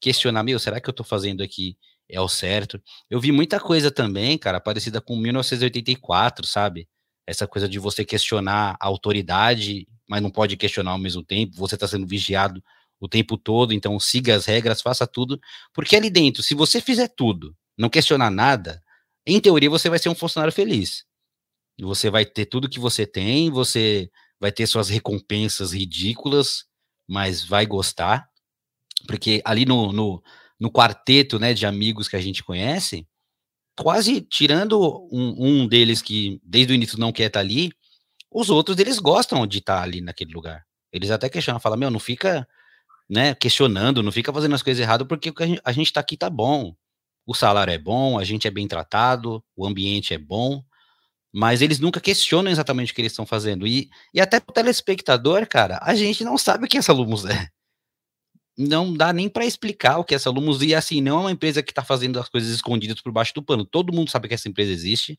questionar: 0.00 0.42
meu, 0.42 0.58
será 0.58 0.80
que 0.80 0.88
eu 0.88 0.92
estou 0.92 1.06
fazendo 1.06 1.42
aqui 1.42 1.76
é 2.10 2.20
o 2.20 2.28
certo. 2.28 2.80
Eu 3.08 3.20
vi 3.20 3.32
muita 3.32 3.60
coisa 3.60 3.90
também, 3.90 4.36
cara, 4.36 4.60
parecida 4.60 5.00
com 5.00 5.16
1984, 5.16 6.46
sabe? 6.46 6.88
Essa 7.26 7.46
coisa 7.46 7.68
de 7.68 7.78
você 7.78 8.04
questionar 8.04 8.76
a 8.80 8.86
autoridade, 8.86 9.86
mas 10.08 10.20
não 10.20 10.30
pode 10.30 10.56
questionar 10.56 10.90
ao 10.92 10.98
mesmo 10.98 11.22
tempo, 11.22 11.56
você 11.56 11.76
está 11.76 11.86
sendo 11.86 12.06
vigiado 12.06 12.62
o 12.98 13.08
tempo 13.08 13.38
todo, 13.38 13.72
então 13.72 13.98
siga 13.98 14.34
as 14.34 14.44
regras, 14.44 14.82
faça 14.82 15.06
tudo, 15.06 15.40
porque 15.72 15.96
ali 15.96 16.10
dentro, 16.10 16.42
se 16.42 16.54
você 16.54 16.80
fizer 16.80 17.08
tudo, 17.08 17.56
não 17.78 17.88
questionar 17.88 18.30
nada, 18.30 18.82
em 19.24 19.40
teoria 19.40 19.70
você 19.70 19.88
vai 19.88 19.98
ser 19.98 20.08
um 20.08 20.14
funcionário 20.14 20.52
feliz. 20.52 21.04
Você 21.80 22.10
vai 22.10 22.26
ter 22.26 22.44
tudo 22.44 22.68
que 22.68 22.78
você 22.78 23.06
tem, 23.06 23.50
você 23.50 24.10
vai 24.38 24.52
ter 24.52 24.66
suas 24.66 24.90
recompensas 24.90 25.72
ridículas, 25.72 26.64
mas 27.10 27.44
vai 27.44 27.66
gostar, 27.66 28.28
porque 29.06 29.42
ali 29.44 29.64
no, 29.64 29.92
no 29.92 30.22
no 30.60 30.70
quarteto 30.70 31.38
né, 31.38 31.54
de 31.54 31.64
amigos 31.64 32.06
que 32.06 32.16
a 32.16 32.20
gente 32.20 32.44
conhece, 32.44 33.08
quase 33.74 34.20
tirando 34.20 35.08
um, 35.10 35.62
um 35.62 35.66
deles 35.66 36.02
que 36.02 36.38
desde 36.44 36.74
o 36.74 36.74
início 36.74 36.98
não 36.98 37.10
quer 37.10 37.28
estar 37.28 37.40
tá 37.40 37.44
ali, 37.44 37.72
os 38.30 38.50
outros 38.50 38.78
eles 38.78 38.98
gostam 38.98 39.46
de 39.46 39.58
estar 39.58 39.78
tá 39.78 39.82
ali 39.82 40.02
naquele 40.02 40.32
lugar. 40.34 40.66
Eles 40.92 41.10
até 41.10 41.30
questionam, 41.30 41.58
falam, 41.58 41.78
meu, 41.78 41.90
não 41.90 41.98
fica 41.98 42.46
né, 43.08 43.34
questionando, 43.34 44.02
não 44.02 44.12
fica 44.12 44.32
fazendo 44.32 44.54
as 44.54 44.62
coisas 44.62 44.80
erradas, 44.82 45.08
porque 45.08 45.32
a 45.64 45.72
gente 45.72 45.86
está 45.86 46.00
aqui 46.00 46.16
tá 46.16 46.28
bom. 46.28 46.76
O 47.26 47.34
salário 47.34 47.72
é 47.72 47.78
bom, 47.78 48.18
a 48.18 48.24
gente 48.24 48.46
é 48.46 48.50
bem 48.50 48.68
tratado, 48.68 49.42
o 49.56 49.66
ambiente 49.66 50.12
é 50.12 50.18
bom, 50.18 50.62
mas 51.32 51.62
eles 51.62 51.78
nunca 51.78 52.00
questionam 52.00 52.50
exatamente 52.50 52.92
o 52.92 52.94
que 52.94 53.00
eles 53.00 53.12
estão 53.12 53.26
fazendo. 53.26 53.66
E, 53.66 53.88
e 54.12 54.20
até 54.20 54.38
o 54.38 54.52
telespectador, 54.52 55.46
cara, 55.46 55.78
a 55.82 55.94
gente 55.94 56.24
não 56.24 56.36
sabe 56.36 56.64
o 56.64 56.68
que 56.68 56.78
essa 56.78 56.92
Lumos 56.92 57.24
é 57.24 57.48
não 58.60 58.92
dá 58.92 59.12
nem 59.12 59.28
para 59.28 59.44
explicar 59.44 59.98
o 59.98 60.04
que 60.04 60.14
é 60.14 60.16
essa 60.16 60.30
Lumos, 60.30 60.62
e 60.62 60.74
assim, 60.74 61.00
não 61.00 61.18
é 61.18 61.20
uma 61.22 61.32
empresa 61.32 61.62
que 61.62 61.72
está 61.72 61.82
fazendo 61.82 62.18
as 62.18 62.28
coisas 62.28 62.50
escondidas 62.50 63.00
por 63.00 63.12
baixo 63.12 63.34
do 63.34 63.42
pano. 63.42 63.64
Todo 63.64 63.92
mundo 63.92 64.10
sabe 64.10 64.28
que 64.28 64.34
essa 64.34 64.48
empresa 64.48 64.70
existe, 64.70 65.18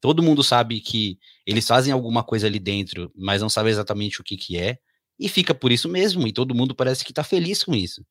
todo 0.00 0.22
mundo 0.22 0.42
sabe 0.42 0.80
que 0.80 1.18
eles 1.46 1.66
fazem 1.66 1.92
alguma 1.92 2.22
coisa 2.22 2.46
ali 2.46 2.58
dentro, 2.58 3.10
mas 3.16 3.40
não 3.40 3.48
sabe 3.48 3.70
exatamente 3.70 4.20
o 4.20 4.24
que, 4.24 4.36
que 4.36 4.58
é, 4.58 4.78
e 5.18 5.28
fica 5.28 5.54
por 5.54 5.72
isso 5.72 5.88
mesmo, 5.88 6.26
e 6.26 6.32
todo 6.32 6.54
mundo 6.54 6.74
parece 6.74 7.04
que 7.04 7.12
está 7.12 7.24
feliz 7.24 7.62
com 7.62 7.74
isso. 7.74 8.04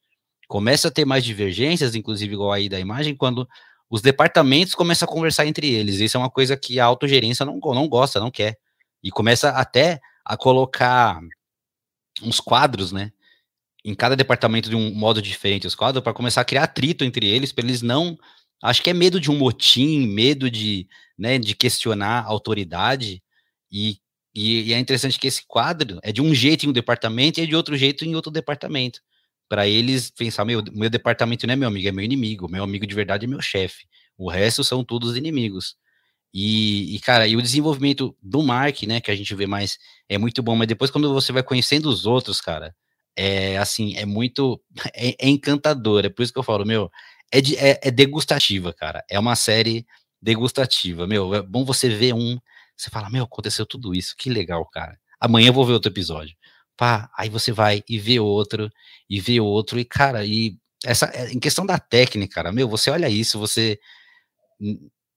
Começa 0.48 0.88
a 0.88 0.92
ter 0.92 1.06
mais 1.06 1.24
divergências, 1.24 1.96
inclusive 1.96 2.34
igual 2.34 2.52
aí 2.52 2.68
da 2.68 2.80
imagem, 2.80 3.16
quando 3.16 3.48
os 3.92 4.02
departamentos 4.02 4.74
começam 4.74 5.08
a 5.08 5.12
conversar 5.12 5.46
entre 5.46 5.70
eles. 5.70 6.00
Isso 6.00 6.18
é 6.18 6.20
uma 6.20 6.32
coisa 6.32 6.58
que 6.58 6.80
a 6.80 6.86
autogerência 6.86 7.46
não, 7.46 7.60
não 7.60 7.88
gosta, 7.88 8.20
não 8.20 8.32
quer. 8.32 8.58
E 9.04 9.12
começa 9.12 9.50
até 9.50 10.02
a 10.26 10.36
colocar 10.36 11.20
uns 12.24 12.40
quadros, 12.40 12.92
né? 12.92 13.12
em 13.84 13.96
cada 13.96 14.16
departamento 14.16 14.70
de 14.70 14.76
um 14.76 14.94
modo 14.94 15.22
diferente 15.22 15.68
os 15.68 15.76
quadros, 15.76 16.04
para 16.04 16.14
começar 16.14 16.42
a 16.42 16.46
criar 16.46 16.64
atrito 16.64 17.04
entre 17.04 17.28
eles, 17.28 17.52
para 17.52 17.66
eles 17.66 17.82
não. 17.82 18.18
Acho 18.62 18.82
que 18.82 18.90
é 18.90 18.94
medo 18.94 19.20
de 19.20 19.32
um 19.32 19.38
motim, 19.38 20.06
medo 20.08 20.50
de, 20.50 20.88
né, 21.18 21.40
de 21.40 21.56
questionar 21.56 22.20
a 22.20 22.28
autoridade. 22.28 23.24
E, 23.72 23.98
e, 24.36 24.70
e, 24.70 24.74
é 24.74 24.80
interessante 24.80 25.20
que 25.20 25.28
esse 25.28 25.44
quadro 25.48 26.00
é 26.04 26.12
de 26.12 26.22
um 26.22 26.34
jeito 26.34 26.66
em 26.66 26.70
um 26.70 26.74
departamento 26.74 27.40
e 27.40 27.44
é 27.44 27.46
de 27.46 27.56
outro 27.56 27.76
jeito 27.76 28.06
em 28.06 28.16
outro 28.16 28.32
departamento. 28.32 29.02
Para 29.52 29.68
eles 29.68 30.10
pensar, 30.10 30.46
meu, 30.46 30.64
meu 30.72 30.90
departamento 30.90 31.46
não 31.46 31.52
é 31.52 31.58
meu 31.58 31.68
amigo, 31.68 31.86
é 31.86 31.92
meu 31.92 32.06
inimigo. 32.06 32.50
Meu 32.50 32.64
amigo 32.64 32.88
de 32.88 32.96
verdade 32.96 33.26
é 33.26 33.28
meu 33.28 33.42
chefe. 33.42 33.86
O 34.18 34.30
resto 34.30 34.64
são 34.64 34.82
todos 34.82 35.18
inimigos. 35.18 35.76
E, 36.34 36.96
e, 36.96 37.00
cara, 37.02 37.28
e 37.28 37.36
o 37.36 37.42
desenvolvimento 37.42 38.16
do 38.22 38.42
Mark, 38.42 38.84
né, 38.84 39.02
que 39.02 39.12
a 39.12 39.16
gente 39.16 39.36
vê 39.36 39.46
mais, 39.46 39.78
é 40.08 40.18
muito 40.18 40.42
bom, 40.42 40.56
mas 40.56 40.70
depois 40.70 40.90
quando 40.90 41.14
você 41.14 41.34
vai 41.34 41.44
conhecendo 41.44 41.90
os 41.90 42.06
outros, 42.06 42.40
cara, 42.40 42.74
é 43.14 43.58
assim, 43.58 43.94
é 43.98 44.06
muito 44.06 44.62
é, 44.96 45.18
é 45.20 45.28
encantadora, 45.28 46.08
é 46.08 46.10
por 46.10 46.24
isso 46.24 46.32
que 46.32 46.40
eu 46.40 46.44
falo, 46.44 46.66
meu, 46.66 46.90
é, 47.30 47.42
de, 47.42 47.58
é, 47.58 47.78
é, 47.84 47.92
degustativa, 47.92 48.72
cara. 48.72 49.04
É 49.10 49.20
uma 49.20 49.36
série 49.36 49.86
degustativa, 50.22 51.06
meu. 51.06 51.36
É 51.36 51.42
bom 51.42 51.66
você 51.66 51.90
ver 51.90 52.14
um, 52.14 52.40
você 52.78 52.90
fala, 52.90 53.10
meu, 53.10 53.26
aconteceu 53.26 53.66
tudo 53.66 53.94
isso, 53.94 54.16
que 54.18 54.30
legal, 54.30 54.66
cara. 54.68 54.98
Amanhã 55.20 55.50
eu 55.50 55.54
vou 55.54 55.66
ver 55.66 55.74
outro 55.74 55.92
episódio. 55.92 56.38
Pá, 56.78 57.10
aí 57.18 57.30
você 57.30 57.52
vai 57.52 57.84
e 57.88 58.00
vê 58.00 58.20
outro, 58.20 58.70
e 59.10 59.20
vê 59.20 59.40
outro, 59.40 59.80
e 59.80 59.86
cara, 59.86 60.26
e 60.26 60.58
essa, 60.86 61.06
é, 61.14 61.32
em 61.32 61.40
questão 61.40 61.66
da 61.66 61.78
técnica, 61.80 62.36
cara, 62.36 62.52
meu, 62.52 62.68
você 62.68 62.90
olha 62.92 63.10
isso, 63.10 63.40
você. 63.40 63.80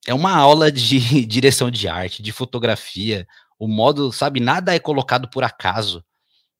É 0.06 0.14
uma 0.14 0.36
aula 0.36 0.70
de 0.72 0.98
direção 1.26 1.70
de 1.70 1.88
arte, 1.88 2.22
de 2.22 2.32
fotografia, 2.32 3.26
o 3.58 3.66
modo, 3.68 4.12
sabe, 4.12 4.40
nada 4.40 4.74
é 4.74 4.78
colocado 4.78 5.28
por 5.30 5.44
acaso 5.44 6.04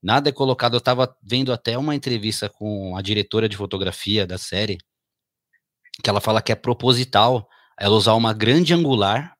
Nada 0.04 0.28
é 0.28 0.33
colocado. 0.33 0.74
Eu 0.74 0.78
estava 0.78 1.16
vendo 1.22 1.50
até 1.50 1.78
uma 1.78 1.94
entrevista 1.94 2.46
com 2.46 2.94
a 2.94 3.00
diretora 3.00 3.48
de 3.48 3.57
fotografia 3.57 4.26
da 4.26 4.37
série, 4.37 4.76
que 6.02 6.11
ela 6.11 6.20
fala 6.20 6.42
que 6.42 6.52
é 6.52 6.54
proposital 6.54 7.48
ela 7.80 7.96
usar 7.96 8.12
uma 8.12 8.35
grande 8.35 8.74
angular, 8.74 9.35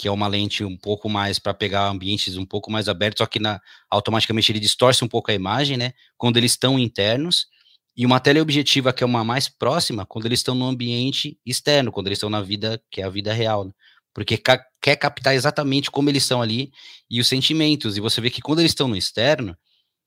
que 0.00 0.08
é 0.08 0.10
uma 0.10 0.26
lente 0.26 0.64
um 0.64 0.78
pouco 0.78 1.10
mais 1.10 1.38
para 1.38 1.52
pegar 1.52 1.86
ambientes 1.86 2.38
um 2.38 2.46
pouco 2.46 2.70
mais 2.70 2.88
abertos, 2.88 3.18
só 3.18 3.26
que 3.26 3.38
na, 3.38 3.60
automaticamente 3.90 4.50
ele 4.50 4.58
distorce 4.58 5.04
um 5.04 5.08
pouco 5.08 5.30
a 5.30 5.34
imagem, 5.34 5.76
né? 5.76 5.92
Quando 6.16 6.38
eles 6.38 6.52
estão 6.52 6.78
internos, 6.78 7.46
e 7.94 8.06
uma 8.06 8.18
teleobjetiva 8.18 8.94
que 8.94 9.04
é 9.04 9.06
uma 9.06 9.22
mais 9.22 9.46
próxima, 9.46 10.06
quando 10.06 10.24
eles 10.24 10.38
estão 10.38 10.54
no 10.54 10.66
ambiente 10.66 11.38
externo, 11.44 11.92
quando 11.92 12.06
eles 12.06 12.16
estão 12.16 12.30
na 12.30 12.40
vida 12.40 12.82
que 12.90 13.02
é 13.02 13.04
a 13.04 13.10
vida 13.10 13.30
real, 13.30 13.66
né? 13.66 13.72
porque 14.14 14.38
ca 14.38 14.64
quer 14.80 14.96
captar 14.96 15.34
exatamente 15.34 15.90
como 15.90 16.08
eles 16.08 16.24
são 16.24 16.40
ali 16.40 16.72
e 17.10 17.20
os 17.20 17.28
sentimentos. 17.28 17.98
E 17.98 18.00
você 18.00 18.22
vê 18.22 18.30
que 18.30 18.40
quando 18.40 18.60
eles 18.60 18.70
estão 18.70 18.88
no 18.88 18.96
externo, 18.96 19.54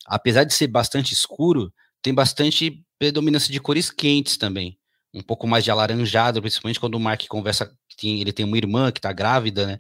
apesar 0.07 0.43
de 0.43 0.53
ser 0.55 0.67
bastante 0.67 1.13
escuro, 1.13 1.71
tem 2.01 2.13
bastante 2.13 2.83
predominância 2.97 3.53
de 3.53 3.59
cores 3.59 3.91
quentes 3.91 4.37
também. 4.37 4.75
Um 5.13 5.21
pouco 5.21 5.45
mais 5.47 5.63
de 5.63 5.69
alaranjado, 5.69 6.41
principalmente 6.41 6.79
quando 6.79 6.95
o 6.95 6.99
Mark 6.99 7.27
conversa, 7.27 7.71
tem, 7.95 8.21
ele 8.21 8.33
tem 8.33 8.45
uma 8.45 8.57
irmã 8.57 8.91
que 8.91 8.99
está 8.99 9.11
grávida, 9.13 9.65
né? 9.67 9.79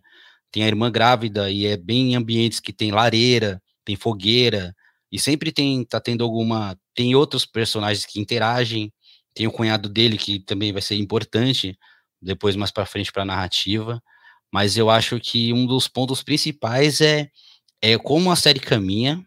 Tem 0.51 0.63
a 0.63 0.67
irmã 0.67 0.91
grávida 0.91 1.49
e 1.51 1.65
é 1.65 1.77
bem 1.77 2.13
em 2.13 2.15
ambientes 2.15 2.59
que 2.59 2.73
tem 2.73 2.91
lareira, 2.91 3.61
tem 3.85 3.95
fogueira, 3.95 4.75
e 5.11 5.19
sempre 5.19 5.51
tem, 5.51 5.83
tá 5.85 5.99
tendo 6.01 6.23
alguma, 6.23 6.77
tem 6.95 7.15
outros 7.15 7.45
personagens 7.45 8.05
que 8.05 8.19
interagem, 8.19 8.91
Tem 9.35 9.47
o 9.47 9.51
cunhado 9.51 9.89
dele 9.89 10.17
que 10.17 10.39
também 10.39 10.71
vai 10.73 10.81
ser 10.81 10.95
importante 10.97 11.77
depois 12.21 12.55
mais 12.55 12.71
para 12.71 12.85
frente 12.85 13.11
para 13.11 13.23
a 13.23 13.25
narrativa, 13.25 14.01
mas 14.51 14.77
eu 14.77 14.89
acho 14.89 15.19
que 15.19 15.53
um 15.53 15.65
dos 15.65 15.87
pontos 15.87 16.23
principais 16.23 17.01
é 17.01 17.29
é 17.81 17.97
como 17.97 18.31
a 18.31 18.35
série 18.37 18.59
caminha. 18.61 19.23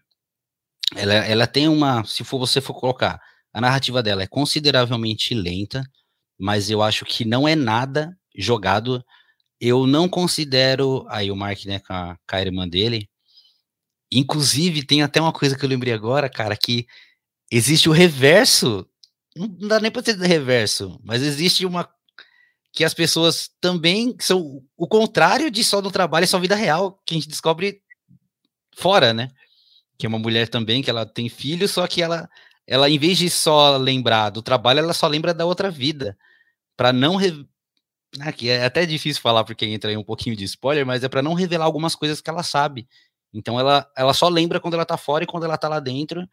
Ela, 0.94 1.14
ela 1.14 1.46
tem 1.46 1.68
uma, 1.68 2.04
se 2.04 2.24
for 2.24 2.38
você 2.38 2.60
for 2.60 2.74
colocar, 2.74 3.20
a 3.52 3.60
narrativa 3.60 4.02
dela 4.02 4.22
é 4.22 4.26
consideravelmente 4.26 5.34
lenta, 5.34 5.84
mas 6.38 6.70
eu 6.70 6.82
acho 6.82 7.04
que 7.04 7.24
não 7.24 7.48
é 7.48 7.54
nada 7.56 8.16
jogado. 8.36 9.04
Eu 9.60 9.86
não 9.86 10.08
considero 10.08 11.06
aí 11.08 11.30
o 11.30 11.36
Mark, 11.36 11.64
né, 11.64 11.80
com 11.80 11.92
a, 11.92 12.16
com 12.28 12.36
a 12.36 12.40
irmã 12.40 12.68
dele. 12.68 13.08
Inclusive, 14.12 14.84
tem 14.84 15.02
até 15.02 15.20
uma 15.20 15.32
coisa 15.32 15.56
que 15.56 15.64
eu 15.64 15.68
lembrei 15.68 15.92
agora, 15.92 16.28
cara, 16.28 16.56
que 16.56 16.86
existe 17.50 17.88
o 17.88 17.92
reverso. 17.92 18.86
Não 19.36 19.68
dá 19.68 19.80
nem 19.80 19.90
pra 19.90 20.02
ter 20.02 20.16
reverso, 20.18 21.00
mas 21.04 21.22
existe 21.22 21.66
uma 21.66 21.88
que 22.76 22.84
as 22.84 22.92
pessoas 22.92 23.50
também 23.58 24.14
são 24.20 24.62
o 24.76 24.86
contrário 24.86 25.50
de 25.50 25.64
só 25.64 25.80
no 25.80 25.90
trabalho, 25.90 26.24
é 26.24 26.26
só 26.26 26.38
vida 26.38 26.54
real, 26.54 27.00
que 27.06 27.14
a 27.14 27.16
gente 27.16 27.28
descobre 27.28 27.80
fora, 28.76 29.14
né? 29.14 29.30
Que 29.98 30.04
é 30.04 30.08
uma 30.08 30.18
mulher 30.18 30.46
também, 30.48 30.82
que 30.82 30.90
ela 30.90 31.06
tem 31.06 31.28
filho, 31.30 31.66
só 31.66 31.86
que 31.86 32.02
ela, 32.02 32.28
ela 32.66 32.90
em 32.90 32.98
vez 32.98 33.16
de 33.16 33.30
só 33.30 33.78
lembrar 33.78 34.28
do 34.28 34.42
trabalho, 34.42 34.80
ela 34.80 34.92
só 34.92 35.06
lembra 35.08 35.32
da 35.32 35.46
outra 35.46 35.70
vida. 35.70 36.18
para 36.76 36.92
não. 36.92 37.18
Aqui 38.20 38.48
é 38.48 38.64
até 38.64 38.86
difícil 38.86 39.22
falar 39.22 39.44
porque 39.44 39.66
entra 39.66 39.90
aí 39.90 39.96
um 39.96 40.04
pouquinho 40.04 40.36
de 40.36 40.44
spoiler, 40.44 40.86
mas 40.86 41.02
é 41.04 41.08
para 41.08 41.22
não 41.22 41.34
revelar 41.34 41.64
algumas 41.64 41.94
coisas 41.94 42.20
que 42.20 42.30
ela 42.30 42.42
sabe. 42.42 42.88
Então 43.32 43.58
ela, 43.58 43.90
ela 43.96 44.14
só 44.14 44.28
lembra 44.28 44.60
quando 44.60 44.74
ela 44.74 44.84
tá 44.84 44.96
fora 44.96 45.24
e 45.24 45.26
quando 45.26 45.44
ela 45.44 45.58
tá 45.58 45.68
lá 45.68 45.80
dentro. 45.80 46.26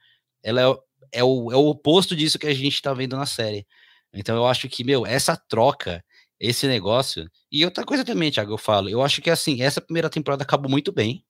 Ela 0.44 0.62
é, 0.62 1.20
é, 1.20 1.24
o, 1.24 1.52
é 1.52 1.56
o 1.56 1.68
oposto 1.68 2.16
disso 2.16 2.40
que 2.40 2.48
a 2.48 2.54
gente 2.54 2.82
tá 2.82 2.94
vendo 2.94 3.18
na 3.18 3.26
série. 3.26 3.66
Então 4.14 4.36
eu 4.36 4.46
acho 4.48 4.70
que, 4.70 4.84
meu, 4.84 5.06
essa 5.06 5.36
troca 5.36 6.04
esse 6.40 6.68
negócio. 6.68 7.30
E 7.52 7.64
outra 7.64 7.86
coisa 7.86 8.04
também, 8.04 8.32
Thiago, 8.32 8.54
eu 8.54 8.58
falo, 8.58 8.90
eu 8.90 9.02
acho 9.02 9.22
que 9.22 9.30
assim, 9.30 9.62
essa 9.62 9.82
primeira 9.82 10.10
temporada 10.10 10.44
acabou 10.44 10.70
muito 10.70 10.92
bem. 10.92 11.24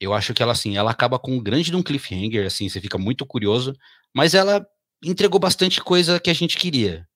Eu 0.00 0.14
acho 0.14 0.32
que 0.32 0.42
ela 0.42 0.52
assim, 0.52 0.76
ela 0.76 0.90
acaba 0.90 1.18
com 1.18 1.32
um 1.32 1.42
grande 1.42 1.70
de 1.70 1.76
um 1.76 1.82
cliffhanger, 1.82 2.46
assim, 2.46 2.68
você 2.68 2.80
fica 2.80 2.96
muito 2.98 3.26
curioso, 3.26 3.74
mas 4.14 4.34
ela 4.34 4.64
entregou 5.02 5.40
bastante 5.40 5.80
coisa 5.82 6.20
que 6.20 6.30
a 6.30 6.34
gente 6.34 6.56
queria. 6.56 7.07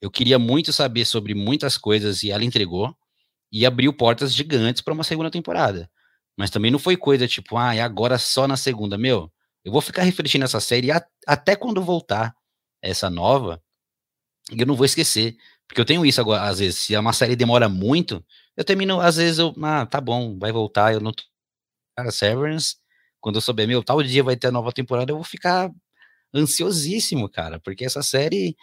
Eu 0.00 0.10
queria 0.10 0.38
muito 0.38 0.72
saber 0.72 1.04
sobre 1.04 1.34
muitas 1.34 1.76
coisas 1.76 2.22
e 2.22 2.30
ela 2.30 2.44
entregou 2.44 2.96
e 3.52 3.66
abriu 3.66 3.92
portas 3.92 4.34
gigantes 4.34 4.82
para 4.82 4.94
uma 4.94 5.04
segunda 5.04 5.30
temporada. 5.30 5.90
Mas 6.36 6.50
também 6.50 6.70
não 6.70 6.78
foi 6.78 6.96
coisa 6.96 7.28
tipo, 7.28 7.56
ah, 7.56 7.74
e 7.74 7.80
agora 7.80 8.18
só 8.18 8.48
na 8.48 8.56
segunda, 8.56 8.96
meu. 8.96 9.30
Eu 9.64 9.72
vou 9.72 9.80
ficar 9.80 10.02
refletindo 10.02 10.42
nessa 10.42 10.60
série 10.60 10.90
a, 10.90 11.04
até 11.26 11.54
quando 11.54 11.82
voltar 11.82 12.34
essa 12.82 13.10
nova, 13.10 13.62
eu 14.50 14.66
não 14.66 14.74
vou 14.74 14.86
esquecer 14.86 15.36
porque 15.70 15.80
eu 15.80 15.84
tenho 15.84 16.04
isso 16.04 16.20
agora, 16.20 16.42
às 16.48 16.58
vezes, 16.58 16.80
se 16.80 16.96
uma 16.96 17.12
série 17.12 17.36
demora 17.36 17.68
muito, 17.68 18.24
eu 18.56 18.64
termino, 18.64 19.00
às 19.00 19.14
vezes, 19.16 19.38
eu, 19.38 19.54
ah, 19.62 19.86
tá 19.86 20.00
bom, 20.00 20.36
vai 20.36 20.50
voltar, 20.50 20.92
eu 20.92 21.00
não 21.00 21.12
tô. 21.12 21.22
Cara, 21.96 22.10
Severance, 22.10 22.76
quando 23.20 23.36
eu 23.36 23.42
souber, 23.42 23.68
meu, 23.68 23.82
tal 23.84 24.02
dia 24.02 24.24
vai 24.24 24.36
ter 24.36 24.48
a 24.48 24.52
nova 24.52 24.72
temporada, 24.72 25.12
eu 25.12 25.16
vou 25.16 25.24
ficar 25.24 25.70
ansiosíssimo, 26.34 27.28
cara, 27.30 27.60
porque 27.60 27.84
essa 27.84 28.02
série, 28.02 28.56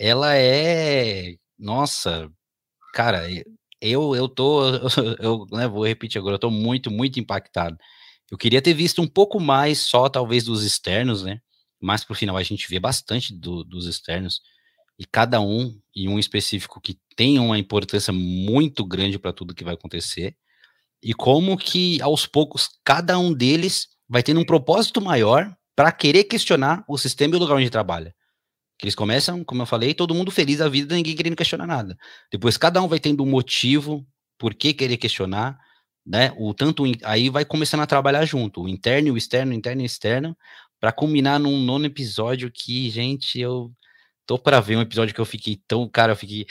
ela 0.00 0.34
é. 0.36 1.36
Nossa, 1.58 2.30
cara, 2.94 3.22
eu, 3.80 4.16
eu 4.16 4.28
tô. 4.28 4.62
Eu 5.20 5.46
né, 5.52 5.68
vou 5.68 5.86
repetir 5.86 6.18
agora, 6.18 6.36
eu 6.36 6.38
tô 6.38 6.50
muito, 6.50 6.90
muito 6.90 7.20
impactado. 7.20 7.76
Eu 8.30 8.38
queria 8.38 8.62
ter 8.62 8.74
visto 8.74 9.02
um 9.02 9.08
pouco 9.08 9.40
mais 9.40 9.80
só, 9.80 10.08
talvez, 10.08 10.44
dos 10.44 10.64
externos, 10.64 11.22
né? 11.24 11.40
Mas 11.80 12.04
pro 12.04 12.14
final 12.14 12.36
a 12.36 12.42
gente 12.42 12.68
vê 12.68 12.80
bastante 12.80 13.34
do, 13.34 13.64
dos 13.64 13.86
externos 13.86 14.40
e 14.98 15.04
cada 15.06 15.40
um, 15.40 15.78
e 15.94 16.08
um 16.08 16.18
específico 16.18 16.80
que 16.80 16.98
tem 17.16 17.38
uma 17.38 17.58
importância 17.58 18.12
muito 18.12 18.84
grande 18.84 19.18
para 19.18 19.32
tudo 19.32 19.54
que 19.54 19.64
vai 19.64 19.74
acontecer, 19.74 20.36
e 21.02 21.14
como 21.14 21.56
que 21.56 22.00
aos 22.02 22.26
poucos 22.26 22.68
cada 22.84 23.18
um 23.18 23.32
deles 23.32 23.88
vai 24.08 24.22
tendo 24.22 24.40
um 24.40 24.44
propósito 24.44 25.00
maior 25.00 25.54
para 25.76 25.92
querer 25.92 26.24
questionar 26.24 26.84
o 26.88 26.98
sistema 26.98 27.34
e 27.34 27.36
o 27.38 27.40
lugar 27.40 27.56
onde 27.56 27.70
trabalha. 27.70 28.14
Que 28.80 28.86
eles 28.86 28.94
começam, 28.94 29.44
como 29.44 29.60
eu 29.60 29.66
falei, 29.66 29.92
todo 29.92 30.14
mundo 30.14 30.30
feliz 30.30 30.56
da 30.58 30.68
vida, 30.68 30.94
ninguém 30.94 31.14
querendo 31.14 31.36
questionar 31.36 31.66
nada. 31.66 31.98
Depois 32.32 32.56
cada 32.56 32.80
um 32.80 32.88
vai 32.88 32.98
tendo 32.98 33.22
um 33.22 33.26
motivo 33.26 34.06
por 34.38 34.54
que 34.54 34.72
querer 34.72 34.96
questionar, 34.96 35.58
né? 36.06 36.32
O 36.38 36.54
tanto 36.54 36.84
aí 37.04 37.28
vai 37.28 37.44
começando 37.44 37.80
a 37.82 37.86
trabalhar 37.86 38.24
junto, 38.24 38.62
o 38.62 38.68
interno 38.68 39.08
e 39.08 39.10
o 39.10 39.18
externo, 39.18 39.52
o 39.52 39.54
interno 39.54 39.82
e 39.82 39.84
o 39.84 39.86
externo, 39.86 40.34
para 40.80 40.92
culminar 40.92 41.38
num 41.38 41.60
nono 41.60 41.84
episódio 41.84 42.50
que, 42.50 42.88
gente, 42.88 43.38
eu 43.38 43.70
tô 44.24 44.38
para 44.38 44.60
ver 44.60 44.76
um 44.76 44.80
episódio 44.80 45.14
que 45.14 45.20
eu 45.20 45.26
fiquei 45.26 45.60
tão, 45.68 45.86
cara, 45.86 46.12
eu 46.12 46.16
fiquei 46.16 46.46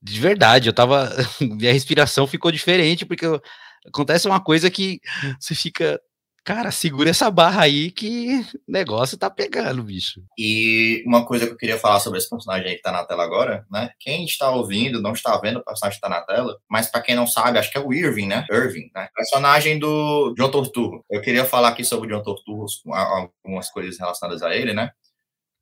de 0.00 0.20
verdade, 0.20 0.68
eu 0.68 0.72
tava, 0.72 1.10
minha 1.40 1.72
respiração 1.72 2.26
ficou 2.26 2.52
diferente 2.52 3.04
porque 3.04 3.26
eu, 3.26 3.40
acontece 3.86 4.28
uma 4.28 4.40
coisa 4.40 4.70
que 4.70 5.00
você 5.40 5.54
fica, 5.56 6.00
cara, 6.44 6.70
segura 6.70 7.10
essa 7.10 7.30
barra 7.30 7.62
aí 7.62 7.90
que 7.90 8.44
negócio 8.66 9.16
tá 9.16 9.30
pegando, 9.30 9.82
bicho. 9.82 10.22
E 10.38 11.02
uma 11.06 11.24
coisa 11.24 11.46
que 11.46 11.52
eu 11.52 11.56
queria 11.56 11.78
falar 11.78 12.00
sobre 12.00 12.18
esse 12.18 12.28
personagem 12.28 12.68
aí 12.68 12.76
que 12.76 12.82
tá 12.82 12.92
na 12.92 13.04
tela 13.04 13.24
agora, 13.24 13.66
né? 13.70 13.90
Quem 13.98 14.24
está 14.24 14.50
ouvindo 14.50 15.00
não 15.00 15.12
está 15.12 15.36
vendo 15.38 15.58
o 15.58 15.64
personagem 15.64 15.98
que 15.98 16.02
tá 16.02 16.08
na 16.08 16.20
tela, 16.20 16.58
mas 16.68 16.88
para 16.88 17.02
quem 17.02 17.14
não 17.14 17.26
sabe, 17.26 17.58
acho 17.58 17.70
que 17.70 17.78
é 17.78 17.80
o 17.80 17.92
Irving, 17.92 18.26
né? 18.26 18.46
Irving, 18.50 18.90
né? 18.94 19.08
Personagem 19.14 19.78
do 19.78 20.34
John 20.36 20.50
Torturro. 20.50 21.04
Eu 21.10 21.20
queria 21.20 21.44
falar 21.44 21.68
aqui 21.68 21.84
sobre 21.84 22.08
o 22.08 22.16
John 22.16 22.22
Torturro, 22.22 22.66
algumas 22.92 23.70
coisas 23.70 23.98
relacionadas 23.98 24.42
a 24.42 24.54
ele, 24.54 24.72
né? 24.72 24.90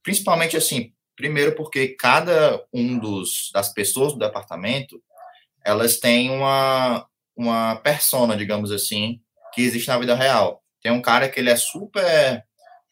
Principalmente 0.02 0.56
assim, 0.56 0.92
Primeiro, 1.20 1.54
porque 1.54 1.88
cada 1.88 2.64
um 2.72 2.98
dos, 2.98 3.50
das 3.52 3.70
pessoas 3.70 4.14
do 4.14 4.18
departamento, 4.18 4.98
elas 5.62 5.98
têm 5.98 6.30
uma, 6.30 7.06
uma 7.36 7.76
persona, 7.76 8.34
digamos 8.34 8.72
assim, 8.72 9.20
que 9.52 9.60
existe 9.60 9.88
na 9.88 9.98
vida 9.98 10.14
real. 10.14 10.62
Tem 10.82 10.92
um 10.92 11.02
cara 11.02 11.28
que 11.28 11.38
ele 11.38 11.50
é 11.50 11.56
super 11.56 12.44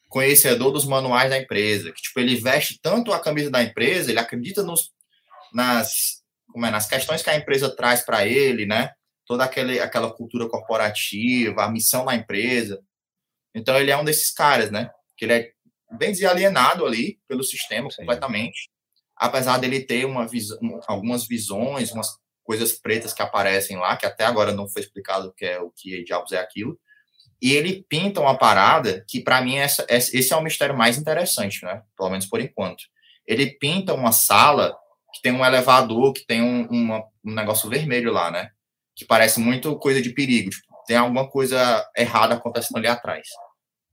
conhecedor 0.09 0.73
dos 0.73 0.85
manuais 0.85 1.31
da 1.31 1.39
empresa, 1.39 1.93
que 1.93 2.03
tipo 2.03 2.19
ele 2.19 2.37
veste 2.37 2.79
tanto 2.81 3.13
a 3.13 3.21
camisa 3.21 3.51
da 3.51 3.63
empresa, 3.63 4.11
ele 4.11 4.19
acredita 4.19 4.63
nos 4.63 4.91
nas 5.53 6.19
como 6.51 6.67
é, 6.67 6.71
nas 6.71 6.89
questões 6.89 7.23
que 7.23 7.31
a 7.31 7.37
empresa 7.37 7.75
traz 7.75 8.03
para 8.03 8.27
ele, 8.27 8.67
né? 8.67 8.93
Toda 9.27 9.45
aquele, 9.45 9.79
aquela 9.81 10.11
cultura 10.11 10.49
corporativa, 10.49 11.63
a 11.63 11.71
missão 11.71 12.05
da 12.05 12.15
empresa. 12.15 12.83
Então 13.55 13.79
ele 13.79 13.91
é 13.91 13.97
um 13.97 14.05
desses 14.05 14.33
caras, 14.33 14.71
né? 14.71 14.91
Que 15.17 15.27
ele 15.27 15.33
é 15.35 15.51
bem 15.97 16.11
desalienado 16.11 16.87
ali 16.87 17.21
pelo 17.29 17.43
sistema 17.43 17.91
Sim. 17.91 17.99
completamente, 17.99 18.71
apesar 19.17 19.59
dele 19.59 19.85
ter 19.85 20.05
uma 20.05 20.27
visão, 20.27 20.59
algumas 20.87 21.27
visões, 21.27 21.93
umas 21.93 22.09
coisas 22.43 22.73
pretas 22.73 23.13
que 23.13 23.23
aparecem 23.23 23.77
lá, 23.77 23.97
que 23.97 24.07
até 24.07 24.25
agora 24.25 24.53
não 24.53 24.69
foi 24.69 24.83
explicado 24.83 25.29
o 25.29 25.33
que 25.33 25.45
é 25.45 25.61
o 25.61 25.71
que 25.71 26.03
diabos 26.05 26.33
é 26.33 26.39
aquilo. 26.39 26.79
E 27.41 27.53
ele 27.55 27.85
pinta 27.89 28.21
uma 28.21 28.37
parada 28.37 29.05
que, 29.07 29.21
para 29.21 29.41
mim, 29.41 29.57
essa, 29.57 29.87
esse 29.89 30.33
é 30.33 30.37
o 30.37 30.43
mistério 30.43 30.77
mais 30.77 30.99
interessante, 30.99 31.65
né? 31.65 31.83
Pelo 31.97 32.11
menos 32.11 32.27
por 32.27 32.41
enquanto. 32.41 32.85
Ele 33.27 33.47
pinta 33.47 33.95
uma 33.95 34.11
sala 34.11 34.77
que 35.15 35.23
tem 35.23 35.33
um 35.33 35.45
elevador, 35.45 36.13
que 36.13 36.27
tem 36.27 36.43
um, 36.43 36.67
uma, 36.67 37.05
um 37.25 37.33
negócio 37.33 37.69
vermelho 37.69 38.13
lá, 38.13 38.31
né? 38.31 38.51
Que 38.97 39.05
parece 39.05 39.39
muito 39.39 39.79
coisa 39.79 40.03
de 40.03 40.11
perigo. 40.11 40.51
Tipo, 40.51 40.67
tem 40.87 40.97
alguma 40.97 41.29
coisa 41.29 41.87
errada 41.97 42.35
acontecendo 42.35 42.79
ali 42.79 42.89
atrás, 42.89 43.29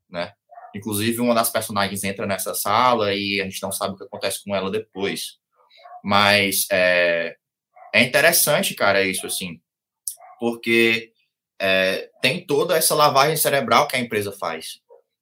né? 0.09 0.33
Inclusive, 0.75 1.21
uma 1.21 1.35
das 1.35 1.49
personagens 1.49 2.03
entra 2.03 2.25
nessa 2.25 2.53
sala 2.53 3.13
e 3.13 3.39
a 3.39 3.45
gente 3.45 3.61
não 3.61 3.71
sabe 3.71 3.93
o 3.93 3.97
que 3.97 4.03
acontece 4.03 4.43
com 4.43 4.55
ela 4.55 4.71
depois. 4.71 5.37
Mas 6.03 6.65
é, 6.71 7.35
é 7.93 8.03
interessante, 8.03 8.73
cara, 8.73 9.03
isso, 9.03 9.25
assim, 9.25 9.59
porque 10.39 11.13
é, 11.59 12.09
tem 12.21 12.45
toda 12.45 12.75
essa 12.77 12.95
lavagem 12.95 13.37
cerebral 13.37 13.87
que 13.87 13.95
a 13.95 13.99
empresa 13.99 14.31
faz. 14.31 14.79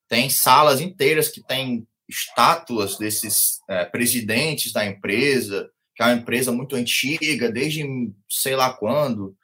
Tem 0.07 0.29
salas 0.29 0.81
inteiras 0.81 1.29
que 1.29 1.41
têm 1.41 1.87
estátuas 2.07 2.97
desses 2.97 3.59
é, 3.69 3.85
presidentes 3.85 4.71
da 4.71 4.85
empresa, 4.85 5.69
que 5.95 6.03
é 6.03 6.05
uma 6.05 6.15
empresa 6.15 6.51
muito 6.51 6.75
antiga, 6.75 7.51
desde 7.51 7.83
sei 8.29 8.55
lá 8.55 8.73
quando, 8.73 9.35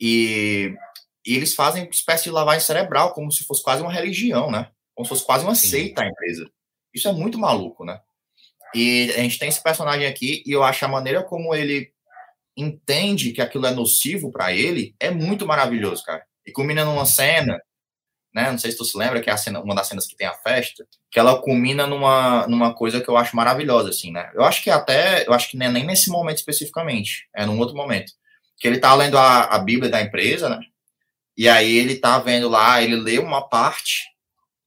e, 0.00 0.74
e 1.24 1.36
eles 1.36 1.54
fazem 1.54 1.82
uma 1.82 1.90
espécie 1.90 2.24
de 2.24 2.30
lavagem 2.30 2.64
cerebral, 2.64 3.12
como 3.12 3.30
se 3.30 3.44
fosse 3.44 3.62
quase 3.62 3.82
uma 3.82 3.92
religião, 3.92 4.50
né? 4.50 4.70
como 4.96 5.04
se 5.04 5.10
fosse 5.10 5.26
quase 5.26 5.44
uma 5.44 5.54
seita 5.54 6.02
a 6.02 6.08
empresa. 6.08 6.50
Isso 6.92 7.06
é 7.06 7.12
muito 7.12 7.38
maluco, 7.38 7.84
né? 7.84 8.00
E 8.74 9.12
a 9.14 9.18
gente 9.18 9.38
tem 9.38 9.48
esse 9.48 9.62
personagem 9.62 10.06
aqui 10.06 10.42
e 10.46 10.50
eu 10.50 10.64
acho 10.64 10.84
a 10.84 10.88
maneira 10.88 11.22
como 11.22 11.54
ele 11.54 11.92
entende 12.56 13.32
que 13.32 13.42
aquilo 13.42 13.66
é 13.66 13.70
nocivo 13.70 14.32
para 14.32 14.52
ele 14.52 14.96
é 14.98 15.10
muito 15.10 15.46
maravilhoso, 15.46 16.02
cara. 16.02 16.24
E 16.46 16.52
culmina 16.52 16.84
numa 16.84 17.04
cena, 17.04 17.60
né? 18.36 18.50
Não 18.50 18.58
sei 18.58 18.70
se 18.70 18.76
tu 18.76 18.84
se 18.84 18.96
lembra 18.98 19.20
que 19.20 19.30
é 19.30 19.32
a 19.32 19.36
cena, 19.36 19.60
uma 19.60 19.74
das 19.74 19.88
cenas 19.88 20.06
que 20.06 20.14
tem 20.14 20.26
a 20.26 20.34
festa, 20.34 20.86
que 21.10 21.18
ela 21.18 21.40
culmina 21.40 21.86
numa, 21.86 22.46
numa 22.46 22.74
coisa 22.74 23.00
que 23.00 23.08
eu 23.08 23.16
acho 23.16 23.34
maravilhosa, 23.34 23.88
assim, 23.88 24.12
né? 24.12 24.30
Eu 24.34 24.44
acho 24.44 24.62
que 24.62 24.68
até, 24.70 25.26
eu 25.26 25.32
acho 25.32 25.50
que 25.50 25.56
nem, 25.56 25.72
nem 25.72 25.86
nesse 25.86 26.10
momento 26.10 26.36
especificamente, 26.36 27.28
é 27.34 27.46
num 27.46 27.58
outro 27.58 27.74
momento. 27.74 28.12
Que 28.58 28.68
ele 28.68 28.78
tá 28.78 28.94
lendo 28.94 29.16
a, 29.16 29.44
a 29.44 29.58
Bíblia 29.58 29.90
da 29.90 30.02
empresa, 30.02 30.50
né? 30.50 30.60
E 31.36 31.48
aí 31.48 31.76
ele 31.76 31.96
tá 31.96 32.18
vendo 32.18 32.48
lá, 32.48 32.82
ele 32.82 32.96
lê 32.96 33.18
uma 33.18 33.46
parte 33.48 34.04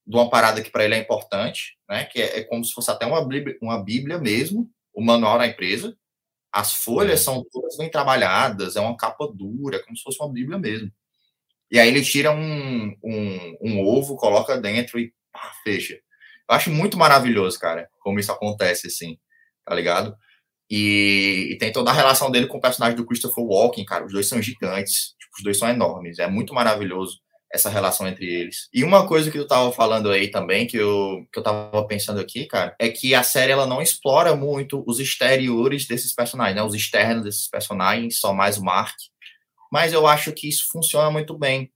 de 0.05 0.15
uma 0.15 0.29
parada 0.29 0.63
que 0.63 0.71
para 0.71 0.85
ele 0.85 0.95
é 0.95 0.99
importante, 0.99 1.77
né? 1.87 2.05
Que 2.05 2.21
é, 2.21 2.39
é, 2.39 2.43
como 2.43 2.65
se 2.65 2.73
fosse 2.73 2.89
até 2.89 3.05
uma 3.05 3.23
bíblia, 3.23 3.55
uma 3.61 3.83
bíblia 3.83 4.17
mesmo, 4.17 4.67
o 4.91 5.03
manual 5.03 5.37
da 5.37 5.45
empresa. 5.45 5.95
As 6.51 6.73
folhas 6.73 7.21
é. 7.21 7.23
são 7.23 7.45
todas 7.51 7.77
bem 7.77 7.91
trabalhadas, 7.91 8.75
é 8.75 8.81
uma 8.81 8.97
capa 8.97 9.27
dura, 9.31 9.83
como 9.83 9.95
se 9.95 10.01
fosse 10.01 10.19
uma 10.19 10.33
bíblia 10.33 10.57
mesmo. 10.57 10.91
E 11.71 11.79
aí 11.79 11.87
ele 11.87 12.01
tira 12.01 12.31
um, 12.31 12.95
um, 13.03 13.57
um 13.61 13.87
ovo, 13.87 14.15
coloca 14.15 14.57
dentro 14.57 14.99
e 14.99 15.13
pá, 15.31 15.51
fecha. 15.63 15.95
Eu 16.49 16.55
acho 16.55 16.71
muito 16.71 16.97
maravilhoso, 16.97 17.59
cara, 17.59 17.87
como 17.99 18.19
isso 18.19 18.31
acontece, 18.31 18.87
assim, 18.87 19.17
tá 19.65 19.75
ligado? 19.75 20.15
E, 20.69 21.49
e, 21.51 21.57
tem 21.57 21.71
toda 21.71 21.89
a 21.89 21.93
relação 21.93 22.29
dele 22.29 22.47
com 22.47 22.57
o 22.57 22.61
personagem 22.61 22.95
do 22.95 23.05
Christopher 23.05 23.43
Walken, 23.43 23.85
cara. 23.85 24.05
Os 24.05 24.13
dois 24.13 24.27
são 24.27 24.41
gigantes, 24.41 25.15
tipo, 25.19 25.37
os 25.37 25.43
dois 25.43 25.57
são 25.57 25.67
enormes. 25.67 26.19
É 26.19 26.27
muito 26.27 26.53
maravilhoso 26.53 27.19
essa 27.51 27.69
relação 27.69 28.07
entre 28.07 28.25
eles. 28.25 28.69
E 28.71 28.83
uma 28.83 29.07
coisa 29.07 29.31
que 29.31 29.37
tu 29.37 29.47
tava 29.47 29.71
falando 29.71 30.11
aí 30.11 30.29
também, 30.29 30.67
que 30.67 30.77
eu, 30.77 31.25
que 31.33 31.39
eu 31.39 31.43
tava 31.43 31.85
pensando 31.87 32.19
aqui, 32.19 32.45
cara, 32.45 32.75
é 32.79 32.89
que 32.89 33.15
a 33.15 33.23
série 33.23 33.51
ela 33.51 33.65
não 33.65 33.81
explora 33.81 34.35
muito 34.35 34.83
os 34.85 34.99
exteriores 34.99 35.87
desses 35.87 36.13
personagens, 36.13 36.55
né? 36.55 36.63
Os 36.63 36.75
externos 36.75 37.23
desses 37.23 37.49
personagens, 37.49 38.19
só 38.19 38.33
mais 38.33 38.57
o 38.57 38.63
Mark. 38.63 38.95
Mas 39.71 39.93
eu 39.93 40.07
acho 40.07 40.31
que 40.33 40.47
isso 40.47 40.67
funciona 40.71 41.11
muito 41.11 41.37
bem, 41.37 41.71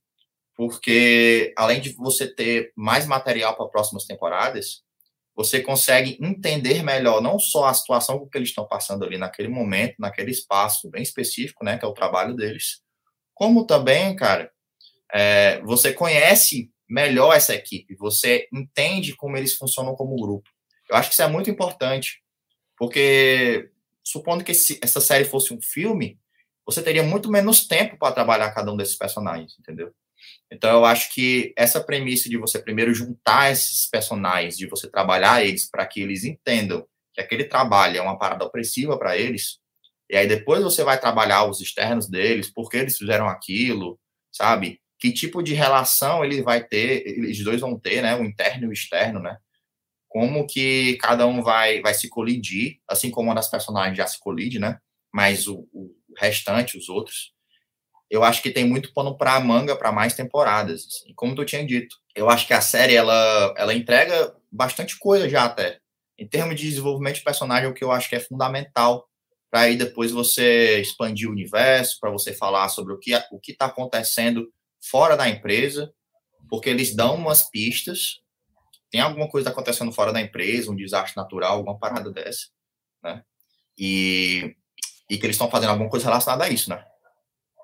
porque 0.55 1.53
além 1.57 1.81
de 1.81 1.89
você 1.93 2.27
ter 2.27 2.71
mais 2.75 3.05
material 3.05 3.55
para 3.55 3.67
próximas 3.67 4.05
temporadas, 4.05 4.83
você 5.35 5.61
consegue 5.61 6.17
entender 6.21 6.83
melhor 6.83 7.21
não 7.21 7.39
só 7.39 7.65
a 7.65 7.73
situação 7.73 8.27
que 8.27 8.37
eles 8.37 8.49
estão 8.49 8.67
passando 8.67 9.03
ali 9.03 9.17
naquele 9.17 9.47
momento, 9.47 9.95
naquele 9.97 10.31
espaço 10.31 10.89
bem 10.89 11.01
específico, 11.01 11.65
né, 11.65 11.77
que 11.77 11.85
é 11.85 11.87
o 11.87 11.93
trabalho 11.93 12.35
deles, 12.35 12.81
como 13.33 13.65
também, 13.65 14.15
cara, 14.15 14.51
é, 15.11 15.59
você 15.61 15.91
conhece 15.91 16.71
melhor 16.87 17.35
essa 17.35 17.55
equipe, 17.55 17.95
você 17.95 18.47
entende 18.53 19.15
como 19.15 19.35
eles 19.35 19.55
funcionam 19.55 19.95
como 19.95 20.15
grupo. 20.15 20.47
Eu 20.89 20.95
acho 20.95 21.09
que 21.09 21.13
isso 21.13 21.23
é 21.23 21.27
muito 21.27 21.49
importante, 21.49 22.21
porque 22.77 23.71
supondo 24.03 24.43
que 24.43 24.51
esse, 24.51 24.79
essa 24.83 25.01
série 25.01 25.25
fosse 25.25 25.53
um 25.53 25.61
filme, 25.61 26.19
você 26.65 26.81
teria 26.81 27.03
muito 27.03 27.29
menos 27.29 27.67
tempo 27.67 27.97
para 27.97 28.13
trabalhar 28.13 28.51
cada 28.51 28.71
um 28.71 28.77
desses 28.77 28.95
personagens, 28.95 29.55
entendeu? 29.59 29.91
Então 30.51 30.69
eu 30.71 30.85
acho 30.85 31.13
que 31.13 31.53
essa 31.57 31.83
premissa 31.83 32.29
de 32.29 32.37
você 32.37 32.59
primeiro 32.59 32.93
juntar 32.93 33.51
esses 33.51 33.89
personagens, 33.89 34.57
de 34.57 34.67
você 34.67 34.89
trabalhar 34.89 35.43
eles 35.43 35.69
para 35.69 35.85
que 35.85 36.01
eles 36.01 36.23
entendam 36.23 36.85
que 37.13 37.21
aquele 37.21 37.43
trabalho 37.43 37.97
é 37.97 38.01
uma 38.01 38.17
parada 38.17 38.45
opressiva 38.45 38.97
para 38.97 39.17
eles, 39.17 39.59
e 40.09 40.15
aí 40.15 40.27
depois 40.27 40.63
você 40.63 40.83
vai 40.83 40.99
trabalhar 40.99 41.45
os 41.45 41.59
externos 41.61 42.09
deles, 42.09 42.51
por 42.51 42.69
que 42.69 42.77
eles 42.77 42.97
fizeram 42.97 43.27
aquilo, 43.27 43.99
sabe? 44.31 44.79
que 45.03 45.11
tipo 45.11 45.43
de 45.43 45.53
relação 45.53 46.23
ele 46.23 46.41
vai 46.41 46.63
ter, 46.63 47.05
eles 47.05 47.43
dois 47.43 47.59
vão 47.59 47.77
ter, 47.77 48.01
né, 48.01 48.15
o 48.15 48.23
interno 48.23 48.67
e 48.67 48.69
o 48.69 48.71
externo, 48.71 49.19
né? 49.19 49.37
Como 50.07 50.47
que 50.47 50.95
cada 50.95 51.27
um 51.27 51.41
vai 51.41 51.81
vai 51.81 51.93
se 51.93 52.07
colidir, 52.07 52.79
assim 52.87 53.11
como 53.11 53.27
uma 53.27 53.35
das 53.35 53.49
personagens 53.51 53.97
já 53.97 54.07
se 54.07 54.17
colide, 54.17 54.59
né? 54.59 54.79
Mas 55.13 55.45
o, 55.45 55.67
o 55.73 55.93
restante, 56.17 56.77
os 56.77 56.89
outros, 56.89 57.33
eu 58.09 58.23
acho 58.23 58.41
que 58.41 58.51
tem 58.51 58.65
muito 58.65 58.93
pano 58.93 59.17
para 59.17 59.39
manga 59.39 59.75
para 59.75 59.91
mais 59.91 60.15
temporadas. 60.15 60.85
Assim. 60.87 61.13
Como 61.15 61.35
tu 61.35 61.45
tinha 61.45 61.65
dito, 61.65 61.95
eu 62.15 62.29
acho 62.29 62.45
que 62.45 62.53
a 62.53 62.61
série 62.61 62.95
ela 62.95 63.53
ela 63.57 63.73
entrega 63.73 64.35
bastante 64.51 64.97
coisa 64.99 65.27
já 65.27 65.45
até. 65.45 65.79
Em 66.17 66.27
termos 66.27 66.55
de 66.55 66.69
desenvolvimento 66.69 67.15
de 67.15 67.23
personagem, 67.23 67.69
o 67.69 67.73
que 67.73 67.83
eu 67.83 67.91
acho 67.91 68.07
que 68.07 68.15
é 68.15 68.19
fundamental 68.19 69.07
para 69.49 69.61
aí 69.61 69.77
depois 69.77 70.11
você 70.11 70.79
expandir 70.79 71.29
o 71.29 71.31
universo, 71.31 71.99
para 71.99 72.09
você 72.09 72.33
falar 72.33 72.69
sobre 72.69 72.93
o 72.93 72.97
que 72.97 73.13
o 73.31 73.39
que 73.39 73.51
está 73.51 73.67
acontecendo 73.67 74.51
fora 74.81 75.15
da 75.15 75.29
empresa, 75.29 75.93
porque 76.49 76.69
eles 76.69 76.95
dão 76.95 77.15
umas 77.15 77.49
pistas. 77.49 78.21
Tem 78.91 79.01
alguma 79.01 79.29
coisa 79.29 79.49
acontecendo 79.49 79.91
fora 79.91 80.11
da 80.11 80.21
empresa, 80.21 80.71
um 80.71 80.75
desastre 80.75 81.15
natural, 81.15 81.57
alguma 81.57 81.77
parada 81.77 82.11
dessa, 82.11 82.47
né? 83.03 83.23
E, 83.77 84.55
e 85.13 85.17
que 85.19 85.27
eles 85.27 85.35
estão 85.35 85.49
fazendo 85.49 85.69
alguma 85.69 85.91
coisa 85.91 86.07
relacionada 86.07 86.45
a 86.45 86.49
isso, 86.49 86.71
né? 86.71 86.83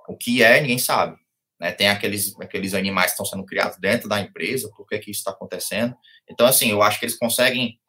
O 0.08 0.16
que 0.16 0.44
é, 0.44 0.62
ninguém 0.62 0.78
sabe. 0.78 1.18
Né? 1.60 1.72
Tem 1.72 1.90
aqueles, 1.90 2.40
aqueles 2.40 2.76
animais 2.76 3.08
que 3.08 3.14
estão 3.14 3.26
sendo 3.26 3.44
criados 3.44 3.80
dentro 3.80 4.08
da 4.08 4.20
empresa, 4.20 4.70
por 4.78 4.88
que, 4.88 5.00
que 5.00 5.10
isso 5.10 5.22
está 5.22 5.32
acontecendo. 5.32 5.96
Então, 6.30 6.46
assim, 6.46 6.70
eu 6.70 6.84
acho 6.84 7.00
que 7.00 7.06
eles 7.06 7.18
conseguem 7.18 7.80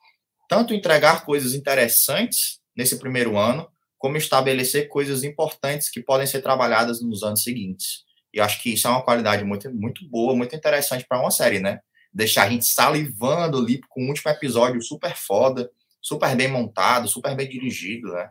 tanto 0.48 0.72
entregar 0.72 1.26
coisas 1.26 1.52
interessantes 1.52 2.58
nesse 2.74 2.98
primeiro 2.98 3.36
ano, 3.36 3.68
como 3.98 4.16
estabelecer 4.16 4.88
coisas 4.88 5.24
importantes 5.24 5.90
que 5.90 6.02
podem 6.02 6.26
ser 6.26 6.40
trabalhadas 6.40 7.02
nos 7.02 7.22
anos 7.22 7.42
seguintes. 7.42 8.04
E 8.32 8.40
acho 8.40 8.62
que 8.62 8.72
isso 8.72 8.88
é 8.88 8.90
uma 8.90 9.04
qualidade 9.04 9.44
muito, 9.44 9.70
muito 9.70 10.08
boa, 10.08 10.34
muito 10.34 10.56
interessante 10.56 11.04
para 11.06 11.20
uma 11.20 11.30
série, 11.30 11.58
né? 11.60 11.80
Deixar 12.10 12.44
a 12.44 12.48
gente 12.48 12.64
salivando 12.64 13.58
ali 13.58 13.78
com 13.90 14.04
o 14.04 14.08
último 14.08 14.30
episódio 14.30 14.80
super 14.80 15.14
foda, 15.14 15.70
super 16.00 16.34
bem 16.34 16.48
montado, 16.48 17.06
super 17.06 17.36
bem 17.36 17.46
dirigido, 17.46 18.08
né? 18.14 18.30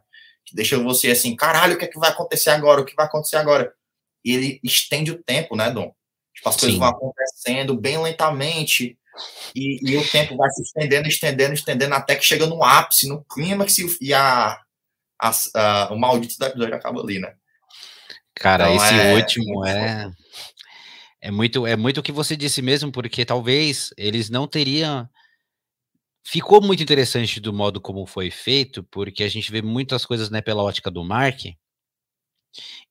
Que 0.49 0.55
deixa 0.55 0.77
você 0.79 1.11
assim, 1.11 1.35
caralho, 1.35 1.75
o 1.75 1.77
que 1.77 1.85
é 1.85 1.87
que 1.87 1.99
vai 1.99 2.09
acontecer 2.09 2.49
agora? 2.49 2.81
O 2.81 2.85
que 2.85 2.95
vai 2.95 3.05
acontecer 3.05 3.35
agora? 3.35 3.71
E 4.25 4.33
ele 4.33 4.59
estende 4.63 5.11
o 5.11 5.21
tempo, 5.21 5.55
né, 5.55 5.69
Dom? 5.69 5.93
Tipo, 6.33 6.49
as 6.49 6.55
Sim. 6.55 6.61
coisas 6.61 6.79
vão 6.79 6.89
acontecendo 6.89 7.79
bem 7.79 8.01
lentamente, 8.01 8.97
e, 9.55 9.79
e, 9.83 9.97
o 9.97 10.07
tempo 10.07 10.35
vai 10.37 10.49
se 10.51 10.61
estendendo, 10.61 11.07
estendendo, 11.07 11.53
estendendo, 11.53 11.93
até 11.93 12.15
que 12.15 12.25
chega 12.25 12.47
no 12.47 12.63
ápice, 12.63 13.07
no 13.07 13.23
clímax, 13.25 13.77
e 14.01 14.13
a, 14.13 14.57
a, 15.21 15.31
a, 15.55 15.93
o 15.93 15.99
maldito 15.99 16.37
do 16.39 16.45
episódio 16.45 16.75
acaba 16.75 17.01
ali, 17.01 17.19
né? 17.19 17.33
Cara, 18.33 18.71
então, 18.71 18.85
esse 18.85 18.95
é, 18.95 19.13
último 19.13 19.65
é 19.65 20.09
é 21.21 21.29
muito 21.29 21.67
é 21.67 21.75
muito 21.75 21.99
o 21.99 22.03
que 22.03 22.11
você 22.11 22.37
disse 22.37 22.61
mesmo, 22.61 22.91
porque 22.91 23.25
talvez 23.25 23.93
eles 23.97 24.29
não 24.29 24.47
teriam 24.47 25.07
ficou 26.29 26.61
muito 26.61 26.83
interessante 26.83 27.39
do 27.39 27.51
modo 27.51 27.81
como 27.81 28.05
foi 28.05 28.29
feito, 28.29 28.83
porque 28.83 29.23
a 29.23 29.29
gente 29.29 29.51
vê 29.51 29.61
muitas 29.61 30.05
coisas 30.05 30.29
né, 30.29 30.41
pela 30.41 30.61
ótica 30.61 30.91
do 30.91 31.03
Mark. 31.03 31.45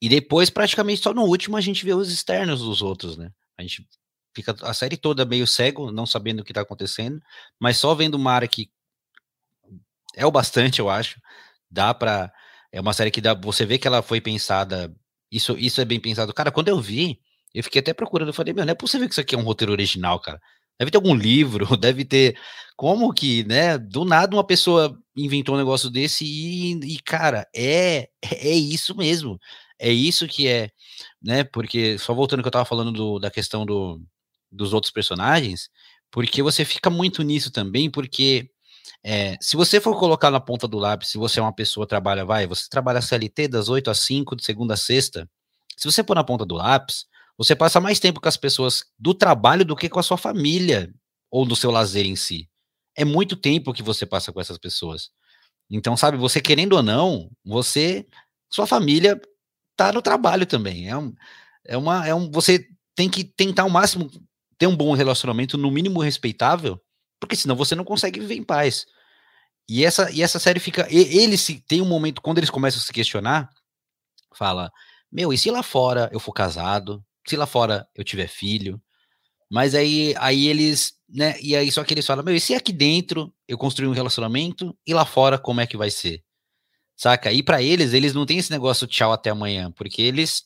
E 0.01 0.09
depois, 0.09 0.51
praticamente 0.51 1.03
só 1.03 1.15
no 1.15 1.23
último, 1.23 1.57
a 1.57 1.61
gente 1.61 1.85
vê 1.85 1.95
os 1.95 2.11
externos 2.11 2.61
dos 2.61 2.83
outros, 2.83 3.17
né? 3.17 3.31
A 3.57 3.63
gente 3.63 3.87
fica 4.35 4.55
a 4.63 4.75
série 4.75 4.97
toda 4.97 5.25
meio 5.25 5.47
cego, 5.47 5.93
não 5.93 6.07
sabendo 6.07 6.41
o 6.41 6.45
que 6.45 6.53
tá 6.53 6.63
acontecendo, 6.63 7.21
mas 7.61 7.77
só 7.77 7.95
vendo 7.95 8.15
o 8.15 8.19
Mark 8.19 8.55
é 10.17 10.27
o 10.27 10.31
bastante, 10.31 10.81
eu 10.81 10.91
acho. 10.91 11.21
Dá 11.71 11.95
para 11.95 12.33
é 12.73 12.81
uma 12.81 12.93
série 12.93 13.11
que 13.11 13.21
dá, 13.21 13.35
você 13.35 13.65
vê 13.65 13.79
que 13.79 13.87
ela 13.87 14.03
foi 14.03 14.21
pensada 14.21 14.95
isso, 15.31 15.57
isso 15.59 15.81
é 15.81 15.85
bem 15.85 16.01
pensado. 16.01 16.35
Cara, 16.35 16.51
quando 16.51 16.69
eu 16.69 16.81
vi, 16.81 17.21
eu 17.55 17.63
fiquei 17.63 17.81
até 17.81 17.95
procurando. 17.95 18.29
Eu 18.29 18.35
falei, 18.35 18.53
meu, 18.53 18.65
não 18.65 18.73
é 18.73 18.75
possível 18.75 19.07
que 19.07 19.15
isso 19.15 19.21
aqui 19.21 19.35
é 19.35 19.39
um 19.39 19.43
roteiro 19.43 19.73
original, 19.73 20.21
cara. 20.21 20.41
Deve 20.79 20.91
ter 20.91 20.97
algum 20.99 21.15
livro, 21.15 21.67
deve 21.77 22.05
ter. 22.05 22.39
Como 22.77 23.13
que, 23.13 23.45
né? 23.45 23.77
Do 23.79 24.05
nada 24.05 24.37
uma 24.37 24.45
pessoa 24.47 24.97
inventou 25.17 25.55
um 25.55 25.59
negócio 25.59 25.91
desse 25.91 26.25
e, 26.25 26.73
e 26.95 27.01
cara, 27.03 27.47
é, 27.55 28.09
é 28.23 28.51
isso 28.53 28.95
mesmo. 28.97 29.39
É 29.79 29.91
isso 29.91 30.27
que 30.27 30.49
é, 30.49 30.71
né? 31.23 31.45
Porque, 31.45 31.99
só 31.99 32.15
voltando 32.15 32.43
que 32.43 32.49
eu 32.49 32.53
tava 32.53 32.65
falando 32.65 32.93
do, 32.93 33.19
da 33.19 33.31
questão 33.31 33.65
do, 33.67 34.01
dos 34.51 34.73
outros 34.73 34.93
personagens, 34.93 35.71
porque 36.11 36.43
você 36.43 36.65
fica 36.65 36.91
muito 36.91 37.23
nisso 37.23 37.51
também, 37.53 37.91
porque 37.91 38.51
é, 39.05 39.37
se 39.41 39.57
você 39.57 39.81
for 39.81 39.99
colocar 39.99 40.31
na 40.31 40.41
ponta 40.41 40.67
do 40.69 40.79
lápis, 40.79 41.11
se 41.11 41.19
você 41.19 41.39
é 41.41 41.43
uma 41.43 41.55
pessoa 41.55 41.87
trabalha, 41.87 42.25
vai, 42.25 42.47
você 42.47 42.69
trabalha 42.69 43.01
CLT 43.01 43.49
das 43.49 43.69
8 43.69 43.91
às 43.91 44.01
5, 44.01 44.37
de 44.37 44.45
segunda 44.45 44.75
a 44.75 44.77
sexta, 44.77 45.29
se 45.77 45.91
você 45.91 46.03
pôr 46.03 46.15
na 46.15 46.25
ponta 46.25 46.45
do 46.45 46.57
lápis, 46.57 47.07
você 47.39 47.55
passa 47.55 47.81
mais 47.81 48.01
tempo 48.01 48.21
com 48.21 48.29
as 48.29 48.37
pessoas 48.37 48.85
do 48.99 49.15
trabalho 49.15 49.65
do 49.65 49.77
que 49.77 49.89
com 49.89 50.01
a 50.01 50.03
sua 50.03 50.19
família 50.19 50.93
ou 51.31 51.47
do 51.47 51.55
seu 51.55 51.71
lazer 51.71 52.05
em 52.05 52.17
si. 52.17 52.51
É 52.97 53.05
muito 53.05 53.37
tempo 53.37 53.73
que 53.73 53.83
você 53.83 54.05
passa 54.05 54.33
com 54.33 54.41
essas 54.41 54.59
pessoas. 54.59 55.11
Então, 55.71 55.97
sabe, 55.97 56.17
você 56.17 56.41
querendo 56.41 56.73
ou 56.73 56.83
não, 56.83 57.31
você, 57.45 58.07
sua 58.51 58.67
família 58.67 59.21
tá 59.77 59.93
no 59.93 60.03
trabalho 60.03 60.45
também. 60.47 60.89
É, 60.89 60.97
um, 60.97 61.15
é 61.65 61.77
uma, 61.77 62.09
é 62.09 62.15
um, 62.15 62.29
você 62.31 62.67
tem 62.97 63.09
que 63.09 63.23
tentar 63.23 63.63
ao 63.63 63.71
máximo 63.71 64.11
ter 64.59 64.67
um 64.67 64.77
bom 64.77 64.93
relacionamento, 64.93 65.57
no 65.57 65.71
mínimo 65.71 66.01
respeitável, 66.01 66.83
porque 67.21 67.37
senão 67.37 67.55
você 67.55 67.77
não 67.77 67.85
consegue 67.85 68.19
viver 68.19 68.35
em 68.35 68.43
paz. 68.43 68.87
E 69.69 69.85
essa, 69.85 70.11
e 70.11 70.23
essa 70.23 70.41
série 70.41 70.59
fica. 70.59 70.89
Ele 70.91 71.37
se 71.37 71.61
tem 71.61 71.81
um 71.81 71.87
momento, 71.87 72.21
quando 72.21 72.39
eles 72.39 72.51
começam 72.51 72.81
a 72.81 72.83
se 72.83 72.93
questionar, 72.93 73.49
fala: 74.35 74.73
Meu, 75.13 75.33
e 75.33 75.39
se 75.39 75.51
lá 75.51 75.63
fora 75.63 76.09
eu 76.13 76.19
for 76.19 76.33
casado? 76.33 77.05
Se 77.29 77.37
lá 77.37 77.47
fora 77.47 77.87
eu 77.95 78.03
tiver 78.03 78.29
filho? 78.29 78.81
Mas 79.51 79.75
aí, 79.75 80.15
aí 80.19 80.49
eles, 80.49 80.95
né? 81.09 81.35
E 81.41 81.57
aí 81.57 81.71
só 81.71 81.85
que 81.85 81.95
eles 81.95 82.07
falam: 82.07 82.25
Meu, 82.25 82.35
e 82.35 82.41
se 82.41 82.55
aqui 82.55 82.73
dentro 82.73 83.33
eu 83.47 83.59
construir 83.59 83.89
um 83.89 83.93
relacionamento? 83.93 84.77
E 84.87 84.95
lá 84.95 85.05
fora 85.05 85.39
como 85.39 85.61
é 85.61 85.67
que 85.67 85.77
vai 85.77 85.91
ser? 85.91 86.23
Saca? 86.97 87.33
E 87.33 87.43
para 87.43 87.63
eles, 87.63 87.93
eles 87.93 88.15
não 88.15 88.27
têm 88.27 88.39
esse 88.39 88.51
negócio 88.51 88.87
tchau 88.87 89.13
até 89.13 89.31
amanhã, 89.31 89.71
porque 89.73 90.03
eles 90.03 90.45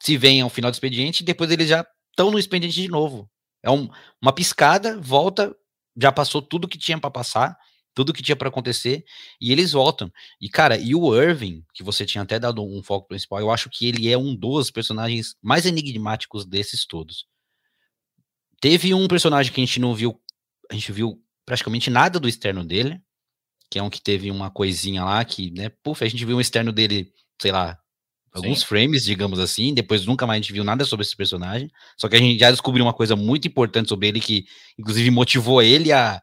se 0.00 0.16
veem 0.16 0.40
ao 0.40 0.50
final 0.50 0.70
do 0.70 0.74
expediente 0.74 1.22
e 1.22 1.26
depois 1.26 1.50
eles 1.50 1.68
já 1.68 1.84
estão 2.10 2.30
no 2.30 2.38
expediente 2.38 2.80
de 2.80 2.88
novo. 2.88 3.28
É 3.62 3.70
um, 3.70 3.88
uma 4.22 4.32
piscada, 4.32 4.98
volta, 5.00 5.54
já 6.00 6.12
passou 6.12 6.40
tudo 6.40 6.68
que 6.68 6.78
tinha 6.78 6.98
para 6.98 7.10
passar, 7.10 7.56
tudo 7.94 8.12
que 8.12 8.22
tinha 8.22 8.36
para 8.36 8.48
acontecer, 8.48 9.04
e 9.40 9.52
eles 9.52 9.72
voltam. 9.72 10.10
E, 10.40 10.48
cara, 10.48 10.76
e 10.76 10.94
o 10.94 11.14
Irving, 11.14 11.64
que 11.74 11.82
você 11.82 12.06
tinha 12.06 12.22
até 12.22 12.38
dado 12.38 12.62
um 12.62 12.82
foco 12.82 13.08
principal, 13.08 13.40
eu 13.40 13.50
acho 13.50 13.68
que 13.68 13.86
ele 13.86 14.10
é 14.10 14.16
um 14.16 14.34
dos 14.34 14.70
personagens 14.70 15.36
mais 15.42 15.66
enigmáticos 15.66 16.44
desses 16.44 16.86
todos. 16.86 17.26
Teve 18.60 18.94
um 18.94 19.08
personagem 19.08 19.52
que 19.52 19.60
a 19.60 19.64
gente 19.64 19.80
não 19.80 19.94
viu, 19.94 20.20
a 20.70 20.74
gente 20.74 20.92
viu 20.92 21.20
praticamente 21.44 21.90
nada 21.90 22.20
do 22.20 22.28
externo 22.28 22.64
dele, 22.64 23.00
que 23.70 23.78
é 23.78 23.82
um 23.82 23.90
que 23.90 24.00
teve 24.00 24.30
uma 24.30 24.50
coisinha 24.50 25.04
lá 25.04 25.24
que, 25.24 25.50
né, 25.52 25.70
puf, 25.82 26.04
a 26.04 26.08
gente 26.08 26.24
viu 26.24 26.36
um 26.36 26.40
externo 26.40 26.72
dele, 26.72 27.12
sei 27.40 27.52
lá, 27.52 27.78
alguns 28.32 28.60
Sim. 28.60 28.66
frames, 28.66 29.04
digamos 29.04 29.38
assim, 29.38 29.74
depois 29.74 30.06
nunca 30.06 30.26
mais 30.26 30.38
a 30.38 30.42
gente 30.42 30.52
viu 30.52 30.62
nada 30.62 30.84
sobre 30.84 31.04
esse 31.04 31.16
personagem, 31.16 31.70
só 31.96 32.08
que 32.08 32.16
a 32.16 32.18
gente 32.18 32.38
já 32.38 32.50
descobriu 32.50 32.84
uma 32.84 32.92
coisa 32.92 33.16
muito 33.16 33.48
importante 33.48 33.88
sobre 33.88 34.08
ele 34.08 34.20
que, 34.20 34.44
inclusive, 34.78 35.10
motivou 35.10 35.60
ele 35.60 35.92
a, 35.92 36.20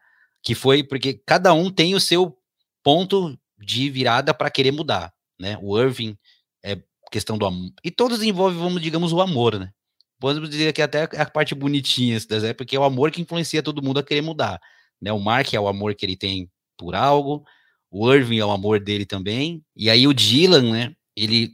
que 0.48 0.56
foi 0.56 0.82
porque 0.82 1.22
cada 1.26 1.54
um 1.54 1.70
tem 1.70 1.94
o 1.94 2.00
seu 2.00 2.38
ponto 2.82 3.38
de 3.60 3.90
virada 3.90 4.34
para 4.34 4.50
querer 4.50 4.72
mudar, 4.72 5.14
né, 5.38 5.60
o 5.62 5.78
Irving 5.78 6.18
é 6.64 6.82
questão 7.12 7.38
do 7.38 7.46
amor, 7.46 7.70
e 7.84 7.92
todos 7.92 8.24
envolvem, 8.24 8.58
vamos, 8.58 8.82
digamos, 8.82 9.12
o 9.12 9.20
amor, 9.20 9.60
né, 9.60 9.72
podemos 10.18 10.50
dizer 10.50 10.72
que 10.72 10.82
até 10.82 11.04
a 11.04 11.26
parte 11.26 11.54
bonitinha, 11.54 12.18
porque 12.58 12.78
é 12.78 12.80
o 12.80 12.86
amor 12.86 13.12
que 13.12 13.20
influencia 13.20 13.62
todo 13.62 13.84
mundo 13.84 14.00
a 14.00 14.04
querer 14.04 14.22
mudar, 14.22 14.58
né, 15.02 15.12
o 15.12 15.20
Mark 15.20 15.54
é 15.54 15.60
o 15.60 15.68
amor 15.68 15.94
que 15.96 16.06
ele 16.06 16.16
tem 16.16 16.50
por 16.78 16.96
algo, 16.96 17.44
o 17.92 18.10
Irving 18.10 18.40
é 18.40 18.46
o 18.46 18.52
amor 18.52 18.80
dele 18.80 19.06
também, 19.06 19.62
e 19.76 19.90
aí 19.90 20.08
o 20.08 20.14
Dylan, 20.14 20.72
né, 20.72 20.94
ele 21.14 21.52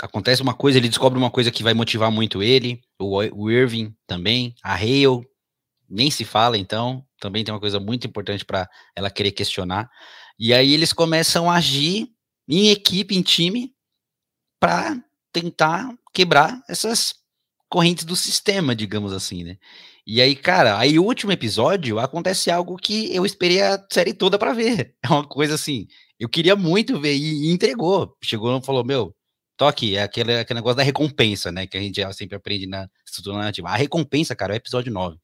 acontece 0.00 0.40
uma 0.40 0.54
coisa, 0.54 0.78
ele 0.78 0.88
descobre 0.88 1.18
uma 1.18 1.30
coisa 1.30 1.50
que 1.50 1.62
vai 1.62 1.74
motivar 1.74 2.10
muito 2.10 2.42
ele, 2.42 2.80
o, 2.98 3.18
o 3.18 3.50
Irving 3.50 3.94
também, 4.06 4.54
a 4.62 4.72
Hale, 4.74 5.20
nem 5.92 6.10
se 6.10 6.24
fala 6.24 6.56
então, 6.56 7.04
também 7.20 7.44
tem 7.44 7.52
uma 7.52 7.60
coisa 7.60 7.78
muito 7.78 8.06
importante 8.06 8.44
para 8.44 8.68
ela 8.96 9.10
querer 9.10 9.32
questionar, 9.32 9.90
e 10.38 10.52
aí 10.54 10.72
eles 10.72 10.92
começam 10.92 11.50
a 11.50 11.56
agir 11.56 12.08
em 12.48 12.70
equipe, 12.70 13.14
em 13.16 13.22
time, 13.22 13.72
para 14.58 14.96
tentar 15.32 15.92
quebrar 16.12 16.62
essas 16.68 17.14
correntes 17.68 18.04
do 18.04 18.16
sistema, 18.16 18.74
digamos 18.74 19.12
assim, 19.12 19.44
né? 19.44 19.56
E 20.06 20.20
aí, 20.20 20.34
cara, 20.34 20.78
aí 20.78 20.98
o 20.98 21.04
último 21.04 21.32
episódio 21.32 21.98
acontece 21.98 22.50
algo 22.50 22.76
que 22.76 23.14
eu 23.14 23.24
esperei 23.24 23.62
a 23.62 23.84
série 23.90 24.12
toda 24.12 24.38
para 24.38 24.52
ver. 24.52 24.94
É 25.04 25.08
uma 25.08 25.26
coisa 25.26 25.54
assim, 25.54 25.86
eu 26.18 26.28
queria 26.28 26.54
muito 26.56 27.00
ver 27.00 27.14
e, 27.14 27.50
entregou. 27.50 28.16
Chegou 28.22 28.56
e 28.56 28.64
falou: 28.64 28.84
Meu, 28.84 29.14
toque, 29.56 29.96
é 29.96 30.02
aquele, 30.02 30.38
aquele 30.38 30.58
negócio 30.58 30.76
da 30.76 30.82
recompensa, 30.82 31.50
né? 31.52 31.66
Que 31.66 31.76
a 31.76 31.80
gente 31.80 32.00
sempre 32.14 32.36
aprende 32.36 32.66
na 32.66 32.88
estrutura 33.06 33.38
narrativa. 33.38 33.68
A 33.68 33.76
recompensa, 33.76 34.34
cara, 34.36 34.54
é 34.54 34.56
o 34.56 34.58
episódio 34.58 34.92
9. 34.92 35.16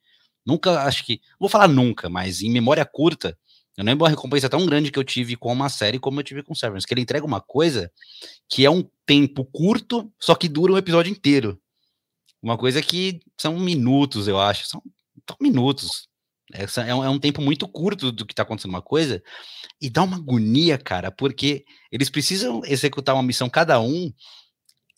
Nunca, 0.48 0.84
acho 0.84 1.04
que, 1.04 1.20
vou 1.38 1.46
falar 1.46 1.68
nunca, 1.68 2.08
mas 2.08 2.40
em 2.40 2.50
memória 2.50 2.82
curta, 2.82 3.36
eu 3.76 3.84
lembro 3.84 4.04
uma 4.06 4.10
recompensa 4.10 4.48
tão 4.48 4.64
grande 4.64 4.90
que 4.90 4.98
eu 4.98 5.04
tive 5.04 5.36
com 5.36 5.52
uma 5.52 5.68
série 5.68 5.98
como 5.98 6.18
eu 6.18 6.24
tive 6.24 6.42
com 6.42 6.54
Severance, 6.54 6.86
que 6.86 6.94
ele 6.94 7.02
entrega 7.02 7.26
uma 7.26 7.38
coisa 7.38 7.92
que 8.48 8.64
é 8.64 8.70
um 8.70 8.82
tempo 9.04 9.44
curto, 9.44 10.10
só 10.18 10.34
que 10.34 10.48
dura 10.48 10.72
um 10.72 10.78
episódio 10.78 11.12
inteiro. 11.12 11.60
Uma 12.42 12.56
coisa 12.56 12.80
que 12.80 13.20
são 13.38 13.58
minutos, 13.60 14.26
eu 14.26 14.40
acho. 14.40 14.66
São, 14.66 14.82
são 15.28 15.36
minutos. 15.38 16.08
É, 16.54 16.94
um, 16.94 17.04
é, 17.04 17.10
um, 17.10 17.18
tempo 17.18 17.42
muito 17.42 17.68
curto 17.68 18.10
do 18.10 18.24
que 18.24 18.32
está 18.32 18.42
acontecendo 18.42 18.70
uma 18.70 18.80
coisa. 18.80 19.22
E 19.78 19.90
dá 19.90 20.02
uma 20.02 20.16
agonia, 20.16 20.78
cara, 20.78 21.10
porque 21.10 21.66
eles 21.92 22.08
precisam 22.08 22.62
executar 22.64 23.14
uma 23.14 23.22
missão 23.22 23.50
cada 23.50 23.78
um. 23.80 24.10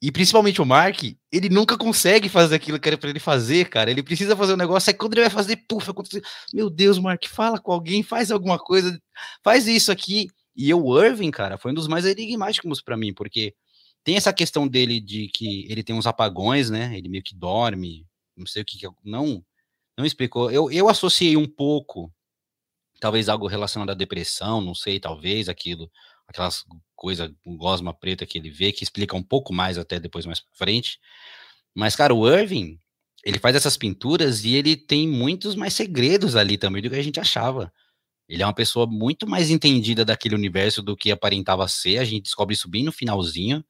E 0.03 0.11
principalmente 0.11 0.62
o 0.62 0.66
Mark, 0.66 1.03
ele 1.30 1.48
nunca 1.51 1.76
consegue 1.76 2.28
fazer 2.28 2.55
aquilo 2.55 2.80
que 2.80 2.88
era 2.88 2.96
para 2.96 3.11
ele 3.11 3.20
fazer, 3.20 3.68
cara. 3.68 3.90
Ele 3.90 4.03
precisa 4.03 4.34
fazer 4.34 4.55
um 4.55 4.57
negócio, 4.57 4.90
aí 4.90 4.96
quando 4.96 5.12
ele 5.12 5.22
vai 5.22 5.30
fazer, 5.30 5.57
puf, 5.68 5.90
acontece. 5.90 6.22
Meu 6.55 6.70
Deus, 6.70 6.98
Mark, 6.98 7.26
fala 7.26 7.59
com 7.59 7.70
alguém, 7.70 8.03
faz 8.03 8.30
alguma 8.30 8.59
coisa, 8.59 8.98
faz 9.44 9.66
isso 9.66 9.92
aqui. 9.92 10.28
E 10.57 10.72
o 10.72 10.98
Irving, 11.03 11.30
cara, 11.30 11.59
foi 11.59 11.72
um 11.72 11.74
dos 11.74 11.86
mais 11.86 12.07
enigmáticos 12.07 12.80
para 12.80 12.96
mim, 12.96 13.12
porque 13.12 13.55
tem 14.03 14.16
essa 14.16 14.32
questão 14.32 14.66
dele 14.66 15.01
de 15.01 15.28
que 15.28 15.66
ele 15.70 15.82
tem 15.82 15.94
uns 15.94 16.07
apagões, 16.07 16.70
né? 16.70 16.96
Ele 16.96 17.09
meio 17.09 17.22
que 17.22 17.34
dorme, 17.34 18.07
não 18.36 18.46
sei 18.46 18.62
o 18.62 18.64
que, 18.64 18.78
que 18.78 18.88
não 19.05 19.44
não 20.01 20.07
explicou. 20.07 20.51
Eu, 20.51 20.70
eu 20.70 20.88
associei 20.88 21.36
um 21.36 21.46
pouco, 21.46 22.12
talvez 22.98 23.28
algo 23.28 23.46
relacionado 23.46 23.90
à 23.90 23.94
depressão, 23.94 24.61
não 24.61 24.74
sei, 24.74 24.98
talvez 24.98 25.48
aquilo, 25.48 25.90
aquelas 26.31 26.64
coisa 26.95 27.35
gosma 27.45 27.93
preta 27.93 28.24
que 28.24 28.39
ele 28.39 28.51
vê, 28.51 28.72
que 28.72 28.85
explica 28.85 29.16
um 29.16 29.22
pouco 29.22 29.53
mais 29.53 29.76
até 29.76 29.99
depois 29.99 30.24
mais 30.24 30.39
pra 30.41 30.51
frente. 30.55 30.99
Mas, 31.74 31.97
cara, 31.97 32.14
o 32.14 32.28
Irving, 32.28 32.78
ele 33.24 33.39
faz 33.39 33.57
essas 33.57 33.76
pinturas 33.76 34.45
e 34.45 34.55
ele 34.55 34.76
tem 34.76 35.09
muitos 35.09 35.55
mais 35.55 35.74
segredos 35.74 36.37
ali 36.37 36.57
também 36.57 36.83
do 36.83 36.89
que 36.89 36.97
a 36.97 37.03
gente 37.03 37.18
achava. 37.18 37.72
Ele 38.28 38.43
é 38.43 38.47
uma 38.47 38.55
pessoa 38.55 38.87
muito 38.87 39.26
mais 39.26 39.51
entendida 39.51 40.05
daquele 40.05 40.37
universo 40.37 40.83
do 40.83 40.97
que 40.97 41.11
aparentava 41.11 41.66
ser. 41.66 41.99
A 41.99 42.05
gente 42.05 42.24
descobre 42.24 42.55
isso 42.55 42.68
bem 42.68 42.85
no 42.85 42.93
finalzinho. 42.93 43.64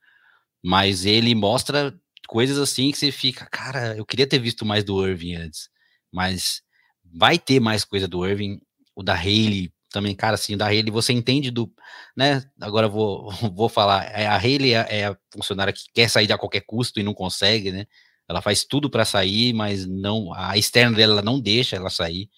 Mas 0.63 1.07
ele 1.07 1.35
mostra 1.35 1.99
coisas 2.29 2.59
assim 2.59 2.91
que 2.91 2.99
você 2.99 3.11
fica, 3.11 3.47
cara, 3.47 3.97
eu 3.97 4.05
queria 4.05 4.27
ter 4.27 4.39
visto 4.39 4.67
mais 4.67 4.85
do 4.85 5.07
Irving 5.07 5.37
antes. 5.37 5.71
Mas 6.13 6.63
vai 7.03 7.39
ter 7.39 7.59
mais 7.59 7.85
coisa 7.85 8.07
do 8.07 8.27
Irving. 8.27 8.61
O 8.95 9.03
da 9.03 9.15
Haley 9.15 9.73
também, 9.91 10.15
cara, 10.15 10.35
assim, 10.35 10.57
da 10.57 10.67
Haley 10.67 10.91
você 10.91 11.13
entende 11.13 11.51
do, 11.51 11.73
né? 12.17 12.43
Agora 12.61 12.89
vou, 12.89 13.31
vou 13.55 13.69
falar. 13.69 14.05
É, 14.13 14.27
a 14.27 14.37
Haley 14.37 14.75
é, 14.75 14.87
é 15.01 15.05
a 15.07 15.17
funcionária 15.33 15.73
que 15.73 15.85
quer 15.93 16.09
sair 16.09 16.33
a 16.33 16.39
qualquer 16.39 16.63
custo 16.63 17.01
e 17.01 17.03
não 17.03 17.15
consegue, 17.15 17.73
né? 17.73 17.87
Ela 18.29 18.41
faz 18.41 18.65
tudo 18.65 18.89
para 18.89 19.05
sair, 19.05 19.53
mas 19.53 19.87
não, 19.87 20.33
a 20.33 20.57
externa 20.57 20.97
dela 20.97 21.21
não 21.21 21.41
deixa 21.41 21.77
ela 21.77 21.91
sair. 21.91 22.31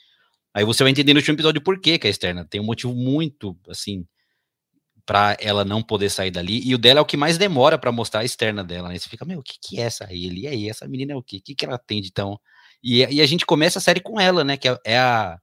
Aí 0.55 0.65
você 0.65 0.83
vai 0.83 0.91
entender 0.91 1.13
no 1.13 1.21
último 1.21 1.35
episódio 1.35 1.63
por 1.63 1.81
que 1.81 1.99
que 1.99 2.07
é 2.07 2.11
externa. 2.11 2.45
Tem 2.45 2.61
um 2.61 2.65
motivo 2.65 2.95
muito, 2.95 3.57
assim, 3.69 4.07
para 5.05 5.37
ela 5.41 5.65
não 5.65 5.83
poder 5.83 6.11
sair 6.11 6.31
dali. 6.31 6.61
E 6.67 6.75
o 6.75 6.79
dela 6.79 7.01
é 7.01 7.03
o 7.03 7.07
que 7.07 7.17
mais 7.17 7.39
demora 7.39 7.79
para 7.79 7.93
mostrar 7.93 8.21
a 8.21 8.25
externa 8.25 8.63
dela. 8.63 8.89
Né? 8.89 8.99
Você 8.99 9.09
fica, 9.09 9.25
meu, 9.25 9.41
o 9.41 9.43
que, 9.43 9.55
que 9.61 9.81
é 9.81 9.85
essa 9.85 10.07
ele? 10.11 10.43
E 10.43 10.47
aí, 10.47 10.69
essa 10.69 10.87
menina 10.89 11.13
é 11.13 11.17
o 11.17 11.23
quê? 11.23 11.39
O 11.39 11.43
que, 11.43 11.55
que 11.55 11.65
ela 11.65 11.79
tem 11.79 12.01
de 12.01 12.13
tão. 12.13 12.39
E, 12.83 13.05
e 13.05 13.21
a 13.21 13.27
gente 13.27 13.47
começa 13.47 13.79
a 13.79 13.83
série 13.83 14.01
com 14.01 14.21
ela, 14.21 14.45
né? 14.45 14.57
Que 14.57 14.69
é, 14.85 14.99
a. 14.99 15.39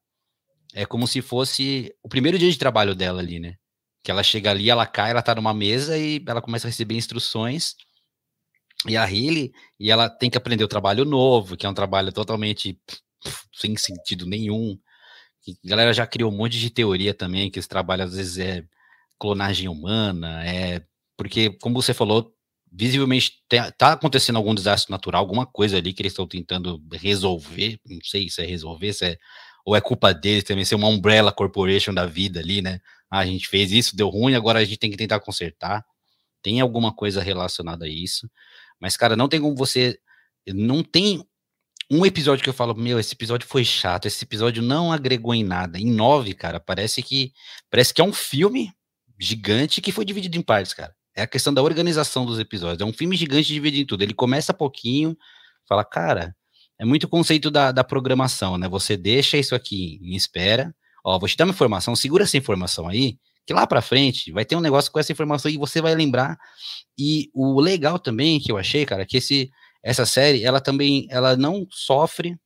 É 0.73 0.85
como 0.85 1.07
se 1.07 1.21
fosse 1.21 1.93
o 2.03 2.09
primeiro 2.09 2.37
dia 2.37 2.51
de 2.51 2.57
trabalho 2.57 2.95
dela 2.95 3.19
ali, 3.19 3.39
né? 3.39 3.55
Que 4.03 4.11
ela 4.11 4.23
chega 4.23 4.51
ali, 4.51 4.69
ela 4.69 4.85
cai, 4.85 5.11
ela 5.11 5.21
tá 5.21 5.35
numa 5.35 5.53
mesa 5.53 5.97
e 5.97 6.23
ela 6.27 6.41
começa 6.41 6.67
a 6.67 6.69
receber 6.69 6.95
instruções. 6.95 7.75
E 8.87 8.95
a 8.95 9.03
Riley, 9.05 9.51
e 9.79 9.91
ela 9.91 10.09
tem 10.09 10.29
que 10.29 10.37
aprender 10.37 10.63
o 10.63 10.67
trabalho 10.67 11.03
novo, 11.03 11.57
que 11.57 11.65
é 11.65 11.69
um 11.69 11.73
trabalho 11.73 12.11
totalmente 12.13 12.79
sem 13.53 13.75
sentido 13.75 14.25
nenhum. 14.25 14.79
a 15.65 15.67
galera 15.67 15.93
já 15.93 16.07
criou 16.07 16.31
um 16.31 16.35
monte 16.37 16.59
de 16.59 16.69
teoria 16.69 17.13
também, 17.13 17.51
que 17.51 17.59
esse 17.59 17.67
trabalho 17.67 18.03
às 18.03 18.15
vezes 18.15 18.37
é 18.37 18.63
clonagem 19.19 19.67
humana, 19.69 20.45
é 20.45 20.83
porque, 21.17 21.51
como 21.61 21.81
você 21.81 21.93
falou, 21.93 22.33
visivelmente 22.71 23.41
está 23.51 23.93
acontecendo 23.93 24.37
algum 24.37 24.55
desastre 24.55 24.91
natural, 24.91 25.21
alguma 25.21 25.45
coisa 25.45 25.77
ali 25.77 25.93
que 25.93 26.01
eles 26.01 26.13
estão 26.13 26.27
tentando 26.27 26.81
resolver, 26.93 27.79
não 27.85 27.99
sei 28.03 28.29
se 28.29 28.41
é 28.41 28.45
resolver, 28.45 28.93
se 28.93 29.05
é, 29.05 29.17
ou 29.65 29.75
é 29.75 29.81
culpa 29.81 30.13
deles 30.13 30.43
também, 30.43 30.65
ser 30.65 30.75
uma 30.75 30.87
umbrella 30.87 31.31
corporation 31.31 31.93
da 31.93 32.05
vida 32.05 32.39
ali, 32.39 32.61
né? 32.61 32.79
Ah, 33.09 33.19
a 33.19 33.25
gente 33.25 33.47
fez 33.47 33.71
isso, 33.71 33.95
deu 33.95 34.09
ruim, 34.09 34.35
agora 34.35 34.59
a 34.59 34.63
gente 34.63 34.77
tem 34.77 34.91
que 34.91 34.97
tentar 34.97 35.19
consertar. 35.19 35.85
Tem 36.41 36.61
alguma 36.61 36.93
coisa 36.93 37.21
relacionada 37.21 37.85
a 37.85 37.89
isso. 37.89 38.29
Mas, 38.79 38.95
cara, 38.95 39.15
não 39.15 39.27
tem 39.27 39.41
como 39.41 39.55
você. 39.55 39.99
Não 40.47 40.83
tem 40.83 41.23
um 41.91 42.05
episódio 42.05 42.43
que 42.43 42.49
eu 42.49 42.53
falo, 42.53 42.75
meu, 42.75 42.99
esse 42.99 43.13
episódio 43.13 43.47
foi 43.47 43.65
chato, 43.65 44.05
esse 44.05 44.23
episódio 44.23 44.61
não 44.61 44.91
agregou 44.93 45.33
em 45.33 45.43
nada. 45.43 45.79
Em 45.79 45.91
nove, 45.91 46.33
cara, 46.33 46.59
parece 46.59 47.01
que 47.01 47.33
parece 47.69 47.93
que 47.93 48.01
é 48.01 48.03
um 48.03 48.13
filme 48.13 48.71
gigante 49.19 49.81
que 49.81 49.91
foi 49.91 50.05
dividido 50.05 50.37
em 50.37 50.41
partes, 50.41 50.73
cara. 50.73 50.95
É 51.15 51.23
a 51.23 51.27
questão 51.27 51.53
da 51.53 51.61
organização 51.63 52.25
dos 52.25 52.39
episódios. 52.39 52.81
É 52.81 52.85
um 52.85 52.93
filme 52.93 53.17
gigante 53.17 53.47
dividido 53.51 53.83
em 53.83 53.85
tudo. 53.85 54.03
Ele 54.03 54.13
começa 54.13 54.53
pouquinho, 54.53 55.17
fala, 55.67 55.83
cara, 55.83 56.35
é 56.79 56.85
muito 56.85 57.03
o 57.03 57.09
conceito 57.09 57.51
da, 57.51 57.71
da 57.71 57.83
programação, 57.83 58.57
né? 58.57 58.67
Você 58.69 58.95
deixa 58.95 59.37
isso 59.37 59.53
aqui 59.53 59.99
em 60.01 60.15
espera. 60.15 60.73
Ó, 61.03 61.19
vou 61.19 61.27
te 61.27 61.35
dar 61.35 61.45
uma 61.45 61.53
informação, 61.53 61.95
segura 61.95 62.23
essa 62.23 62.37
informação 62.37 62.87
aí, 62.87 63.17
que 63.45 63.53
lá 63.53 63.67
para 63.67 63.81
frente 63.81 64.31
vai 64.31 64.45
ter 64.45 64.55
um 64.55 64.61
negócio 64.61 64.91
com 64.91 64.99
essa 64.99 65.11
informação 65.11 65.51
e 65.51 65.57
você 65.57 65.81
vai 65.81 65.93
lembrar. 65.93 66.37
E 66.97 67.29
o 67.33 67.59
legal 67.59 67.99
também 67.99 68.39
que 68.39 68.51
eu 68.51 68.57
achei, 68.57 68.85
cara, 68.85 69.05
que 69.05 69.17
esse 69.17 69.49
essa 69.83 70.05
série, 70.05 70.43
ela 70.43 70.59
também, 70.59 71.07
ela 71.09 71.37
não 71.37 71.65
sofre, 71.71 72.37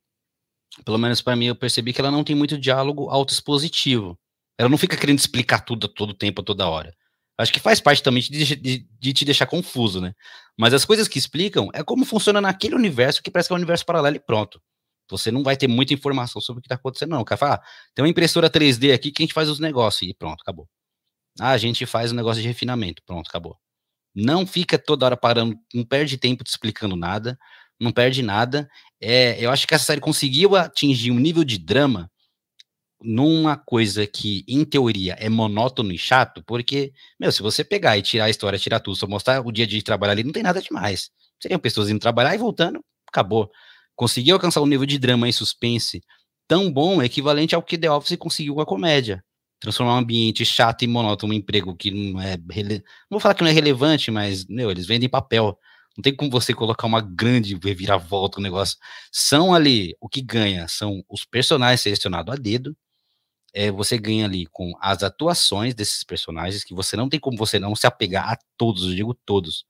pelo 0.86 0.98
menos 0.98 1.22
para 1.22 1.36
mim 1.36 1.46
eu 1.46 1.56
percebi 1.56 1.94
que 1.94 2.00
ela 2.02 2.12
não 2.12 2.24
tem 2.24 2.36
muito 2.36 2.60
diálogo 2.60 3.10
autoexpositivo. 3.10 4.18
Ela 4.58 4.70
não 4.70 4.78
fica 4.78 4.98
querendo 4.98 5.20
explicar 5.20 5.60
tudo 5.62 5.88
todo 5.88 6.14
tempo, 6.14 6.44
toda 6.44 6.68
hora. 6.68 6.94
Acho 7.38 7.52
que 7.52 7.60
faz 7.60 7.80
parte 7.80 8.04
também 8.04 8.22
de, 8.22 8.56
de, 8.56 8.88
de, 9.00 9.14
te 9.14 9.26
deixar 9.26 9.48
confuso, 9.48 10.00
né? 10.00 10.14
Mas 10.58 10.74
as 10.74 10.86
coisas 10.86 11.08
que 11.08 11.18
explicam 11.18 11.70
é 11.74 11.84
como 11.84 12.06
funciona 12.06 12.40
naquele 12.40 12.76
universo 12.76 13.24
que 13.24 13.32
parece 13.32 13.50
que 13.50 13.54
é 13.54 13.56
um 13.56 13.58
universo 13.58 13.86
paralelo 13.86 14.16
e 14.16 14.20
pronto. 14.20 14.62
Você 15.10 15.32
não 15.32 15.44
vai 15.44 15.58
ter 15.58 15.68
muita 15.68 15.94
informação 15.94 16.42
sobre 16.42 16.60
o 16.60 16.62
que 16.62 16.68
está 16.68 16.76
acontecendo, 16.76 17.12
não. 17.12 17.22
O 17.22 17.26
cara 17.26 17.38
fala, 17.38 17.56
ah, 17.56 17.64
tem 17.94 18.04
uma 18.04 18.10
impressora 18.10 18.50
3D 18.50 18.94
aqui 18.94 19.12
que 19.12 19.22
a 19.22 19.26
gente 19.26 19.34
faz 19.34 19.50
os 19.50 19.60
negócios 19.60 20.10
e 20.10 20.14
pronto, 20.14 20.42
acabou. 20.42 20.68
Ah, 21.40 21.52
a 21.52 21.58
gente 21.58 21.86
faz 21.86 22.12
um 22.12 22.16
negócio 22.16 22.42
de 22.42 22.48
refinamento, 22.48 23.02
pronto, 23.06 23.28
acabou. 23.28 23.58
Não 24.16 24.46
fica 24.48 24.78
toda 24.78 25.06
hora 25.06 25.18
parando, 25.18 25.56
não 25.74 25.84
perde 25.86 26.18
tempo 26.18 26.44
te 26.44 26.50
explicando 26.52 26.96
nada, 26.96 27.38
não 27.80 27.92
perde 27.92 28.22
nada. 28.24 28.70
É, 29.02 29.44
eu 29.44 29.52
acho 29.52 29.68
que 29.68 29.76
essa 29.76 29.86
série 29.86 30.02
conseguiu 30.02 30.56
atingir 30.56 31.12
um 31.12 31.20
nível 31.20 31.44
de 31.44 31.58
drama 31.58 32.12
numa 33.04 33.58
coisa 33.58 34.08
que, 34.08 34.44
em 34.48 34.64
teoria, 34.66 35.16
é 35.20 35.30
monótono 35.30 35.92
e 35.92 35.98
chato, 35.98 36.44
porque, 36.46 36.94
meu, 37.20 37.32
se 37.32 37.42
você 37.42 37.64
pegar 37.64 37.98
e 37.98 38.02
tirar 38.02 38.26
a 38.26 38.30
história, 38.30 38.60
tirar 38.60 38.80
tudo, 38.80 38.96
só 38.96 39.08
mostrar 39.08 39.46
o 39.46 39.52
dia 39.52 39.68
de 39.68 39.82
trabalhar 39.82 40.14
ali, 40.14 40.24
não 40.24 40.32
tem 40.32 40.44
nada 40.44 40.62
demais. 40.62 41.10
Seriam 41.42 41.60
pessoas 41.60 41.90
indo 41.90 42.00
trabalhar 42.00 42.34
e 42.36 42.38
voltando, 42.38 42.84
acabou. 43.08 43.50
Conseguiu 43.96 44.36
alcançar 44.36 44.62
um 44.62 44.66
nível 44.66 44.86
de 44.86 44.98
drama 44.98 45.28
e 45.30 45.34
suspense 45.34 46.02
tão 46.48 46.72
bom, 46.72 47.02
equivalente 47.02 47.56
ao 47.56 47.64
que 47.64 47.78
The 47.78 47.92
Office 47.92 48.18
conseguiu 48.18 48.56
com 48.56 48.62
a 48.62 48.66
comédia. 48.66 49.24
transformar 49.60 49.96
um 49.96 50.00
ambiente 50.00 50.46
chato 50.46 50.84
e 50.84 50.88
monótono 50.88 51.34
um 51.34 51.36
emprego 51.36 51.76
que 51.76 51.90
não 51.92 52.22
é. 52.22 52.38
Rele... 52.52 52.76
Não 53.10 53.12
vou 53.12 53.20
falar 53.20 53.34
que 53.36 53.44
não 53.44 53.50
é 53.50 53.54
relevante, 53.54 54.12
mas, 54.12 54.46
meu, 54.46 54.70
eles 54.72 54.86
vendem 54.86 55.10
papel. 55.10 55.58
Não 55.98 56.02
tem 56.02 56.16
como 56.16 56.30
você 56.32 56.54
colocar 56.54 56.88
uma 56.88 57.02
grande 57.02 57.56
reviravolta 57.64 58.40
no 58.40 58.44
negócio. 58.44 58.78
São 59.12 59.54
ali, 59.54 59.96
o 60.02 60.10
que 60.10 60.22
ganha 60.22 60.68
são 60.68 61.04
os 61.10 61.24
personagens 61.24 61.82
selecionados 61.82 62.34
a 62.34 62.38
dedo. 62.38 62.76
É, 63.54 63.72
você 63.72 63.98
ganha 63.98 64.26
ali 64.26 64.48
com 64.48 64.74
as 64.82 65.04
atuações 65.04 65.76
desses 65.76 66.04
personagens, 66.04 66.64
que 66.64 66.74
você 66.74 66.98
não 66.98 67.10
tem 67.10 67.20
como 67.20 67.38
você 67.38 67.60
não 67.60 67.76
se 67.76 67.86
apegar 67.88 68.32
a 68.32 68.38
todos, 68.58 68.84
eu 68.90 68.96
digo 68.96 69.14
todos. 69.26 69.66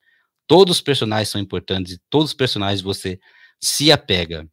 Todos 0.47 0.77
os 0.77 0.81
personagens 0.81 1.29
são 1.29 1.41
importantes, 1.41 1.99
todos 2.09 2.31
os 2.31 2.35
personagens 2.35 2.81
você 2.81 3.19
se 3.61 3.91
apega. 3.91 4.47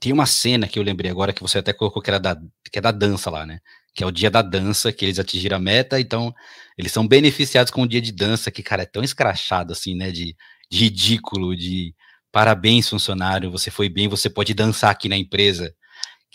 Tem 0.00 0.12
uma 0.12 0.26
cena 0.26 0.68
que 0.68 0.78
eu 0.78 0.82
lembrei 0.82 1.10
agora 1.10 1.32
que 1.32 1.42
você 1.42 1.58
até 1.58 1.72
colocou 1.72 2.02
que 2.02 2.10
era 2.10 2.20
da, 2.20 2.36
que 2.70 2.78
é 2.78 2.82
da 2.82 2.92
dança 2.92 3.30
lá, 3.30 3.46
né? 3.46 3.60
Que 3.94 4.04
é 4.04 4.06
o 4.06 4.10
dia 4.10 4.30
da 4.30 4.42
dança, 4.42 4.92
que 4.92 5.04
eles 5.04 5.18
atingiram 5.18 5.56
a 5.56 5.60
meta, 5.60 5.98
então 6.00 6.34
eles 6.78 6.92
são 6.92 7.06
beneficiados 7.08 7.70
com 7.72 7.82
o 7.82 7.88
dia 7.88 8.00
de 8.00 8.12
dança, 8.12 8.50
que, 8.50 8.62
cara, 8.62 8.82
é 8.82 8.86
tão 8.86 9.02
escrachado 9.02 9.72
assim, 9.72 9.94
né? 9.96 10.10
De, 10.12 10.36
de 10.70 10.78
ridículo, 10.78 11.56
de 11.56 11.94
parabéns, 12.32 12.88
funcionário, 12.88 13.50
você 13.50 13.70
foi 13.70 13.88
bem, 13.88 14.08
você 14.08 14.28
pode 14.28 14.52
dançar 14.54 14.90
aqui 14.90 15.08
na 15.08 15.16
empresa. 15.16 15.74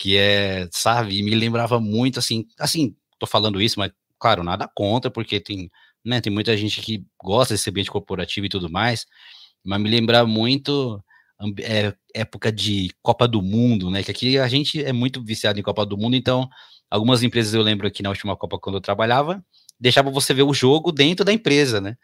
Que 0.02 0.16
é, 0.16 0.68
sabe, 0.72 1.22
me 1.22 1.32
lembrava 1.32 1.78
muito 1.78 2.18
assim, 2.18 2.44
assim, 2.58 2.96
tô 3.20 3.26
falando 3.26 3.62
isso, 3.62 3.78
mas 3.78 3.92
claro, 4.18 4.42
nada 4.42 4.68
contra, 4.74 5.08
porque 5.12 5.38
tem, 5.38 5.70
né, 6.04 6.20
tem 6.20 6.32
muita 6.32 6.56
gente 6.56 6.80
que 6.82 7.04
gosta 7.22 7.54
desse 7.54 7.70
ambiente 7.70 7.88
corporativo 7.90 8.46
e 8.46 8.48
tudo 8.48 8.68
mais, 8.68 9.06
mas 9.64 9.80
me 9.80 9.88
lembra 9.88 10.26
muito 10.26 11.00
é, 11.60 11.94
época 12.14 12.50
de 12.50 12.90
Copa 13.00 13.28
do 13.28 13.40
Mundo, 13.40 13.90
né? 13.92 14.02
Que 14.02 14.10
aqui 14.10 14.38
a 14.38 14.48
gente 14.48 14.82
é 14.84 14.92
muito 14.92 15.22
viciado 15.24 15.60
em 15.60 15.62
Copa 15.62 15.86
do 15.86 15.96
Mundo, 15.96 16.16
então 16.16 16.48
algumas 16.90 17.22
empresas 17.22 17.54
eu 17.54 17.62
lembro 17.62 17.86
aqui 17.86 18.02
na 18.02 18.08
última 18.10 18.36
Copa 18.36 18.58
quando 18.58 18.76
eu 18.76 18.80
trabalhava, 18.80 19.40
deixava 19.78 20.10
você 20.10 20.34
ver 20.34 20.42
o 20.42 20.52
jogo 20.54 20.90
dentro 20.90 21.24
da 21.24 21.32
empresa, 21.32 21.80
né? 21.80 21.96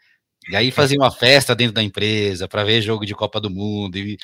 E 0.49 0.55
aí 0.55 0.71
fazia 0.71 0.97
uma 0.97 1.11
festa 1.11 1.53
dentro 1.55 1.73
da 1.73 1.83
empresa 1.83 2.47
para 2.47 2.63
ver 2.63 2.81
jogo 2.81 3.05
de 3.05 3.13
Copa 3.13 3.41
do 3.41 3.49
Mundo 3.49 3.97
e 3.97 4.17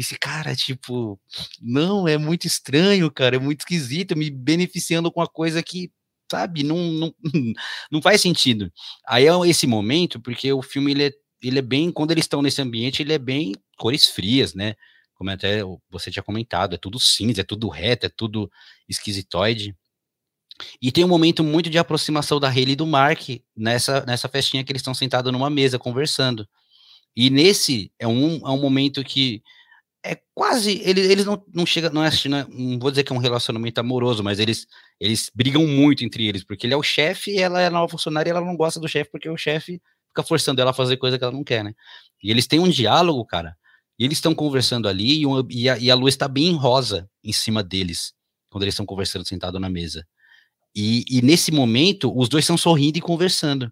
esse 0.00 0.18
cara, 0.18 0.54
tipo, 0.54 1.20
não, 1.60 2.06
é 2.06 2.18
muito 2.18 2.46
estranho, 2.46 3.10
cara, 3.10 3.36
é 3.36 3.38
muito 3.38 3.60
esquisito, 3.60 4.16
me 4.16 4.30
beneficiando 4.30 5.10
com 5.10 5.20
uma 5.20 5.26
coisa 5.26 5.62
que, 5.62 5.90
sabe, 6.30 6.62
não, 6.62 6.76
não, 6.92 7.14
não 7.90 8.02
faz 8.02 8.20
sentido. 8.20 8.72
Aí 9.06 9.26
é 9.26 9.48
esse 9.48 9.66
momento, 9.66 10.20
porque 10.20 10.52
o 10.52 10.62
filme 10.62 10.92
ele 10.92 11.04
é 11.04 11.12
ele 11.42 11.58
é 11.58 11.62
bem, 11.62 11.90
quando 11.92 12.10
eles 12.10 12.24
estão 12.24 12.42
nesse 12.42 12.60
ambiente, 12.60 13.02
ele 13.02 13.12
é 13.12 13.18
bem 13.18 13.54
cores 13.76 14.06
frias, 14.06 14.54
né? 14.54 14.74
Como 15.14 15.30
até 15.30 15.62
você 15.90 16.10
tinha 16.10 16.22
comentado, 16.22 16.74
é 16.74 16.78
tudo 16.78 16.98
cinza, 16.98 17.40
é 17.40 17.44
tudo 17.44 17.68
reto, 17.68 18.06
é 18.06 18.08
tudo 18.08 18.50
esquisitoide. 18.88 19.76
E 20.82 20.90
tem 20.90 21.04
um 21.04 21.08
momento 21.08 21.44
muito 21.44 21.70
de 21.70 21.78
aproximação 21.78 22.40
da 22.40 22.48
Haley 22.48 22.72
e 22.72 22.76
do 22.76 22.86
Mark 22.86 23.20
nessa, 23.56 24.04
nessa 24.04 24.28
festinha 24.28 24.64
que 24.64 24.72
eles 24.72 24.80
estão 24.80 24.94
sentados 24.94 25.32
numa 25.32 25.50
mesa 25.50 25.78
conversando. 25.78 26.48
E 27.16 27.30
nesse 27.30 27.92
é 27.98 28.06
um, 28.06 28.36
é 28.46 28.50
um 28.50 28.60
momento 28.60 29.04
que 29.04 29.42
é 30.04 30.18
quase. 30.34 30.80
Eles, 30.84 31.08
eles 31.10 31.24
não, 31.24 31.42
não 31.52 31.66
chegam. 31.66 31.90
Não, 31.90 32.04
é, 32.04 32.10
não 32.48 32.78
vou 32.78 32.90
dizer 32.90 33.04
que 33.04 33.12
é 33.12 33.16
um 33.16 33.20
relacionamento 33.20 33.78
amoroso, 33.78 34.22
mas 34.22 34.38
eles, 34.38 34.66
eles 35.00 35.30
brigam 35.34 35.66
muito 35.66 36.04
entre 36.04 36.26
eles, 36.26 36.44
porque 36.44 36.66
ele 36.66 36.74
é 36.74 36.76
o 36.76 36.82
chefe 36.82 37.32
e 37.32 37.38
ela 37.38 37.60
é 37.60 37.70
nova 37.70 37.88
funcionária 37.88 38.30
e 38.30 38.32
ela 38.32 38.44
não 38.44 38.56
gosta 38.56 38.80
do 38.80 38.88
chefe 38.88 39.10
porque 39.10 39.28
o 39.28 39.36
chefe 39.36 39.80
fica 40.08 40.22
forçando 40.22 40.60
ela 40.60 40.70
a 40.70 40.74
fazer 40.74 40.96
coisa 40.96 41.18
que 41.18 41.24
ela 41.24 41.32
não 41.32 41.44
quer, 41.44 41.62
né? 41.62 41.74
E 42.22 42.30
eles 42.30 42.46
têm 42.46 42.58
um 42.58 42.68
diálogo, 42.68 43.24
cara, 43.24 43.56
e 43.98 44.04
eles 44.04 44.18
estão 44.18 44.34
conversando 44.34 44.88
ali, 44.88 45.20
e, 45.20 45.26
uma, 45.26 45.46
e, 45.50 45.68
a, 45.68 45.78
e, 45.78 45.90
a, 45.90 45.94
luz 45.94 46.14
está 46.14 46.28
bem 46.28 46.54
rosa 46.54 47.08
em 47.22 47.32
cima 47.32 47.62
deles, 47.62 48.12
quando 48.48 48.62
eles 48.62 48.74
estão 48.74 48.86
conversando 48.86 49.26
sentado 49.26 49.58
na 49.58 49.68
mesa. 49.68 50.06
E, 50.74 51.04
e, 51.08 51.20
nesse 51.20 51.50
momento, 51.50 52.16
os 52.16 52.28
dois 52.28 52.44
estão 52.44 52.56
sorrindo 52.56 52.98
e 52.98 53.00
conversando. 53.00 53.70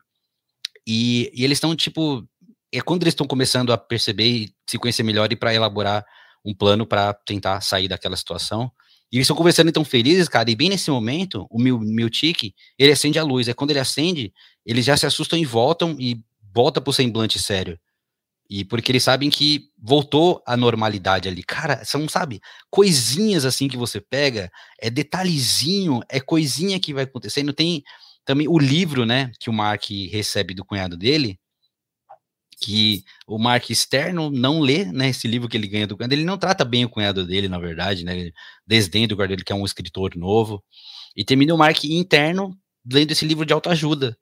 E, 0.87 1.31
e 1.35 1.45
eles 1.45 1.57
estão, 1.57 1.75
tipo, 1.77 2.27
é 2.73 2.81
quando 2.81 3.03
eles 3.03 3.13
estão 3.13 3.27
começando 3.27 3.73
a 3.73 3.79
perceber 3.79 4.29
e 4.29 4.55
se 4.69 4.79
conhecer 4.79 5.03
melhor 5.03 5.33
e 5.33 5.37
para 5.37 5.55
elaborar 5.55 6.05
um 6.45 6.55
plano 6.55 6.87
para 6.87 7.13
tentar 7.13 7.61
sair 7.61 7.89
daquela 7.89 8.17
situação. 8.17 8.71
E 9.11 9.17
eles 9.17 9.25
estão 9.25 9.37
conversando 9.37 9.69
então 9.69 9.85
felizes, 9.85 10.29
cara, 10.29 10.51
e 10.51 10.57
bem 10.57 10.69
nesse 10.69 10.91
momento, 10.91 11.47
o 11.51 11.61
meu, 11.61 11.79
meu 11.79 12.11
tique, 12.11 12.55
ele 12.79 12.93
acende 12.93 13.19
a 13.19 13.25
luz. 13.25 13.49
É 13.49 13.55
quando 13.55 13.71
ele 13.71 13.79
acende, 13.79 14.33
eles 14.65 14.85
já 14.85 14.97
se 14.97 15.07
assustam 15.07 15.39
e 15.39 15.45
voltam 15.45 15.97
e 15.99 16.21
volta 16.55 16.81
pro 16.81 16.93
semblante 16.93 17.39
sério. 17.39 17.79
E 18.49 18.65
porque 18.65 18.93
eles 18.93 19.03
sabem 19.03 19.29
que 19.29 19.71
voltou 19.77 20.43
à 20.47 20.57
normalidade 20.57 21.29
ali. 21.29 21.43
Cara, 21.43 21.85
são, 21.85 22.09
sabe, 22.09 22.41
coisinhas 22.71 23.45
assim 23.45 23.67
que 23.69 23.77
você 23.77 24.01
pega, 24.01 24.51
é 24.81 24.89
detalhezinho, 24.89 26.01
é 26.09 26.21
coisinha 26.21 26.79
que 26.79 26.95
vai 26.95 27.05
acontecendo. 27.05 27.53
Tem 27.53 27.83
também 28.25 28.47
o 28.49 28.59
livro, 28.59 29.05
né, 29.05 29.31
que 29.41 29.51
o 29.51 29.53
Mark 29.53 29.85
recebe 30.11 30.55
do 30.55 30.65
cunhado 30.65 30.97
dele, 30.97 31.39
que 32.61 33.05
o 33.27 33.39
Mark 33.39 33.69
externo 33.71 34.31
não 34.31 34.61
lê, 34.61 34.85
né, 34.87 35.11
esse 35.11 35.29
livro 35.29 35.49
que 35.49 35.57
ele 35.57 35.69
ganha 35.69 35.87
do 35.87 35.97
cunhado, 35.97 36.15
ele 36.15 36.25
não 36.25 36.39
trata 36.39 36.65
bem 36.65 36.85
o 36.85 36.89
cunhado 36.89 37.27
dele, 37.27 37.49
na 37.49 37.59
verdade, 37.59 38.05
né, 38.05 38.19
ele 38.19 38.35
desdém 38.67 39.07
do 39.07 39.15
cunhado 39.15 39.31
dele, 39.31 39.45
que 39.45 39.53
é 39.53 39.57
um 39.57 39.65
escritor 39.65 40.17
novo, 40.17 40.65
e 41.15 41.25
termina 41.25 41.55
o 41.55 41.59
Mark 41.59 41.85
interno 41.85 42.57
lendo 42.91 43.11
esse 43.11 43.27
livro 43.27 43.45
de 43.45 43.53
autoajuda, 43.53 44.17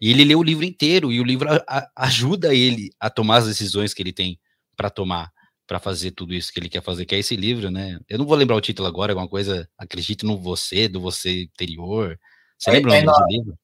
e 0.00 0.10
ele 0.10 0.24
lê 0.24 0.34
o 0.34 0.42
livro 0.42 0.64
inteiro, 0.64 1.12
e 1.12 1.20
o 1.20 1.24
livro 1.24 1.48
a, 1.50 1.64
a, 1.68 1.88
ajuda 2.06 2.54
ele 2.54 2.90
a 2.98 3.08
tomar 3.08 3.38
as 3.38 3.46
decisões 3.46 3.94
que 3.94 4.02
ele 4.02 4.12
tem 4.12 4.40
para 4.76 4.90
tomar, 4.90 5.30
para 5.66 5.78
fazer 5.78 6.10
tudo 6.12 6.34
isso 6.34 6.52
que 6.52 6.58
ele 6.58 6.68
quer 6.68 6.82
fazer, 6.82 7.04
que 7.04 7.14
é 7.14 7.18
esse 7.18 7.36
livro, 7.36 7.70
né? 7.70 8.00
Eu 8.08 8.18
não 8.18 8.26
vou 8.26 8.36
lembrar 8.36 8.56
o 8.56 8.60
título 8.60 8.88
agora, 8.88 9.12
é 9.12 9.14
alguma 9.14 9.28
coisa, 9.28 9.68
acredite 9.76 10.24
no 10.24 10.36
você, 10.36 10.88
do 10.88 11.00
você 11.00 11.42
interior. 11.42 12.18
Você 12.58 12.70
é, 12.70 12.72
lembra 12.72 12.96
é 12.96 13.02
o 13.02 13.04
nome 13.04 13.18
do 13.18 13.28
livro? 13.28 13.58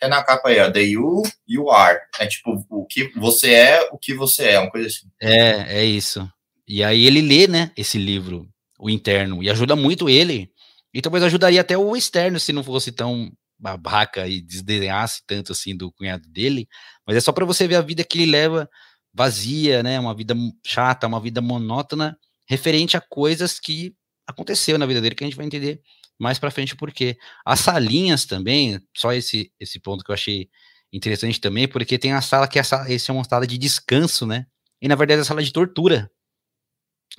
É 0.00 0.08
na 0.08 0.22
capa 0.22 0.48
aí, 0.48 0.60
ó, 0.60 0.70
The 0.70 0.82
You, 0.82 1.22
You 1.46 1.70
Are. 1.70 1.98
É 2.18 2.26
tipo, 2.26 2.64
o 2.70 2.86
que 2.86 3.10
você 3.16 3.52
é, 3.52 3.88
o 3.90 3.98
que 3.98 4.14
você 4.14 4.50
é, 4.50 4.58
uma 4.60 4.70
coisa 4.70 4.86
assim. 4.86 5.08
É, 5.20 5.80
é 5.80 5.84
isso. 5.84 6.28
E 6.66 6.84
aí 6.84 7.06
ele 7.06 7.20
lê, 7.20 7.46
né, 7.46 7.72
esse 7.76 7.98
livro, 7.98 8.48
o 8.78 8.88
interno, 8.90 9.42
e 9.42 9.50
ajuda 9.50 9.74
muito 9.74 10.08
ele. 10.08 10.50
E 10.92 11.00
talvez 11.02 11.24
ajudaria 11.24 11.60
até 11.60 11.76
o 11.76 11.96
externo, 11.96 12.38
se 12.38 12.52
não 12.52 12.62
fosse 12.62 12.92
tão 12.92 13.30
babaca 13.58 14.26
e 14.28 14.40
desdenhasse 14.40 15.22
tanto 15.26 15.52
assim 15.52 15.76
do 15.76 15.90
cunhado 15.92 16.28
dele, 16.28 16.68
mas 17.06 17.16
é 17.16 17.20
só 17.20 17.32
para 17.32 17.44
você 17.44 17.66
ver 17.66 17.74
a 17.74 17.82
vida 17.82 18.04
que 18.04 18.18
ele 18.18 18.30
leva 18.30 18.68
vazia, 19.12 19.82
né? 19.82 19.98
Uma 19.98 20.14
vida 20.14 20.34
chata, 20.64 21.06
uma 21.06 21.20
vida 21.20 21.40
monótona, 21.40 22.16
referente 22.48 22.96
a 22.96 23.00
coisas 23.00 23.58
que 23.58 23.94
aconteceu 24.26 24.78
na 24.78 24.86
vida 24.86 25.00
dele, 25.00 25.14
que 25.14 25.24
a 25.24 25.26
gente 25.26 25.36
vai 25.36 25.46
entender 25.46 25.80
mais 26.18 26.38
para 26.38 26.50
frente 26.50 26.76
por 26.76 26.92
quê. 26.92 27.16
As 27.44 27.60
salinhas 27.60 28.24
também, 28.26 28.80
só 28.96 29.12
esse 29.12 29.52
esse 29.60 29.78
ponto 29.80 30.04
que 30.04 30.10
eu 30.10 30.14
achei 30.14 30.48
interessante 30.92 31.40
também, 31.40 31.68
porque 31.68 31.98
tem 31.98 32.12
a 32.12 32.20
sala 32.22 32.48
que 32.48 32.58
essa 32.58 32.90
esse 32.90 33.10
é 33.10 33.14
uma 33.14 33.24
sala 33.24 33.46
de 33.46 33.58
descanso, 33.58 34.26
né? 34.26 34.46
E 34.82 34.88
na 34.88 34.94
verdade 34.96 35.20
é 35.20 35.22
a 35.22 35.24
sala 35.24 35.42
de 35.42 35.52
tortura. 35.52 36.10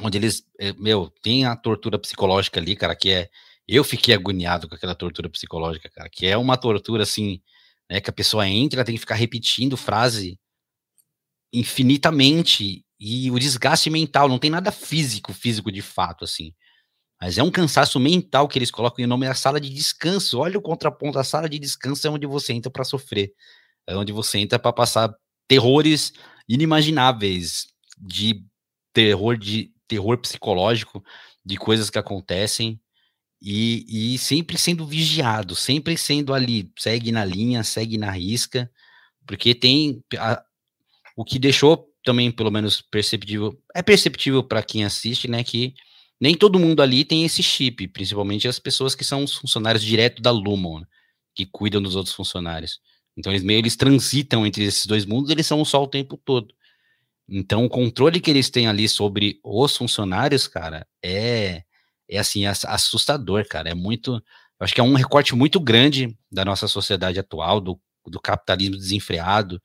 Onde 0.01 0.17
eles, 0.17 0.43
eh, 0.59 0.73
meu, 0.77 1.09
tem 1.21 1.45
a 1.45 1.55
tortura 1.55 1.99
psicológica 1.99 2.59
ali, 2.59 2.75
cara, 2.75 2.95
que 2.95 3.09
é 3.11 3.29
eu 3.67 3.83
fiquei 3.83 4.13
agoniado 4.15 4.67
com 4.67 4.75
aquela 4.75 4.95
tortura 4.95 5.29
psicológica, 5.29 5.89
cara, 5.89 6.09
que 6.09 6.25
é 6.25 6.37
uma 6.37 6.57
tortura 6.57 7.03
assim, 7.03 7.41
né, 7.89 8.01
que 8.01 8.09
a 8.09 8.13
pessoa 8.13 8.47
entra, 8.47 8.83
tem 8.85 8.95
que 8.95 8.99
ficar 9.01 9.15
repetindo 9.15 9.77
frase 9.77 10.39
infinitamente 11.53 12.83
e 12.99 13.31
o 13.31 13.39
desgaste 13.39 13.89
mental, 13.89 14.27
não 14.27 14.37
tem 14.39 14.49
nada 14.51 14.71
físico, 14.71 15.33
físico 15.33 15.71
de 15.71 15.81
fato, 15.81 16.23
assim. 16.25 16.53
Mas 17.21 17.37
é 17.37 17.43
um 17.43 17.51
cansaço 17.51 17.99
mental 17.99 18.47
que 18.47 18.57
eles 18.57 18.71
colocam 18.71 19.03
em 19.03 19.07
nome 19.07 19.27
da 19.27 19.33
sala 19.33 19.59
de 19.59 19.69
descanso. 19.69 20.39
Olha 20.39 20.57
o 20.57 20.61
contraponto, 20.61 21.19
a 21.19 21.23
sala 21.23 21.49
de 21.49 21.59
descanso 21.59 22.07
é 22.07 22.09
onde 22.09 22.25
você 22.25 22.53
entra 22.53 22.71
para 22.71 22.85
sofrer. 22.85 23.33
É 23.85 23.95
onde 23.95 24.11
você 24.13 24.39
entra 24.39 24.57
para 24.57 24.71
passar 24.71 25.13
terrores 25.47 26.13
inimagináveis 26.47 27.67
de 27.97 28.45
terror 28.93 29.37
de 29.37 29.73
terror 29.87 30.17
psicológico, 30.19 31.03
de 31.43 31.57
coisas 31.57 31.89
que 31.89 31.97
acontecem 31.97 32.79
e, 33.41 34.13
e 34.13 34.17
sempre 34.17 34.57
sendo 34.57 34.85
vigiado, 34.85 35.55
sempre 35.55 35.97
sendo 35.97 36.33
ali, 36.33 36.71
segue 36.77 37.11
na 37.11 37.25
linha, 37.25 37.63
segue 37.63 37.97
na 37.97 38.11
risca, 38.11 38.69
porque 39.25 39.55
tem 39.55 40.03
a, 40.17 40.43
o 41.15 41.23
que 41.23 41.39
deixou 41.39 41.87
também, 42.03 42.31
pelo 42.31 42.51
menos, 42.51 42.81
perceptível, 42.81 43.57
é 43.73 43.81
perceptível 43.81 44.43
para 44.43 44.63
quem 44.63 44.83
assiste, 44.83 45.27
né, 45.29 45.43
que 45.43 45.73
nem 46.19 46.35
todo 46.35 46.59
mundo 46.59 46.81
ali 46.81 47.05
tem 47.05 47.25
esse 47.25 47.41
chip, 47.43 47.87
principalmente 47.89 48.47
as 48.47 48.59
pessoas 48.59 48.95
que 48.95 49.03
são 49.03 49.23
os 49.23 49.35
funcionários 49.35 49.83
direto 49.83 50.21
da 50.21 50.31
Lumon, 50.31 50.81
né, 50.81 50.85
que 51.35 51.45
cuidam 51.45 51.81
dos 51.81 51.95
outros 51.95 52.15
funcionários. 52.15 52.79
Então 53.17 53.31
eles 53.31 53.43
meio 53.43 53.59
eles 53.59 53.75
transitam 53.75 54.45
entre 54.45 54.63
esses 54.63 54.85
dois 54.85 55.05
mundos, 55.05 55.31
eles 55.31 55.47
são 55.47 55.61
um 55.61 55.65
só 55.65 55.83
o 55.83 55.87
tempo 55.87 56.17
todo. 56.17 56.53
Então 57.29 57.65
o 57.65 57.69
controle 57.69 58.19
que 58.21 58.31
eles 58.31 58.49
têm 58.49 58.67
ali 58.67 58.89
sobre 58.89 59.39
os 59.43 59.77
funcionários, 59.77 60.47
cara, 60.47 60.87
é 61.03 61.63
é 62.09 62.17
assim, 62.17 62.45
assustador, 62.45 63.47
cara. 63.47 63.69
É 63.69 63.75
muito. 63.75 64.21
Acho 64.59 64.73
que 64.73 64.81
é 64.81 64.83
um 64.83 64.95
recorte 64.95 65.35
muito 65.35 65.59
grande 65.59 66.17
da 66.31 66.43
nossa 66.43 66.67
sociedade 66.67 67.19
atual, 67.19 67.61
do, 67.61 67.79
do 68.05 68.19
capitalismo 68.19 68.75
desenfreado, 68.75 69.61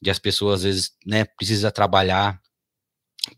de 0.00 0.10
as 0.10 0.18
pessoas, 0.18 0.60
às 0.60 0.62
vezes, 0.64 0.92
né, 1.04 1.24
precisa 1.24 1.70
trabalhar 1.70 2.40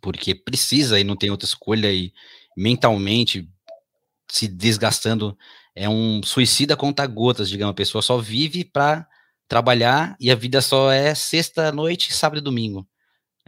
porque 0.00 0.34
precisa 0.34 1.00
e 1.00 1.04
não 1.04 1.16
tem 1.16 1.30
outra 1.30 1.46
escolha, 1.46 1.92
e 1.92 2.12
mentalmente 2.57 3.48
se 4.30 4.48
desgastando 4.48 5.36
é 5.74 5.88
um 5.88 6.22
suicida 6.22 6.76
conta 6.76 7.07
gotas, 7.07 7.48
digamos, 7.48 7.72
a 7.72 7.74
pessoa 7.74 8.03
só 8.03 8.18
vive 8.18 8.64
para 8.64 9.07
trabalhar 9.48 10.16
e 10.20 10.30
a 10.30 10.34
vida 10.34 10.61
só 10.61 10.90
é 10.92 11.14
sexta 11.14 11.72
noite, 11.72 12.12
sábado 12.12 12.38
e 12.38 12.42
domingo. 12.42 12.86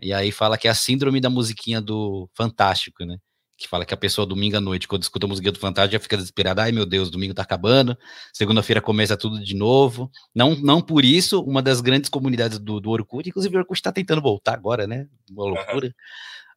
E 0.00 0.12
aí 0.12 0.32
fala 0.32 0.58
que 0.58 0.66
é 0.66 0.70
a 0.70 0.74
síndrome 0.74 1.20
da 1.20 1.30
musiquinha 1.30 1.80
do 1.80 2.28
Fantástico, 2.34 3.04
né? 3.04 3.18
Que 3.56 3.68
fala 3.68 3.84
que 3.84 3.94
a 3.94 3.96
pessoa 3.96 4.26
domingo 4.26 4.56
à 4.56 4.60
noite, 4.60 4.88
quando 4.88 5.02
escuta 5.02 5.26
a 5.26 5.28
musiquinha 5.28 5.52
do 5.52 5.60
Fantástico, 5.60 5.92
já 5.92 6.00
fica 6.00 6.16
desesperada. 6.16 6.62
Ai, 6.62 6.72
meu 6.72 6.84
Deus, 6.84 7.10
domingo 7.10 7.34
tá 7.34 7.42
acabando. 7.42 7.96
Segunda-feira 8.32 8.80
começa 8.80 9.16
tudo 9.16 9.40
de 9.40 9.54
novo. 9.54 10.10
Não, 10.34 10.56
não 10.56 10.80
por 10.80 11.04
isso, 11.04 11.40
uma 11.42 11.62
das 11.62 11.80
grandes 11.80 12.10
comunidades 12.10 12.58
do, 12.58 12.80
do 12.80 12.90
Orkut, 12.90 13.28
inclusive 13.28 13.54
o 13.56 13.60
Orkut 13.60 13.80
tá 13.80 13.92
tentando 13.92 14.20
voltar 14.20 14.54
agora, 14.54 14.86
né? 14.88 15.06
Uma 15.30 15.44
loucura. 15.44 15.94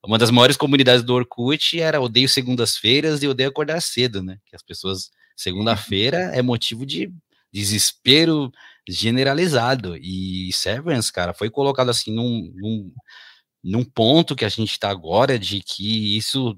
Uma 0.06 0.18
das 0.18 0.32
maiores 0.32 0.58
comunidades 0.58 1.04
do 1.04 1.14
Orkut 1.14 1.80
era 1.80 2.00
odeio 2.02 2.30
segundas-feiras 2.30 3.24
e 3.24 3.28
odeio 3.28 3.50
acordar 3.50 3.82
cedo, 3.82 4.22
né? 4.22 4.38
Que 4.46 4.56
as 4.56 4.64
pessoas, 4.64 5.10
segunda-feira 5.36 6.18
é 6.34 6.42
motivo 6.42 6.86
de 6.86 7.12
desespero 7.52 8.52
generalizado. 8.88 9.98
E 9.98 10.52
Severance, 10.54 11.12
cara, 11.12 11.34
foi 11.34 11.50
colocado 11.50 11.90
assim 11.90 12.14
num, 12.14 12.52
num 12.56 12.92
num 13.66 13.84
ponto 13.84 14.36
que 14.36 14.46
a 14.46 14.50
gente 14.50 14.72
está 14.72 14.92
agora 14.92 15.40
de 15.40 15.60
que 15.60 16.16
isso 16.16 16.56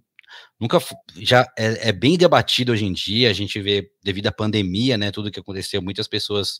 nunca 0.59 0.77
já 1.15 1.47
é, 1.57 1.89
é, 1.89 1.91
bem 1.93 2.17
debatido 2.17 2.73
hoje 2.73 2.85
em 2.85 2.91
dia. 2.91 3.29
A 3.29 3.33
gente 3.33 3.61
vê 3.61 3.89
devido 4.03 4.27
à 4.27 4.31
pandemia, 4.31 4.97
né, 4.97 5.09
tudo 5.09 5.31
que 5.31 5.39
aconteceu, 5.39 5.81
muitas 5.81 6.05
pessoas 6.05 6.59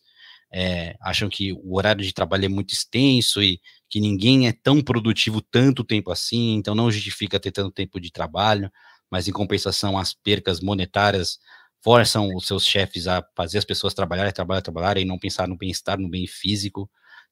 é, 0.51 0.95
acham 1.01 1.27
que 1.27 1.51
o 1.51 1.75
horário 1.75 2.01
de 2.01 2.13
trabalho 2.13 2.45
é 2.45 2.47
muito 2.47 2.73
extenso 2.73 3.43
e 3.43 3.59
que 3.89 3.99
ninguém 3.99 4.47
é 4.47 4.53
tão 4.53 4.81
produtivo 4.81 5.41
tanto 5.41 5.83
tempo 5.83 6.11
assim, 6.11 6.55
então 6.55 6.75
não 6.75 6.91
justifica 6.91 7.39
ter 7.39 7.51
tanto 7.51 7.71
tempo 7.71 7.99
de 7.99 8.11
trabalho, 8.11 8.71
mas 9.09 9.27
em 9.27 9.31
compensação 9.31 9.97
as 9.97 10.13
percas 10.13 10.59
monetárias 10.61 11.39
forçam 11.83 12.35
os 12.35 12.47
seus 12.47 12.65
chefes 12.65 13.07
a 13.07 13.23
fazer 13.35 13.59
as 13.59 13.65
pessoas 13.65 13.93
trabalharem, 13.93 14.33
trabalhar, 14.33 14.61
trabalhar 14.61 14.97
e 14.97 15.05
não 15.05 15.17
pensar 15.19 15.47
no 15.47 15.57
bem-estar, 15.57 15.97
no 15.99 16.09
bem 16.09 16.27
físico, 16.27 16.89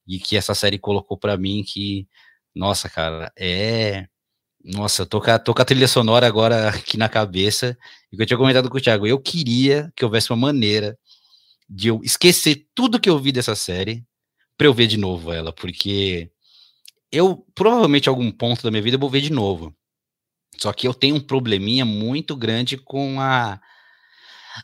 e 0.07 0.19
que 0.19 0.37
essa 0.37 0.53
série 0.55 0.77
colocou 0.77 1.17
para 1.17 1.37
mim 1.37 1.63
que 1.63 2.07
nossa, 2.55 2.89
cara, 2.89 3.31
é. 3.37 4.07
Nossa, 4.63 5.05
tô 5.05 5.21
com, 5.21 5.31
a, 5.31 5.39
tô 5.39 5.53
com 5.53 5.61
a 5.61 5.65
trilha 5.65 5.87
sonora 5.87 6.27
agora 6.27 6.69
aqui 6.71 6.97
na 6.97 7.09
cabeça. 7.09 7.77
E 8.11 8.17
que 8.17 8.23
eu 8.23 8.27
tinha 8.27 8.37
comentado 8.37 8.69
com 8.69 8.77
o 8.77 8.81
Thiago, 8.81 9.07
eu 9.07 9.19
queria 9.19 9.91
que 9.95 10.05
houvesse 10.05 10.31
uma 10.31 10.37
maneira 10.37 10.97
de 11.69 11.89
eu 11.89 12.01
esquecer 12.03 12.67
tudo 12.75 12.99
que 12.99 13.09
eu 13.09 13.19
vi 13.19 13.31
dessa 13.31 13.55
série 13.55 14.05
para 14.57 14.67
eu 14.67 14.73
ver 14.73 14.87
de 14.87 14.97
novo 14.97 15.33
ela, 15.33 15.53
porque 15.53 16.31
eu 17.15 17.45
provavelmente 17.55 18.09
algum 18.09 18.31
ponto 18.31 18.63
da 18.63 18.71
minha 18.71 18.83
vida 18.83 18.95
eu 18.95 18.99
vou 19.01 19.09
ver 19.09 19.21
de 19.21 19.31
novo. 19.31 19.73
Só 20.57 20.73
que 20.73 20.87
eu 20.87 20.93
tenho 20.93 21.15
um 21.15 21.19
probleminha 21.21 21.85
muito 21.85 22.35
grande 22.35 22.77
com 22.77 23.19
a 23.21 23.59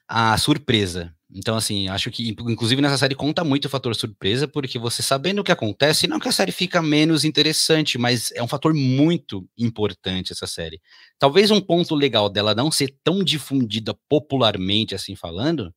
a 0.07 0.37
surpresa. 0.37 1.13
Então, 1.33 1.55
assim, 1.55 1.87
acho 1.87 2.11
que, 2.11 2.29
inclusive, 2.41 2.81
nessa 2.81 2.97
série 2.97 3.15
conta 3.15 3.43
muito 3.43 3.65
o 3.65 3.69
fator 3.69 3.95
surpresa, 3.95 4.47
porque 4.49 4.77
você 4.77 5.01
sabendo 5.01 5.39
o 5.39 5.43
que 5.45 5.51
acontece, 5.51 6.05
não 6.05 6.19
que 6.19 6.27
a 6.27 6.31
série 6.31 6.51
fica 6.51 6.81
menos 6.81 7.23
interessante, 7.23 7.97
mas 7.97 8.31
é 8.33 8.43
um 8.43 8.47
fator 8.47 8.73
muito 8.73 9.47
importante 9.57 10.33
essa 10.33 10.45
série. 10.45 10.81
Talvez 11.17 11.49
um 11.49 11.61
ponto 11.61 11.95
legal 11.95 12.29
dela 12.29 12.53
não 12.53 12.69
ser 12.69 12.93
tão 13.03 13.23
difundida 13.23 13.95
popularmente, 14.09 14.93
assim 14.93 15.15
falando, 15.15 15.73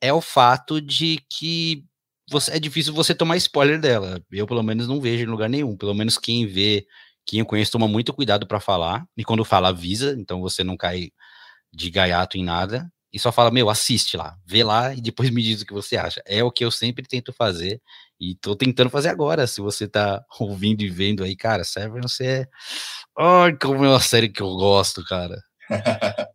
é 0.00 0.12
o 0.12 0.20
fato 0.20 0.80
de 0.80 1.20
que 1.30 1.84
você, 2.32 2.52
é 2.52 2.58
difícil 2.58 2.92
você 2.92 3.14
tomar 3.14 3.36
spoiler 3.36 3.80
dela. 3.80 4.22
Eu, 4.30 4.46
pelo 4.46 4.62
menos, 4.62 4.88
não 4.88 5.00
vejo 5.00 5.24
em 5.24 5.26
lugar 5.26 5.48
nenhum. 5.48 5.76
Pelo 5.76 5.94
menos 5.94 6.18
quem 6.18 6.46
vê, 6.46 6.86
quem 7.24 7.40
eu 7.40 7.46
conheço, 7.46 7.72
toma 7.72 7.86
muito 7.86 8.12
cuidado 8.12 8.46
para 8.46 8.60
falar. 8.60 9.06
E 9.16 9.24
quando 9.24 9.44
fala, 9.44 9.68
avisa, 9.68 10.16
então 10.18 10.40
você 10.40 10.64
não 10.64 10.76
cai 10.76 11.10
de 11.72 11.90
gaiato 11.90 12.36
em 12.36 12.44
nada 12.44 12.90
e 13.12 13.18
só 13.18 13.30
fala, 13.30 13.50
meu, 13.50 13.68
assiste 13.68 14.16
lá, 14.16 14.38
vê 14.46 14.64
lá 14.64 14.94
e 14.94 15.00
depois 15.00 15.28
me 15.28 15.42
diz 15.42 15.60
o 15.60 15.66
que 15.66 15.72
você 15.74 15.96
acha. 15.98 16.22
É 16.26 16.42
o 16.42 16.50
que 16.50 16.64
eu 16.64 16.70
sempre 16.70 17.06
tento 17.06 17.30
fazer 17.32 17.80
e 18.18 18.34
tô 18.34 18.56
tentando 18.56 18.88
fazer 18.88 19.10
agora. 19.10 19.46
Se 19.46 19.60
você 19.60 19.86
tá 19.86 20.24
ouvindo 20.40 20.82
e 20.82 20.88
vendo 20.88 21.22
aí, 21.22 21.36
cara, 21.36 21.62
Severance 21.62 22.24
é. 22.24 22.46
Ai, 23.18 23.54
como 23.58 23.84
é 23.84 23.88
uma 23.88 24.00
série 24.00 24.30
que 24.30 24.40
eu 24.40 24.48
gosto, 24.56 25.04
cara. 25.04 25.36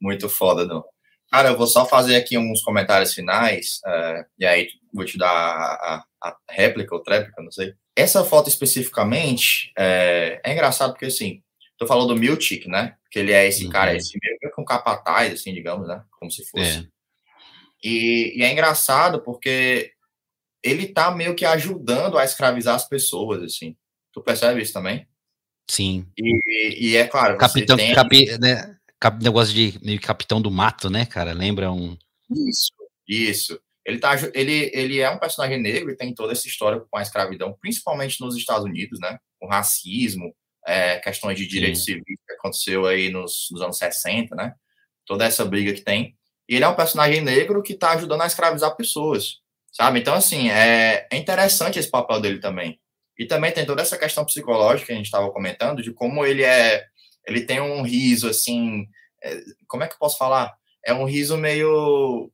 Muito 0.00 0.28
foda, 0.28 0.66
não. 0.66 0.84
Cara, 1.30 1.50
eu 1.50 1.56
vou 1.56 1.66
só 1.66 1.86
fazer 1.86 2.16
aqui 2.16 2.36
uns 2.36 2.62
comentários 2.62 3.12
finais, 3.12 3.80
uh, 3.84 4.24
e 4.38 4.46
aí 4.46 4.68
vou 4.96 5.04
te 5.04 5.16
dar 5.18 5.30
a, 5.30 6.04
a, 6.22 6.28
a 6.28 6.36
réplica 6.50 6.94
ou 6.94 7.02
tréplica, 7.02 7.42
não 7.42 7.52
sei. 7.52 7.74
Essa 7.94 8.24
foto 8.24 8.48
especificamente 8.48 9.72
é, 9.78 10.40
é 10.44 10.52
engraçado 10.52 10.92
porque, 10.92 11.06
assim, 11.06 11.42
tô 11.78 11.86
falando 11.86 12.08
do 12.08 12.16
Miltic, 12.16 12.66
né? 12.66 12.96
Que 13.10 13.18
ele 13.18 13.32
é 13.32 13.46
esse 13.46 13.64
uhum. 13.64 13.70
cara, 13.70 13.94
esse 13.94 14.18
meio 14.22 14.52
com 14.54 14.64
capataz, 14.64 15.32
assim, 15.32 15.52
digamos, 15.52 15.86
né? 15.86 16.02
Como 16.18 16.30
se 16.30 16.44
fosse. 16.46 16.78
É. 16.78 16.84
E, 17.82 18.38
e, 18.38 18.42
é 18.42 18.50
engraçado 18.50 19.22
porque 19.22 19.92
ele 20.62 20.88
tá 20.88 21.10
meio 21.10 21.34
que 21.34 21.44
ajudando 21.44 22.18
a 22.18 22.24
escravizar 22.24 22.74
as 22.74 22.88
pessoas, 22.88 23.42
assim. 23.42 23.76
Tu 24.12 24.22
percebe 24.22 24.62
isso 24.62 24.72
também? 24.72 25.06
Sim. 25.70 26.06
E, 26.16 26.90
e 26.90 26.96
é 26.96 27.06
claro, 27.06 27.36
capitão, 27.36 27.76
tem... 27.76 27.94
capi, 27.94 28.38
né, 28.38 28.76
negócio 29.20 29.54
de 29.54 29.78
meio 29.82 30.00
capitão 30.00 30.40
do 30.40 30.50
mato, 30.50 30.88
né, 30.88 31.04
cara? 31.04 31.32
Lembra 31.32 31.70
um. 31.70 31.96
Isso, 32.30 32.72
isso. 33.06 33.60
Ele, 33.86 34.00
tá, 34.00 34.16
ele, 34.34 34.68
ele 34.74 35.00
é 35.00 35.08
um 35.08 35.18
personagem 35.18 35.62
negro 35.62 35.90
e 35.90 35.96
tem 35.96 36.12
toda 36.12 36.32
essa 36.32 36.48
história 36.48 36.82
com 36.90 36.98
a 36.98 37.02
escravidão, 37.02 37.56
principalmente 37.60 38.20
nos 38.20 38.36
Estados 38.36 38.64
Unidos, 38.64 38.98
né? 38.98 39.16
Com 39.38 39.46
racismo, 39.46 40.34
é, 40.66 40.98
questões 40.98 41.38
de 41.38 41.46
direitos 41.46 41.84
civis 41.84 42.02
que 42.04 42.32
aconteceu 42.32 42.84
aí 42.84 43.08
nos, 43.10 43.46
nos, 43.52 43.62
anos 43.62 43.78
60, 43.78 44.34
né? 44.34 44.54
Toda 45.06 45.24
essa 45.24 45.44
briga 45.44 45.72
que 45.72 45.82
tem. 45.82 46.16
E 46.48 46.56
ele 46.56 46.64
é 46.64 46.68
um 46.68 46.74
personagem 46.74 47.20
negro 47.20 47.62
que 47.62 47.74
está 47.74 47.92
ajudando 47.92 48.22
a 48.22 48.26
escravizar 48.26 48.74
pessoas, 48.76 49.36
sabe? 49.72 50.00
Então, 50.00 50.14
assim, 50.14 50.50
é, 50.50 51.06
é 51.10 51.16
interessante 51.16 51.78
esse 51.78 51.90
papel 51.90 52.20
dele 52.20 52.40
também. 52.40 52.80
E 53.16 53.24
também 53.24 53.52
tem 53.52 53.64
toda 53.64 53.82
essa 53.82 53.96
questão 53.96 54.24
psicológica 54.24 54.86
que 54.86 54.92
a 54.92 54.96
gente 54.96 55.06
estava 55.06 55.30
comentando, 55.30 55.80
de 55.80 55.92
como 55.92 56.26
ele 56.26 56.42
é. 56.42 56.84
Ele 57.24 57.42
tem 57.42 57.60
um 57.60 57.82
riso, 57.82 58.28
assim. 58.28 58.86
É, 59.22 59.40
como 59.68 59.84
é 59.84 59.86
que 59.88 59.94
eu 59.94 59.98
posso 59.98 60.18
falar? 60.18 60.52
É 60.84 60.92
um 60.92 61.04
riso 61.04 61.36
meio. 61.36 62.30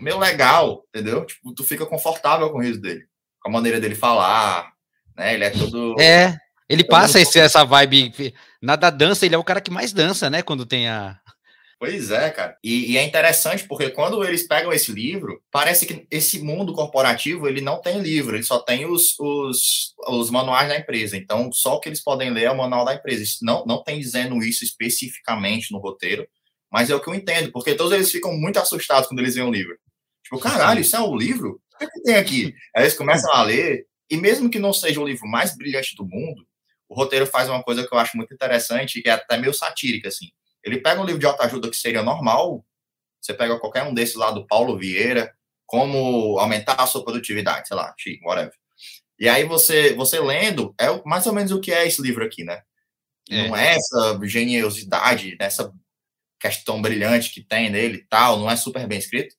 Meio 0.00 0.18
legal, 0.18 0.84
entendeu? 0.88 1.24
Tipo, 1.24 1.54
tu 1.54 1.64
fica 1.64 1.86
confortável 1.86 2.50
com 2.50 2.58
o 2.58 2.62
riso 2.62 2.80
dele. 2.80 3.04
Com 3.40 3.50
a 3.50 3.52
maneira 3.52 3.80
dele 3.80 3.94
falar, 3.94 4.72
né? 5.16 5.34
Ele 5.34 5.44
é 5.44 5.50
todo. 5.50 6.00
É, 6.00 6.36
ele 6.68 6.84
passa 6.84 7.20
esse, 7.20 7.38
essa 7.38 7.64
vibe. 7.64 8.34
Na 8.60 8.76
da 8.76 8.90
dança, 8.90 9.26
ele 9.26 9.34
é 9.34 9.38
o 9.38 9.44
cara 9.44 9.60
que 9.60 9.70
mais 9.70 9.92
dança, 9.92 10.30
né? 10.30 10.42
Quando 10.42 10.66
tem 10.66 10.88
a. 10.88 11.18
Pois 11.78 12.12
é, 12.12 12.30
cara. 12.30 12.56
E, 12.62 12.92
e, 12.92 12.96
é 12.96 13.02
interessante 13.02 13.66
porque 13.66 13.90
quando 13.90 14.22
eles 14.24 14.46
pegam 14.46 14.72
esse 14.72 14.92
livro, 14.92 15.42
parece 15.50 15.84
que 15.84 16.06
esse 16.12 16.38
mundo 16.38 16.72
corporativo 16.72 17.48
ele 17.48 17.60
não 17.60 17.80
tem 17.80 17.98
livro, 17.98 18.36
ele 18.36 18.44
só 18.44 18.60
tem 18.60 18.86
os, 18.86 19.18
os, 19.18 19.92
os 20.06 20.30
manuais 20.30 20.68
da 20.68 20.78
empresa. 20.78 21.16
Então, 21.16 21.50
só 21.52 21.74
o 21.74 21.80
que 21.80 21.88
eles 21.88 22.00
podem 22.00 22.30
ler 22.30 22.44
é 22.44 22.50
o 22.52 22.56
manual 22.56 22.84
da 22.84 22.94
empresa. 22.94 23.24
Não, 23.42 23.66
não 23.66 23.82
tem 23.82 23.98
dizendo 23.98 24.36
isso 24.44 24.62
especificamente 24.62 25.72
no 25.72 25.78
roteiro, 25.78 26.24
mas 26.72 26.88
é 26.88 26.94
o 26.94 27.00
que 27.00 27.08
eu 27.08 27.14
entendo, 27.14 27.52
porque 27.52 27.74
todos 27.74 27.92
eles 27.92 28.10
ficam 28.10 28.32
muito 28.32 28.58
assustados 28.58 29.06
quando 29.06 29.20
eles 29.20 29.34
veem 29.34 29.46
o 29.46 29.52
livro. 29.52 29.78
Tipo, 30.24 30.38
caralho, 30.38 30.80
isso 30.80 30.96
é 30.96 31.00
um 31.00 31.14
livro? 31.14 31.60
O 31.74 31.78
que, 31.78 31.84
é 31.84 31.88
que 31.88 32.02
tem 32.02 32.14
aqui? 32.16 32.54
Aí 32.74 32.84
eles 32.84 32.94
começam 32.94 33.30
a 33.32 33.42
ler, 33.42 33.86
e 34.08 34.16
mesmo 34.16 34.48
que 34.48 34.58
não 34.58 34.72
seja 34.72 35.00
o 35.00 35.06
livro 35.06 35.28
mais 35.28 35.54
brilhante 35.54 35.94
do 35.94 36.06
mundo, 36.06 36.46
o 36.88 36.94
roteiro 36.94 37.26
faz 37.26 37.48
uma 37.48 37.62
coisa 37.62 37.86
que 37.86 37.94
eu 37.94 37.98
acho 37.98 38.16
muito 38.16 38.32
interessante, 38.32 39.02
que 39.02 39.08
é 39.08 39.12
até 39.12 39.36
meio 39.36 39.52
satírica, 39.52 40.08
assim. 40.08 40.28
Ele 40.64 40.80
pega 40.80 41.00
um 41.00 41.04
livro 41.04 41.20
de 41.20 41.26
autoajuda 41.26 41.68
que 41.68 41.76
seria 41.76 42.02
normal, 42.02 42.64
você 43.20 43.34
pega 43.34 43.58
qualquer 43.58 43.82
um 43.82 43.92
desses 43.92 44.14
lá 44.14 44.30
do 44.30 44.46
Paulo 44.46 44.78
Vieira, 44.78 45.34
como 45.66 46.38
aumentar 46.38 46.74
a 46.74 46.86
sua 46.86 47.04
produtividade, 47.04 47.68
sei 47.68 47.76
lá, 47.76 47.94
whatever. 48.24 48.52
E 49.18 49.28
aí 49.28 49.44
você, 49.44 49.94
você 49.94 50.18
lendo, 50.20 50.74
é 50.80 50.86
mais 51.04 51.26
ou 51.26 51.32
menos 51.32 51.52
o 51.52 51.60
que 51.60 51.72
é 51.72 51.86
esse 51.86 52.00
livro 52.00 52.24
aqui, 52.24 52.44
né? 52.44 52.62
É. 53.30 53.48
Não 53.48 53.56
é 53.56 53.74
essa 53.74 54.18
geniosidade, 54.24 55.36
essa 55.38 55.72
questão 56.42 56.82
brilhante 56.82 57.32
que 57.32 57.40
tem 57.40 57.70
nele 57.70 57.98
e 57.98 58.04
tal, 58.08 58.36
não 58.36 58.50
é 58.50 58.56
super 58.56 58.84
bem 58.88 58.98
escrito, 58.98 59.36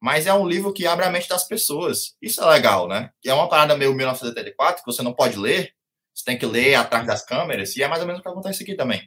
mas 0.00 0.26
é 0.26 0.32
um 0.32 0.46
livro 0.46 0.72
que 0.72 0.86
abre 0.86 1.04
a 1.04 1.10
mente 1.10 1.28
das 1.28 1.46
pessoas. 1.48 2.16
Isso 2.22 2.40
é 2.40 2.46
legal, 2.46 2.86
né? 2.86 3.10
E 3.24 3.28
é 3.28 3.34
uma 3.34 3.48
parada 3.48 3.76
meio 3.76 3.92
1984 3.92 4.84
que 4.84 4.92
você 4.92 5.02
não 5.02 5.12
pode 5.12 5.36
ler, 5.36 5.74
você 6.14 6.24
tem 6.24 6.38
que 6.38 6.46
ler 6.46 6.76
atrás 6.76 7.04
das 7.04 7.24
câmeras, 7.24 7.76
e 7.76 7.82
é 7.82 7.88
mais 7.88 8.00
ou 8.00 8.06
menos 8.06 8.20
o 8.20 8.22
que 8.22 8.28
acontece 8.28 8.62
aqui 8.62 8.76
também. 8.76 9.02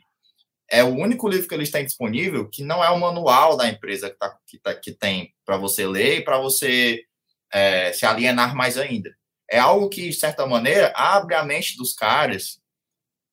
É 0.70 0.84
o 0.84 0.90
único 0.90 1.28
livro 1.30 1.48
que 1.48 1.56
eles 1.56 1.72
têm 1.72 1.86
disponível 1.86 2.48
que 2.50 2.64
não 2.64 2.84
é 2.84 2.90
o 2.90 3.00
manual 3.00 3.56
da 3.56 3.68
empresa 3.68 4.10
que, 4.10 4.18
tá, 4.18 4.38
que, 4.46 4.60
tá, 4.60 4.76
que 4.76 4.92
tem 4.92 5.34
para 5.46 5.58
você 5.58 5.88
ler 5.88 6.20
e 6.20 6.24
para 6.24 6.38
você 6.38 7.04
é, 7.52 7.94
se 7.94 8.06
alienar 8.06 8.56
mais 8.56 8.78
ainda. 8.78 9.10
É 9.50 9.58
algo 9.58 9.90
que, 9.90 10.10
de 10.10 10.14
certa 10.14 10.46
maneira, 10.46 10.94
abre 10.96 11.34
a 11.34 11.44
mente 11.44 11.76
dos 11.76 11.94
caras 11.94 12.59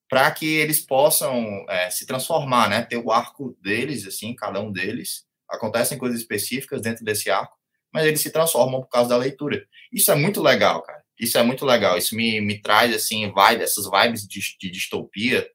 para 0.08 0.30
que 0.30 0.56
eles 0.56 0.80
possam 0.80 1.64
é, 1.68 1.90
se 1.90 2.06
transformar, 2.06 2.68
né? 2.68 2.82
Ter 2.82 2.96
o 2.96 3.10
arco 3.10 3.56
deles, 3.60 4.06
assim, 4.06 4.34
cada 4.34 4.60
um 4.60 4.70
deles. 4.70 5.24
Acontecem 5.48 5.98
coisas 5.98 6.20
específicas 6.20 6.80
dentro 6.80 7.04
desse 7.04 7.30
arco, 7.30 7.56
mas 7.92 8.04
eles 8.04 8.20
se 8.20 8.30
transformam 8.30 8.80
por 8.80 8.88
causa 8.88 9.10
da 9.10 9.16
leitura. 9.16 9.64
Isso 9.92 10.10
é 10.10 10.14
muito 10.14 10.42
legal, 10.42 10.82
cara. 10.82 11.02
Isso 11.18 11.38
é 11.38 11.42
muito 11.42 11.64
legal. 11.64 11.96
Isso 11.96 12.14
me, 12.14 12.40
me 12.40 12.60
traz, 12.60 12.94
assim, 12.94 13.30
vibe, 13.32 13.62
essas 13.62 13.88
vibes 13.90 14.26
de, 14.26 14.40
de 14.60 14.70
distopia 14.70 15.48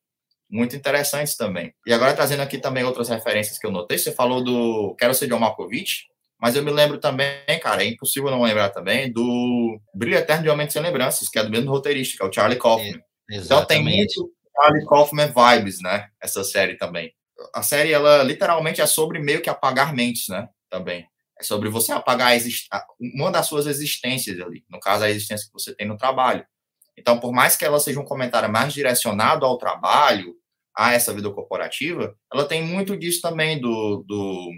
muito 0.50 0.76
interessantes 0.76 1.38
também. 1.38 1.74
E 1.88 1.94
agora 1.94 2.14
trazendo 2.14 2.42
aqui 2.42 2.58
também 2.58 2.84
outras 2.84 3.08
referências 3.08 3.58
que 3.58 3.66
eu 3.66 3.72
notei. 3.72 3.98
Você 3.98 4.12
falou 4.12 4.44
do 4.44 4.94
Quero 5.00 5.14
Ser 5.14 5.28
John 5.28 5.40
Malkovich. 5.40 6.12
Mas 6.40 6.56
eu 6.56 6.64
me 6.64 6.72
lembro 6.72 6.98
também, 6.98 7.38
cara, 7.62 7.84
é 7.84 7.88
impossível 7.88 8.32
não 8.32 8.42
lembrar 8.42 8.70
também 8.70 9.12
do 9.12 9.80
Brilho 9.94 10.18
Eterno 10.18 10.42
de 10.42 10.50
Homem 10.50 10.68
Sem 10.68 10.82
Lembranças, 10.82 11.30
que 11.30 11.38
é 11.38 11.44
do 11.44 11.52
mesmo 11.52 11.70
roteirista, 11.70 12.18
que 12.18 12.24
é 12.24 12.26
o 12.28 12.34
Charlie 12.34 12.58
Kaufman. 12.58 13.00
É, 13.30 13.36
então 13.38 13.64
tem 13.64 13.84
muito 13.84 14.32
Charlie 14.62 14.86
Kaufman 14.86 15.34
vibes, 15.34 15.82
né? 15.82 16.08
Essa 16.22 16.44
série 16.44 16.78
também. 16.78 17.14
A 17.54 17.64
série, 17.64 17.92
ela 17.92 18.22
literalmente 18.24 18.82
é 18.82 18.86
sobre 18.86 19.20
meio 19.20 19.42
que 19.42 19.50
apagar 19.50 19.94
mentes, 19.94 20.28
né? 20.30 20.48
Também. 20.70 21.06
É 21.40 21.44
sobre 21.44 21.70
você 21.70 21.92
apagar 21.92 22.38
uma 23.00 23.32
das 23.32 23.48
suas 23.48 23.66
existências 23.66 24.40
ali. 24.40 24.64
No 24.70 24.80
caso, 24.80 25.04
a 25.04 25.10
existência 25.10 25.48
que 25.48 25.54
você 25.54 25.76
tem 25.76 25.88
no 25.88 25.98
trabalho. 25.98 26.46
Então, 26.98 27.20
por 27.20 27.32
mais 27.32 27.56
que 27.56 27.66
ela 27.66 27.80
seja 27.80 28.00
um 28.00 28.06
comentário 28.06 28.52
mais 28.52 28.74
direcionado 28.74 29.46
ao 29.46 29.58
trabalho, 29.58 30.36
a 30.78 30.94
essa 30.94 31.14
vida 31.14 31.30
corporativa, 31.32 32.16
ela 32.32 32.46
tem 32.46 32.64
muito 32.64 32.98
disso 32.98 33.22
também 33.22 33.60
do, 33.60 34.06
do 34.08 34.50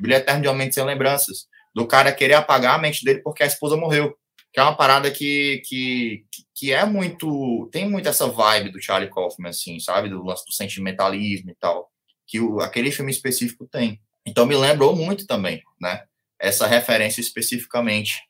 Brilho 0.00 0.16
Eterno 0.16 0.42
de 0.42 0.48
Homem 0.48 0.70
Sem 0.70 0.84
Lembranças, 0.84 1.46
do 1.74 1.86
cara 1.86 2.12
querer 2.12 2.34
apagar 2.34 2.74
a 2.74 2.78
mente 2.78 3.04
dele 3.04 3.22
porque 3.22 3.42
a 3.42 3.46
esposa 3.46 3.76
morreu, 3.76 4.14
que 4.52 4.60
é 4.60 4.62
uma 4.62 4.76
parada 4.76 5.10
que, 5.10 5.62
que, 5.66 6.26
que 6.54 6.72
é 6.72 6.84
muito, 6.84 7.68
tem 7.72 7.88
muito 7.88 8.08
essa 8.08 8.28
vibe 8.28 8.70
do 8.70 8.82
Charlie 8.82 9.10
Kaufman, 9.10 9.48
assim, 9.48 9.80
sabe, 9.80 10.10
do 10.10 10.22
lance 10.22 10.44
do 10.44 10.52
sentimentalismo 10.52 11.50
e 11.50 11.54
tal, 11.54 11.90
que 12.26 12.38
o, 12.38 12.60
aquele 12.60 12.92
filme 12.92 13.10
específico 13.10 13.66
tem. 13.66 14.00
Então 14.26 14.44
me 14.44 14.54
lembrou 14.54 14.94
muito 14.94 15.26
também, 15.26 15.62
né, 15.80 16.04
essa 16.38 16.66
referência 16.66 17.20
especificamente. 17.20 18.20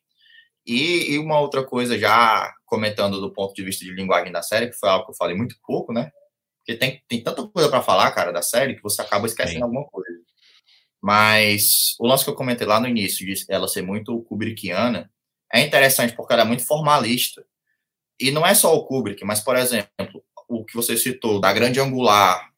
E, 0.65 1.11
e 1.11 1.19
uma 1.19 1.39
outra 1.39 1.61
coisa, 1.63 1.99
já 1.99 2.53
comentando 2.65 3.19
do 3.19 3.33
ponto 3.33 3.53
de 3.53 3.63
vista 3.63 3.83
de 3.83 3.91
linguagem 3.91 4.31
da 4.31 4.41
série, 4.41 4.69
que 4.69 4.79
foi 4.79 4.89
algo 4.89 5.05
que 5.05 5.11
eu 5.11 5.17
falei 5.17 5.35
muito 5.35 5.57
pouco, 5.61 5.91
né, 5.91 6.09
porque 6.59 6.79
tem, 6.79 7.03
tem 7.09 7.21
tanta 7.21 7.45
coisa 7.45 7.67
para 7.67 7.81
falar, 7.81 8.09
cara, 8.11 8.31
da 8.31 8.41
série, 8.41 8.75
que 8.75 8.81
você 8.81 9.01
acaba 9.01 9.27
esquecendo 9.27 9.57
Sim. 9.57 9.63
alguma 9.63 9.85
coisa. 9.87 10.19
Mas 11.01 11.95
o 11.99 12.07
lance 12.07 12.23
que 12.23 12.29
eu 12.29 12.35
comentei 12.35 12.65
lá 12.65 12.79
no 12.79 12.87
início, 12.87 13.25
de 13.25 13.33
ela 13.49 13.67
ser 13.67 13.81
muito 13.81 14.23
Kubrickiana, 14.23 15.11
é 15.53 15.61
interessante 15.61 16.15
porque 16.15 16.33
ela 16.33 16.41
é 16.41 16.45
muito 16.45 16.65
formalista. 16.65 17.45
E 18.19 18.31
não 18.31 18.45
é 18.45 18.53
só 18.55 18.75
o 18.75 18.85
Kubrick, 18.85 19.23
mas, 19.23 19.39
por 19.39 19.55
exemplo, 19.55 20.23
o 20.47 20.65
que 20.65 20.75
você 20.75 20.97
citou, 20.97 21.39
da 21.39 21.53
grande 21.53 21.79
angular 21.79 22.51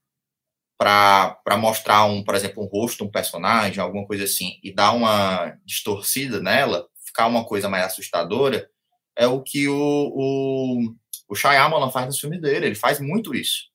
para 0.77 1.57
mostrar, 1.57 2.05
um, 2.05 2.23
por 2.23 2.35
exemplo, 2.35 2.63
um 2.63 2.67
rosto, 2.67 3.03
um 3.03 3.11
personagem, 3.11 3.79
alguma 3.79 4.05
coisa 4.05 4.25
assim, 4.25 4.59
e 4.63 4.73
dar 4.73 4.91
uma 4.91 5.57
distorcida 5.65 6.41
nela, 6.41 6.87
ficar 7.05 7.27
uma 7.27 7.45
coisa 7.45 7.69
mais 7.69 7.85
assustadora, 7.85 8.69
é 9.15 9.27
o 9.27 9.41
que 9.41 9.67
o, 9.67 9.73
o, 9.75 10.95
o 11.29 11.35
Shyamalan 11.35 11.91
faz 11.91 12.07
no 12.07 12.19
filme 12.19 12.39
dele. 12.39 12.67
Ele 12.67 12.75
faz 12.75 12.99
muito 12.99 13.33
isso. 13.33 13.69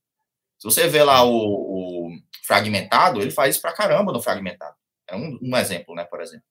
Se 0.59 0.65
você 0.65 0.89
vê 0.89 1.03
lá 1.03 1.25
o, 1.25 2.09
o 2.09 2.11
fragmentado, 2.47 3.21
ele 3.21 3.31
faz 3.31 3.55
isso 3.55 3.63
pra 3.63 3.73
caramba 3.73 4.13
no 4.13 4.21
fragmentado. 4.21 4.77
É 5.09 5.17
um, 5.17 5.39
um 5.43 5.57
exemplo, 5.57 5.95
né, 5.95 6.05
por 6.05 6.21
exemplo. 6.21 6.45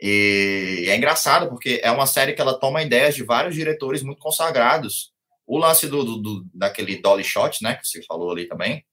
E 0.00 0.86
é 0.88 0.96
engraçado 0.96 1.48
porque 1.48 1.80
é 1.82 1.90
uma 1.90 2.06
série 2.06 2.34
que 2.34 2.40
ela 2.40 2.58
toma 2.58 2.82
ideias 2.82 3.14
de 3.14 3.22
vários 3.22 3.54
diretores 3.54 4.02
muito 4.02 4.18
consagrados. 4.18 5.12
O 5.46 5.58
lance 5.58 5.86
do, 5.88 6.04
do, 6.04 6.16
do 6.18 6.46
daquele 6.52 7.00
dolly 7.00 7.24
shot, 7.24 7.62
né, 7.62 7.76
que 7.76 7.86
você 7.86 8.02
falou 8.04 8.30
ali 8.30 8.46
também, 8.46 8.84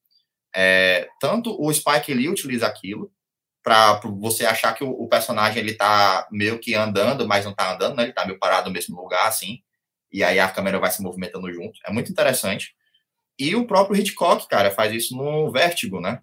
é, 0.56 1.08
tanto 1.20 1.56
o 1.60 1.74
Spike 1.74 2.14
Lee 2.14 2.30
utiliza 2.30 2.68
aquilo 2.68 3.12
para 3.64 4.00
você 4.20 4.46
achar 4.46 4.74
que 4.74 4.84
o, 4.84 4.90
o, 4.90 5.08
personagem 5.08 5.60
ele 5.60 5.74
tá 5.74 6.28
meio 6.32 6.60
que 6.60 6.76
andando, 6.76 7.28
mas 7.28 7.46
não 7.46 7.54
tá 7.54 7.74
andando, 7.74 7.96
né? 7.96 8.04
Ele 8.04 8.14
tá 8.14 8.26
meio 8.26 8.38
parado 8.38 8.68
no 8.68 8.74
mesmo 8.74 8.96
lugar 9.02 9.28
assim. 9.28 9.60
E 10.12 10.24
aí 10.24 10.40
a 10.40 10.50
câmera 10.50 10.80
vai 10.80 10.92
se 10.92 11.02
movimentando 11.02 11.52
junto. 11.52 11.80
É 11.86 11.92
muito 11.92 12.12
interessante. 12.12 12.76
E 13.40 13.56
o 13.56 13.66
próprio 13.66 14.00
Hitchcock, 14.00 14.48
cara, 14.48 14.70
faz 14.70 14.94
isso 14.94 15.16
no 15.16 15.52
Vértigo, 15.52 16.00
né? 16.00 16.22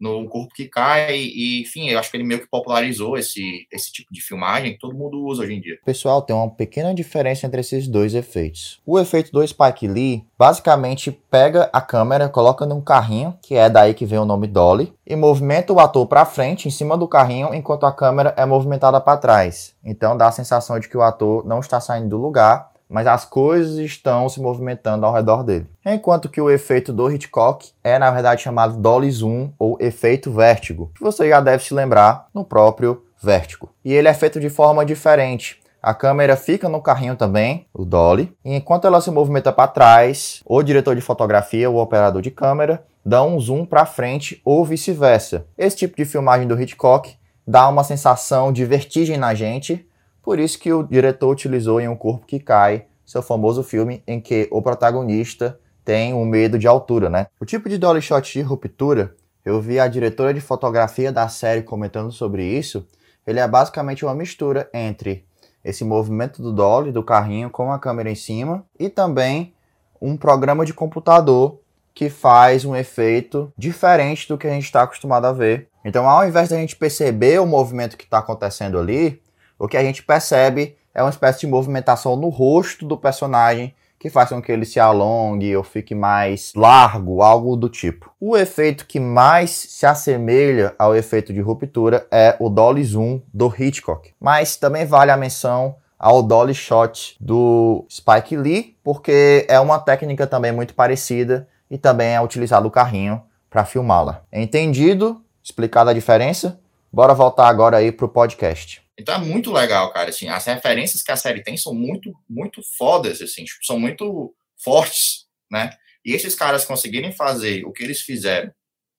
No 0.00 0.26
Corpo 0.28 0.54
que 0.54 0.66
Cai, 0.66 1.16
e 1.16 1.60
enfim, 1.60 1.88
eu 1.90 1.98
acho 1.98 2.10
que 2.10 2.16
ele 2.16 2.24
meio 2.24 2.40
que 2.40 2.48
popularizou 2.48 3.18
esse, 3.18 3.66
esse 3.70 3.92
tipo 3.92 4.12
de 4.12 4.22
filmagem 4.22 4.72
que 4.72 4.78
todo 4.78 4.96
mundo 4.96 5.22
usa 5.24 5.42
hoje 5.42 5.54
em 5.54 5.60
dia. 5.60 5.78
Pessoal, 5.84 6.22
tem 6.22 6.34
uma 6.34 6.50
pequena 6.50 6.94
diferença 6.94 7.46
entre 7.46 7.60
esses 7.60 7.86
dois 7.86 8.14
efeitos. 8.14 8.80
O 8.86 8.98
efeito 8.98 9.30
do 9.30 9.46
Spike 9.46 9.86
Lee 9.86 10.24
basicamente 10.38 11.10
pega 11.10 11.68
a 11.72 11.80
câmera, 11.80 12.28
coloca 12.28 12.64
num 12.64 12.80
carrinho, 12.80 13.38
que 13.42 13.54
é 13.54 13.68
daí 13.68 13.92
que 13.92 14.06
vem 14.06 14.18
o 14.18 14.24
nome 14.24 14.46
Dolly, 14.46 14.92
e 15.06 15.14
movimenta 15.14 15.72
o 15.72 15.80
ator 15.80 16.06
para 16.06 16.24
frente 16.24 16.66
em 16.66 16.70
cima 16.70 16.96
do 16.96 17.06
carrinho 17.06 17.52
enquanto 17.52 17.84
a 17.84 17.92
câmera 17.92 18.32
é 18.36 18.46
movimentada 18.46 19.00
para 19.00 19.18
trás. 19.18 19.74
Então 19.84 20.16
dá 20.16 20.28
a 20.28 20.32
sensação 20.32 20.78
de 20.78 20.88
que 20.88 20.96
o 20.96 21.02
ator 21.02 21.44
não 21.44 21.60
está 21.60 21.80
saindo 21.80 22.08
do 22.08 22.16
lugar 22.16 22.69
mas 22.90 23.06
as 23.06 23.24
coisas 23.24 23.78
estão 23.78 24.28
se 24.28 24.40
movimentando 24.40 25.06
ao 25.06 25.14
redor 25.14 25.44
dele. 25.44 25.66
Enquanto 25.86 26.28
que 26.28 26.40
o 26.40 26.50
efeito 26.50 26.92
do 26.92 27.10
Hitchcock 27.10 27.70
é 27.84 27.98
na 27.98 28.10
verdade 28.10 28.42
chamado 28.42 28.76
Dolly 28.76 29.10
Zoom 29.10 29.52
ou 29.58 29.78
efeito 29.80 30.32
vértigo, 30.32 30.90
que 30.94 31.02
você 31.02 31.28
já 31.28 31.40
deve 31.40 31.62
se 31.62 31.72
lembrar 31.72 32.26
no 32.34 32.44
próprio 32.44 33.04
Vértigo. 33.22 33.70
E 33.84 33.92
ele 33.92 34.08
é 34.08 34.14
feito 34.14 34.40
de 34.40 34.48
forma 34.48 34.84
diferente. 34.84 35.60
A 35.82 35.94
câmera 35.94 36.36
fica 36.36 36.68
no 36.68 36.80
carrinho 36.80 37.16
também, 37.16 37.66
o 37.72 37.84
dolly, 37.84 38.32
e 38.44 38.54
enquanto 38.54 38.86
ela 38.86 39.00
se 39.00 39.10
movimenta 39.10 39.52
para 39.52 39.68
trás, 39.68 40.42
o 40.44 40.62
diretor 40.62 40.94
de 40.94 41.00
fotografia, 41.00 41.70
o 41.70 41.78
operador 41.78 42.20
de 42.20 42.30
câmera, 42.30 42.82
dá 43.04 43.22
um 43.22 43.38
zoom 43.40 43.64
para 43.64 43.86
frente 43.86 44.40
ou 44.44 44.64
vice-versa. 44.64 45.46
Esse 45.56 45.76
tipo 45.76 45.96
de 45.96 46.04
filmagem 46.04 46.46
do 46.46 46.60
Hitchcock 46.60 47.14
dá 47.46 47.66
uma 47.68 47.82
sensação 47.82 48.52
de 48.52 48.64
vertigem 48.64 49.16
na 49.16 49.34
gente, 49.34 49.86
por 50.22 50.38
isso 50.38 50.58
que 50.58 50.72
o 50.72 50.82
diretor 50.82 51.30
utilizou 51.30 51.80
em 51.80 51.88
Um 51.88 51.96
Corpo 51.96 52.26
que 52.26 52.38
Cai, 52.38 52.86
seu 53.04 53.22
famoso 53.22 53.62
filme 53.62 54.02
em 54.06 54.20
que 54.20 54.48
o 54.50 54.62
protagonista 54.62 55.58
tem 55.84 56.14
um 56.14 56.24
medo 56.24 56.58
de 56.58 56.68
altura, 56.68 57.08
né? 57.08 57.26
O 57.40 57.44
tipo 57.44 57.68
de 57.68 57.78
dolly 57.78 58.00
shot 58.00 58.32
de 58.32 58.42
ruptura, 58.42 59.14
eu 59.44 59.60
vi 59.60 59.80
a 59.80 59.88
diretora 59.88 60.32
de 60.32 60.40
fotografia 60.40 61.10
da 61.10 61.28
série 61.28 61.62
comentando 61.62 62.12
sobre 62.12 62.44
isso, 62.44 62.86
ele 63.26 63.40
é 63.40 63.48
basicamente 63.48 64.04
uma 64.04 64.14
mistura 64.14 64.68
entre 64.72 65.24
esse 65.64 65.84
movimento 65.84 66.42
do 66.42 66.52
dolly, 66.52 66.92
do 66.92 67.02
carrinho 67.02 67.50
com 67.50 67.72
a 67.72 67.78
câmera 67.78 68.10
em 68.10 68.14
cima, 68.14 68.64
e 68.78 68.88
também 68.88 69.54
um 70.00 70.16
programa 70.16 70.64
de 70.64 70.72
computador 70.72 71.60
que 71.92 72.08
faz 72.08 72.64
um 72.64 72.74
efeito 72.74 73.52
diferente 73.58 74.26
do 74.28 74.38
que 74.38 74.46
a 74.46 74.50
gente 74.50 74.64
está 74.64 74.82
acostumado 74.82 75.26
a 75.26 75.32
ver. 75.32 75.68
Então, 75.84 76.08
ao 76.08 76.26
invés 76.26 76.48
da 76.48 76.56
gente 76.56 76.76
perceber 76.76 77.40
o 77.40 77.46
movimento 77.46 77.96
que 77.96 78.04
está 78.04 78.18
acontecendo 78.18 78.78
ali, 78.78 79.20
o 79.60 79.68
que 79.68 79.76
a 79.76 79.84
gente 79.84 80.02
percebe 80.02 80.74
é 80.94 81.02
uma 81.02 81.10
espécie 81.10 81.40
de 81.40 81.46
movimentação 81.46 82.16
no 82.16 82.30
rosto 82.30 82.86
do 82.86 82.96
personagem 82.96 83.74
que 83.98 84.08
faz 84.08 84.30
com 84.30 84.40
que 84.40 84.50
ele 84.50 84.64
se 84.64 84.80
alongue 84.80 85.54
ou 85.54 85.62
fique 85.62 85.94
mais 85.94 86.54
largo, 86.56 87.20
algo 87.20 87.54
do 87.54 87.68
tipo. 87.68 88.10
O 88.18 88.34
efeito 88.34 88.86
que 88.86 88.98
mais 88.98 89.50
se 89.50 89.84
assemelha 89.84 90.74
ao 90.78 90.96
efeito 90.96 91.34
de 91.34 91.40
ruptura 91.42 92.06
é 92.10 92.34
o 92.40 92.48
dolly 92.48 92.82
zoom 92.82 93.20
do 93.32 93.52
Hitchcock, 93.54 94.14
mas 94.18 94.56
também 94.56 94.86
vale 94.86 95.10
a 95.10 95.16
menção 95.18 95.76
ao 95.98 96.22
dolly 96.22 96.54
shot 96.54 97.14
do 97.20 97.84
Spike 97.90 98.34
Lee, 98.34 98.78
porque 98.82 99.44
é 99.46 99.60
uma 99.60 99.78
técnica 99.78 100.26
também 100.26 100.50
muito 100.50 100.72
parecida 100.72 101.46
e 101.70 101.76
também 101.76 102.14
é 102.14 102.20
utilizado 102.22 102.66
o 102.66 102.70
carrinho 102.70 103.20
para 103.50 103.66
filmá-la. 103.66 104.22
Entendido? 104.32 105.20
Explicada 105.42 105.90
a 105.90 105.94
diferença? 105.94 106.58
Bora 106.90 107.12
voltar 107.12 107.48
agora 107.48 107.76
aí 107.76 107.92
pro 107.92 108.08
podcast. 108.08 108.79
Então 109.00 109.14
é 109.14 109.18
muito 109.18 109.52
legal, 109.52 109.92
cara. 109.92 110.10
Assim, 110.10 110.28
as 110.28 110.44
referências 110.44 111.02
que 111.02 111.12
a 111.12 111.16
série 111.16 111.42
tem 111.42 111.56
são 111.56 111.74
muito, 111.74 112.12
muito 112.28 112.62
fodas, 112.76 113.20
assim, 113.22 113.44
tipo, 113.44 113.64
são 113.64 113.78
muito 113.78 114.34
fortes, 114.62 115.26
né? 115.50 115.70
E 116.04 116.12
esses 116.12 116.34
caras 116.34 116.64
conseguirem 116.64 117.12
fazer 117.12 117.64
o 117.64 117.72
que 117.72 117.82
eles 117.82 118.00
fizeram, 118.00 118.52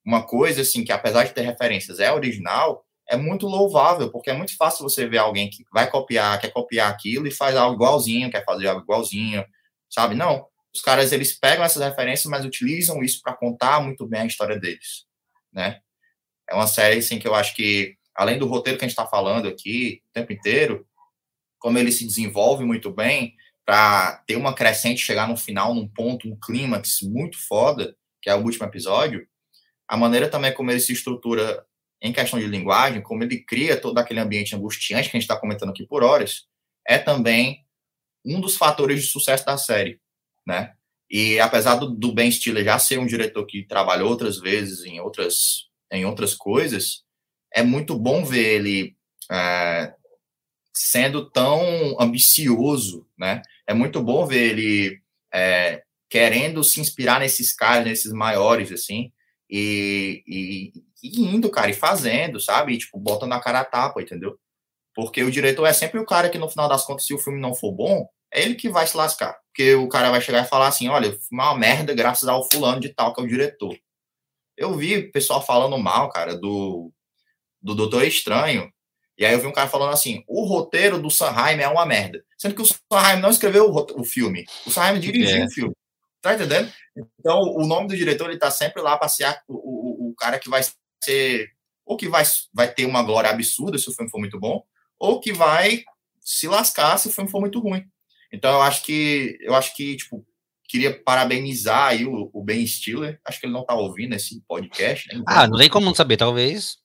uma 0.04 0.26
coisa 0.26 0.62
assim 0.62 0.84
que 0.84 0.92
apesar 0.92 1.24
de 1.24 1.32
ter 1.32 1.42
referências 1.42 2.00
é 2.00 2.12
original, 2.12 2.84
é 3.08 3.16
muito 3.16 3.46
louvável, 3.46 4.10
porque 4.10 4.30
é 4.30 4.34
muito 4.34 4.56
fácil 4.56 4.82
você 4.82 5.06
ver 5.06 5.18
alguém 5.18 5.48
que 5.50 5.64
vai 5.72 5.88
copiar, 5.90 6.40
quer 6.40 6.50
copiar 6.50 6.90
aquilo 6.90 7.26
e 7.26 7.30
faz 7.30 7.56
algo 7.56 7.74
igualzinho, 7.76 8.30
quer 8.30 8.44
fazer 8.44 8.68
algo 8.68 8.82
igualzinho, 8.82 9.44
sabe? 9.90 10.14
Não. 10.14 10.46
Os 10.74 10.80
caras 10.80 11.12
eles 11.12 11.38
pegam 11.38 11.64
essas 11.64 11.82
referências, 11.82 12.26
mas 12.26 12.44
utilizam 12.44 13.02
isso 13.02 13.20
para 13.22 13.34
contar 13.36 13.80
muito 13.82 14.06
bem 14.06 14.22
a 14.22 14.26
história 14.26 14.58
deles, 14.58 15.04
né? 15.52 15.80
É 16.48 16.54
uma 16.54 16.66
série 16.66 16.98
assim 16.98 17.18
que 17.18 17.28
eu 17.28 17.34
acho 17.34 17.54
que 17.54 17.96
além 18.16 18.38
do 18.38 18.46
roteiro 18.46 18.78
que 18.78 18.84
a 18.84 18.88
gente 18.88 18.96
está 18.98 19.06
falando 19.06 19.48
aqui 19.48 20.02
o 20.10 20.12
tempo 20.12 20.32
inteiro, 20.32 20.86
como 21.58 21.78
ele 21.78 21.92
se 21.92 22.06
desenvolve 22.06 22.64
muito 22.64 22.90
bem 22.90 23.34
para 23.64 24.16
ter 24.26 24.36
uma 24.36 24.54
crescente, 24.54 25.04
chegar 25.04 25.28
no 25.28 25.36
final, 25.36 25.74
num 25.74 25.86
ponto, 25.88 26.28
um 26.28 26.36
clímax 26.38 26.98
muito 27.02 27.38
foda, 27.46 27.96
que 28.20 28.28
é 28.28 28.34
o 28.34 28.42
último 28.42 28.66
episódio, 28.66 29.26
a 29.88 29.96
maneira 29.96 30.28
também 30.28 30.52
como 30.52 30.70
ele 30.70 30.80
se 30.80 30.92
estrutura 30.92 31.64
em 32.00 32.12
questão 32.12 32.38
de 32.38 32.46
linguagem, 32.46 33.00
como 33.00 33.22
ele 33.22 33.44
cria 33.44 33.80
todo 33.80 33.98
aquele 33.98 34.18
ambiente 34.18 34.56
angustiante 34.56 35.08
que 35.08 35.16
a 35.16 35.20
gente 35.20 35.28
está 35.28 35.38
comentando 35.38 35.70
aqui 35.70 35.86
por 35.86 36.02
horas, 36.02 36.46
é 36.86 36.98
também 36.98 37.64
um 38.24 38.40
dos 38.40 38.56
fatores 38.56 39.00
de 39.00 39.06
sucesso 39.06 39.44
da 39.44 39.56
série, 39.56 40.00
né? 40.46 40.74
E 41.08 41.38
apesar 41.38 41.76
do, 41.76 41.90
do 41.90 42.12
Ben 42.12 42.30
Stiller 42.30 42.64
já 42.64 42.78
ser 42.78 42.98
um 42.98 43.06
diretor 43.06 43.44
que 43.46 43.66
trabalhou 43.66 44.08
outras 44.08 44.40
vezes 44.40 44.84
em 44.84 44.98
outras, 44.98 45.68
em 45.92 46.04
outras 46.04 46.34
coisas, 46.34 47.04
é 47.54 47.62
muito 47.62 47.98
bom 47.98 48.24
ver 48.24 48.56
ele 48.56 48.96
é, 49.30 49.94
sendo 50.74 51.30
tão 51.30 51.60
ambicioso, 52.00 53.06
né? 53.18 53.42
É 53.66 53.74
muito 53.74 54.02
bom 54.02 54.26
ver 54.26 54.50
ele 54.50 55.00
é, 55.32 55.82
querendo 56.08 56.62
se 56.64 56.80
inspirar 56.80 57.20
nesses 57.20 57.54
caras, 57.54 57.86
nesses 57.86 58.12
maiores, 58.12 58.72
assim, 58.72 59.12
e, 59.48 60.22
e, 60.26 60.72
e, 61.02 61.20
indo, 61.22 61.50
cara, 61.50 61.70
e 61.70 61.74
fazendo, 61.74 62.40
sabe? 62.40 62.74
E, 62.74 62.78
tipo, 62.78 62.98
botando 62.98 63.32
a 63.32 63.40
cara 63.40 63.60
a 63.60 63.64
tapa, 63.64 64.00
entendeu? 64.00 64.38
Porque 64.94 65.22
o 65.22 65.30
diretor 65.30 65.66
é 65.66 65.72
sempre 65.72 65.98
o 65.98 66.06
cara 66.06 66.28
que, 66.28 66.38
no 66.38 66.48
final 66.48 66.68
das 66.68 66.84
contas, 66.84 67.06
se 67.06 67.14
o 67.14 67.18
filme 67.18 67.40
não 67.40 67.54
for 67.54 67.72
bom, 67.72 68.06
é 68.32 68.42
ele 68.42 68.54
que 68.54 68.68
vai 68.68 68.86
se 68.86 68.96
lascar. 68.96 69.38
Porque 69.46 69.74
o 69.74 69.88
cara 69.88 70.10
vai 70.10 70.20
chegar 70.20 70.44
e 70.44 70.48
falar 70.48 70.68
assim: 70.68 70.88
olha, 70.88 71.10
o 71.10 71.12
filme 71.12 71.42
é 71.42 71.46
uma 71.46 71.58
merda 71.58 71.94
graças 71.94 72.28
ao 72.28 72.48
fulano 72.48 72.80
de 72.80 72.90
tal, 72.90 73.14
que 73.14 73.20
é 73.20 73.24
o 73.24 73.28
diretor. 73.28 73.76
Eu 74.56 74.74
vi 74.74 75.10
pessoal 75.10 75.44
falando 75.44 75.78
mal, 75.78 76.10
cara, 76.10 76.36
do, 76.36 76.92
do 77.62 77.74
Doutor 77.74 78.04
Estranho. 78.04 78.70
E 79.16 79.24
aí 79.24 79.32
eu 79.32 79.40
vi 79.40 79.46
um 79.46 79.52
cara 79.52 79.68
falando 79.68 79.92
assim: 79.92 80.24
o 80.26 80.44
roteiro 80.44 81.00
do 81.00 81.10
Sanheim 81.10 81.60
é 81.60 81.68
uma 81.68 81.86
merda. 81.86 82.24
Sendo 82.36 82.54
que 82.54 82.62
o 82.62 82.66
Sanheim 82.66 83.20
não 83.20 83.30
escreveu 83.30 83.70
o, 83.70 84.00
o 84.00 84.04
filme. 84.04 84.44
O 84.66 84.70
Sanheim 84.70 85.00
dirigiu 85.00 85.42
é. 85.42 85.46
o 85.46 85.50
filme. 85.50 85.74
Tá 86.20 86.34
entendendo? 86.34 86.72
Então, 87.18 87.38
o 87.40 87.66
nome 87.66 87.88
do 87.88 87.96
diretor, 87.96 88.30
ele 88.30 88.38
tá 88.38 88.50
sempre 88.50 88.80
lá 88.80 88.96
para 88.96 89.08
ser 89.08 89.26
o, 89.48 89.54
o, 89.54 90.10
o, 90.10 90.14
cara 90.14 90.38
que 90.38 90.48
vai 90.48 90.62
ser. 91.02 91.50
Ou 91.84 91.96
que 91.96 92.08
vai, 92.08 92.22
vai 92.54 92.72
ter 92.72 92.86
uma 92.86 93.02
glória 93.02 93.28
absurda 93.28 93.76
se 93.76 93.90
o 93.90 93.92
filme 93.92 94.10
for 94.10 94.20
muito 94.20 94.38
bom, 94.38 94.62
ou 94.98 95.18
que 95.18 95.32
vai 95.32 95.82
se 96.20 96.46
lascar 96.46 96.96
se 96.96 97.08
o 97.08 97.10
filme 97.10 97.28
for 97.28 97.40
muito 97.40 97.58
ruim. 97.58 97.84
Então, 98.32 98.52
eu 98.52 98.62
acho 98.62 98.84
que, 98.84 99.36
eu 99.40 99.54
acho 99.54 99.74
que, 99.74 99.96
tipo, 99.96 100.24
queria 100.68 100.96
parabenizar 101.02 101.88
aí 101.88 102.06
o, 102.06 102.30
o 102.32 102.42
Ben 102.42 102.64
Stiller. 102.66 103.20
Acho 103.26 103.40
que 103.40 103.46
ele 103.46 103.52
não 103.52 103.66
tá 103.66 103.74
ouvindo 103.74 104.14
esse 104.14 104.40
podcast. 104.48 105.08
Né? 105.12 105.22
Ah, 105.26 105.46
não 105.46 105.58
tem 105.58 105.68
como 105.68 105.84
não 105.84 105.94
saber, 105.94 106.16
talvez. 106.16 106.78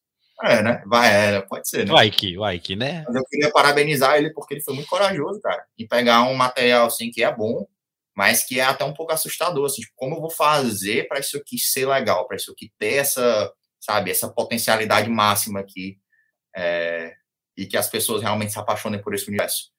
É, 0.43 0.61
né? 0.61 0.83
Vai, 0.85 1.35
é, 1.35 1.41
pode 1.41 1.67
ser, 1.67 1.85
né? 1.85 1.91
Vai 1.91 2.11
que, 2.11 2.37
vai 2.37 2.59
que, 2.59 2.75
né? 2.75 3.03
Mas 3.07 3.15
eu 3.15 3.25
queria 3.25 3.51
parabenizar 3.51 4.17
ele 4.17 4.31
porque 4.31 4.53
ele 4.53 4.61
foi 4.61 4.75
muito 4.75 4.87
corajoso, 4.87 5.41
cara, 5.41 5.65
em 5.77 5.87
pegar 5.87 6.23
um 6.23 6.35
material 6.35 6.85
assim 6.85 7.09
que 7.09 7.23
é 7.23 7.35
bom, 7.35 7.65
mas 8.15 8.43
que 8.43 8.59
é 8.59 8.63
até 8.63 8.83
um 8.83 8.93
pouco 8.93 9.11
assustador, 9.11 9.65
assim, 9.65 9.81
tipo, 9.81 9.93
como 9.95 10.15
eu 10.15 10.21
vou 10.21 10.29
fazer 10.29 11.07
para 11.07 11.19
isso 11.19 11.37
aqui 11.37 11.57
ser 11.57 11.87
legal, 11.87 12.27
para 12.27 12.37
isso 12.37 12.51
aqui 12.51 12.71
ter 12.77 12.95
essa, 12.95 13.51
sabe, 13.79 14.11
essa 14.11 14.29
potencialidade 14.29 15.09
máxima 15.09 15.59
aqui, 15.59 15.99
é, 16.55 17.15
e 17.55 17.65
que 17.65 17.77
as 17.77 17.89
pessoas 17.89 18.21
realmente 18.21 18.53
se 18.53 18.59
apaixonem 18.59 19.01
por 19.01 19.13
esse 19.15 19.27
universo. 19.27 19.71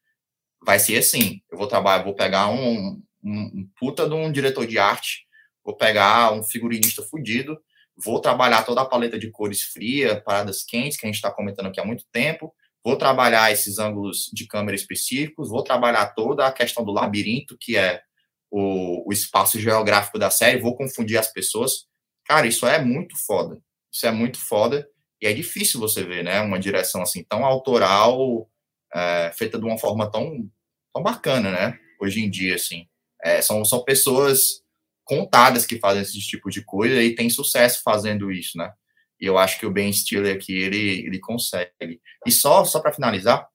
Vai 0.65 0.81
ser 0.81 0.99
assim, 0.99 1.41
eu 1.51 1.57
vou 1.57 1.69
trabalhar, 1.69 2.03
vou 2.03 2.15
pegar 2.15 2.49
um, 2.49 3.01
um, 3.23 3.41
um 3.41 3.71
puta 3.79 4.09
de 4.09 4.15
um 4.15 4.31
diretor 4.31 4.67
de 4.67 4.79
arte, 4.79 5.27
vou 5.65 5.77
pegar 5.77 6.33
um 6.33 6.43
figurinista 6.43 7.03
fudido, 7.03 7.57
vou 8.03 8.21
trabalhar 8.21 8.63
toda 8.63 8.81
a 8.81 8.87
paleta 8.87 9.19
de 9.19 9.31
cores 9.31 9.63
fria, 9.63 10.21
paradas 10.21 10.63
quentes, 10.63 10.97
que 10.97 11.07
a 11.07 11.09
gente 11.09 11.17
está 11.17 11.31
comentando 11.31 11.67
aqui 11.67 11.81
há 11.81 11.85
muito 11.85 12.05
tempo, 12.13 12.55
vou 12.85 12.97
trabalhar 12.97 13.51
esses 13.53 13.79
ângulos 13.79 14.31
de 14.33 14.47
câmera 14.47 14.77
específicos, 14.77 15.49
vou 15.49 15.63
trabalhar 15.63 16.07
toda 16.15 16.47
a 16.47 16.53
questão 16.53 16.85
do 16.85 16.93
labirinto, 16.93 17.57
que 17.59 17.77
é 17.77 18.03
o, 18.51 19.09
o 19.09 19.13
espaço 19.13 19.59
geográfico 19.59 20.19
da 20.19 20.31
série, 20.31 20.61
vou 20.61 20.77
confundir 20.77 21.19
as 21.19 21.33
pessoas. 21.33 21.87
Cara, 22.25 22.47
isso 22.47 22.67
é 22.67 22.83
muito 22.83 23.17
foda. 23.27 23.61
Isso 23.93 24.07
é 24.07 24.11
muito 24.11 24.39
foda. 24.39 24.89
E 25.21 25.27
é 25.27 25.33
difícil 25.33 25.81
você 25.81 26.05
ver, 26.05 26.23
né? 26.23 26.41
Uma 26.41 26.59
direção 26.59 27.03
assim 27.03 27.25
tão 27.25 27.45
autoral, 27.45 28.49
é, 28.95 29.33
feita 29.37 29.59
de 29.59 29.65
uma 29.65 29.77
forma 29.77 30.11
tão, 30.11 30.49
tão 30.95 31.03
bacana, 31.03 31.51
né? 31.51 31.79
Hoje 32.01 32.21
em 32.21 32.31
dia, 32.31 32.55
assim. 32.55 32.87
É, 33.23 33.43
são, 33.43 33.65
são 33.65 33.83
pessoas 33.83 34.63
contadas 35.09 35.65
que 35.65 35.79
fazem 35.79 36.03
esse 36.03 36.21
tipo 36.21 36.51
de 36.51 36.63
coisa 36.63 37.03
e 37.03 37.15
tem 37.15 37.31
sucesso 37.31 37.81
fazendo 37.83 38.31
isso, 38.31 38.59
né? 38.59 38.71
E 39.19 39.27
eu 39.27 39.39
acho 39.39 39.59
que 39.59 39.67
o 39.67 39.71
Ben 39.71 39.93
Stiller 39.93 40.37
aqui, 40.37 40.53
ele, 40.53 41.07
ele 41.07 41.19
consegue. 41.19 42.01
E 42.27 42.31
só, 42.31 42.65
só 42.65 42.79
para 42.79 42.93
finalizar 42.93 43.49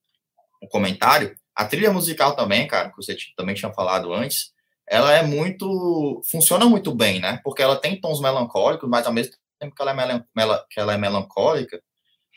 um 0.62 0.68
comentário, 0.68 1.36
a 1.56 1.64
trilha 1.64 1.92
musical 1.92 2.36
também, 2.36 2.68
cara, 2.68 2.90
que 2.90 2.98
você 2.98 3.16
também 3.38 3.56
tinha 3.56 3.72
falado 3.72 4.12
antes, 4.12 4.52
ela 4.90 5.14
é 5.14 5.22
muito. 5.22 6.22
funciona 6.30 6.66
muito 6.66 6.94
bem, 6.94 7.22
né? 7.22 7.40
Porque 7.44 7.62
ela 7.62 7.78
tem 7.78 8.02
tons 8.02 8.20
melancólicos, 8.20 8.90
mas 8.90 9.06
ao 9.06 9.14
mesmo 9.14 9.34
tempo 9.60 9.76
que 9.76 9.82
ela 9.82 9.92
é, 9.92 10.24
melan, 10.36 10.66
que 10.70 10.80
ela 10.80 10.94
é 10.94 10.98
melancólica, 10.98 11.82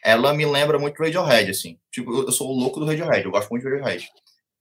ela 0.05 0.33
me 0.35 0.45
lembra 0.47 0.79
muito 0.79 1.03
Radiohead, 1.03 1.51
assim. 1.51 1.79
Tipo, 1.91 2.13
eu 2.23 2.33
sou 2.33 2.49
o 2.49 2.57
louco 2.57 2.79
do 2.79 2.87
Radiohead, 2.87 3.25
eu 3.25 3.31
gosto 3.31 3.49
muito 3.51 3.63
de 3.65 3.71
Radiohead. 3.71 4.09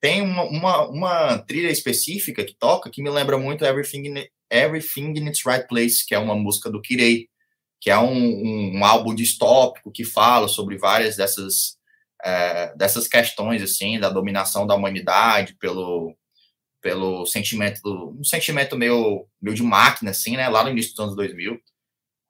Tem 0.01 0.21
uma, 0.21 0.43
uma, 0.43 0.87
uma 0.87 1.37
trilha 1.39 1.69
específica 1.69 2.43
que 2.43 2.55
toca 2.57 2.89
que 2.89 3.03
me 3.03 3.09
lembra 3.09 3.37
muito 3.37 3.65
Everything 3.65 4.07
in, 4.07 4.27
Everything 4.49 5.13
in 5.17 5.27
Its 5.27 5.45
Right 5.45 5.67
Place, 5.67 6.05
que 6.05 6.15
é 6.15 6.19
uma 6.19 6.35
música 6.35 6.69
do 6.69 6.81
Kirei, 6.81 7.27
que 7.79 7.89
é 7.89 7.97
um, 7.97 8.13
um, 8.13 8.77
um 8.77 8.85
álbum 8.85 9.13
distópico 9.13 9.91
que 9.91 10.03
fala 10.03 10.47
sobre 10.47 10.77
várias 10.77 11.17
dessas, 11.17 11.77
é, 12.23 12.75
dessas 12.75 13.07
questões, 13.07 13.61
assim, 13.61 13.99
da 13.99 14.09
dominação 14.09 14.65
da 14.65 14.75
humanidade 14.75 15.55
pelo, 15.55 16.15
pelo 16.81 17.25
sentimento, 17.25 17.81
um 18.19 18.23
sentimento 18.23 18.77
meio, 18.77 19.27
meio 19.41 19.55
de 19.55 19.63
máquina, 19.63 20.11
assim, 20.11 20.37
né, 20.37 20.47
lá 20.49 20.63
no 20.63 20.69
início 20.69 20.91
dos 20.91 20.99
anos 20.99 21.15
2000. 21.15 21.59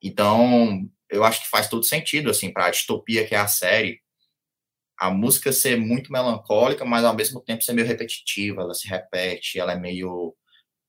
Então, 0.02 0.90
eu 1.10 1.24
acho 1.24 1.44
que 1.44 1.50
faz 1.50 1.68
todo 1.68 1.84
sentido, 1.84 2.30
assim, 2.30 2.52
para 2.52 2.66
a 2.66 2.72
distopia 2.72 3.26
que 3.28 3.36
é 3.36 3.38
a 3.38 3.48
série, 3.48 4.02
a 4.98 5.10
música 5.12 5.52
ser 5.52 5.78
muito 5.78 6.12
melancólica, 6.12 6.86
mas 6.86 7.04
ao 7.04 7.14
mesmo 7.14 7.42
tempo 7.42 7.64
ser 7.64 7.74
meio 7.74 7.88
repetitiva, 7.88 8.62
ela 8.62 8.74
se 8.74 8.88
repete, 8.88 9.60
ela 9.60 9.74
é 9.74 9.80
meio 9.80 10.36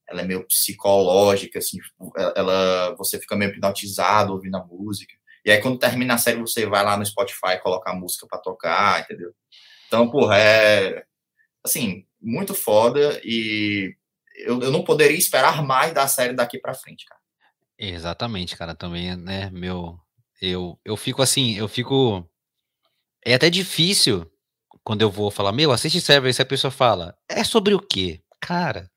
ela 0.08 0.22
é 0.22 0.24
meio 0.24 0.46
psicológica, 0.46 1.58
assim, 1.58 1.78
tipo, 1.78 2.12
ela 2.16 2.94
você 2.96 3.18
fica 3.18 3.36
meio 3.36 3.50
hipnotizado 3.50 4.32
ouvindo 4.32 4.56
a 4.56 4.64
música. 4.64 5.14
E 5.44 5.50
aí 5.50 5.60
quando 5.60 5.78
termina 5.78 6.14
a 6.14 6.18
série 6.18 6.40
você 6.40 6.66
vai 6.66 6.84
lá 6.84 6.96
no 6.96 7.06
Spotify, 7.06 7.60
coloca 7.62 7.90
a 7.90 7.94
música 7.94 8.26
para 8.28 8.38
tocar, 8.38 9.00
entendeu? 9.00 9.32
Então, 9.86 10.10
porra, 10.10 10.38
é 10.38 11.04
assim, 11.64 12.06
muito 12.20 12.54
foda 12.54 13.20
e 13.24 13.94
eu, 14.36 14.60
eu 14.60 14.70
não 14.70 14.84
poderia 14.84 15.16
esperar 15.16 15.62
mais 15.62 15.92
da 15.92 16.06
série 16.06 16.34
daqui 16.34 16.58
para 16.58 16.74
frente, 16.74 17.04
cara. 17.06 17.20
Exatamente, 17.78 18.56
cara, 18.56 18.74
também, 18.74 19.16
né, 19.16 19.50
meu 19.50 19.98
eu 20.40 20.78
eu 20.84 20.96
fico 20.96 21.22
assim, 21.22 21.56
eu 21.56 21.68
fico 21.68 22.28
é 23.24 23.34
até 23.34 23.50
difícil 23.50 24.30
quando 24.84 25.02
eu 25.02 25.10
vou 25.10 25.32
falar, 25.32 25.50
meu, 25.50 25.72
assiste 25.72 26.00
server, 26.00 26.32
e 26.32 26.42
a 26.42 26.46
pessoa 26.46 26.70
fala, 26.70 27.18
é 27.28 27.42
sobre 27.42 27.74
o 27.74 27.80
quê? 27.80 28.22
Cara, 28.40 28.88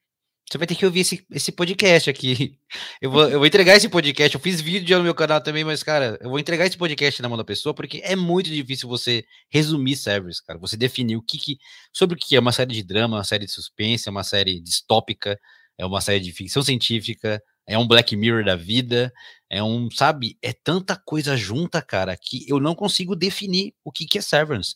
você 0.49 0.57
vai 0.57 0.65
ter 0.65 0.75
que 0.75 0.85
ouvir 0.85 1.01
esse, 1.01 1.25
esse 1.31 1.51
podcast 1.51 2.09
aqui. 2.09 2.57
Eu 3.01 3.09
vou, 3.09 3.29
eu 3.29 3.39
vou 3.39 3.47
entregar 3.47 3.75
esse 3.75 3.89
podcast. 3.89 4.35
Eu 4.35 4.41
fiz 4.41 4.61
vídeo 4.61 4.97
no 4.97 5.03
meu 5.03 5.15
canal 5.15 5.41
também, 5.41 5.63
mas, 5.63 5.81
cara, 5.81 6.19
eu 6.21 6.29
vou 6.29 6.37
entregar 6.37 6.67
esse 6.67 6.77
podcast 6.77 7.19
na 7.21 7.27
mão 7.27 7.37
da 7.37 7.43
pessoa, 7.43 7.73
porque 7.73 7.99
é 8.03 8.15
muito 8.15 8.49
difícil 8.49 8.87
você 8.87 9.23
resumir 9.49 9.95
servers, 9.95 10.39
cara. 10.39 10.59
Você 10.59 10.77
definir 10.77 11.15
o 11.15 11.21
que, 11.21 11.37
que 11.37 11.57
sobre 11.91 12.15
o 12.15 12.19
que 12.19 12.35
é 12.35 12.39
uma 12.39 12.51
série 12.51 12.73
de 12.73 12.83
drama, 12.83 13.17
uma 13.17 13.23
série 13.23 13.45
de 13.45 13.51
suspense, 13.51 14.07
é 14.07 14.11
uma 14.11 14.23
série 14.23 14.59
distópica, 14.61 15.39
é 15.79 15.85
uma 15.85 16.01
série 16.01 16.19
de 16.19 16.31
ficção 16.31 16.61
científica, 16.61 17.41
é 17.65 17.77
um 17.77 17.87
Black 17.87 18.15
Mirror 18.15 18.43
da 18.43 18.55
vida, 18.55 19.13
é 19.49 19.63
um, 19.63 19.89
sabe, 19.91 20.37
é 20.41 20.51
tanta 20.51 20.95
coisa 20.95 21.37
junta, 21.37 21.81
cara, 21.81 22.17
que 22.17 22.45
eu 22.47 22.59
não 22.59 22.75
consigo 22.75 23.15
definir 23.15 23.73
o 23.83 23.91
que, 23.91 24.05
que 24.05 24.17
é 24.17 24.21
Severance. 24.21 24.73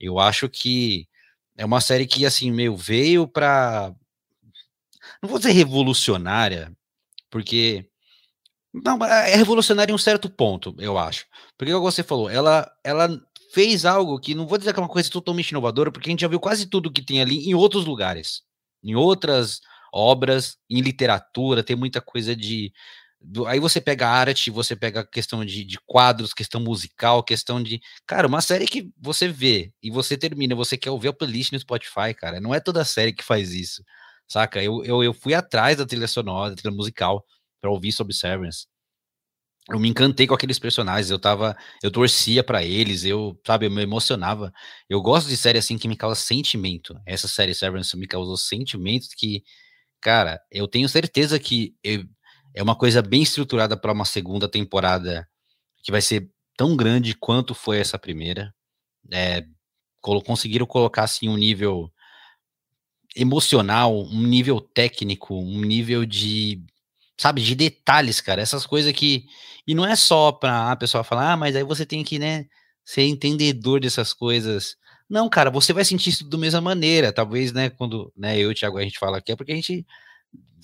Eu 0.00 0.18
acho 0.18 0.48
que 0.48 1.06
é 1.56 1.64
uma 1.64 1.80
série 1.80 2.06
que, 2.06 2.24
assim, 2.26 2.52
meu, 2.52 2.76
veio 2.76 3.26
pra. 3.26 3.92
Não 5.22 5.28
vou 5.28 5.38
dizer 5.38 5.52
revolucionária, 5.52 6.72
porque. 7.30 7.88
Não, 8.72 9.02
é 9.04 9.34
revolucionária 9.36 9.90
em 9.90 9.94
um 9.94 9.98
certo 9.98 10.28
ponto, 10.28 10.74
eu 10.78 10.98
acho. 10.98 11.24
Porque, 11.56 11.72
como 11.72 11.90
você 11.90 12.02
falou, 12.02 12.28
ela, 12.28 12.70
ela 12.84 13.08
fez 13.52 13.86
algo 13.86 14.20
que 14.20 14.34
não 14.34 14.46
vou 14.46 14.58
dizer 14.58 14.74
que 14.74 14.78
é 14.78 14.82
uma 14.82 14.88
coisa 14.88 15.10
totalmente 15.10 15.50
inovadora, 15.50 15.90
porque 15.90 16.10
a 16.10 16.12
gente 16.12 16.20
já 16.20 16.28
viu 16.28 16.38
quase 16.38 16.66
tudo 16.66 16.92
que 16.92 17.02
tem 17.02 17.22
ali 17.22 17.48
em 17.48 17.54
outros 17.54 17.86
lugares, 17.86 18.42
em 18.84 18.94
outras 18.94 19.60
obras, 19.92 20.58
em 20.68 20.80
literatura, 20.80 21.62
tem 21.62 21.76
muita 21.76 22.00
coisa 22.00 22.36
de. 22.36 22.72
Aí 23.46 23.58
você 23.58 23.80
pega 23.80 24.08
arte, 24.08 24.50
você 24.50 24.76
pega 24.76 25.04
questão 25.04 25.44
de, 25.44 25.64
de 25.64 25.78
quadros, 25.86 26.34
questão 26.34 26.60
musical, 26.60 27.22
questão 27.22 27.62
de. 27.62 27.80
Cara, 28.06 28.28
uma 28.28 28.40
série 28.42 28.66
que 28.66 28.90
você 29.00 29.26
vê 29.26 29.72
e 29.82 29.90
você 29.90 30.16
termina, 30.16 30.54
você 30.54 30.76
quer 30.76 30.90
ouvir 30.90 31.08
a 31.08 31.12
playlist 31.12 31.52
no 31.52 31.58
Spotify, 31.58 32.14
cara. 32.14 32.40
Não 32.40 32.54
é 32.54 32.60
toda 32.60 32.84
série 32.84 33.12
que 33.12 33.24
faz 33.24 33.52
isso, 33.54 33.82
saca? 34.28 34.62
Eu, 34.62 34.84
eu, 34.84 35.02
eu 35.04 35.14
fui 35.14 35.34
atrás 35.34 35.76
da 35.78 35.86
trilha 35.86 36.08
sonora, 36.08 36.50
da 36.50 36.56
trilha 36.56 36.74
musical, 36.74 37.24
para 37.60 37.70
ouvir 37.70 37.92
sobre 37.92 38.14
Severance 38.14 38.66
eu 39.68 39.80
me 39.80 39.88
encantei 39.88 40.28
com 40.28 40.34
aqueles 40.34 40.58
personagens, 40.60 41.10
eu 41.10 41.18
tava, 41.18 41.56
eu 41.82 41.90
torcia 41.90 42.44
para 42.44 42.64
eles, 42.64 43.04
eu, 43.04 43.36
sabe, 43.44 43.66
eu 43.66 43.70
me 43.70 43.82
emocionava. 43.82 44.52
Eu 44.88 45.02
gosto 45.02 45.28
de 45.28 45.36
série 45.36 45.58
assim 45.58 45.76
que 45.76 45.88
me 45.88 45.96
causa 45.96 46.20
sentimento. 46.20 46.96
Essa 47.04 47.26
série 47.26 47.52
Severance 47.52 47.96
me 47.96 48.06
causou 48.06 48.36
sentimentos 48.36 49.08
que 49.08 49.42
Cara, 50.00 50.40
eu 50.52 50.68
tenho 50.68 50.88
certeza 50.88 51.38
que 51.38 51.74
eu, 51.82 52.04
é 52.54 52.62
uma 52.62 52.76
coisa 52.76 53.02
bem 53.02 53.22
estruturada 53.22 53.76
para 53.76 53.92
uma 53.92 54.04
segunda 54.04 54.48
temporada 54.48 55.28
que 55.82 55.90
vai 55.92 56.02
ser 56.02 56.30
tão 56.56 56.76
grande 56.76 57.14
quanto 57.16 57.54
foi 57.54 57.78
essa 57.80 57.98
primeira. 57.98 58.54
É, 59.12 59.44
conseguiram 60.00 60.66
colocar 60.66 61.04
assim 61.04 61.28
um 61.28 61.36
nível 61.36 61.90
emocional, 63.16 64.04
um 64.04 64.22
nível 64.22 64.60
técnico, 64.60 65.34
um 65.34 65.60
nível 65.60 66.04
de, 66.06 66.62
sabe, 67.18 67.42
de 67.42 67.54
detalhes, 67.54 68.20
cara. 68.20 68.42
Essas 68.42 68.66
coisas 68.66 68.92
que 68.92 69.24
e 69.66 69.74
não 69.74 69.86
é 69.86 69.96
só 69.96 70.30
para 70.32 70.70
a 70.72 70.76
pessoa 70.76 71.02
falar, 71.04 71.32
ah, 71.32 71.36
mas 71.36 71.56
aí 71.56 71.64
você 71.64 71.84
tem 71.86 72.04
que, 72.04 72.18
né, 72.18 72.46
ser 72.84 73.02
entendedor 73.04 73.80
dessas 73.80 74.12
coisas 74.14 74.76
não, 75.08 75.28
cara, 75.28 75.50
você 75.50 75.72
vai 75.72 75.84
sentir 75.84 76.10
isso 76.10 76.28
da 76.28 76.36
mesma 76.36 76.60
maneira. 76.60 77.12
Talvez, 77.12 77.52
né, 77.52 77.70
quando 77.70 78.12
né, 78.16 78.36
eu 78.38 78.50
e 78.50 78.52
o 78.52 78.54
Thiago 78.54 78.78
a 78.78 78.82
gente 78.82 78.98
fala 78.98 79.18
aqui, 79.18 79.32
é 79.32 79.36
porque 79.36 79.52
a 79.52 79.54
gente 79.54 79.86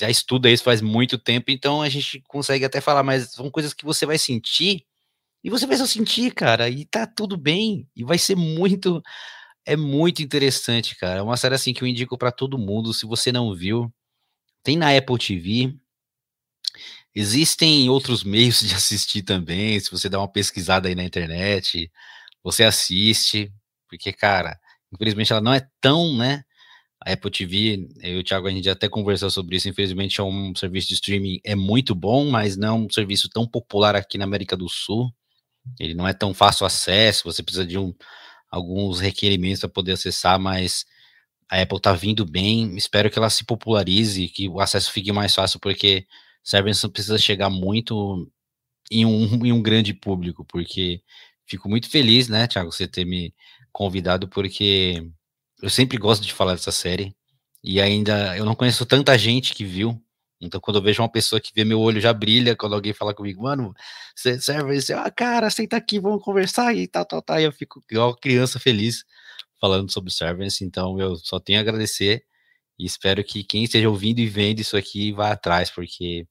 já 0.00 0.10
estuda 0.10 0.50
isso 0.50 0.64
faz 0.64 0.80
muito 0.80 1.18
tempo, 1.18 1.50
então 1.50 1.80
a 1.82 1.88
gente 1.88 2.20
consegue 2.28 2.64
até 2.64 2.80
falar, 2.80 3.02
mas 3.04 3.32
são 3.32 3.50
coisas 3.50 3.72
que 3.72 3.84
você 3.84 4.04
vai 4.04 4.18
sentir 4.18 4.84
e 5.44 5.50
você 5.50 5.66
vai 5.66 5.76
só 5.76 5.86
sentir, 5.86 6.32
cara, 6.34 6.68
e 6.68 6.84
tá 6.86 7.06
tudo 7.06 7.36
bem, 7.36 7.88
e 7.96 8.04
vai 8.04 8.18
ser 8.18 8.36
muito 8.36 9.02
É 9.66 9.76
muito 9.76 10.22
interessante, 10.22 10.96
cara. 10.96 11.20
É 11.20 11.22
uma 11.22 11.36
série 11.36 11.54
assim 11.54 11.72
que 11.72 11.82
eu 11.82 11.86
indico 11.88 12.18
para 12.18 12.32
todo 12.32 12.58
mundo. 12.58 12.92
Se 12.92 13.06
você 13.06 13.30
não 13.30 13.54
viu, 13.54 13.92
tem 14.64 14.76
na 14.76 14.96
Apple 14.96 15.18
TV. 15.18 15.74
Existem 17.14 17.88
outros 17.90 18.24
meios 18.24 18.60
de 18.60 18.74
assistir 18.74 19.22
também. 19.22 19.78
Se 19.80 19.90
você 19.90 20.08
dá 20.08 20.18
uma 20.18 20.28
pesquisada 20.28 20.88
aí 20.88 20.94
na 20.94 21.04
internet, 21.04 21.90
você 22.42 22.64
assiste, 22.64 23.52
porque, 23.88 24.12
cara, 24.12 24.58
infelizmente 24.92 25.32
ela 25.32 25.40
não 25.42 25.52
é 25.54 25.66
tão, 25.80 26.16
né? 26.16 26.42
A 27.06 27.12
Apple 27.12 27.30
TV, 27.30 27.88
eu 28.02 28.18
e 28.18 28.20
o 28.20 28.24
Thiago, 28.24 28.48
a 28.48 28.50
gente 28.52 28.70
até 28.70 28.88
conversou 28.88 29.30
sobre 29.30 29.56
isso. 29.56 29.68
Infelizmente, 29.68 30.20
é 30.20 30.24
um 30.24 30.54
serviço 30.56 30.88
de 30.88 30.94
streaming 30.94 31.40
é 31.44 31.54
muito 31.56 31.94
bom, 31.94 32.30
mas 32.30 32.56
não 32.56 32.68
é 32.68 32.72
um 32.72 32.90
serviço 32.90 33.28
tão 33.30 33.46
popular 33.48 33.96
aqui 33.96 34.18
na 34.18 34.24
América 34.24 34.56
do 34.56 34.68
Sul. 34.68 35.12
Ele 35.80 35.94
não 35.94 36.08
é 36.08 36.14
tão 36.14 36.34
fácil 36.34 36.66
acesso, 36.66 37.24
você 37.24 37.42
precisa 37.42 37.66
de 37.66 37.78
um, 37.78 37.94
alguns 38.52 39.00
requerimentos 39.00 39.60
para 39.60 39.70
poder 39.70 39.92
acessar, 39.92 40.38
mas 40.38 40.84
a 41.50 41.60
Apple 41.62 41.78
está 41.78 41.92
vindo 41.94 42.26
bem. 42.26 42.76
Espero 42.76 43.10
que 43.10 43.18
ela 43.18 43.30
se 43.30 43.44
popularize, 43.44 44.28
que 44.28 44.48
o 44.48 44.60
acesso 44.60 44.92
fique 44.92 45.10
mais 45.10 45.34
fácil, 45.34 45.58
porque 45.58 46.06
Severance 46.44 46.88
precisa 46.90 47.18
chegar 47.18 47.50
muito 47.50 48.30
em 48.90 49.06
um, 49.06 49.24
em 49.46 49.52
um 49.52 49.62
grande 49.62 49.94
público, 49.94 50.44
porque 50.44 51.02
fico 51.46 51.68
muito 51.68 51.88
feliz, 51.90 52.28
né, 52.28 52.46
Thiago, 52.46 52.70
você 52.72 52.86
ter 52.86 53.04
me 53.04 53.34
convidado, 53.72 54.28
porque 54.28 55.02
eu 55.62 55.70
sempre 55.70 55.96
gosto 55.98 56.22
de 56.22 56.32
falar 56.32 56.52
dessa 56.52 56.72
série, 56.72 57.14
e 57.64 57.80
ainda 57.80 58.36
eu 58.36 58.44
não 58.44 58.54
conheço 58.54 58.84
tanta 58.86 59.16
gente 59.18 59.54
que 59.54 59.64
viu, 59.64 60.00
então, 60.42 60.60
quando 60.60 60.78
eu 60.78 60.82
vejo 60.82 61.00
uma 61.02 61.08
pessoa 61.08 61.40
que 61.40 61.52
vê 61.54 61.64
meu 61.64 61.80
olho 61.80 62.00
já 62.00 62.12
brilha, 62.12 62.56
quando 62.56 62.74
alguém 62.74 62.92
fala 62.92 63.14
comigo, 63.14 63.44
mano, 63.44 63.72
você 64.14 64.40
serve 64.40 64.76
isso, 64.76 64.92
ah, 64.94 65.10
cara, 65.10 65.48
senta 65.50 65.76
aqui, 65.76 66.00
vamos 66.00 66.22
conversar 66.22 66.74
e 66.76 66.88
tal, 66.88 67.04
tal, 67.06 67.22
tal. 67.22 67.40
E 67.40 67.44
eu 67.44 67.52
fico 67.52 67.82
igual 67.90 68.16
criança 68.16 68.58
feliz 68.58 69.04
falando 69.60 69.90
sobre 69.92 70.10
Servants. 70.12 70.60
Então, 70.60 70.98
eu 70.98 71.16
só 71.16 71.38
tenho 71.38 71.58
a 71.60 71.62
agradecer 71.62 72.24
e 72.78 72.84
espero 72.84 73.22
que 73.24 73.44
quem 73.44 73.64
esteja 73.64 73.88
ouvindo 73.88 74.18
e 74.18 74.26
vendo 74.26 74.60
isso 74.60 74.76
aqui 74.76 75.12
vá 75.12 75.30
atrás, 75.32 75.70
porque 75.70 76.26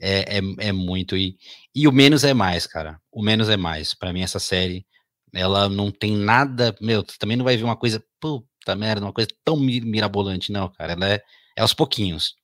é, 0.00 0.38
é, 0.38 0.40
é 0.68 0.72
muito. 0.72 1.16
E, 1.16 1.36
e 1.74 1.88
o 1.88 1.92
menos 1.92 2.24
é 2.24 2.32
mais, 2.34 2.66
cara. 2.66 3.00
O 3.10 3.22
menos 3.22 3.48
é 3.48 3.56
mais. 3.56 3.94
Para 3.94 4.12
mim, 4.12 4.22
essa 4.22 4.38
série, 4.38 4.86
ela 5.34 5.68
não 5.68 5.90
tem 5.90 6.16
nada. 6.16 6.76
Meu, 6.80 7.02
também 7.02 7.36
não 7.36 7.44
vai 7.44 7.56
ver 7.56 7.64
uma 7.64 7.76
coisa, 7.76 8.04
puta 8.20 8.76
merda, 8.76 9.04
uma 9.06 9.12
coisa 9.12 9.28
tão 9.44 9.56
mirabolante, 9.58 10.52
não, 10.52 10.68
cara. 10.68 10.92
Ela 10.92 11.14
é, 11.14 11.22
é 11.56 11.62
aos 11.62 11.74
pouquinhos 11.74 12.39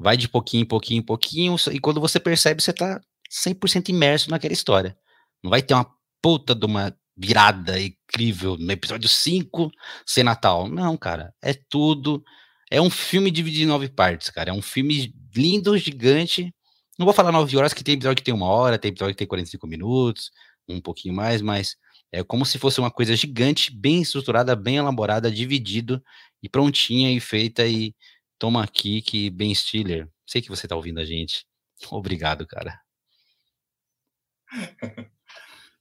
vai 0.00 0.16
de 0.16 0.26
pouquinho 0.26 0.62
em 0.62 0.66
pouquinho 0.66 1.00
em 1.00 1.02
pouquinho, 1.02 1.56
e 1.70 1.78
quando 1.78 2.00
você 2.00 2.18
percebe, 2.18 2.62
você 2.62 2.72
tá 2.72 2.98
100% 3.30 3.90
imerso 3.90 4.30
naquela 4.30 4.54
história. 4.54 4.96
Não 5.44 5.50
vai 5.50 5.60
ter 5.60 5.74
uma 5.74 5.86
puta 6.22 6.54
de 6.54 6.64
uma 6.64 6.96
virada 7.14 7.78
incrível 7.78 8.56
no 8.56 8.72
episódio 8.72 9.08
5 9.08 9.70
ser 10.06 10.22
Natal. 10.22 10.68
Não, 10.68 10.96
cara, 10.96 11.34
é 11.42 11.52
tudo. 11.52 12.24
É 12.70 12.80
um 12.80 12.88
filme 12.88 13.30
dividido 13.30 13.64
em 13.64 13.66
nove 13.66 13.88
partes, 13.90 14.30
cara. 14.30 14.50
É 14.50 14.52
um 14.54 14.62
filme 14.62 15.12
lindo, 15.36 15.76
gigante. 15.76 16.54
Não 16.98 17.04
vou 17.04 17.14
falar 17.14 17.30
nove 17.30 17.54
horas, 17.56 17.74
que 17.74 17.84
tem 17.84 17.94
episódio 17.94 18.16
que 18.16 18.22
tem 18.22 18.34
uma 18.34 18.46
hora, 18.46 18.78
tem 18.78 18.90
episódio 18.90 19.14
que 19.14 19.18
tem 19.18 19.26
45 19.26 19.66
minutos, 19.66 20.30
um 20.66 20.80
pouquinho 20.80 21.14
mais, 21.14 21.42
mas 21.42 21.76
é 22.10 22.24
como 22.24 22.46
se 22.46 22.58
fosse 22.58 22.80
uma 22.80 22.90
coisa 22.90 23.14
gigante, 23.14 23.70
bem 23.70 24.00
estruturada, 24.00 24.56
bem 24.56 24.76
elaborada, 24.76 25.30
dividido 25.30 26.02
e 26.42 26.48
prontinha 26.48 27.12
e 27.12 27.20
feita 27.20 27.66
e 27.66 27.94
Toma 28.40 28.64
aqui 28.64 29.02
que 29.02 29.28
Ben 29.28 29.54
Stiller, 29.54 30.08
sei 30.26 30.40
que 30.40 30.48
você 30.48 30.66
tá 30.66 30.74
ouvindo 30.74 30.98
a 30.98 31.04
gente. 31.04 31.46
Obrigado, 31.92 32.46
cara. 32.46 32.80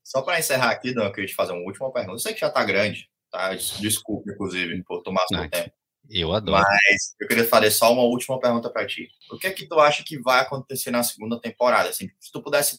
Só 0.03 0.21
para 0.21 0.39
encerrar 0.39 0.71
aqui, 0.71 0.93
Dan, 0.93 1.05
eu 1.05 1.13
queria 1.13 1.29
te 1.29 1.35
fazer 1.35 1.53
uma 1.53 1.63
última 1.63 1.89
pergunta. 1.91 2.15
Eu 2.15 2.19
sei 2.19 2.33
que 2.33 2.41
já 2.41 2.49
tá 2.49 2.61
grande, 2.65 3.09
tá? 3.31 3.55
Desculpe, 3.55 4.29
inclusive, 4.29 4.83
por 4.83 5.01
tomar 5.01 5.25
seu 5.27 5.37
Não, 5.37 5.49
tempo. 5.49 5.71
Eu 6.09 6.33
adoro. 6.33 6.61
Mas 6.61 7.15
eu 7.21 7.27
queria 7.29 7.45
fazer 7.45 7.71
só 7.71 7.93
uma 7.93 8.03
última 8.03 8.37
pergunta 8.39 8.69
para 8.69 8.85
ti. 8.85 9.07
O 9.31 9.37
que 9.37 9.47
é 9.47 9.51
que 9.51 9.65
tu 9.65 9.79
acha 9.79 10.03
que 10.03 10.19
vai 10.19 10.41
acontecer 10.41 10.91
na 10.91 11.01
segunda 11.01 11.39
temporada? 11.39 11.87
Assim, 11.87 12.09
se 12.19 12.29
tu 12.29 12.41
pudesse 12.41 12.77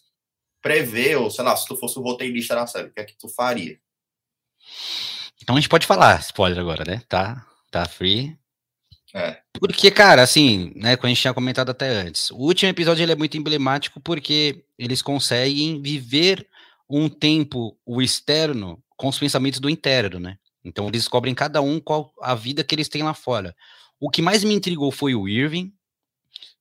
prever, 0.60 1.16
ou 1.16 1.30
sei 1.30 1.42
lá, 1.42 1.56
se 1.56 1.66
tu 1.66 1.74
fosse 1.74 1.98
o 1.98 2.02
roteirista 2.02 2.54
da 2.54 2.66
série, 2.66 2.88
o 2.88 2.92
que 2.92 3.00
é 3.00 3.04
que 3.04 3.16
tu 3.16 3.28
faria? 3.30 3.80
Então 5.42 5.56
a 5.56 5.60
gente 5.60 5.70
pode 5.70 5.86
falar, 5.86 6.20
spoiler 6.20 6.58
agora, 6.58 6.84
né? 6.84 7.02
Tá, 7.08 7.46
tá 7.70 7.86
free. 7.86 8.39
É. 9.14 9.38
Porque, 9.58 9.90
cara, 9.90 10.22
assim, 10.22 10.72
né, 10.76 10.96
como 10.96 11.06
a 11.06 11.08
gente 11.08 11.20
tinha 11.20 11.34
comentado 11.34 11.70
até 11.70 11.88
antes, 11.88 12.30
o 12.30 12.36
último 12.36 12.70
episódio 12.70 13.02
ele 13.02 13.12
é 13.12 13.16
muito 13.16 13.36
emblemático 13.36 14.00
porque 14.00 14.64
eles 14.78 15.02
conseguem 15.02 15.80
viver 15.82 16.46
um 16.88 17.08
tempo, 17.08 17.76
o 17.84 18.00
externo, 18.00 18.82
com 18.96 19.08
os 19.08 19.18
pensamentos 19.18 19.60
do 19.60 19.70
interno, 19.70 20.18
né? 20.18 20.38
Então 20.64 20.88
eles 20.88 21.02
descobrem 21.02 21.34
cada 21.34 21.60
um 21.60 21.80
qual 21.80 22.12
a 22.20 22.34
vida 22.34 22.62
que 22.62 22.74
eles 22.74 22.88
têm 22.88 23.02
lá 23.02 23.14
fora. 23.14 23.54
O 23.98 24.10
que 24.10 24.22
mais 24.22 24.44
me 24.44 24.54
intrigou 24.54 24.90
foi 24.90 25.14
o 25.14 25.28
Irving, 25.28 25.72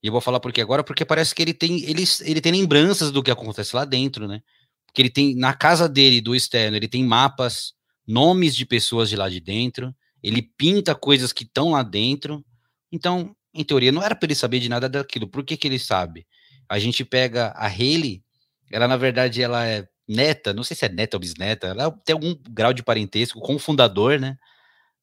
e 0.02 0.08
eu 0.08 0.12
vou 0.12 0.22
falar 0.22 0.40
porque 0.40 0.62
agora, 0.62 0.84
porque 0.84 1.04
parece 1.04 1.36
que 1.36 1.42
ele 1.42 1.54
tem, 1.54 1.84
ele, 1.84 2.04
ele 2.22 2.42
tem 2.42 2.52
lembranças 2.52 3.12
do 3.12 3.22
que 3.22 3.32
acontece 3.32 3.76
lá 3.76 3.86
dentro, 3.86 4.28
né? 4.28 4.42
Porque 4.86 5.02
ele 5.02 5.10
tem, 5.10 5.36
na 5.36 5.54
casa 5.54 5.88
dele, 5.88 6.22
do 6.22 6.36
externo, 6.36 6.78
ele 6.78 6.88
tem 6.88 7.04
mapas, 7.04 7.74
nomes 8.08 8.56
de 8.56 8.66
pessoas 8.66 9.10
de 9.10 9.16
lá 9.16 9.30
de 9.30 9.40
dentro, 9.40 9.94
ele 10.24 10.42
pinta 10.42 10.96
coisas 10.96 11.32
que 11.34 11.44
estão 11.44 11.72
lá 11.72 11.84
dentro. 11.84 12.44
Então, 12.92 13.36
em 13.54 13.64
teoria, 13.64 13.92
não 13.92 14.04
era 14.04 14.16
para 14.16 14.28
ele 14.28 14.36
saber 14.36 14.60
de 14.60 14.70
nada 14.70 14.90
daquilo. 14.90 15.28
Por 15.28 15.44
que, 15.44 15.58
que 15.58 15.68
ele 15.68 15.80
sabe? 15.80 16.26
A 16.68 16.78
gente 16.80 17.04
pega 17.04 17.48
a 17.56 17.68
Haley, 17.68 18.24
ela 18.72 18.88
na 18.88 18.98
verdade 18.98 19.42
ela 19.42 19.66
é 19.68 19.88
neta, 20.08 20.54
não 20.54 20.64
sei 20.64 20.76
se 20.76 20.86
é 20.86 20.90
neta 20.90 21.18
ou 21.18 21.22
bisneta, 21.22 21.68
ela 21.68 21.92
tem 22.04 22.14
algum 22.14 22.36
grau 22.50 22.74
de 22.74 22.84
parentesco 22.84 23.40
com 23.40 23.56
o 23.56 23.60
fundador, 23.60 24.20
né, 24.20 24.38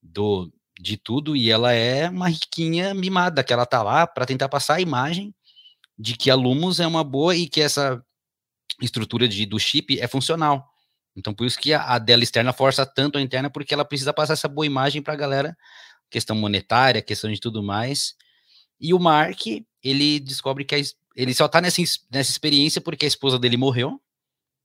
do 0.02 0.52
de 0.78 0.96
tudo 0.96 1.34
e 1.34 1.50
ela 1.50 1.72
é 1.72 2.08
uma 2.08 2.28
riquinha 2.28 2.92
mimada, 2.92 3.42
que 3.42 3.52
ela 3.52 3.64
tá 3.64 3.82
lá 3.82 4.06
para 4.06 4.26
tentar 4.26 4.48
passar 4.48 4.74
a 4.74 4.80
imagem 4.80 5.34
de 5.98 6.16
que 6.16 6.30
a 6.30 6.34
Lumos 6.34 6.80
é 6.80 6.86
uma 6.86 7.02
boa 7.02 7.34
e 7.34 7.48
que 7.48 7.62
essa 7.62 8.02
estrutura 8.82 9.26
de, 9.26 9.46
do 9.46 9.58
chip 9.58 9.98
é 9.98 10.06
funcional. 10.06 10.68
Então, 11.16 11.32
por 11.32 11.46
isso 11.46 11.58
que 11.58 11.72
a, 11.72 11.82
a, 11.82 11.98
dela 11.98 12.22
externa 12.22 12.52
força 12.52 12.84
tanto 12.84 13.18
a 13.18 13.22
interna, 13.22 13.48
porque 13.48 13.72
ela 13.72 13.84
precisa 13.84 14.12
passar 14.12 14.34
essa 14.34 14.48
boa 14.48 14.66
imagem 14.66 15.00
para 15.00 15.14
a 15.14 15.16
galera, 15.16 15.56
questão 16.10 16.36
monetária, 16.36 17.00
questão 17.00 17.32
de 17.32 17.40
tudo 17.40 17.62
mais. 17.62 18.14
E 18.78 18.92
o 18.92 18.98
Mark, 18.98 19.40
ele 19.82 20.20
descobre 20.20 20.64
que 20.64 20.74
a, 20.74 20.78
ele 21.16 21.34
só 21.34 21.48
tá 21.48 21.60
nessa, 21.60 21.80
nessa 22.10 22.30
experiência 22.30 22.80
porque 22.80 23.06
a 23.06 23.08
esposa 23.08 23.38
dele 23.38 23.56
morreu, 23.56 24.00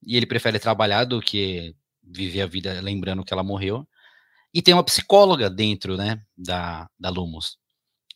e 0.06 0.18
ele 0.18 0.26
prefere 0.26 0.60
trabalhar 0.60 1.06
do 1.06 1.22
que 1.22 1.76
viver 2.04 2.42
a 2.42 2.48
vida 2.48 2.82
lembrando 2.82 3.24
que 3.24 3.34
ela 3.34 3.44
morreu. 3.44 3.88
E 4.54 4.62
tem 4.62 4.74
uma 4.74 4.84
psicóloga 4.84 5.50
dentro, 5.50 5.96
né, 5.96 6.22
da, 6.38 6.90
da 7.00 7.10
Lumos. 7.10 7.58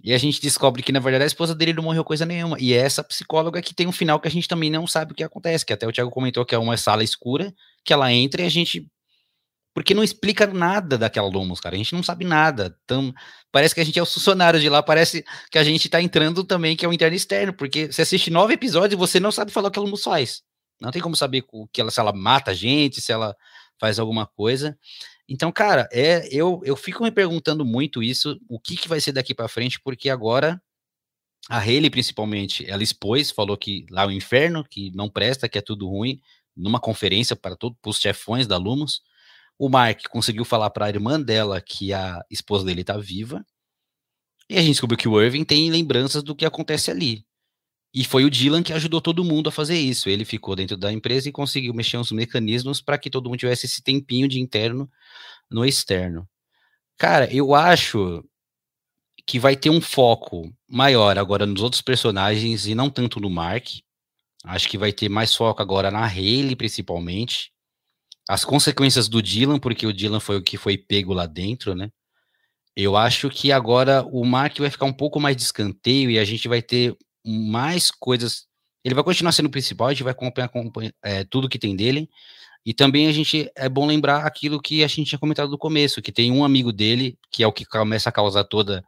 E 0.04 0.14
a 0.14 0.18
gente 0.18 0.42
descobre 0.42 0.84
que, 0.84 0.92
na 0.92 1.00
verdade, 1.00 1.24
a 1.24 1.28
esposa 1.28 1.56
dele 1.56 1.74
não 1.74 1.84
morreu 1.84 2.04
coisa 2.04 2.26
nenhuma. 2.26 2.58
E 2.60 2.74
é 2.74 2.78
essa 2.78 3.04
psicóloga 3.04 3.62
que 3.62 3.74
tem 3.74 3.88
um 3.88 3.92
final 3.92 4.20
que 4.20 4.28
a 4.28 4.32
gente 4.32 4.48
também 4.48 4.70
não 4.70 4.86
sabe 4.86 5.14
o 5.14 5.16
que 5.16 5.24
acontece, 5.24 5.66
que 5.66 5.72
até 5.72 5.88
o 5.88 5.92
Thiago 5.92 6.12
comentou 6.12 6.46
que 6.46 6.54
é 6.54 6.58
uma 6.58 6.76
sala 6.76 7.04
escura, 7.04 7.54
que 7.86 7.94
ela 7.94 8.12
entra 8.12 8.42
e 8.42 8.46
a 8.46 8.50
gente. 8.50 8.86
Porque 9.74 9.94
não 9.94 10.04
explica 10.04 10.48
nada 10.48 10.98
daquela 10.98 11.28
Lumos, 11.28 11.60
cara. 11.60 11.76
A 11.76 11.78
gente 11.78 11.94
não 11.94 12.02
sabe 12.02 12.24
nada. 12.26 12.78
Então, 12.86 13.14
parece 13.52 13.76
que 13.76 13.82
a 13.82 13.84
gente 13.84 14.00
é 14.00 14.02
o 14.02 14.06
funcionário 14.06 14.60
de 14.60 14.70
lá, 14.70 14.82
parece 14.82 15.24
que 15.52 15.58
a 15.58 15.64
gente 15.64 15.90
tá 15.90 16.02
entrando 16.02 16.44
também, 16.46 16.78
que 16.78 16.86
é 16.86 16.88
o 16.88 16.94
interno 16.94 17.16
externo, 17.16 17.54
porque 17.54 17.92
você 17.92 18.02
assiste 18.02 18.32
nove 18.32 18.54
episódios 18.54 18.94
e 18.94 18.96
você 18.96 19.20
não 19.20 19.32
sabe 19.32 19.52
falar 19.52 19.68
o 19.68 19.72
que 19.72 19.78
a 19.78 19.82
Lumos 19.82 20.04
faz. 20.04 20.44
Não 20.80 20.92
tem 20.92 21.02
como 21.02 21.16
saber 21.16 21.44
o 21.52 21.68
que 21.68 21.82
ela, 21.82 21.92
se 21.92 22.00
ela 22.00 22.14
mata 22.14 22.52
a 22.52 22.54
gente, 22.54 23.02
se 23.02 23.12
ela 23.12 23.36
faz 23.80 24.00
alguma 24.00 24.26
coisa. 24.26 24.78
Então, 25.28 25.52
cara, 25.52 25.90
é, 25.92 26.28
eu, 26.32 26.62
eu 26.64 26.76
fico 26.76 27.04
me 27.04 27.12
perguntando 27.12 27.66
muito 27.66 28.02
isso, 28.02 28.40
o 28.48 28.60
que, 28.60 28.78
que 28.78 28.88
vai 28.88 29.02
ser 29.02 29.12
daqui 29.12 29.34
para 29.34 29.48
frente, 29.50 29.80
porque 29.82 30.10
agora 30.10 30.62
a 31.50 31.60
Haley, 31.60 31.90
principalmente, 31.90 32.68
ela 32.70 32.84
expôs, 32.84 33.30
falou 33.32 33.58
que 33.58 33.86
lá 33.92 34.04
é 34.04 34.08
o 34.08 34.12
inferno, 34.12 34.64
que 34.64 34.92
não 34.96 35.10
presta, 35.10 35.48
que 35.48 35.58
é 35.58 35.62
tudo 35.62 35.88
ruim, 35.88 36.20
numa 36.56 36.80
conferência 36.80 37.36
para 37.36 37.56
todos 37.56 37.78
os 37.86 38.00
chefões 38.00 38.48
da 38.48 38.58
Lumos. 38.58 39.02
O 39.58 39.70
Mark 39.70 40.02
conseguiu 40.10 40.46
falar 40.46 40.70
para 40.70 40.86
a 40.86 40.90
irmã 40.90 41.20
dela 41.20 41.62
que 41.62 41.94
a 41.94 42.24
esposa 42.30 42.66
dele 42.66 42.82
está 42.82 42.98
viva. 42.98 43.46
E 44.50 44.58
a 44.58 44.62
gente 44.62 44.72
descobriu 44.72 44.98
que 44.98 45.08
o 45.08 45.22
Irving 45.22 45.44
tem 45.44 45.72
lembranças 45.72 46.22
do 46.22 46.36
que 46.36 46.46
acontece 46.46 46.92
ali. 46.92 47.26
E 47.94 48.04
foi 48.04 48.26
o 48.26 48.30
Dylan 48.30 48.62
que 48.62 48.74
ajudou 48.74 49.00
todo 49.00 49.24
mundo 49.24 49.48
a 49.48 49.52
fazer 49.52 49.78
isso. 49.78 50.10
Ele 50.10 50.26
ficou 50.26 50.56
dentro 50.56 50.76
da 50.76 50.92
empresa 50.92 51.30
e 51.30 51.32
conseguiu 51.32 51.74
mexer 51.74 51.98
uns 51.98 52.12
mecanismos 52.12 52.82
para 52.82 52.98
que 52.98 53.10
todo 53.10 53.30
mundo 53.30 53.40
tivesse 53.40 53.66
esse 53.66 53.82
tempinho 53.82 54.28
de 54.28 54.40
interno 54.40 54.92
no 55.50 55.66
externo. 55.66 56.28
Cara, 56.98 57.34
eu 57.34 57.56
acho 57.56 58.24
que 59.26 59.40
vai 59.40 59.56
ter 59.56 59.70
um 59.70 59.82
foco 59.82 60.54
maior 60.68 61.18
agora 61.18 61.46
nos 61.46 61.62
outros 61.62 61.82
personagens 61.82 62.68
e 62.68 62.76
não 62.76 62.90
tanto 62.90 63.20
no 63.20 63.30
Mark. 63.30 63.68
Acho 64.48 64.70
que 64.70 64.78
vai 64.78 64.94
ter 64.94 65.10
mais 65.10 65.36
foco 65.36 65.62
agora 65.62 65.90
na 65.90 66.06
Haley, 66.06 66.56
principalmente. 66.56 67.52
As 68.28 68.46
consequências 68.46 69.08
do 69.08 69.22
Dylan, 69.22 69.60
porque 69.60 69.86
o 69.86 69.94
Dylan 69.94 70.20
foi 70.20 70.38
o 70.38 70.44
que 70.44 70.58
foi 70.58 70.78
pego 70.78 71.14
lá 71.14 71.26
dentro, 71.26 71.76
né? 71.76 71.90
Eu 72.76 72.98
acho 72.98 73.30
que 73.30 73.52
agora 73.52 74.04
o 74.04 74.26
Mark 74.26 74.58
vai 74.60 74.70
ficar 74.70 74.86
um 74.86 74.94
pouco 74.94 75.20
mais 75.20 75.36
de 75.36 75.44
escanteio 75.44 76.12
e 76.12 76.20
a 76.20 76.26
gente 76.26 76.48
vai 76.48 76.62
ter 76.62 76.96
mais 77.26 77.90
coisas. 77.90 78.48
Ele 78.84 78.94
vai 78.94 79.04
continuar 79.04 79.32
sendo 79.32 79.48
o 79.48 79.52
principal, 79.52 79.88
a 79.88 79.94
gente 79.94 80.04
vai 80.04 80.12
acompanhar, 80.12 80.46
acompanhar 80.46 80.94
é, 81.04 81.24
tudo 81.24 81.50
que 81.50 81.58
tem 81.58 81.76
dele. 81.76 82.10
E 82.66 82.74
também 82.74 83.08
a 83.08 83.12
gente 83.12 83.50
é 83.56 83.70
bom 83.70 83.86
lembrar 83.86 84.26
aquilo 84.26 84.62
que 84.62 84.84
a 84.84 84.88
gente 84.88 85.10
tinha 85.10 85.20
comentado 85.20 85.50
no 85.50 85.58
começo, 85.58 86.02
que 86.02 86.12
tem 86.12 86.32
um 86.32 86.44
amigo 86.44 86.74
dele, 86.74 87.18
que 87.32 87.44
é 87.44 87.48
o 87.48 87.54
que 87.54 87.64
começa 87.64 88.10
a 88.10 88.12
causar 88.12 88.44
toda 88.44 88.84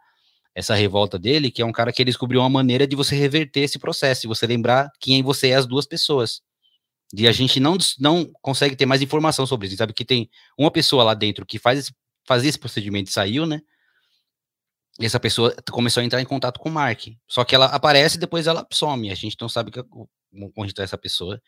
essa 0.57 0.73
revolta 0.73 1.19
dele, 1.19 1.51
que 1.51 1.61
é 1.61 1.65
um 1.65 1.71
cara 1.71 1.93
que 1.93 2.01
ele 2.01 2.09
descobriu 2.09 2.41
uma 2.41 2.49
maneira 2.49 2.87
de 2.87 2.95
você 2.95 3.15
reverter 3.15 3.59
esse 3.59 3.77
processo, 3.77 4.25
e 4.25 4.27
você 4.27 4.47
lembrar 4.47 4.91
quem 4.99 5.21
você 5.21 5.49
é 5.49 5.55
as 5.55 5.67
duas 5.67 5.85
pessoas. 5.85 6.41
E 7.15 7.27
a 7.27 7.31
gente 7.31 7.59
não, 7.59 7.77
não 7.99 8.25
consegue 8.41 8.75
ter 8.75 8.87
mais 8.87 9.03
informação 9.03 9.45
sobre 9.45 9.67
isso. 9.67 9.77
Sabe 9.77 9.93
que 9.93 10.03
tem 10.03 10.27
uma 10.57 10.71
pessoa 10.71 11.03
lá 11.03 11.13
dentro 11.13 11.45
que 11.45 11.59
faz 11.59 11.77
esse, 11.77 11.95
fazia 12.25 12.49
esse 12.49 12.57
procedimento 12.57 13.11
e 13.11 13.13
saiu, 13.13 13.45
né? 13.45 13.61
E 14.99 15.05
essa 15.05 15.19
pessoa 15.19 15.55
começou 15.71 16.01
a 16.01 16.03
entrar 16.03 16.21
em 16.21 16.25
contato 16.25 16.59
com 16.59 16.69
o 16.69 16.71
Mark. 16.71 17.03
Só 17.27 17.45
que 17.45 17.53
ela 17.53 17.67
aparece 17.67 18.17
e 18.17 18.19
depois 18.19 18.47
ela 18.47 18.67
some. 18.73 19.11
A 19.11 19.15
gente 19.15 19.37
não 19.39 19.47
sabe 19.47 19.69
que, 19.69 19.79
onde 20.57 20.71
está 20.71 20.81
essa 20.81 20.97
pessoa. 20.97 21.39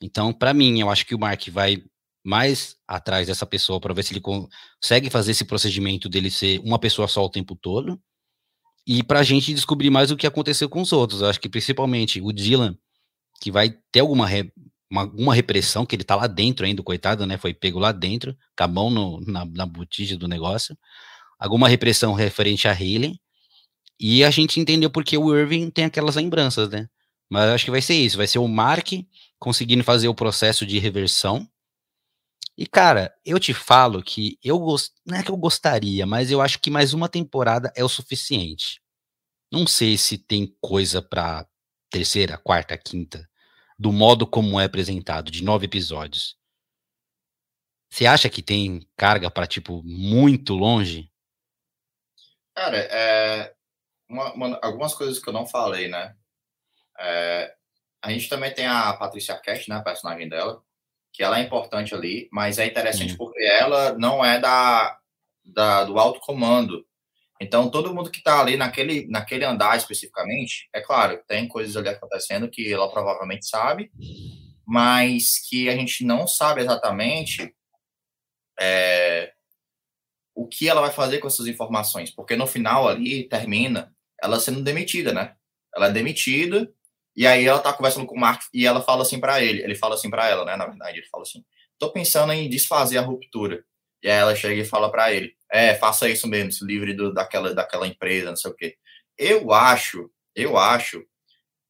Então, 0.00 0.32
para 0.32 0.52
mim, 0.52 0.80
eu 0.80 0.90
acho 0.90 1.06
que 1.06 1.14
o 1.14 1.18
Mark 1.18 1.46
vai 1.50 1.84
mais 2.24 2.76
atrás 2.88 3.28
dessa 3.28 3.46
pessoa 3.46 3.80
para 3.80 3.94
ver 3.94 4.02
se 4.02 4.12
ele 4.12 4.20
consegue 4.20 5.10
fazer 5.10 5.30
esse 5.30 5.44
procedimento 5.44 6.08
dele 6.08 6.28
ser 6.28 6.58
uma 6.64 6.78
pessoa 6.78 7.06
só 7.06 7.24
o 7.24 7.30
tempo 7.30 7.54
todo. 7.54 8.02
E 8.88 9.02
para 9.02 9.20
a 9.20 9.22
gente 9.22 9.52
descobrir 9.52 9.90
mais 9.90 10.10
o 10.10 10.16
que 10.16 10.26
aconteceu 10.26 10.66
com 10.66 10.80
os 10.80 10.94
outros. 10.94 11.20
Eu 11.20 11.28
acho 11.28 11.38
que 11.38 11.48
principalmente 11.48 12.22
o 12.22 12.32
Dylan, 12.32 12.74
que 13.38 13.52
vai 13.52 13.76
ter 13.92 14.00
alguma 14.00 14.26
re, 14.26 14.50
uma, 14.90 15.04
uma 15.04 15.34
repressão, 15.34 15.84
que 15.84 15.94
ele 15.94 16.04
tá 16.04 16.16
lá 16.16 16.26
dentro 16.26 16.64
ainda, 16.64 16.82
coitado, 16.82 17.26
né? 17.26 17.36
Foi 17.36 17.52
pego 17.52 17.78
lá 17.78 17.92
dentro, 17.92 18.34
com 18.56 18.64
a 18.64 18.66
mão 18.66 18.88
no, 18.88 19.20
na, 19.20 19.44
na 19.44 19.66
botija 19.66 20.16
do 20.16 20.26
negócio. 20.26 20.74
Alguma 21.38 21.68
repressão 21.68 22.14
referente 22.14 22.66
a 22.66 22.72
Haley. 22.72 23.20
E 24.00 24.24
a 24.24 24.30
gente 24.30 24.58
entendeu 24.58 24.88
porque 24.88 25.18
o 25.18 25.36
Irving 25.36 25.68
tem 25.68 25.84
aquelas 25.84 26.16
lembranças, 26.16 26.70
né? 26.70 26.88
Mas 27.30 27.50
acho 27.50 27.66
que 27.66 27.70
vai 27.70 27.82
ser 27.82 27.94
isso, 27.94 28.16
vai 28.16 28.26
ser 28.26 28.38
o 28.38 28.48
Mark 28.48 28.88
conseguindo 29.38 29.84
fazer 29.84 30.08
o 30.08 30.14
processo 30.14 30.64
de 30.64 30.78
reversão. 30.78 31.46
E, 32.58 32.66
cara, 32.66 33.16
eu 33.24 33.38
te 33.38 33.54
falo 33.54 34.02
que 34.02 34.36
eu 34.42 34.58
gost... 34.58 34.92
não 35.06 35.16
é 35.16 35.22
que 35.22 35.30
eu 35.30 35.36
gostaria, 35.36 36.04
mas 36.04 36.32
eu 36.32 36.40
acho 36.40 36.58
que 36.58 36.68
mais 36.68 36.92
uma 36.92 37.08
temporada 37.08 37.72
é 37.76 37.84
o 37.84 37.88
suficiente. 37.88 38.82
Não 39.50 39.64
sei 39.64 39.96
se 39.96 40.18
tem 40.18 40.52
coisa 40.60 41.00
pra 41.00 41.46
terceira, 41.88 42.36
quarta, 42.36 42.76
quinta, 42.76 43.30
do 43.78 43.92
modo 43.92 44.26
como 44.26 44.58
é 44.58 44.64
apresentado, 44.64 45.30
de 45.30 45.44
nove 45.44 45.66
episódios. 45.66 46.36
Você 47.88 48.06
acha 48.06 48.28
que 48.28 48.42
tem 48.42 48.84
carga 48.96 49.30
para 49.30 49.46
tipo, 49.46 49.80
muito 49.84 50.54
longe? 50.54 51.12
Cara, 52.56 52.76
é, 52.76 53.54
uma, 54.08 54.32
uma, 54.32 54.58
algumas 54.60 54.94
coisas 54.94 55.20
que 55.20 55.28
eu 55.28 55.32
não 55.32 55.46
falei, 55.46 55.86
né? 55.86 56.16
É, 56.98 57.54
a 58.02 58.10
gente 58.10 58.28
também 58.28 58.52
tem 58.52 58.66
a 58.66 58.92
Patrícia 58.94 59.38
Cash, 59.38 59.68
né, 59.68 59.76
a 59.76 59.82
personagem 59.82 60.28
dela, 60.28 60.60
que 61.12 61.22
ela 61.22 61.38
é 61.38 61.42
importante 61.42 61.94
ali, 61.94 62.28
mas 62.32 62.58
é 62.58 62.66
interessante 62.66 63.12
Sim. 63.12 63.16
porque 63.16 63.42
ela 63.42 63.96
não 63.98 64.24
é 64.24 64.38
da, 64.38 64.98
da 65.44 65.84
do 65.84 65.98
alto 65.98 66.20
comando. 66.20 66.84
Então, 67.40 67.70
todo 67.70 67.94
mundo 67.94 68.10
que 68.10 68.18
está 68.18 68.40
ali 68.40 68.56
naquele, 68.56 69.06
naquele 69.08 69.44
andar 69.44 69.76
especificamente, 69.76 70.68
é 70.72 70.80
claro, 70.80 71.22
tem 71.28 71.46
coisas 71.46 71.76
ali 71.76 71.88
acontecendo 71.88 72.50
que 72.50 72.72
ela 72.72 72.90
provavelmente 72.90 73.48
sabe, 73.48 73.90
mas 74.66 75.38
que 75.48 75.68
a 75.68 75.76
gente 75.76 76.04
não 76.04 76.26
sabe 76.26 76.60
exatamente 76.62 77.54
é, 78.60 79.32
o 80.34 80.46
que 80.46 80.68
ela 80.68 80.80
vai 80.80 80.90
fazer 80.90 81.18
com 81.18 81.28
essas 81.28 81.46
informações, 81.46 82.10
porque 82.10 82.36
no 82.36 82.46
final 82.46 82.88
ali 82.88 83.28
termina 83.28 83.94
ela 84.20 84.40
sendo 84.40 84.62
demitida, 84.62 85.12
né? 85.12 85.34
Ela 85.74 85.88
é 85.88 85.92
demitida 85.92 86.72
e 87.18 87.26
aí 87.26 87.46
ela 87.46 87.60
tá 87.60 87.72
conversando 87.72 88.06
com 88.06 88.16
o 88.16 88.20
Mark 88.20 88.42
e 88.54 88.66
ela 88.66 88.82
fala 88.82 89.02
assim 89.02 89.20
para 89.20 89.42
ele, 89.42 89.62
ele 89.62 89.74
fala 89.76 89.94
assim 89.96 90.10
para 90.10 90.28
ela, 90.28 90.44
né? 90.44 90.56
Na 90.56 90.66
verdade, 90.66 90.98
ele 90.98 91.08
fala 91.08 91.22
assim: 91.24 91.44
"Tô 91.78 91.92
pensando 91.92 92.32
em 92.32 92.48
desfazer 92.50 92.98
a 92.98 93.02
ruptura". 93.02 93.64
E 94.02 94.08
aí 94.10 94.16
ela 94.18 94.36
chega 94.36 94.62
e 94.62 94.64
fala 94.64 94.90
para 94.90 95.12
ele: 95.12 95.34
"É, 95.52 95.74
faça 95.76 96.08
isso 96.08 96.28
mesmo, 96.28 96.52
se 96.52 96.64
livre 96.64 96.94
do, 96.94 97.12
daquela 97.14 97.54
daquela 97.54 97.86
empresa, 97.88 98.30
não 98.30 98.36
sei 98.36 98.50
o 98.50 98.54
quê". 98.56 98.76
Eu 99.18 99.52
acho, 99.52 100.10
eu 100.36 100.56
acho 100.58 101.04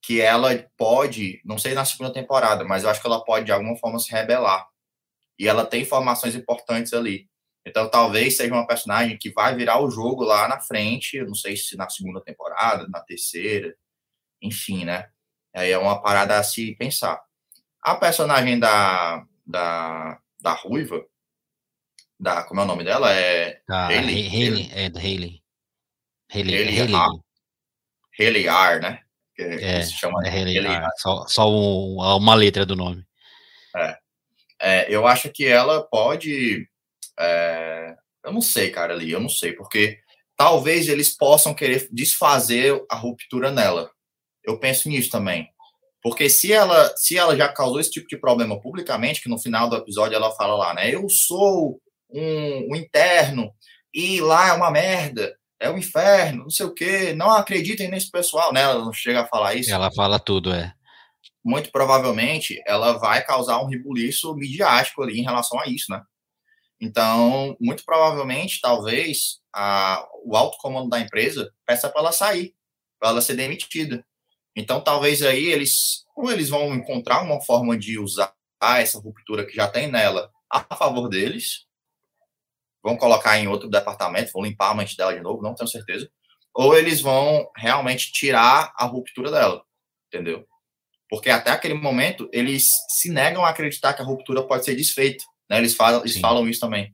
que 0.02 0.20
ela 0.20 0.50
pode, 0.76 1.40
não 1.44 1.58
sei 1.58 1.74
na 1.74 1.84
segunda 1.84 2.12
temporada, 2.12 2.64
mas 2.64 2.84
eu 2.84 2.90
acho 2.90 3.00
que 3.00 3.06
ela 3.06 3.24
pode 3.24 3.46
de 3.46 3.52
alguma 3.52 3.76
forma 3.76 3.98
se 3.98 4.10
rebelar. 4.12 4.66
E 5.38 5.48
ela 5.48 5.66
tem 5.66 5.82
informações 5.82 6.34
importantes 6.34 6.92
ali. 6.92 7.28
Então 7.66 7.90
talvez 7.90 8.36
seja 8.36 8.52
uma 8.54 8.66
personagem 8.66 9.18
que 9.18 9.30
vai 9.32 9.54
virar 9.56 9.80
o 9.82 9.90
jogo 9.90 10.24
lá 10.24 10.48
na 10.48 10.60
frente, 10.60 11.20
não 11.24 11.34
sei 11.34 11.56
se 11.56 11.76
na 11.76 11.88
segunda 11.88 12.22
temporada, 12.22 12.88
na 12.88 13.00
terceira, 13.00 13.74
enfim, 14.42 14.84
né? 14.84 15.08
Aí 15.54 15.70
é 15.70 15.78
uma 15.78 16.00
parada 16.00 16.38
a 16.38 16.42
se 16.42 16.74
pensar. 16.76 17.20
A 17.82 17.94
personagem 17.94 18.58
da, 18.58 19.24
da, 19.46 20.18
da 20.40 20.52
Ruiva, 20.52 21.04
da, 22.18 22.42
como 22.44 22.60
é 22.60 22.64
o 22.64 22.66
nome 22.66 22.84
dela? 22.84 23.12
É 23.12 23.60
da 23.66 23.86
Hayley, 23.86 24.28
Hayley, 24.28 24.70
é 24.72 24.90
da 24.90 25.00
Hayley. 25.00 25.42
Hayley, 26.32 26.54
Hayley, 26.54 26.78
Hayley. 26.78 27.22
Hayley 28.18 28.48
R, 28.48 28.80
né? 28.80 29.00
Que, 29.34 29.42
é, 29.42 29.82
se 29.82 29.92
chama 29.92 30.20
é 30.26 30.30
Hayley, 30.30 30.58
Hayley 30.58 30.76
R. 30.76 30.88
Só, 30.96 31.26
só 31.26 31.50
um, 31.50 31.98
uma 31.98 32.34
letra 32.34 32.66
do 32.66 32.74
nome. 32.74 33.04
É. 33.76 33.98
é. 34.60 34.86
eu 34.94 35.06
acho 35.06 35.30
que 35.30 35.46
ela 35.46 35.82
pode. 35.82 36.68
É, 37.18 37.94
eu 38.24 38.32
não 38.32 38.40
sei, 38.40 38.70
cara, 38.70 38.94
ali, 38.94 39.10
eu 39.10 39.20
não 39.20 39.28
sei, 39.28 39.52
porque 39.52 39.98
talvez 40.36 40.88
eles 40.88 41.16
possam 41.16 41.54
querer 41.54 41.88
desfazer 41.92 42.84
a 42.90 42.96
ruptura 42.96 43.50
nela. 43.50 43.90
Eu 44.48 44.58
penso 44.58 44.88
nisso 44.88 45.10
também. 45.10 45.48
Porque 46.02 46.30
se 46.30 46.52
ela, 46.52 46.96
se 46.96 47.18
ela 47.18 47.36
já 47.36 47.48
causou 47.52 47.80
esse 47.80 47.90
tipo 47.90 48.08
de 48.08 48.16
problema 48.16 48.58
publicamente, 48.60 49.20
que 49.20 49.28
no 49.28 49.38
final 49.38 49.68
do 49.68 49.76
episódio 49.76 50.16
ela 50.16 50.34
fala 50.34 50.56
lá, 50.56 50.74
né? 50.74 50.94
Eu 50.94 51.08
sou 51.08 51.80
um, 52.10 52.72
um 52.72 52.76
interno 52.76 53.52
e 53.92 54.20
lá 54.20 54.48
é 54.48 54.52
uma 54.52 54.70
merda, 54.70 55.36
é 55.60 55.68
o 55.68 55.74
um 55.74 55.78
inferno, 55.78 56.44
não 56.44 56.50
sei 56.50 56.66
o 56.66 56.72
quê, 56.72 57.12
não 57.14 57.30
acreditem 57.30 57.90
nesse 57.90 58.10
pessoal, 58.10 58.52
né? 58.52 58.62
Ela 58.62 58.84
não 58.84 58.92
chega 58.92 59.22
a 59.22 59.26
falar 59.26 59.54
isso. 59.54 59.72
Ela 59.72 59.90
fala 59.92 60.18
tudo, 60.18 60.52
é. 60.52 60.72
Muito 61.44 61.70
provavelmente 61.70 62.62
ela 62.66 62.92
vai 62.98 63.24
causar 63.24 63.60
um 63.60 63.66
rebuliço 63.66 64.34
midiático 64.34 65.02
ali 65.02 65.18
em 65.18 65.24
relação 65.24 65.58
a 65.60 65.66
isso, 65.66 65.90
né? 65.90 66.00
Então, 66.80 67.56
muito 67.60 67.84
provavelmente, 67.84 68.60
talvez, 68.60 69.40
a, 69.52 70.06
o 70.24 70.36
alto 70.36 70.56
comando 70.58 70.88
da 70.88 71.00
empresa 71.00 71.52
peça 71.66 71.90
para 71.90 72.00
ela 72.00 72.12
sair, 72.12 72.54
para 73.00 73.10
ela 73.10 73.20
ser 73.20 73.34
demitida. 73.34 74.04
Então, 74.58 74.80
talvez 74.80 75.22
aí 75.22 75.46
eles, 75.46 76.04
ou 76.16 76.32
eles 76.32 76.48
vão 76.48 76.74
encontrar 76.74 77.22
uma 77.22 77.40
forma 77.40 77.78
de 77.78 77.96
usar 77.96 78.34
essa 78.60 78.98
ruptura 78.98 79.46
que 79.46 79.54
já 79.54 79.68
tem 79.68 79.86
nela 79.86 80.32
a 80.50 80.74
favor 80.74 81.08
deles, 81.08 81.64
vão 82.82 82.96
colocar 82.96 83.38
em 83.38 83.46
outro 83.46 83.70
departamento, 83.70 84.32
vão 84.32 84.42
limpar 84.42 84.70
a 84.70 84.74
mente 84.74 84.96
dela 84.96 85.14
de 85.14 85.20
novo, 85.20 85.42
não 85.42 85.54
tenho 85.54 85.68
certeza, 85.68 86.10
ou 86.52 86.76
eles 86.76 87.00
vão 87.00 87.48
realmente 87.56 88.10
tirar 88.10 88.72
a 88.76 88.84
ruptura 88.84 89.30
dela, 89.30 89.64
entendeu? 90.08 90.44
Porque 91.08 91.30
até 91.30 91.52
aquele 91.52 91.74
momento 91.74 92.28
eles 92.32 92.66
se 92.88 93.10
negam 93.10 93.44
a 93.44 93.50
acreditar 93.50 93.94
que 93.94 94.02
a 94.02 94.04
ruptura 94.04 94.42
pode 94.42 94.64
ser 94.64 94.74
desfeita, 94.74 95.24
né? 95.48 95.58
Eles 95.58 95.76
falam, 95.76 96.00
eles 96.00 96.18
falam 96.18 96.48
isso 96.48 96.58
também. 96.58 96.92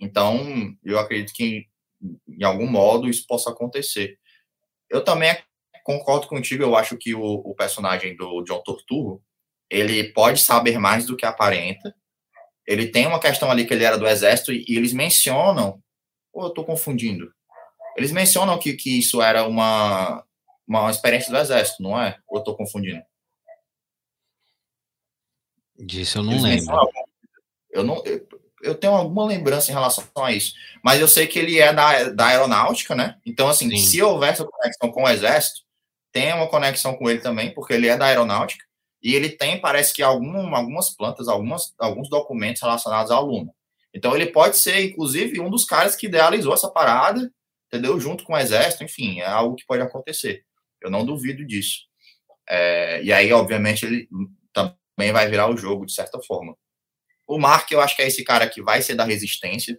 Então, 0.00 0.74
eu 0.82 0.98
acredito 0.98 1.34
que 1.34 1.66
em 2.26 2.44
algum 2.44 2.66
modo 2.66 3.10
isso 3.10 3.26
possa 3.26 3.50
acontecer. 3.50 4.18
Eu 4.88 5.04
também 5.04 5.36
concordo 5.82 6.26
contigo, 6.26 6.62
eu 6.62 6.76
acho 6.76 6.96
que 6.96 7.14
o, 7.14 7.22
o 7.22 7.54
personagem 7.54 8.16
do 8.16 8.42
John 8.42 8.62
Torturro, 8.62 9.22
ele 9.68 10.04
pode 10.12 10.40
saber 10.42 10.78
mais 10.78 11.06
do 11.06 11.16
que 11.16 11.26
aparenta. 11.26 11.94
Ele 12.66 12.86
tem 12.86 13.06
uma 13.06 13.20
questão 13.20 13.50
ali 13.50 13.66
que 13.66 13.74
ele 13.74 13.84
era 13.84 13.98
do 13.98 14.06
exército 14.06 14.52
e, 14.52 14.64
e 14.68 14.76
eles 14.76 14.92
mencionam, 14.92 15.82
ou 16.32 16.44
eu 16.44 16.48
estou 16.48 16.64
confundindo? 16.64 17.32
Eles 17.96 18.12
mencionam 18.12 18.58
que, 18.58 18.74
que 18.74 18.98
isso 18.98 19.20
era 19.20 19.46
uma, 19.46 20.24
uma 20.66 20.90
experiência 20.90 21.30
do 21.30 21.38
exército, 21.38 21.82
não 21.82 22.00
é? 22.00 22.18
Ou 22.28 22.38
eu 22.38 22.40
estou 22.40 22.56
confundindo? 22.56 23.02
Disso 25.78 26.18
eu 26.18 26.22
não 26.22 26.32
eles 26.32 26.42
lembro. 26.42 26.88
Eu 27.70 27.82
não, 27.82 28.02
eu, 28.04 28.26
eu, 28.62 28.74
tenho 28.74 28.92
alguma 28.92 29.26
lembrança 29.26 29.70
em 29.70 29.74
relação 29.74 30.04
a 30.16 30.30
isso, 30.30 30.54
mas 30.82 31.00
eu 31.00 31.08
sei 31.08 31.26
que 31.26 31.38
ele 31.38 31.58
é 31.58 31.72
da, 31.72 32.10
da 32.10 32.26
aeronáutica, 32.26 32.94
né? 32.94 33.18
Então, 33.24 33.48
assim, 33.48 33.68
Sim. 33.70 33.78
se 33.78 34.02
houvesse 34.02 34.44
conexão 34.44 34.92
com 34.92 35.04
o 35.04 35.08
exército, 35.08 35.62
tem 36.12 36.32
uma 36.34 36.48
conexão 36.48 36.94
com 36.94 37.08
ele 37.08 37.20
também, 37.20 37.52
porque 37.52 37.72
ele 37.72 37.88
é 37.88 37.96
da 37.96 38.06
aeronáutica, 38.06 38.64
e 39.02 39.14
ele 39.14 39.30
tem, 39.30 39.60
parece 39.60 39.92
que, 39.92 40.02
algum, 40.02 40.54
algumas 40.54 40.90
plantas, 40.90 41.26
algumas, 41.26 41.74
alguns 41.78 42.08
documentos 42.08 42.62
relacionados 42.62 43.10
ao 43.10 43.24
aluno. 43.24 43.52
Então, 43.92 44.14
ele 44.14 44.26
pode 44.26 44.56
ser, 44.56 44.84
inclusive, 44.84 45.40
um 45.40 45.50
dos 45.50 45.64
caras 45.64 45.96
que 45.96 46.06
idealizou 46.06 46.54
essa 46.54 46.70
parada, 46.70 47.30
entendeu? 47.66 47.98
Junto 47.98 48.22
com 48.22 48.34
o 48.34 48.38
exército, 48.38 48.84
enfim, 48.84 49.20
é 49.20 49.26
algo 49.26 49.56
que 49.56 49.66
pode 49.66 49.82
acontecer. 49.82 50.44
Eu 50.80 50.90
não 50.90 51.04
duvido 51.04 51.44
disso. 51.44 51.80
É, 52.48 53.02
e 53.02 53.12
aí, 53.12 53.32
obviamente, 53.32 53.84
ele 53.84 54.08
também 54.52 55.12
vai 55.12 55.28
virar 55.28 55.50
o 55.50 55.56
jogo, 55.56 55.84
de 55.84 55.92
certa 55.92 56.20
forma. 56.22 56.56
O 57.26 57.38
Mark, 57.38 57.70
eu 57.72 57.80
acho 57.80 57.96
que 57.96 58.02
é 58.02 58.06
esse 58.06 58.22
cara 58.22 58.48
que 58.48 58.62
vai 58.62 58.82
ser 58.82 58.94
da 58.94 59.04
resistência. 59.04 59.78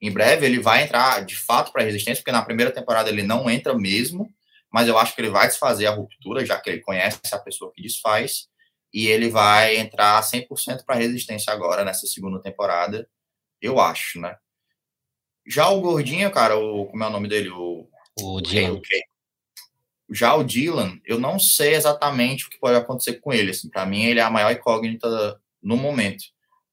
Em 0.00 0.12
breve, 0.12 0.44
ele 0.44 0.60
vai 0.60 0.84
entrar, 0.84 1.24
de 1.24 1.36
fato, 1.36 1.72
para 1.72 1.82
a 1.82 1.84
resistência, 1.84 2.22
porque 2.22 2.32
na 2.32 2.44
primeira 2.44 2.70
temporada 2.70 3.08
ele 3.08 3.22
não 3.22 3.48
entra 3.48 3.76
mesmo 3.76 4.28
mas 4.72 4.88
eu 4.88 4.98
acho 4.98 5.14
que 5.14 5.20
ele 5.20 5.30
vai 5.30 5.48
desfazer 5.48 5.86
a 5.86 5.94
ruptura, 5.94 6.44
já 6.44 6.60
que 6.60 6.70
ele 6.70 6.80
conhece 6.80 7.20
a 7.32 7.38
pessoa 7.38 7.72
que 7.72 7.82
desfaz. 7.82 8.48
e 8.92 9.06
ele 9.06 9.28
vai 9.28 9.76
entrar 9.76 10.22
100% 10.22 10.84
para 10.86 10.96
resistência 10.96 11.52
agora 11.52 11.84
nessa 11.84 12.06
segunda 12.06 12.40
temporada, 12.40 13.08
eu 13.60 13.78
acho, 13.80 14.20
né? 14.20 14.36
Já 15.46 15.68
o 15.68 15.80
gordinho, 15.80 16.30
cara, 16.30 16.56
o 16.56 16.86
como 16.86 17.04
é 17.04 17.06
o 17.06 17.10
nome 17.10 17.28
dele, 17.28 17.50
o 17.50 17.88
o 18.20 18.40
Dylan. 18.40 18.80
Já 20.10 20.34
o 20.34 20.42
Dylan, 20.42 20.98
eu 21.04 21.20
não 21.20 21.38
sei 21.38 21.74
exatamente 21.74 22.46
o 22.46 22.50
que 22.50 22.58
pode 22.58 22.76
acontecer 22.76 23.20
com 23.20 23.32
ele. 23.32 23.50
Assim, 23.50 23.68
para 23.68 23.86
mim, 23.86 24.04
ele 24.04 24.20
é 24.20 24.22
a 24.22 24.30
maior 24.30 24.50
incógnita 24.52 25.40
no 25.62 25.76
momento, 25.76 26.24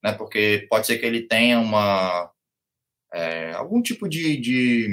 né? 0.03 0.13
Porque 0.13 0.65
pode 0.69 0.87
ser 0.87 0.97
que 0.97 1.05
ele 1.05 1.27
tenha 1.27 1.59
uma 1.59 2.31
é, 3.13 3.53
algum 3.53 3.81
tipo 3.81 4.09
de, 4.09 4.37
de, 4.37 4.89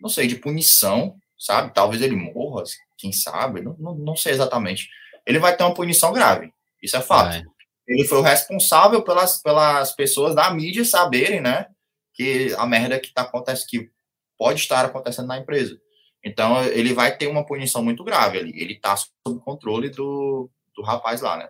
não 0.00 0.08
sei, 0.08 0.26
de 0.26 0.36
punição, 0.36 1.16
sabe? 1.38 1.72
Talvez 1.74 2.02
ele 2.02 2.16
morra, 2.16 2.62
quem 2.96 3.12
sabe? 3.12 3.60
Não, 3.60 3.76
não, 3.78 3.94
não 3.94 4.16
sei 4.16 4.32
exatamente. 4.32 4.88
Ele 5.26 5.38
vai 5.38 5.56
ter 5.56 5.64
uma 5.64 5.74
punição 5.74 6.12
grave, 6.12 6.52
isso 6.82 6.96
é 6.96 7.00
fato. 7.00 7.36
É. 7.36 7.42
Ele 7.86 8.04
foi 8.04 8.18
o 8.18 8.22
responsável 8.22 9.02
pelas, 9.02 9.40
pelas 9.40 9.92
pessoas 9.94 10.34
da 10.34 10.50
mídia 10.50 10.84
saberem, 10.84 11.40
né? 11.40 11.66
Que 12.14 12.54
a 12.58 12.66
merda 12.66 12.98
que 12.98 13.12
tá 13.12 13.22
acontecendo, 13.22 13.66
que 13.68 13.90
pode 14.38 14.60
estar 14.60 14.84
acontecendo 14.84 15.28
na 15.28 15.38
empresa. 15.38 15.78
Então, 16.24 16.62
ele 16.64 16.92
vai 16.92 17.16
ter 17.16 17.28
uma 17.28 17.46
punição 17.46 17.84
muito 17.84 18.02
grave 18.02 18.38
ali. 18.38 18.52
Ele 18.60 18.72
está 18.72 18.96
sob 18.96 19.40
controle 19.44 19.88
do, 19.90 20.50
do 20.74 20.82
rapaz 20.82 21.20
lá, 21.20 21.36
né? 21.36 21.48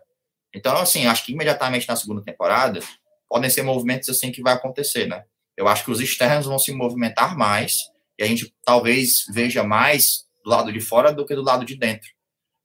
Então, 0.54 0.76
assim, 0.76 1.06
acho 1.06 1.24
que 1.24 1.32
imediatamente 1.32 1.88
na 1.88 1.96
segunda 1.96 2.22
temporada 2.22 2.80
podem 3.28 3.50
ser 3.50 3.62
movimentos 3.62 4.08
assim 4.08 4.30
que 4.30 4.42
vai 4.42 4.52
acontecer, 4.52 5.06
né? 5.06 5.24
Eu 5.56 5.66
acho 5.66 5.84
que 5.84 5.90
os 5.90 6.00
externos 6.00 6.46
vão 6.46 6.58
se 6.58 6.72
movimentar 6.72 7.36
mais 7.36 7.84
e 8.18 8.24
a 8.24 8.26
gente 8.26 8.54
talvez 8.64 9.24
veja 9.28 9.62
mais 9.62 10.26
do 10.44 10.50
lado 10.50 10.72
de 10.72 10.80
fora 10.80 11.12
do 11.12 11.26
que 11.26 11.34
do 11.34 11.42
lado 11.42 11.64
de 11.64 11.76
dentro. 11.76 12.08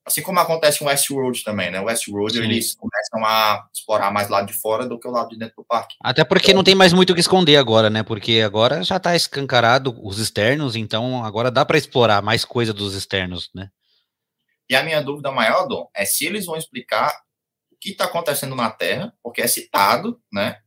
Assim 0.04 0.22
como 0.22 0.40
acontece 0.40 0.84
em 0.84 0.88
Westworld 0.88 1.44
também, 1.44 1.70
né? 1.70 1.80
O 1.80 1.86
Westworld, 1.86 2.36
Sim. 2.36 2.44
eles 2.44 2.74
começam 2.74 3.24
a 3.24 3.68
explorar 3.72 4.12
mais 4.12 4.30
lado 4.30 4.48
de 4.48 4.54
fora 4.54 4.88
do 4.88 5.00
que 5.00 5.08
o 5.08 5.12
lado 5.12 5.30
de 5.30 5.38
dentro 5.38 5.58
do 5.58 5.64
parque. 5.64 5.96
Até 6.02 6.24
porque 6.24 6.48
então, 6.48 6.58
não 6.58 6.64
tem 6.64 6.74
mais 6.74 6.92
muito 6.92 7.12
o 7.12 7.14
que 7.14 7.22
esconder 7.22 7.58
agora, 7.58 7.88
né? 7.88 8.02
Porque 8.02 8.42
agora 8.44 8.84
já 8.84 8.98
está 8.98 9.16
escancarado 9.16 9.96
os 10.04 10.18
externos, 10.18 10.76
então 10.76 11.24
agora 11.24 11.52
dá 11.52 11.64
para 11.64 11.78
explorar 11.78 12.22
mais 12.22 12.44
coisa 12.44 12.74
dos 12.74 12.96
externos, 12.96 13.52
né? 13.54 13.70
E 14.68 14.76
a 14.76 14.82
minha 14.84 15.02
dúvida 15.02 15.32
maior, 15.32 15.68
Dom, 15.68 15.88
é 15.94 16.04
se 16.04 16.26
eles 16.26 16.46
vão 16.46 16.58
explicar 16.58 17.14
o 17.72 17.76
que 17.80 17.92
está 17.92 18.06
acontecendo 18.06 18.56
na 18.56 18.72
Terra, 18.72 19.14
porque 19.22 19.42
é 19.42 19.48
citado, 19.48 20.20
né? 20.34 20.62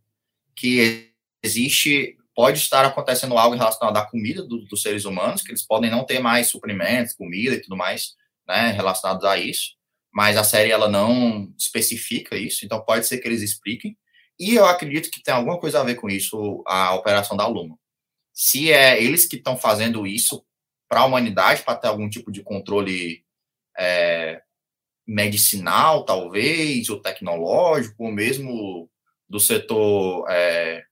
Que 0.54 1.10
existe, 1.42 2.16
pode 2.34 2.58
estar 2.58 2.84
acontecendo 2.84 3.38
algo 3.38 3.56
relacionado 3.56 3.96
à 3.96 4.04
comida 4.04 4.42
do, 4.42 4.64
dos 4.64 4.82
seres 4.82 5.04
humanos, 5.04 5.42
que 5.42 5.50
eles 5.50 5.66
podem 5.66 5.90
não 5.90 6.04
ter 6.04 6.18
mais 6.18 6.48
suprimentos, 6.48 7.14
comida 7.14 7.54
e 7.54 7.60
tudo 7.60 7.76
mais 7.76 8.14
né, 8.46 8.72
relacionados 8.72 9.24
a 9.24 9.38
isso, 9.38 9.74
mas 10.12 10.36
a 10.36 10.44
série 10.44 10.70
ela 10.70 10.88
não 10.88 11.52
especifica 11.58 12.36
isso, 12.36 12.64
então 12.64 12.84
pode 12.84 13.06
ser 13.06 13.18
que 13.18 13.28
eles 13.28 13.42
expliquem. 13.42 13.96
E 14.38 14.54
eu 14.54 14.66
acredito 14.66 15.10
que 15.10 15.22
tem 15.22 15.32
alguma 15.32 15.58
coisa 15.58 15.80
a 15.80 15.84
ver 15.84 15.94
com 15.94 16.08
isso 16.08 16.62
a 16.66 16.94
operação 16.94 17.36
da 17.36 17.46
Luma. 17.46 17.78
Se 18.32 18.72
é 18.72 19.02
eles 19.02 19.26
que 19.26 19.36
estão 19.36 19.56
fazendo 19.56 20.06
isso 20.06 20.44
para 20.88 21.00
a 21.00 21.04
humanidade, 21.04 21.62
para 21.62 21.76
ter 21.76 21.88
algum 21.88 22.08
tipo 22.08 22.32
de 22.32 22.42
controle 22.42 23.24
é, 23.78 24.42
medicinal, 25.06 26.04
talvez, 26.04 26.88
ou 26.88 27.00
tecnológico, 27.00 28.04
ou 28.04 28.12
mesmo 28.12 28.90
do 29.28 29.38
setor 29.38 30.26
é, 30.30 30.84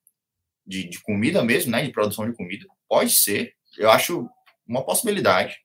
de, 0.67 0.85
de 0.85 1.01
comida 1.03 1.43
mesmo, 1.43 1.73
né, 1.73 1.83
de 1.83 1.91
produção 1.91 2.29
de 2.29 2.37
comida, 2.37 2.67
pode 2.89 3.13
ser. 3.13 3.55
Eu 3.79 3.91
acho 3.91 4.29
uma 4.67 4.85
possibilidade, 4.85 5.57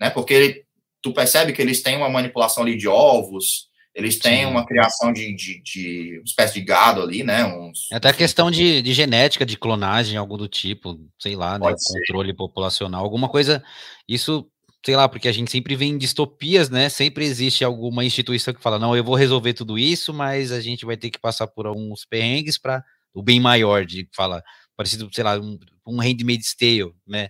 né, 0.00 0.10
porque 0.10 0.64
tu 1.00 1.12
percebe 1.12 1.52
que 1.52 1.60
eles 1.60 1.82
têm 1.82 1.96
uma 1.96 2.08
manipulação 2.08 2.62
ali 2.62 2.76
de 2.76 2.88
ovos, 2.88 3.70
eles 3.94 4.18
têm 4.18 4.44
Sim. 4.44 4.46
uma 4.46 4.64
criação 4.64 5.12
de, 5.12 5.34
de, 5.34 5.62
de, 5.62 6.18
uma 6.18 6.24
espécie 6.24 6.54
de 6.54 6.62
gado 6.62 7.02
ali, 7.02 7.22
né? 7.22 7.44
Uns, 7.44 7.88
é 7.92 7.96
Até 7.96 8.12
questão 8.12 8.50
de, 8.50 8.80
de 8.80 8.92
genética, 8.94 9.44
de 9.44 9.58
clonagem, 9.58 10.16
algo 10.16 10.38
do 10.38 10.48
tipo, 10.48 10.98
sei 11.18 11.36
lá, 11.36 11.58
né? 11.58 11.74
Controle 11.86 12.32
populacional, 12.32 13.04
alguma 13.04 13.28
coisa. 13.28 13.62
Isso, 14.08 14.48
sei 14.84 14.96
lá, 14.96 15.06
porque 15.08 15.28
a 15.28 15.32
gente 15.32 15.50
sempre 15.50 15.76
vê 15.76 15.84
em 15.84 15.98
distopias, 15.98 16.70
né? 16.70 16.88
Sempre 16.88 17.26
existe 17.26 17.64
alguma 17.64 18.02
instituição 18.02 18.54
que 18.54 18.62
fala, 18.62 18.78
não, 18.78 18.96
eu 18.96 19.04
vou 19.04 19.14
resolver 19.14 19.52
tudo 19.52 19.78
isso, 19.78 20.14
mas 20.14 20.52
a 20.52 20.60
gente 20.60 20.86
vai 20.86 20.96
ter 20.96 21.10
que 21.10 21.20
passar 21.20 21.46
por 21.46 21.66
alguns 21.66 22.06
perrengues 22.06 22.56
para 22.56 22.82
o 23.14 23.22
bem 23.22 23.40
maior, 23.40 23.84
de 23.84 24.08
fala, 24.14 24.42
parecido, 24.76 25.08
sei 25.12 25.24
lá, 25.24 25.38
um, 25.38 25.58
um 25.86 25.98
handmaid's 26.00 26.54
tale, 26.54 26.92
né? 27.06 27.28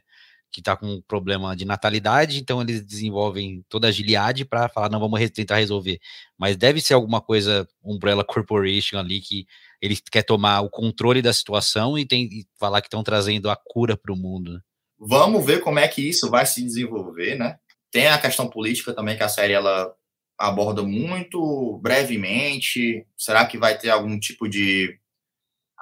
que 0.53 0.61
está 0.61 0.77
com 0.77 0.87
um 0.87 1.01
problema 1.01 1.57
de 1.57 1.65
natalidade, 1.65 2.39
então 2.39 2.61
eles 2.61 2.85
desenvolvem 2.85 3.65
toda 3.71 3.89
a 3.89 3.91
Gilead 3.91 4.45
para 4.45 4.69
falar, 4.69 4.91
não, 4.91 5.01
vamos 5.01 5.19
tentar 5.31 5.57
resolver. 5.57 5.99
Mas 6.39 6.57
deve 6.57 6.81
ser 6.81 6.93
alguma 6.93 7.23
coisa, 7.23 7.67
Umbrella 7.83 8.23
Corporation 8.23 8.99
ali, 8.99 9.21
que 9.21 9.47
ele 9.81 9.97
quer 10.11 10.23
tomar 10.23 10.61
o 10.61 10.69
controle 10.69 11.23
da 11.23 11.33
situação 11.33 11.99
e 11.99 12.05
tem 12.05 12.25
e 12.25 12.47
falar 12.59 12.83
que 12.83 12.87
estão 12.87 13.03
trazendo 13.03 13.51
a 13.51 13.57
cura 13.57 13.97
para 13.97 14.13
o 14.13 14.17
mundo. 14.17 14.53
Né? 14.53 14.61
Vamos 14.99 15.45
ver 15.45 15.61
como 15.61 15.79
é 15.79 15.89
que 15.89 16.07
isso 16.07 16.29
vai 16.29 16.45
se 16.45 16.63
desenvolver, 16.63 17.37
né? 17.37 17.57
Tem 17.91 18.07
a 18.09 18.19
questão 18.19 18.49
política 18.49 18.93
também 18.93 19.17
que 19.17 19.23
a 19.23 19.29
série 19.29 19.55
ela 19.55 19.93
aborda 20.39 20.83
muito 20.83 21.79
brevemente. 21.83 23.07
Será 23.17 23.45
que 23.47 23.59
vai 23.59 23.77
ter 23.77 23.91
algum 23.91 24.19
tipo 24.19 24.49
de 24.49 24.99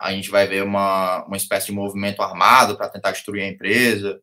a 0.01 0.13
gente 0.13 0.31
vai 0.31 0.47
ver 0.47 0.63
uma, 0.63 1.25
uma 1.27 1.37
espécie 1.37 1.67
de 1.67 1.73
movimento 1.73 2.23
armado 2.23 2.77
para 2.77 2.89
tentar 2.89 3.13
destruir 3.13 3.43
a 3.43 3.49
empresa? 3.49 4.21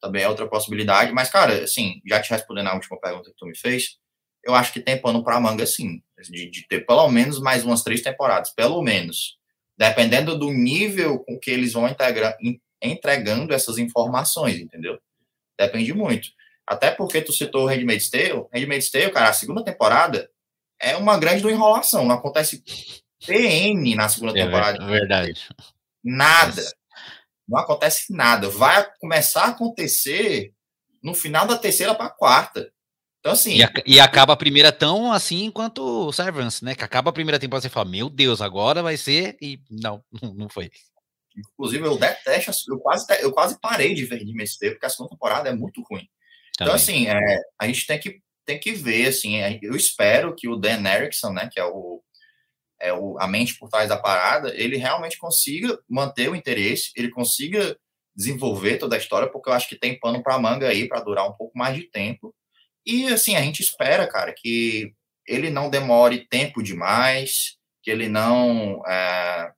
também 0.00 0.22
é 0.22 0.28
outra 0.28 0.48
possibilidade. 0.48 1.12
Mas, 1.12 1.30
cara, 1.30 1.62
assim, 1.62 2.00
já 2.06 2.20
te 2.20 2.30
respondendo 2.30 2.68
a 2.68 2.74
última 2.74 2.98
pergunta 2.98 3.30
que 3.30 3.36
tu 3.36 3.46
me 3.46 3.56
fez, 3.56 3.98
eu 4.42 4.54
acho 4.54 4.72
que 4.72 4.80
tem 4.80 5.00
pano 5.00 5.22
para 5.22 5.38
manga, 5.38 5.66
sim, 5.66 6.02
de, 6.30 6.50
de, 6.50 6.66
ter 6.66 6.86
pelo 6.86 7.08
menos 7.08 7.38
mais 7.40 7.64
umas 7.64 7.82
três 7.82 8.00
temporadas, 8.00 8.52
pelo 8.54 8.82
menos. 8.82 9.38
Dependendo 9.76 10.38
do 10.38 10.50
nível 10.50 11.18
com 11.20 11.38
que 11.38 11.50
eles 11.50 11.74
vão 11.74 11.88
integra, 11.88 12.36
entregando 12.82 13.52
essas 13.52 13.78
informações, 13.78 14.58
entendeu? 14.58 14.98
Depende 15.58 15.92
muito. 15.92 16.28
Até 16.66 16.90
porque 16.90 17.20
tu 17.20 17.32
citou 17.32 17.64
o 17.64 17.66
Handmaid's 17.66 18.08
Tale. 18.08 18.46
Handmaid's 18.52 18.90
Tale, 18.90 19.10
cara, 19.10 19.28
a 19.28 19.34
segunda 19.34 19.64
temporada 19.64 20.30
é 20.80 20.96
uma 20.96 21.18
grande 21.18 21.46
enrolação. 21.46 22.06
Não 22.06 22.14
acontece 22.14 22.62
PN 23.26 23.94
na 23.94 24.08
segunda 24.08 24.38
é 24.38 24.44
temporada. 24.44 24.82
É 24.82 24.86
verdade. 24.86 25.48
Nada 26.02 26.62
não 27.50 27.58
acontece 27.58 28.12
nada. 28.14 28.48
Vai 28.48 28.88
começar 29.00 29.42
a 29.42 29.48
acontecer 29.48 30.54
no 31.02 31.14
final 31.14 31.46
da 31.46 31.58
terceira 31.58 31.94
para 31.94 32.06
a 32.06 32.10
quarta. 32.10 32.72
Então, 33.18 33.32
assim. 33.32 33.56
E, 33.56 33.64
a, 33.64 33.72
e, 33.84 34.00
acaba 34.00 34.32
a 34.32 34.36
primeira 34.36 34.70
tão 34.70 35.12
assim 35.12 35.50
quanto 35.50 35.82
o 35.82 36.12
Servants, 36.12 36.62
né? 36.62 36.76
Que 36.76 36.84
acaba 36.84 37.10
a 37.10 37.12
primeira 37.12 37.40
temporada 37.40 37.66
e 37.66 37.70
fala: 37.70 37.90
Meu 37.90 38.08
Deus, 38.08 38.40
agora 38.40 38.82
vai 38.82 38.96
ser. 38.96 39.36
E 39.42 39.60
não, 39.68 40.02
não 40.36 40.48
foi. 40.48 40.70
Inclusive, 41.36 41.84
eu 41.84 41.98
detesto, 41.98 42.52
eu 42.72 42.78
quase, 42.78 43.06
eu 43.20 43.32
quase 43.32 43.58
parei 43.60 43.94
de 43.94 44.04
ver 44.04 44.24
de 44.24 44.30
MST, 44.30 44.70
porque 44.70 44.86
a 44.86 44.90
segunda 44.90 45.10
temporada 45.10 45.48
é 45.48 45.54
muito 45.54 45.82
ruim. 45.90 46.08
Então, 46.54 46.66
Também. 46.66 46.74
Então, 46.74 46.74
assim, 46.74 47.06
é, 47.08 47.40
a 47.58 47.66
gente 47.66 47.86
tem 47.86 47.98
que, 47.98 48.20
tem 48.44 48.58
que 48.58 48.72
ver, 48.72 49.08
assim, 49.08 49.36
é, 49.36 49.58
eu 49.62 49.74
espero 49.74 50.34
que 50.36 50.48
o 50.48 50.56
Dan 50.56 50.82
Erickson, 50.86 51.32
né, 51.32 51.48
que 51.50 51.58
é 51.58 51.64
o 51.64 52.02
é, 52.80 52.92
o, 52.92 53.18
a 53.18 53.26
mente 53.26 53.58
por 53.58 53.68
trás 53.68 53.88
da 53.88 53.96
parada, 53.96 54.54
ele 54.54 54.76
realmente 54.76 55.18
consiga 55.18 55.78
manter 55.88 56.30
o 56.30 56.36
interesse, 56.36 56.90
ele 56.96 57.10
consiga 57.10 57.76
desenvolver 58.14 58.78
toda 58.78 58.96
a 58.96 58.98
história, 58.98 59.28
porque 59.28 59.48
eu 59.48 59.52
acho 59.52 59.68
que 59.68 59.78
tem 59.78 59.98
pano 59.98 60.22
para 60.22 60.38
manga 60.38 60.68
aí 60.68 60.88
para 60.88 61.00
durar 61.00 61.28
um 61.28 61.32
pouco 61.32 61.56
mais 61.56 61.76
de 61.76 61.84
tempo. 61.84 62.34
E 62.84 63.06
assim, 63.06 63.36
a 63.36 63.42
gente 63.42 63.60
espera, 63.60 64.06
cara, 64.06 64.34
que 64.36 64.92
ele 65.26 65.50
não 65.50 65.70
demore 65.70 66.26
tempo 66.28 66.62
demais, 66.62 67.56
que 67.82 67.90
ele 67.90 68.08
não 68.08 68.82
é, 68.86 69.52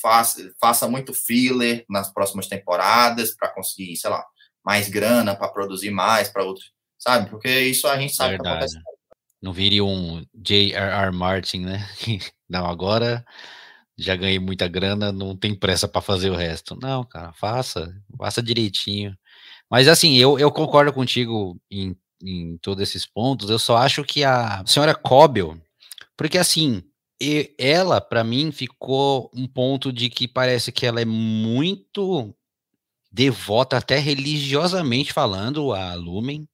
faça, 0.00 0.52
faça 0.60 0.88
muito 0.88 1.12
filler 1.12 1.84
nas 1.88 2.12
próximas 2.12 2.46
temporadas 2.46 3.34
para 3.34 3.52
conseguir, 3.52 3.96
sei 3.96 4.10
lá, 4.10 4.24
mais 4.64 4.88
grana 4.88 5.36
para 5.36 5.48
produzir 5.48 5.90
mais 5.90 6.28
para 6.28 6.44
outros, 6.44 6.72
sabe? 6.98 7.28
Porque 7.28 7.48
isso 7.60 7.86
a 7.86 7.98
gente 7.98 8.14
sabe 8.14 8.32
Verdade. 8.32 8.66
que 8.66 8.76
acontece. 8.76 8.92
Não 9.40 9.52
vire 9.52 9.80
um 9.80 10.24
J.R.R. 10.34 11.10
Martin, 11.10 11.60
né? 11.60 11.88
Não, 12.52 12.66
agora 12.66 13.24
já 13.96 14.16
ganhei 14.16 14.38
muita 14.38 14.68
grana, 14.68 15.12
não 15.12 15.36
tem 15.36 15.54
pressa 15.54 15.88
para 15.88 16.00
fazer 16.00 16.30
o 16.30 16.36
resto. 16.36 16.76
Não, 16.80 17.04
cara, 17.04 17.32
faça, 17.32 17.94
faça 18.18 18.42
direitinho. 18.42 19.16
Mas 19.70 19.88
assim, 19.88 20.16
eu, 20.16 20.38
eu 20.38 20.50
concordo 20.50 20.92
contigo 20.92 21.58
em, 21.70 21.96
em 22.22 22.58
todos 22.58 22.82
esses 22.82 23.06
pontos. 23.06 23.50
Eu 23.50 23.58
só 23.58 23.76
acho 23.78 24.04
que 24.04 24.24
a 24.24 24.62
senhora 24.66 24.94
Cobel, 24.94 25.58
porque 26.16 26.38
assim, 26.38 26.82
ela 27.58 28.00
para 28.00 28.24
mim 28.24 28.52
ficou 28.52 29.30
um 29.34 29.46
ponto 29.46 29.92
de 29.92 30.10
que 30.10 30.28
parece 30.28 30.72
que 30.72 30.84
ela 30.86 31.00
é 31.00 31.04
muito 31.04 32.34
devota 33.10 33.76
até 33.76 33.98
religiosamente 33.98 35.12
falando 35.12 35.72
a 35.72 35.94
Lumen. 35.94 36.48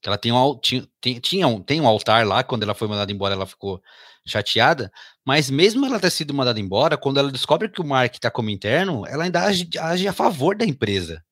Que 0.00 0.08
ela 0.08 0.18
tem 0.18 0.32
um, 0.32 0.58
tinha, 0.58 0.88
tinha 1.20 1.46
um, 1.48 1.60
tem 1.60 1.80
um 1.80 1.88
altar 1.88 2.26
lá, 2.26 2.44
quando 2.44 2.62
ela 2.62 2.74
foi 2.74 2.86
mandada 2.86 3.10
embora, 3.10 3.34
ela 3.34 3.46
ficou 3.46 3.82
chateada, 4.30 4.90
mas 5.24 5.50
mesmo 5.50 5.86
ela 5.86 6.00
ter 6.00 6.10
sido 6.10 6.34
mandada 6.34 6.60
embora, 6.60 6.96
quando 6.96 7.18
ela 7.18 7.30
descobre 7.30 7.68
que 7.68 7.80
o 7.80 7.86
Mark 7.86 8.14
está 8.14 8.30
como 8.30 8.50
interno, 8.50 9.06
ela 9.06 9.24
ainda 9.24 9.44
age, 9.44 9.68
age, 9.78 10.08
a 10.08 10.12
favor 10.12 10.56
da 10.56 10.64
empresa. 10.64 11.24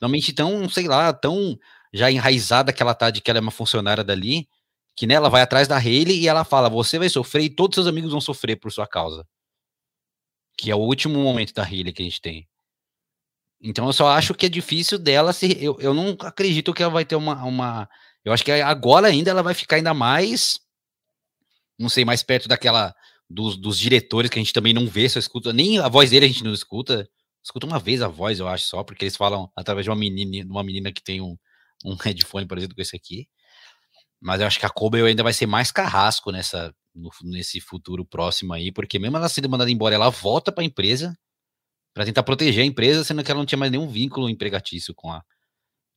Realmente 0.00 0.32
tão, 0.32 0.68
sei 0.68 0.88
lá, 0.88 1.12
tão 1.12 1.58
já 1.92 2.10
enraizada 2.10 2.72
que 2.72 2.82
ela 2.82 2.94
tá 2.94 3.10
de 3.10 3.20
que 3.20 3.30
ela 3.30 3.38
é 3.38 3.42
uma 3.42 3.50
funcionária 3.50 4.04
dali, 4.04 4.48
que 4.96 5.06
né, 5.06 5.14
ela 5.14 5.28
vai 5.28 5.42
atrás 5.42 5.68
da 5.68 5.76
Hayley 5.76 6.20
e 6.20 6.28
ela 6.28 6.44
fala: 6.44 6.68
você 6.68 6.98
vai 6.98 7.08
sofrer 7.08 7.44
e 7.44 7.50
todos 7.50 7.74
seus 7.74 7.86
amigos 7.86 8.10
vão 8.10 8.20
sofrer 8.20 8.56
por 8.56 8.72
sua 8.72 8.86
causa. 8.86 9.26
Que 10.56 10.70
é 10.70 10.74
o 10.74 10.78
último 10.78 11.18
momento 11.22 11.54
da 11.54 11.64
Hayley 11.64 11.92
que 11.92 12.02
a 12.02 12.04
gente 12.04 12.20
tem. 12.20 12.48
Então 13.62 13.86
eu 13.86 13.92
só 13.92 14.08
acho 14.08 14.34
que 14.34 14.46
é 14.46 14.48
difícil 14.48 14.98
dela 14.98 15.32
se. 15.32 15.62
Eu, 15.62 15.76
eu 15.80 15.92
não 15.92 16.16
acredito 16.20 16.72
que 16.72 16.82
ela 16.82 16.92
vai 16.92 17.04
ter 17.04 17.16
uma, 17.16 17.44
uma. 17.44 17.88
Eu 18.24 18.32
acho 18.32 18.44
que 18.44 18.50
agora 18.50 19.08
ainda 19.08 19.30
ela 19.30 19.42
vai 19.42 19.54
ficar 19.54 19.76
ainda 19.76 19.92
mais. 19.92 20.58
Não 21.80 21.88
sei, 21.88 22.04
mais 22.04 22.22
perto 22.22 22.46
daquela. 22.46 22.94
Dos, 23.32 23.56
dos 23.56 23.78
diretores 23.78 24.28
que 24.28 24.38
a 24.38 24.42
gente 24.42 24.52
também 24.52 24.72
não 24.74 24.86
vê, 24.86 25.08
só 25.08 25.18
escuta. 25.18 25.52
Nem 25.52 25.78
a 25.78 25.88
voz 25.88 26.10
dele 26.10 26.26
a 26.26 26.28
gente 26.28 26.44
não 26.44 26.52
escuta. 26.52 27.08
Escuta 27.42 27.66
uma 27.66 27.78
vez 27.78 28.02
a 28.02 28.08
voz, 28.08 28.38
eu 28.38 28.46
acho, 28.48 28.66
só, 28.66 28.84
porque 28.84 29.04
eles 29.04 29.16
falam 29.16 29.50
através 29.56 29.84
de 29.84 29.90
uma 29.90 29.96
menina, 29.96 30.44
uma 30.50 30.62
menina 30.62 30.92
que 30.92 31.02
tem 31.02 31.20
um, 31.20 31.36
um 31.84 31.94
headphone 32.04 32.46
parecido 32.46 32.74
com 32.74 32.82
esse 32.82 32.94
aqui. 32.94 33.28
Mas 34.20 34.40
eu 34.40 34.46
acho 34.46 34.58
que 34.58 34.66
a 34.66 34.70
Kobe 34.70 35.00
ainda 35.02 35.22
vai 35.22 35.32
ser 35.32 35.46
mais 35.46 35.72
carrasco 35.72 36.30
nessa, 36.30 36.74
no, 36.94 37.10
nesse 37.22 37.60
futuro 37.60 38.04
próximo 38.04 38.52
aí, 38.52 38.70
porque 38.72 38.98
mesmo 38.98 39.16
ela 39.16 39.28
sendo 39.28 39.48
mandada 39.48 39.70
embora, 39.70 39.94
ela 39.94 40.10
volta 40.10 40.52
para 40.52 40.62
a 40.62 40.66
empresa 40.66 41.16
para 41.94 42.04
tentar 42.04 42.22
proteger 42.22 42.62
a 42.62 42.66
empresa, 42.66 43.04
sendo 43.04 43.24
que 43.24 43.30
ela 43.30 43.38
não 43.38 43.46
tinha 43.46 43.58
mais 43.58 43.72
nenhum 43.72 43.88
vínculo 43.88 44.28
empregatício 44.28 44.94
com 44.94 45.10
a. 45.10 45.22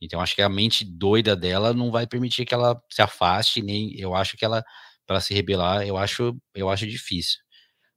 Então 0.01 0.21
acho 0.21 0.35
que 0.35 0.41
a 0.41 0.49
mente 0.49 0.85
doida 0.85 1.35
dela 1.35 1.73
não 1.73 1.91
vai 1.91 2.07
permitir 2.07 2.45
que 2.45 2.53
ela 2.53 2.81
se 2.89 3.01
afaste, 3.01 3.61
nem 3.61 3.97
eu 3.99 4.15
acho 4.15 4.37
que 4.37 4.45
ela 4.45 4.63
para 5.07 5.19
se 5.21 5.33
rebelar, 5.33 5.85
eu 5.85 5.97
acho, 5.97 6.35
eu 6.55 6.69
acho 6.69 6.87
difícil. 6.87 7.39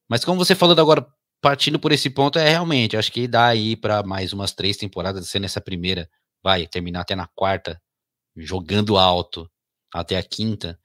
Mas 0.09 0.25
como 0.25 0.39
você 0.39 0.55
falou 0.55 0.79
agora, 0.79 1.07
partindo 1.41 1.79
por 1.79 1.93
esse 1.93 2.11
ponto, 2.11 2.39
é 2.39 2.49
realmente, 2.49 2.97
acho 2.97 3.13
que 3.13 3.29
dá 3.29 3.47
aí 3.47 3.77
para 3.77 4.03
mais 4.03 4.33
umas 4.33 4.53
três 4.53 4.77
temporadas, 4.77 5.29
sendo 5.29 5.45
essa 5.45 5.61
primeira, 5.61 6.09
vai 6.43 6.67
terminar 6.67 7.01
até 7.01 7.15
na 7.15 7.27
quarta, 7.35 7.81
jogando 8.37 8.97
alto 8.97 9.51
até 9.93 10.17
a 10.17 10.23
quinta, 10.23 10.79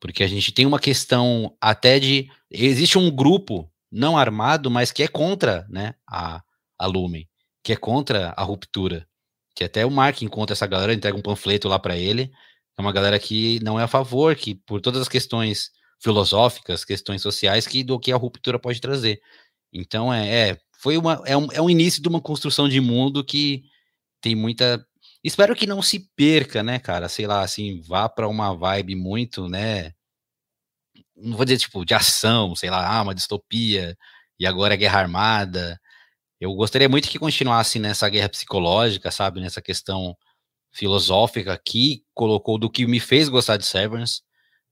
porque 0.00 0.22
a 0.22 0.26
gente 0.26 0.52
tem 0.52 0.66
uma 0.66 0.78
questão 0.78 1.56
até 1.60 1.98
de 1.98 2.30
existe 2.50 2.98
um 2.98 3.10
grupo 3.10 3.70
não 3.90 4.18
armado, 4.18 4.70
mas 4.70 4.92
que 4.92 5.02
é 5.02 5.08
contra, 5.08 5.66
né, 5.68 5.94
a, 6.08 6.42
a 6.78 6.86
Lumen, 6.86 7.28
que 7.62 7.72
é 7.72 7.76
contra 7.76 8.34
a 8.36 8.42
ruptura, 8.42 9.06
que 9.54 9.64
até 9.64 9.86
o 9.86 9.90
Mark 9.90 10.20
encontra 10.22 10.52
essa 10.52 10.66
galera, 10.66 10.92
entrega 10.92 11.16
um 11.16 11.22
panfleto 11.22 11.68
lá 11.68 11.78
para 11.78 11.96
ele, 11.96 12.30
é 12.76 12.80
uma 12.80 12.92
galera 12.92 13.18
que 13.18 13.60
não 13.62 13.78
é 13.78 13.84
a 13.84 13.88
favor, 13.88 14.34
que 14.36 14.54
por 14.54 14.80
todas 14.80 15.02
as 15.02 15.08
questões 15.08 15.70
filosóficas, 16.00 16.84
questões 16.84 17.22
sociais, 17.22 17.66
que 17.66 17.82
do 17.84 17.98
que 17.98 18.12
a 18.12 18.16
ruptura 18.16 18.58
pode 18.58 18.80
trazer. 18.80 19.20
Então 19.72 20.12
é, 20.12 20.50
é 20.50 20.58
foi 20.78 20.96
uma 20.98 21.22
é 21.26 21.36
um, 21.36 21.48
é 21.52 21.60
um 21.62 21.70
início 21.70 22.02
de 22.02 22.08
uma 22.08 22.20
construção 22.20 22.68
de 22.68 22.80
mundo 22.80 23.24
que 23.24 23.64
tem 24.20 24.34
muita 24.34 24.84
Espero 25.24 25.56
que 25.56 25.66
não 25.66 25.80
se 25.82 26.00
perca, 26.14 26.62
né, 26.62 26.78
cara? 26.78 27.08
Sei 27.08 27.26
lá, 27.26 27.42
assim, 27.42 27.80
vá 27.80 28.08
para 28.10 28.28
uma 28.28 28.54
vibe 28.54 28.94
muito, 28.94 29.48
né? 29.48 29.94
Não 31.16 31.36
vou 31.36 31.44
dizer 31.44 31.58
tipo 31.58 31.84
de 31.84 31.94
ação, 31.94 32.54
sei 32.54 32.70
lá, 32.70 32.86
ah, 32.98 33.02
uma 33.02 33.14
distopia 33.14 33.96
e 34.38 34.46
agora 34.46 34.74
é 34.74 34.76
guerra 34.76 35.00
armada. 35.00 35.80
Eu 36.40 36.54
gostaria 36.54 36.88
muito 36.88 37.08
que 37.08 37.18
continuasse 37.18 37.78
nessa 37.78 38.08
guerra 38.08 38.28
psicológica, 38.28 39.10
sabe? 39.10 39.40
Nessa 39.40 39.62
questão 39.62 40.16
filosófica 40.74 41.58
que 41.64 42.04
colocou 42.12 42.58
do 42.58 42.68
que 42.70 42.86
me 42.86 43.00
fez 43.00 43.28
gostar 43.28 43.56
de 43.56 43.64
Severance 43.64 44.22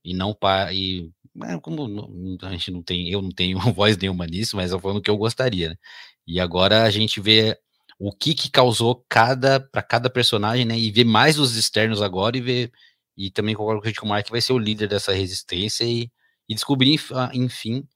e 0.03 0.13
não 0.13 0.33
para 0.33 0.73
e 0.73 1.09
é, 1.43 1.59
como 1.59 2.37
a 2.43 2.51
gente 2.51 2.69
não 2.69 2.83
tem, 2.83 3.09
eu 3.09 3.21
não 3.21 3.31
tenho 3.31 3.57
voz 3.73 3.97
nenhuma 3.97 4.27
nisso, 4.27 4.55
mas 4.55 4.71
eu 4.71 4.79
falando 4.79 5.01
que 5.01 5.09
eu 5.09 5.17
gostaria. 5.17 5.69
Né? 5.69 5.75
E 6.27 6.39
agora 6.39 6.83
a 6.83 6.89
gente 6.91 7.19
vê 7.19 7.57
o 7.99 8.11
que 8.11 8.33
que 8.33 8.49
causou 8.51 9.03
cada 9.09 9.59
para 9.59 9.81
cada 9.81 10.09
personagem, 10.09 10.65
né? 10.65 10.77
E 10.77 10.91
ver 10.91 11.05
mais 11.05 11.39
os 11.39 11.55
externos 11.55 12.01
agora 12.01 12.37
e 12.37 12.41
ver 12.41 12.71
e 13.17 13.31
também 13.31 13.55
concordo 13.55 13.79
com 13.79 13.81
o 13.81 13.83
Critical 13.83 14.09
Mark 14.09 14.29
vai 14.29 14.41
ser 14.41 14.53
o 14.53 14.57
líder 14.59 14.87
dessa 14.87 15.13
resistência 15.13 15.83
e, 15.85 16.11
e 16.49 16.53
descobrir 16.55 16.99
ah, 17.13 17.31
enfim. 17.33 17.87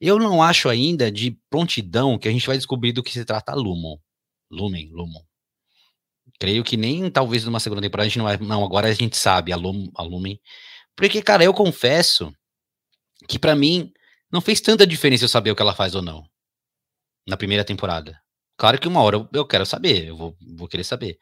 Eu 0.00 0.18
não 0.18 0.42
acho 0.42 0.68
ainda 0.68 1.10
de 1.10 1.32
prontidão 1.50 2.18
que 2.18 2.28
a 2.28 2.30
gente 2.32 2.46
vai 2.46 2.56
descobrir 2.56 2.92
do 2.92 3.02
que 3.02 3.12
se 3.12 3.24
trata 3.24 3.54
Lumon. 3.54 3.98
Lumen, 4.50 4.90
Lumon. 4.92 5.27
Creio 6.38 6.62
que 6.62 6.76
nem 6.76 7.10
talvez 7.10 7.44
numa 7.44 7.60
segunda 7.60 7.82
temporada 7.82 8.06
a 8.06 8.08
gente 8.08 8.18
não 8.18 8.24
vai. 8.24 8.36
Não, 8.36 8.64
agora 8.64 8.88
a 8.88 8.92
gente 8.92 9.16
sabe 9.16 9.52
a, 9.52 9.56
Lum, 9.56 9.90
a 9.96 10.02
Lumen. 10.02 10.40
Porque, 10.96 11.22
cara, 11.22 11.44
eu 11.44 11.52
confesso 11.52 12.32
que 13.28 13.38
para 13.38 13.56
mim 13.56 13.92
não 14.30 14.40
fez 14.40 14.60
tanta 14.60 14.86
diferença 14.86 15.24
eu 15.24 15.28
saber 15.28 15.50
o 15.50 15.56
que 15.56 15.62
ela 15.62 15.74
faz 15.74 15.94
ou 15.94 16.02
não. 16.02 16.24
Na 17.26 17.36
primeira 17.36 17.64
temporada. 17.64 18.18
Claro 18.56 18.80
que 18.80 18.88
uma 18.88 19.02
hora 19.02 19.16
eu, 19.16 19.28
eu 19.32 19.46
quero 19.46 19.64
saber, 19.64 20.08
eu 20.08 20.16
vou, 20.16 20.36
vou 20.56 20.68
querer 20.68 20.84
saber. 20.84 21.18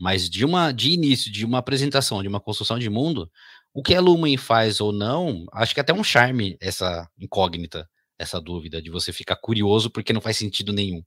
Mas 0.00 0.28
de 0.28 0.44
uma 0.44 0.72
de 0.72 0.90
início, 0.92 1.30
de 1.30 1.44
uma 1.44 1.58
apresentação, 1.58 2.22
de 2.22 2.28
uma 2.28 2.40
construção 2.40 2.78
de 2.78 2.88
mundo, 2.88 3.30
o 3.72 3.82
que 3.82 3.94
a 3.94 4.00
Lumen 4.00 4.36
faz 4.36 4.80
ou 4.80 4.92
não, 4.92 5.46
acho 5.52 5.74
que 5.74 5.80
é 5.80 5.82
até 5.82 5.92
um 5.92 6.02
charme 6.02 6.56
essa 6.60 7.08
incógnita, 7.18 7.88
essa 8.18 8.40
dúvida, 8.40 8.82
de 8.82 8.90
você 8.90 9.12
ficar 9.12 9.36
curioso 9.36 9.90
porque 9.90 10.12
não 10.12 10.20
faz 10.20 10.36
sentido 10.36 10.72
nenhum. 10.72 11.02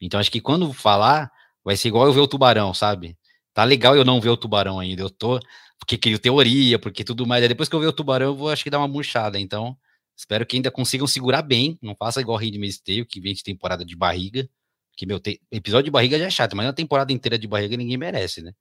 Então 0.00 0.18
acho 0.18 0.30
que 0.30 0.40
quando 0.40 0.72
falar, 0.72 1.30
vai 1.66 1.76
ser 1.76 1.88
igual 1.88 2.06
eu 2.06 2.12
ver 2.12 2.20
o 2.20 2.28
tubarão, 2.28 2.72
sabe? 2.72 3.18
Tá 3.52 3.64
legal 3.64 3.96
eu 3.96 4.04
não 4.04 4.20
ver 4.20 4.28
o 4.30 4.36
tubarão 4.36 4.78
ainda, 4.78 5.02
eu 5.02 5.10
tô, 5.10 5.40
porque 5.80 5.98
crio 5.98 6.16
teoria, 6.16 6.78
porque 6.78 7.02
tudo 7.02 7.26
mais. 7.26 7.42
Aí 7.42 7.48
depois 7.48 7.68
que 7.68 7.74
eu 7.74 7.80
ver 7.80 7.88
o 7.88 7.92
tubarão, 7.92 8.28
eu 8.28 8.36
vou 8.36 8.50
acho 8.50 8.62
que 8.62 8.70
dar 8.70 8.78
uma 8.78 8.86
murchada. 8.86 9.40
Então, 9.40 9.76
espero 10.16 10.46
que 10.46 10.54
ainda 10.56 10.70
consigam 10.70 11.08
segurar 11.08 11.42
bem, 11.42 11.76
não 11.82 11.96
faça 11.96 12.20
igual 12.20 12.38
Handmaid's 12.38 12.78
Tale, 12.78 13.04
que 13.04 13.20
vem 13.20 13.34
de 13.34 13.42
temporada 13.42 13.84
de 13.84 13.96
barriga, 13.96 14.48
que, 14.96 15.06
meu, 15.06 15.18
te, 15.18 15.40
episódio 15.50 15.86
de 15.86 15.90
barriga 15.90 16.16
já 16.18 16.26
é 16.26 16.30
chato, 16.30 16.56
mas 16.56 16.68
a 16.68 16.72
temporada 16.72 17.12
inteira 17.12 17.36
de 17.36 17.48
barriga 17.48 17.76
ninguém 17.76 17.96
merece, 17.96 18.42
né? 18.42 18.52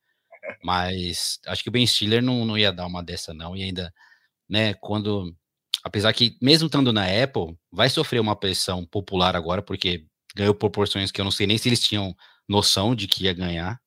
Mas 0.64 1.40
acho 1.48 1.64
que 1.64 1.70
o 1.70 1.72
Ben 1.72 1.86
Stiller 1.86 2.24
não, 2.24 2.44
não 2.46 2.58
ia 2.58 2.72
dar 2.72 2.88
uma 2.88 3.04
dessa, 3.04 3.34
não. 3.36 3.56
E 3.56 3.64
ainda, 3.64 3.94
né, 4.50 4.74
quando. 4.76 5.36
Apesar 5.84 6.14
que, 6.14 6.38
mesmo 6.42 6.68
estando 6.68 6.92
na 6.92 7.06
Apple, 7.06 7.56
vai 7.72 7.90
sofrer 7.90 8.20
uma 8.20 8.36
pressão 8.36 8.86
popular 8.86 9.36
agora, 9.36 9.62
porque 9.62 10.06
ganhou 10.36 10.56
proporções 10.56 11.12
que 11.12 11.22
eu 11.22 11.26
não 11.26 11.32
sei 11.32 11.48
nem 11.48 11.58
se 11.58 11.70
eles 11.70 11.82
tinham 11.82 12.16
noção 12.48 12.96
de 12.96 13.08
que 13.08 13.26
ia 13.26 13.34
ganhar. 13.34 13.80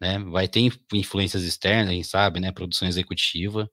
Né? 0.00 0.18
Vai 0.18 0.48
ter 0.48 0.60
influências 0.92 1.42
externas, 1.42 1.92
quem 1.92 2.02
sabe, 2.02 2.40
né? 2.40 2.52
Produção 2.52 2.86
executiva 2.88 3.70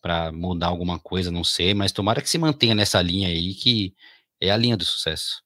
para 0.00 0.30
mudar 0.30 0.68
alguma 0.68 1.00
coisa, 1.00 1.32
não 1.32 1.42
sei, 1.42 1.74
mas 1.74 1.90
tomara 1.90 2.22
que 2.22 2.30
se 2.30 2.38
mantenha 2.38 2.74
nessa 2.76 3.02
linha 3.02 3.28
aí, 3.28 3.54
que 3.54 3.92
é 4.40 4.50
a 4.50 4.56
linha 4.56 4.76
do 4.76 4.84
sucesso. 4.84 5.42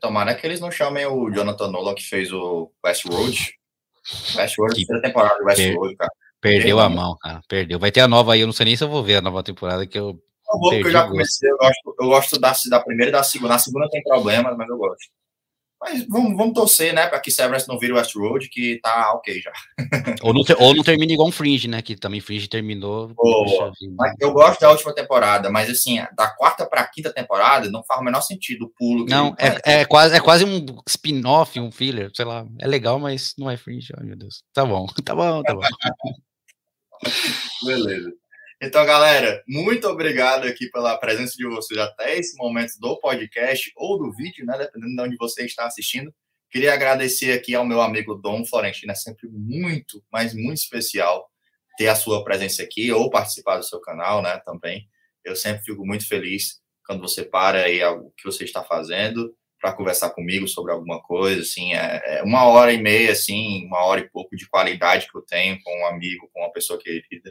Tomara 0.00 0.34
que 0.34 0.44
eles 0.44 0.58
não 0.58 0.70
chamem 0.70 1.06
o 1.06 1.30
Jonathan 1.30 1.68
Nolan 1.68 1.94
que 1.94 2.02
fez 2.02 2.32
o 2.32 2.72
Westworld. 2.84 3.54
Westworld, 4.34 4.74
terceira 4.74 5.02
temporada 5.02 5.38
do 5.38 5.44
Westworld, 5.44 5.96
cara. 5.96 6.10
Perdeu 6.40 6.80
a 6.80 6.88
mão, 6.88 7.16
cara. 7.18 7.40
Perdeu. 7.48 7.78
Vai 7.78 7.92
ter 7.92 8.00
a 8.00 8.08
nova 8.08 8.34
aí, 8.34 8.40
eu 8.40 8.46
não 8.46 8.52
sei 8.52 8.66
nem 8.66 8.76
se 8.76 8.82
eu 8.82 8.88
vou 8.88 9.02
ver 9.02 9.16
a 9.16 9.22
nova 9.22 9.42
temporada 9.42 9.86
que 9.86 9.98
eu. 9.98 10.20
Eu 10.52 10.58
vou, 10.58 10.70
porque 10.70 10.88
eu 10.88 10.90
já 10.90 11.06
comecei, 11.06 11.50
eu 11.50 11.56
gosto, 11.56 11.96
eu 12.00 12.06
gosto 12.08 12.40
da, 12.40 12.52
da 12.68 12.80
primeira 12.80 13.10
e 13.10 13.12
da 13.12 13.22
segunda. 13.22 13.54
Na 13.54 13.58
segunda 13.58 13.88
tem 13.88 14.02
problemas, 14.02 14.56
mas 14.56 14.68
eu 14.68 14.76
gosto. 14.76 15.08
Mas 15.84 16.06
vamos, 16.08 16.34
vamos 16.34 16.54
torcer, 16.54 16.94
né, 16.94 17.06
para 17.06 17.20
que 17.20 17.30
Severance 17.30 17.68
não 17.68 17.78
vire 17.78 17.92
Westworld, 17.92 18.48
que 18.48 18.80
tá 18.82 19.12
ok 19.12 19.38
já. 19.38 19.52
ou, 20.22 20.32
não 20.32 20.42
ou 20.58 20.74
não 20.74 20.82
termine 20.82 21.12
igual 21.12 21.28
um 21.28 21.32
Fringe, 21.32 21.68
né, 21.68 21.82
que 21.82 21.94
também 21.94 22.22
Fringe 22.22 22.48
terminou. 22.48 23.12
Oh, 23.18 23.70
eu 24.18 24.32
gosto 24.32 24.60
da 24.60 24.70
última 24.70 24.94
temporada, 24.94 25.50
mas 25.50 25.68
assim, 25.68 25.98
da 26.16 26.28
quarta 26.28 26.64
para 26.64 26.86
quinta 26.86 27.12
temporada 27.12 27.70
não 27.70 27.84
faz 27.84 28.00
o 28.00 28.04
menor 28.04 28.22
sentido 28.22 28.64
o 28.64 28.70
pulo. 28.70 29.04
Não, 29.04 29.36
é, 29.38 29.80
é, 29.80 29.84
quase, 29.84 30.16
é 30.16 30.20
quase 30.20 30.46
um 30.46 30.64
spin-off, 30.88 31.60
um 31.60 31.70
filler, 31.70 32.10
sei 32.14 32.24
lá. 32.24 32.46
É 32.58 32.66
legal, 32.66 32.98
mas 32.98 33.34
não 33.36 33.50
é 33.50 33.58
Fringe, 33.58 33.92
ai 33.98 34.06
meu 34.06 34.16
Deus. 34.16 34.42
Tá 34.54 34.64
bom, 34.64 34.86
tá 35.04 35.14
bom, 35.14 35.42
tá 35.42 35.54
bom. 35.54 35.60
Beleza. 37.62 38.23
Então, 38.66 38.82
galera, 38.86 39.44
muito 39.46 39.86
obrigado 39.86 40.46
aqui 40.46 40.70
pela 40.70 40.96
presença 40.96 41.36
de 41.36 41.44
vocês 41.44 41.78
até 41.78 42.16
esse 42.16 42.34
momento 42.38 42.72
do 42.80 42.98
podcast 42.98 43.70
ou 43.76 43.98
do 43.98 44.10
vídeo, 44.10 44.46
né? 44.46 44.56
Dependendo 44.56 44.94
de 44.94 45.02
onde 45.02 45.16
você 45.18 45.44
está 45.44 45.66
assistindo. 45.66 46.10
Queria 46.50 46.72
agradecer 46.72 47.32
aqui 47.32 47.54
ao 47.54 47.66
meu 47.66 47.82
amigo 47.82 48.14
Dom 48.14 48.42
Florentino, 48.42 48.90
é 48.90 48.94
sempre 48.94 49.28
muito, 49.28 50.02
mas 50.10 50.32
muito 50.32 50.56
especial 50.56 51.28
ter 51.76 51.88
a 51.88 51.94
sua 51.94 52.24
presença 52.24 52.62
aqui 52.62 52.90
ou 52.90 53.10
participar 53.10 53.58
do 53.58 53.64
seu 53.64 53.78
canal, 53.82 54.22
né? 54.22 54.40
Também. 54.46 54.88
Eu 55.22 55.36
sempre 55.36 55.62
fico 55.62 55.84
muito 55.84 56.08
feliz 56.08 56.58
quando 56.86 57.02
você 57.02 57.22
para 57.22 57.64
aí 57.64 57.84
o 57.84 58.10
que 58.16 58.24
você 58.24 58.44
está 58.44 58.64
fazendo 58.64 59.36
para 59.60 59.74
conversar 59.74 60.08
comigo 60.10 60.48
sobre 60.48 60.72
alguma 60.72 61.02
coisa, 61.02 61.42
assim, 61.42 61.74
é, 61.74 62.00
é, 62.06 62.22
uma 62.22 62.44
hora 62.44 62.72
e 62.72 62.78
meia, 62.78 63.12
assim, 63.12 63.66
uma 63.66 63.84
hora 63.84 64.00
e 64.00 64.08
pouco 64.08 64.34
de 64.34 64.48
qualidade 64.48 65.06
que 65.10 65.18
eu 65.18 65.22
tenho 65.22 65.62
com 65.62 65.82
um 65.82 65.86
amigo, 65.86 66.30
com 66.32 66.40
uma 66.40 66.52
pessoa 66.52 66.78
querida 66.78 67.30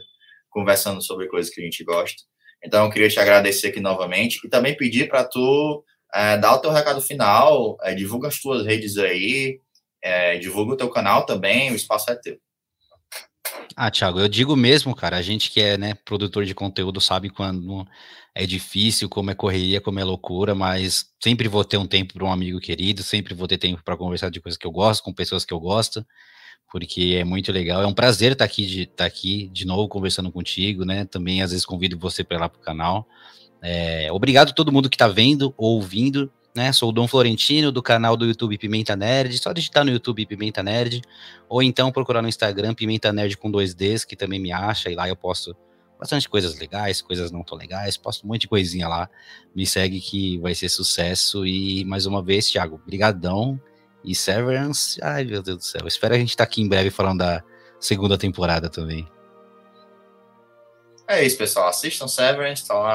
conversando 0.54 1.02
sobre 1.02 1.26
coisas 1.26 1.52
que 1.52 1.60
a 1.60 1.64
gente 1.64 1.82
gosta. 1.82 2.22
Então, 2.64 2.84
eu 2.84 2.90
queria 2.90 3.08
te 3.08 3.18
agradecer 3.18 3.68
aqui 3.68 3.80
novamente 3.80 4.38
e 4.44 4.48
também 4.48 4.76
pedir 4.76 5.08
para 5.08 5.24
tu 5.24 5.84
é, 6.14 6.38
dar 6.38 6.54
o 6.54 6.60
teu 6.60 6.70
recado 6.70 7.00
final, 7.00 7.76
é, 7.82 7.92
divulga 7.92 8.28
as 8.28 8.40
tuas 8.40 8.64
redes 8.64 8.96
aí, 8.96 9.58
é, 10.00 10.38
divulga 10.38 10.74
o 10.74 10.76
teu 10.76 10.88
canal 10.88 11.26
também, 11.26 11.72
o 11.72 11.74
espaço 11.74 12.10
é 12.10 12.14
teu. 12.14 12.38
Ah, 13.76 13.90
Thiago, 13.90 14.20
eu 14.20 14.28
digo 14.28 14.54
mesmo, 14.54 14.94
cara, 14.94 15.16
a 15.16 15.22
gente 15.22 15.50
que 15.50 15.60
é 15.60 15.76
né, 15.76 15.94
produtor 16.04 16.44
de 16.44 16.54
conteúdo 16.54 17.00
sabe 17.00 17.28
quando 17.28 17.84
é 18.32 18.46
difícil, 18.46 19.08
como 19.08 19.32
é 19.32 19.34
correria, 19.34 19.80
como 19.80 19.98
é 19.98 20.04
loucura, 20.04 20.54
mas 20.54 21.06
sempre 21.22 21.48
vou 21.48 21.64
ter 21.64 21.76
um 21.76 21.86
tempo 21.86 22.14
para 22.14 22.24
um 22.24 22.32
amigo 22.32 22.60
querido, 22.60 23.02
sempre 23.02 23.34
vou 23.34 23.48
ter 23.48 23.58
tempo 23.58 23.82
para 23.82 23.96
conversar 23.96 24.30
de 24.30 24.40
coisas 24.40 24.56
que 24.56 24.66
eu 24.66 24.70
gosto, 24.70 25.02
com 25.02 25.12
pessoas 25.12 25.44
que 25.44 25.52
eu 25.52 25.58
gosto. 25.58 26.06
Porque 26.74 27.18
é 27.20 27.22
muito 27.22 27.52
legal. 27.52 27.82
É 27.82 27.86
um 27.86 27.94
prazer 27.94 28.32
estar 28.32 28.44
aqui 28.44 28.66
de, 28.66 28.82
estar 28.82 29.04
aqui 29.04 29.48
de 29.52 29.64
novo 29.64 29.86
conversando 29.86 30.32
contigo, 30.32 30.84
né? 30.84 31.04
Também 31.04 31.40
às 31.40 31.52
vezes 31.52 31.64
convido 31.64 31.96
você 31.96 32.24
para 32.24 32.36
ir 32.36 32.40
lá 32.40 32.48
pro 32.48 32.60
canal. 32.60 33.06
É, 33.62 34.10
obrigado 34.10 34.48
a 34.48 34.52
todo 34.52 34.72
mundo 34.72 34.90
que 34.90 34.96
está 34.96 35.06
vendo, 35.06 35.54
ouvindo, 35.56 36.32
né? 36.52 36.72
Sou 36.72 36.88
o 36.88 36.92
Dom 36.92 37.06
Florentino 37.06 37.70
do 37.70 37.80
canal 37.80 38.16
do 38.16 38.26
YouTube 38.26 38.58
Pimenta 38.58 38.96
Nerd. 38.96 39.38
Só 39.38 39.52
digitar 39.52 39.84
no 39.84 39.92
YouTube 39.92 40.26
Pimenta 40.26 40.64
Nerd 40.64 41.00
ou 41.48 41.62
então 41.62 41.92
procurar 41.92 42.20
no 42.20 42.28
Instagram 42.28 42.74
Pimenta 42.74 43.12
Nerd 43.12 43.36
com 43.36 43.52
dois 43.52 43.72
Ds, 43.72 44.04
que 44.04 44.16
também 44.16 44.40
me 44.40 44.50
acha 44.50 44.90
e 44.90 44.96
lá 44.96 45.08
eu 45.08 45.14
posto 45.14 45.56
bastante 45.96 46.28
coisas 46.28 46.58
legais, 46.58 47.00
coisas 47.00 47.30
não 47.30 47.44
tão 47.44 47.56
legais, 47.56 47.96
posto 47.96 48.24
um 48.24 48.30
monte 48.30 48.40
de 48.40 48.48
coisinha 48.48 48.88
lá. 48.88 49.08
Me 49.54 49.64
segue 49.64 50.00
que 50.00 50.38
vai 50.38 50.56
ser 50.56 50.68
sucesso 50.68 51.46
e 51.46 51.84
mais 51.84 52.04
uma 52.04 52.20
vez, 52.20 52.50
Thiago, 52.50 52.82
brigadão 52.84 53.60
e 54.04 54.14
Severance. 54.14 55.00
Ai, 55.02 55.24
meu 55.24 55.42
Deus 55.42 55.58
do 55.58 55.64
céu. 55.64 55.86
Espero 55.86 56.14
a 56.14 56.18
gente 56.18 56.30
estar 56.30 56.44
tá 56.44 56.50
aqui 56.50 56.60
em 56.62 56.68
breve 56.68 56.90
falando 56.90 57.18
da 57.18 57.42
segunda 57.80 58.18
temporada 58.18 58.68
também. 58.68 59.08
É 61.08 61.24
isso, 61.24 61.36
pessoal. 61.36 61.68
Assistam 61.68 62.06
Severance, 62.06 62.66
tá 62.66 62.74
lá 62.74 62.94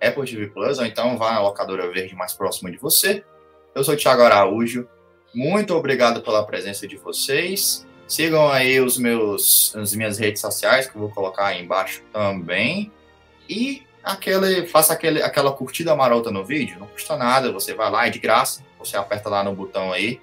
na 0.00 0.08
Apple 0.08 0.24
TV 0.24 0.48
Plus, 0.48 0.78
ou 0.78 0.86
então 0.86 1.16
vá 1.16 1.32
na 1.32 1.40
locadora 1.40 1.90
verde 1.90 2.14
mais 2.14 2.32
próxima 2.32 2.70
de 2.70 2.76
você. 2.76 3.24
Eu 3.74 3.82
sou 3.82 3.94
o 3.94 3.96
Thiago 3.96 4.22
Araújo. 4.22 4.88
Muito 5.34 5.74
obrigado 5.74 6.20
pela 6.22 6.44
presença 6.44 6.86
de 6.86 6.96
vocês. 6.96 7.86
Sigam 8.06 8.48
aí 8.50 8.80
os 8.80 8.98
meus, 8.98 9.74
as 9.74 9.94
minhas 9.94 10.18
redes 10.18 10.40
sociais, 10.40 10.86
que 10.86 10.94
eu 10.94 11.00
vou 11.00 11.10
colocar 11.10 11.46
aí 11.46 11.62
embaixo 11.62 12.02
também. 12.12 12.92
E 13.48 13.82
aquele, 14.02 14.66
faça 14.66 14.92
aquele, 14.92 15.22
aquela 15.22 15.52
curtida 15.52 15.96
marota 15.96 16.30
no 16.30 16.44
vídeo, 16.44 16.78
não 16.78 16.86
custa 16.86 17.16
nada, 17.16 17.50
você 17.50 17.74
vai 17.74 17.90
lá, 17.90 18.06
é 18.06 18.10
de 18.10 18.18
graça, 18.18 18.62
você 18.84 18.96
aperta 18.96 19.28
lá 19.28 19.42
no 19.42 19.54
botão 19.54 19.92
aí, 19.92 20.20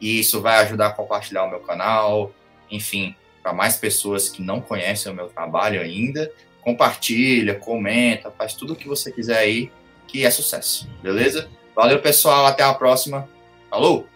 e 0.00 0.20
isso 0.20 0.40
vai 0.40 0.58
ajudar 0.58 0.88
a 0.88 0.92
compartilhar 0.92 1.44
o 1.44 1.50
meu 1.50 1.60
canal, 1.60 2.32
enfim, 2.70 3.14
para 3.42 3.52
mais 3.52 3.76
pessoas 3.76 4.28
que 4.28 4.42
não 4.42 4.60
conhecem 4.60 5.12
o 5.12 5.14
meu 5.14 5.28
trabalho 5.28 5.80
ainda, 5.80 6.32
compartilha, 6.60 7.54
comenta, 7.54 8.30
faz 8.30 8.54
tudo 8.54 8.72
o 8.72 8.76
que 8.76 8.88
você 8.88 9.10
quiser 9.12 9.38
aí, 9.38 9.70
que 10.06 10.24
é 10.24 10.30
sucesso, 10.30 10.88
beleza? 11.02 11.48
Valeu, 11.74 12.00
pessoal, 12.00 12.46
até 12.46 12.62
a 12.62 12.74
próxima. 12.74 13.28
Falou! 13.70 14.06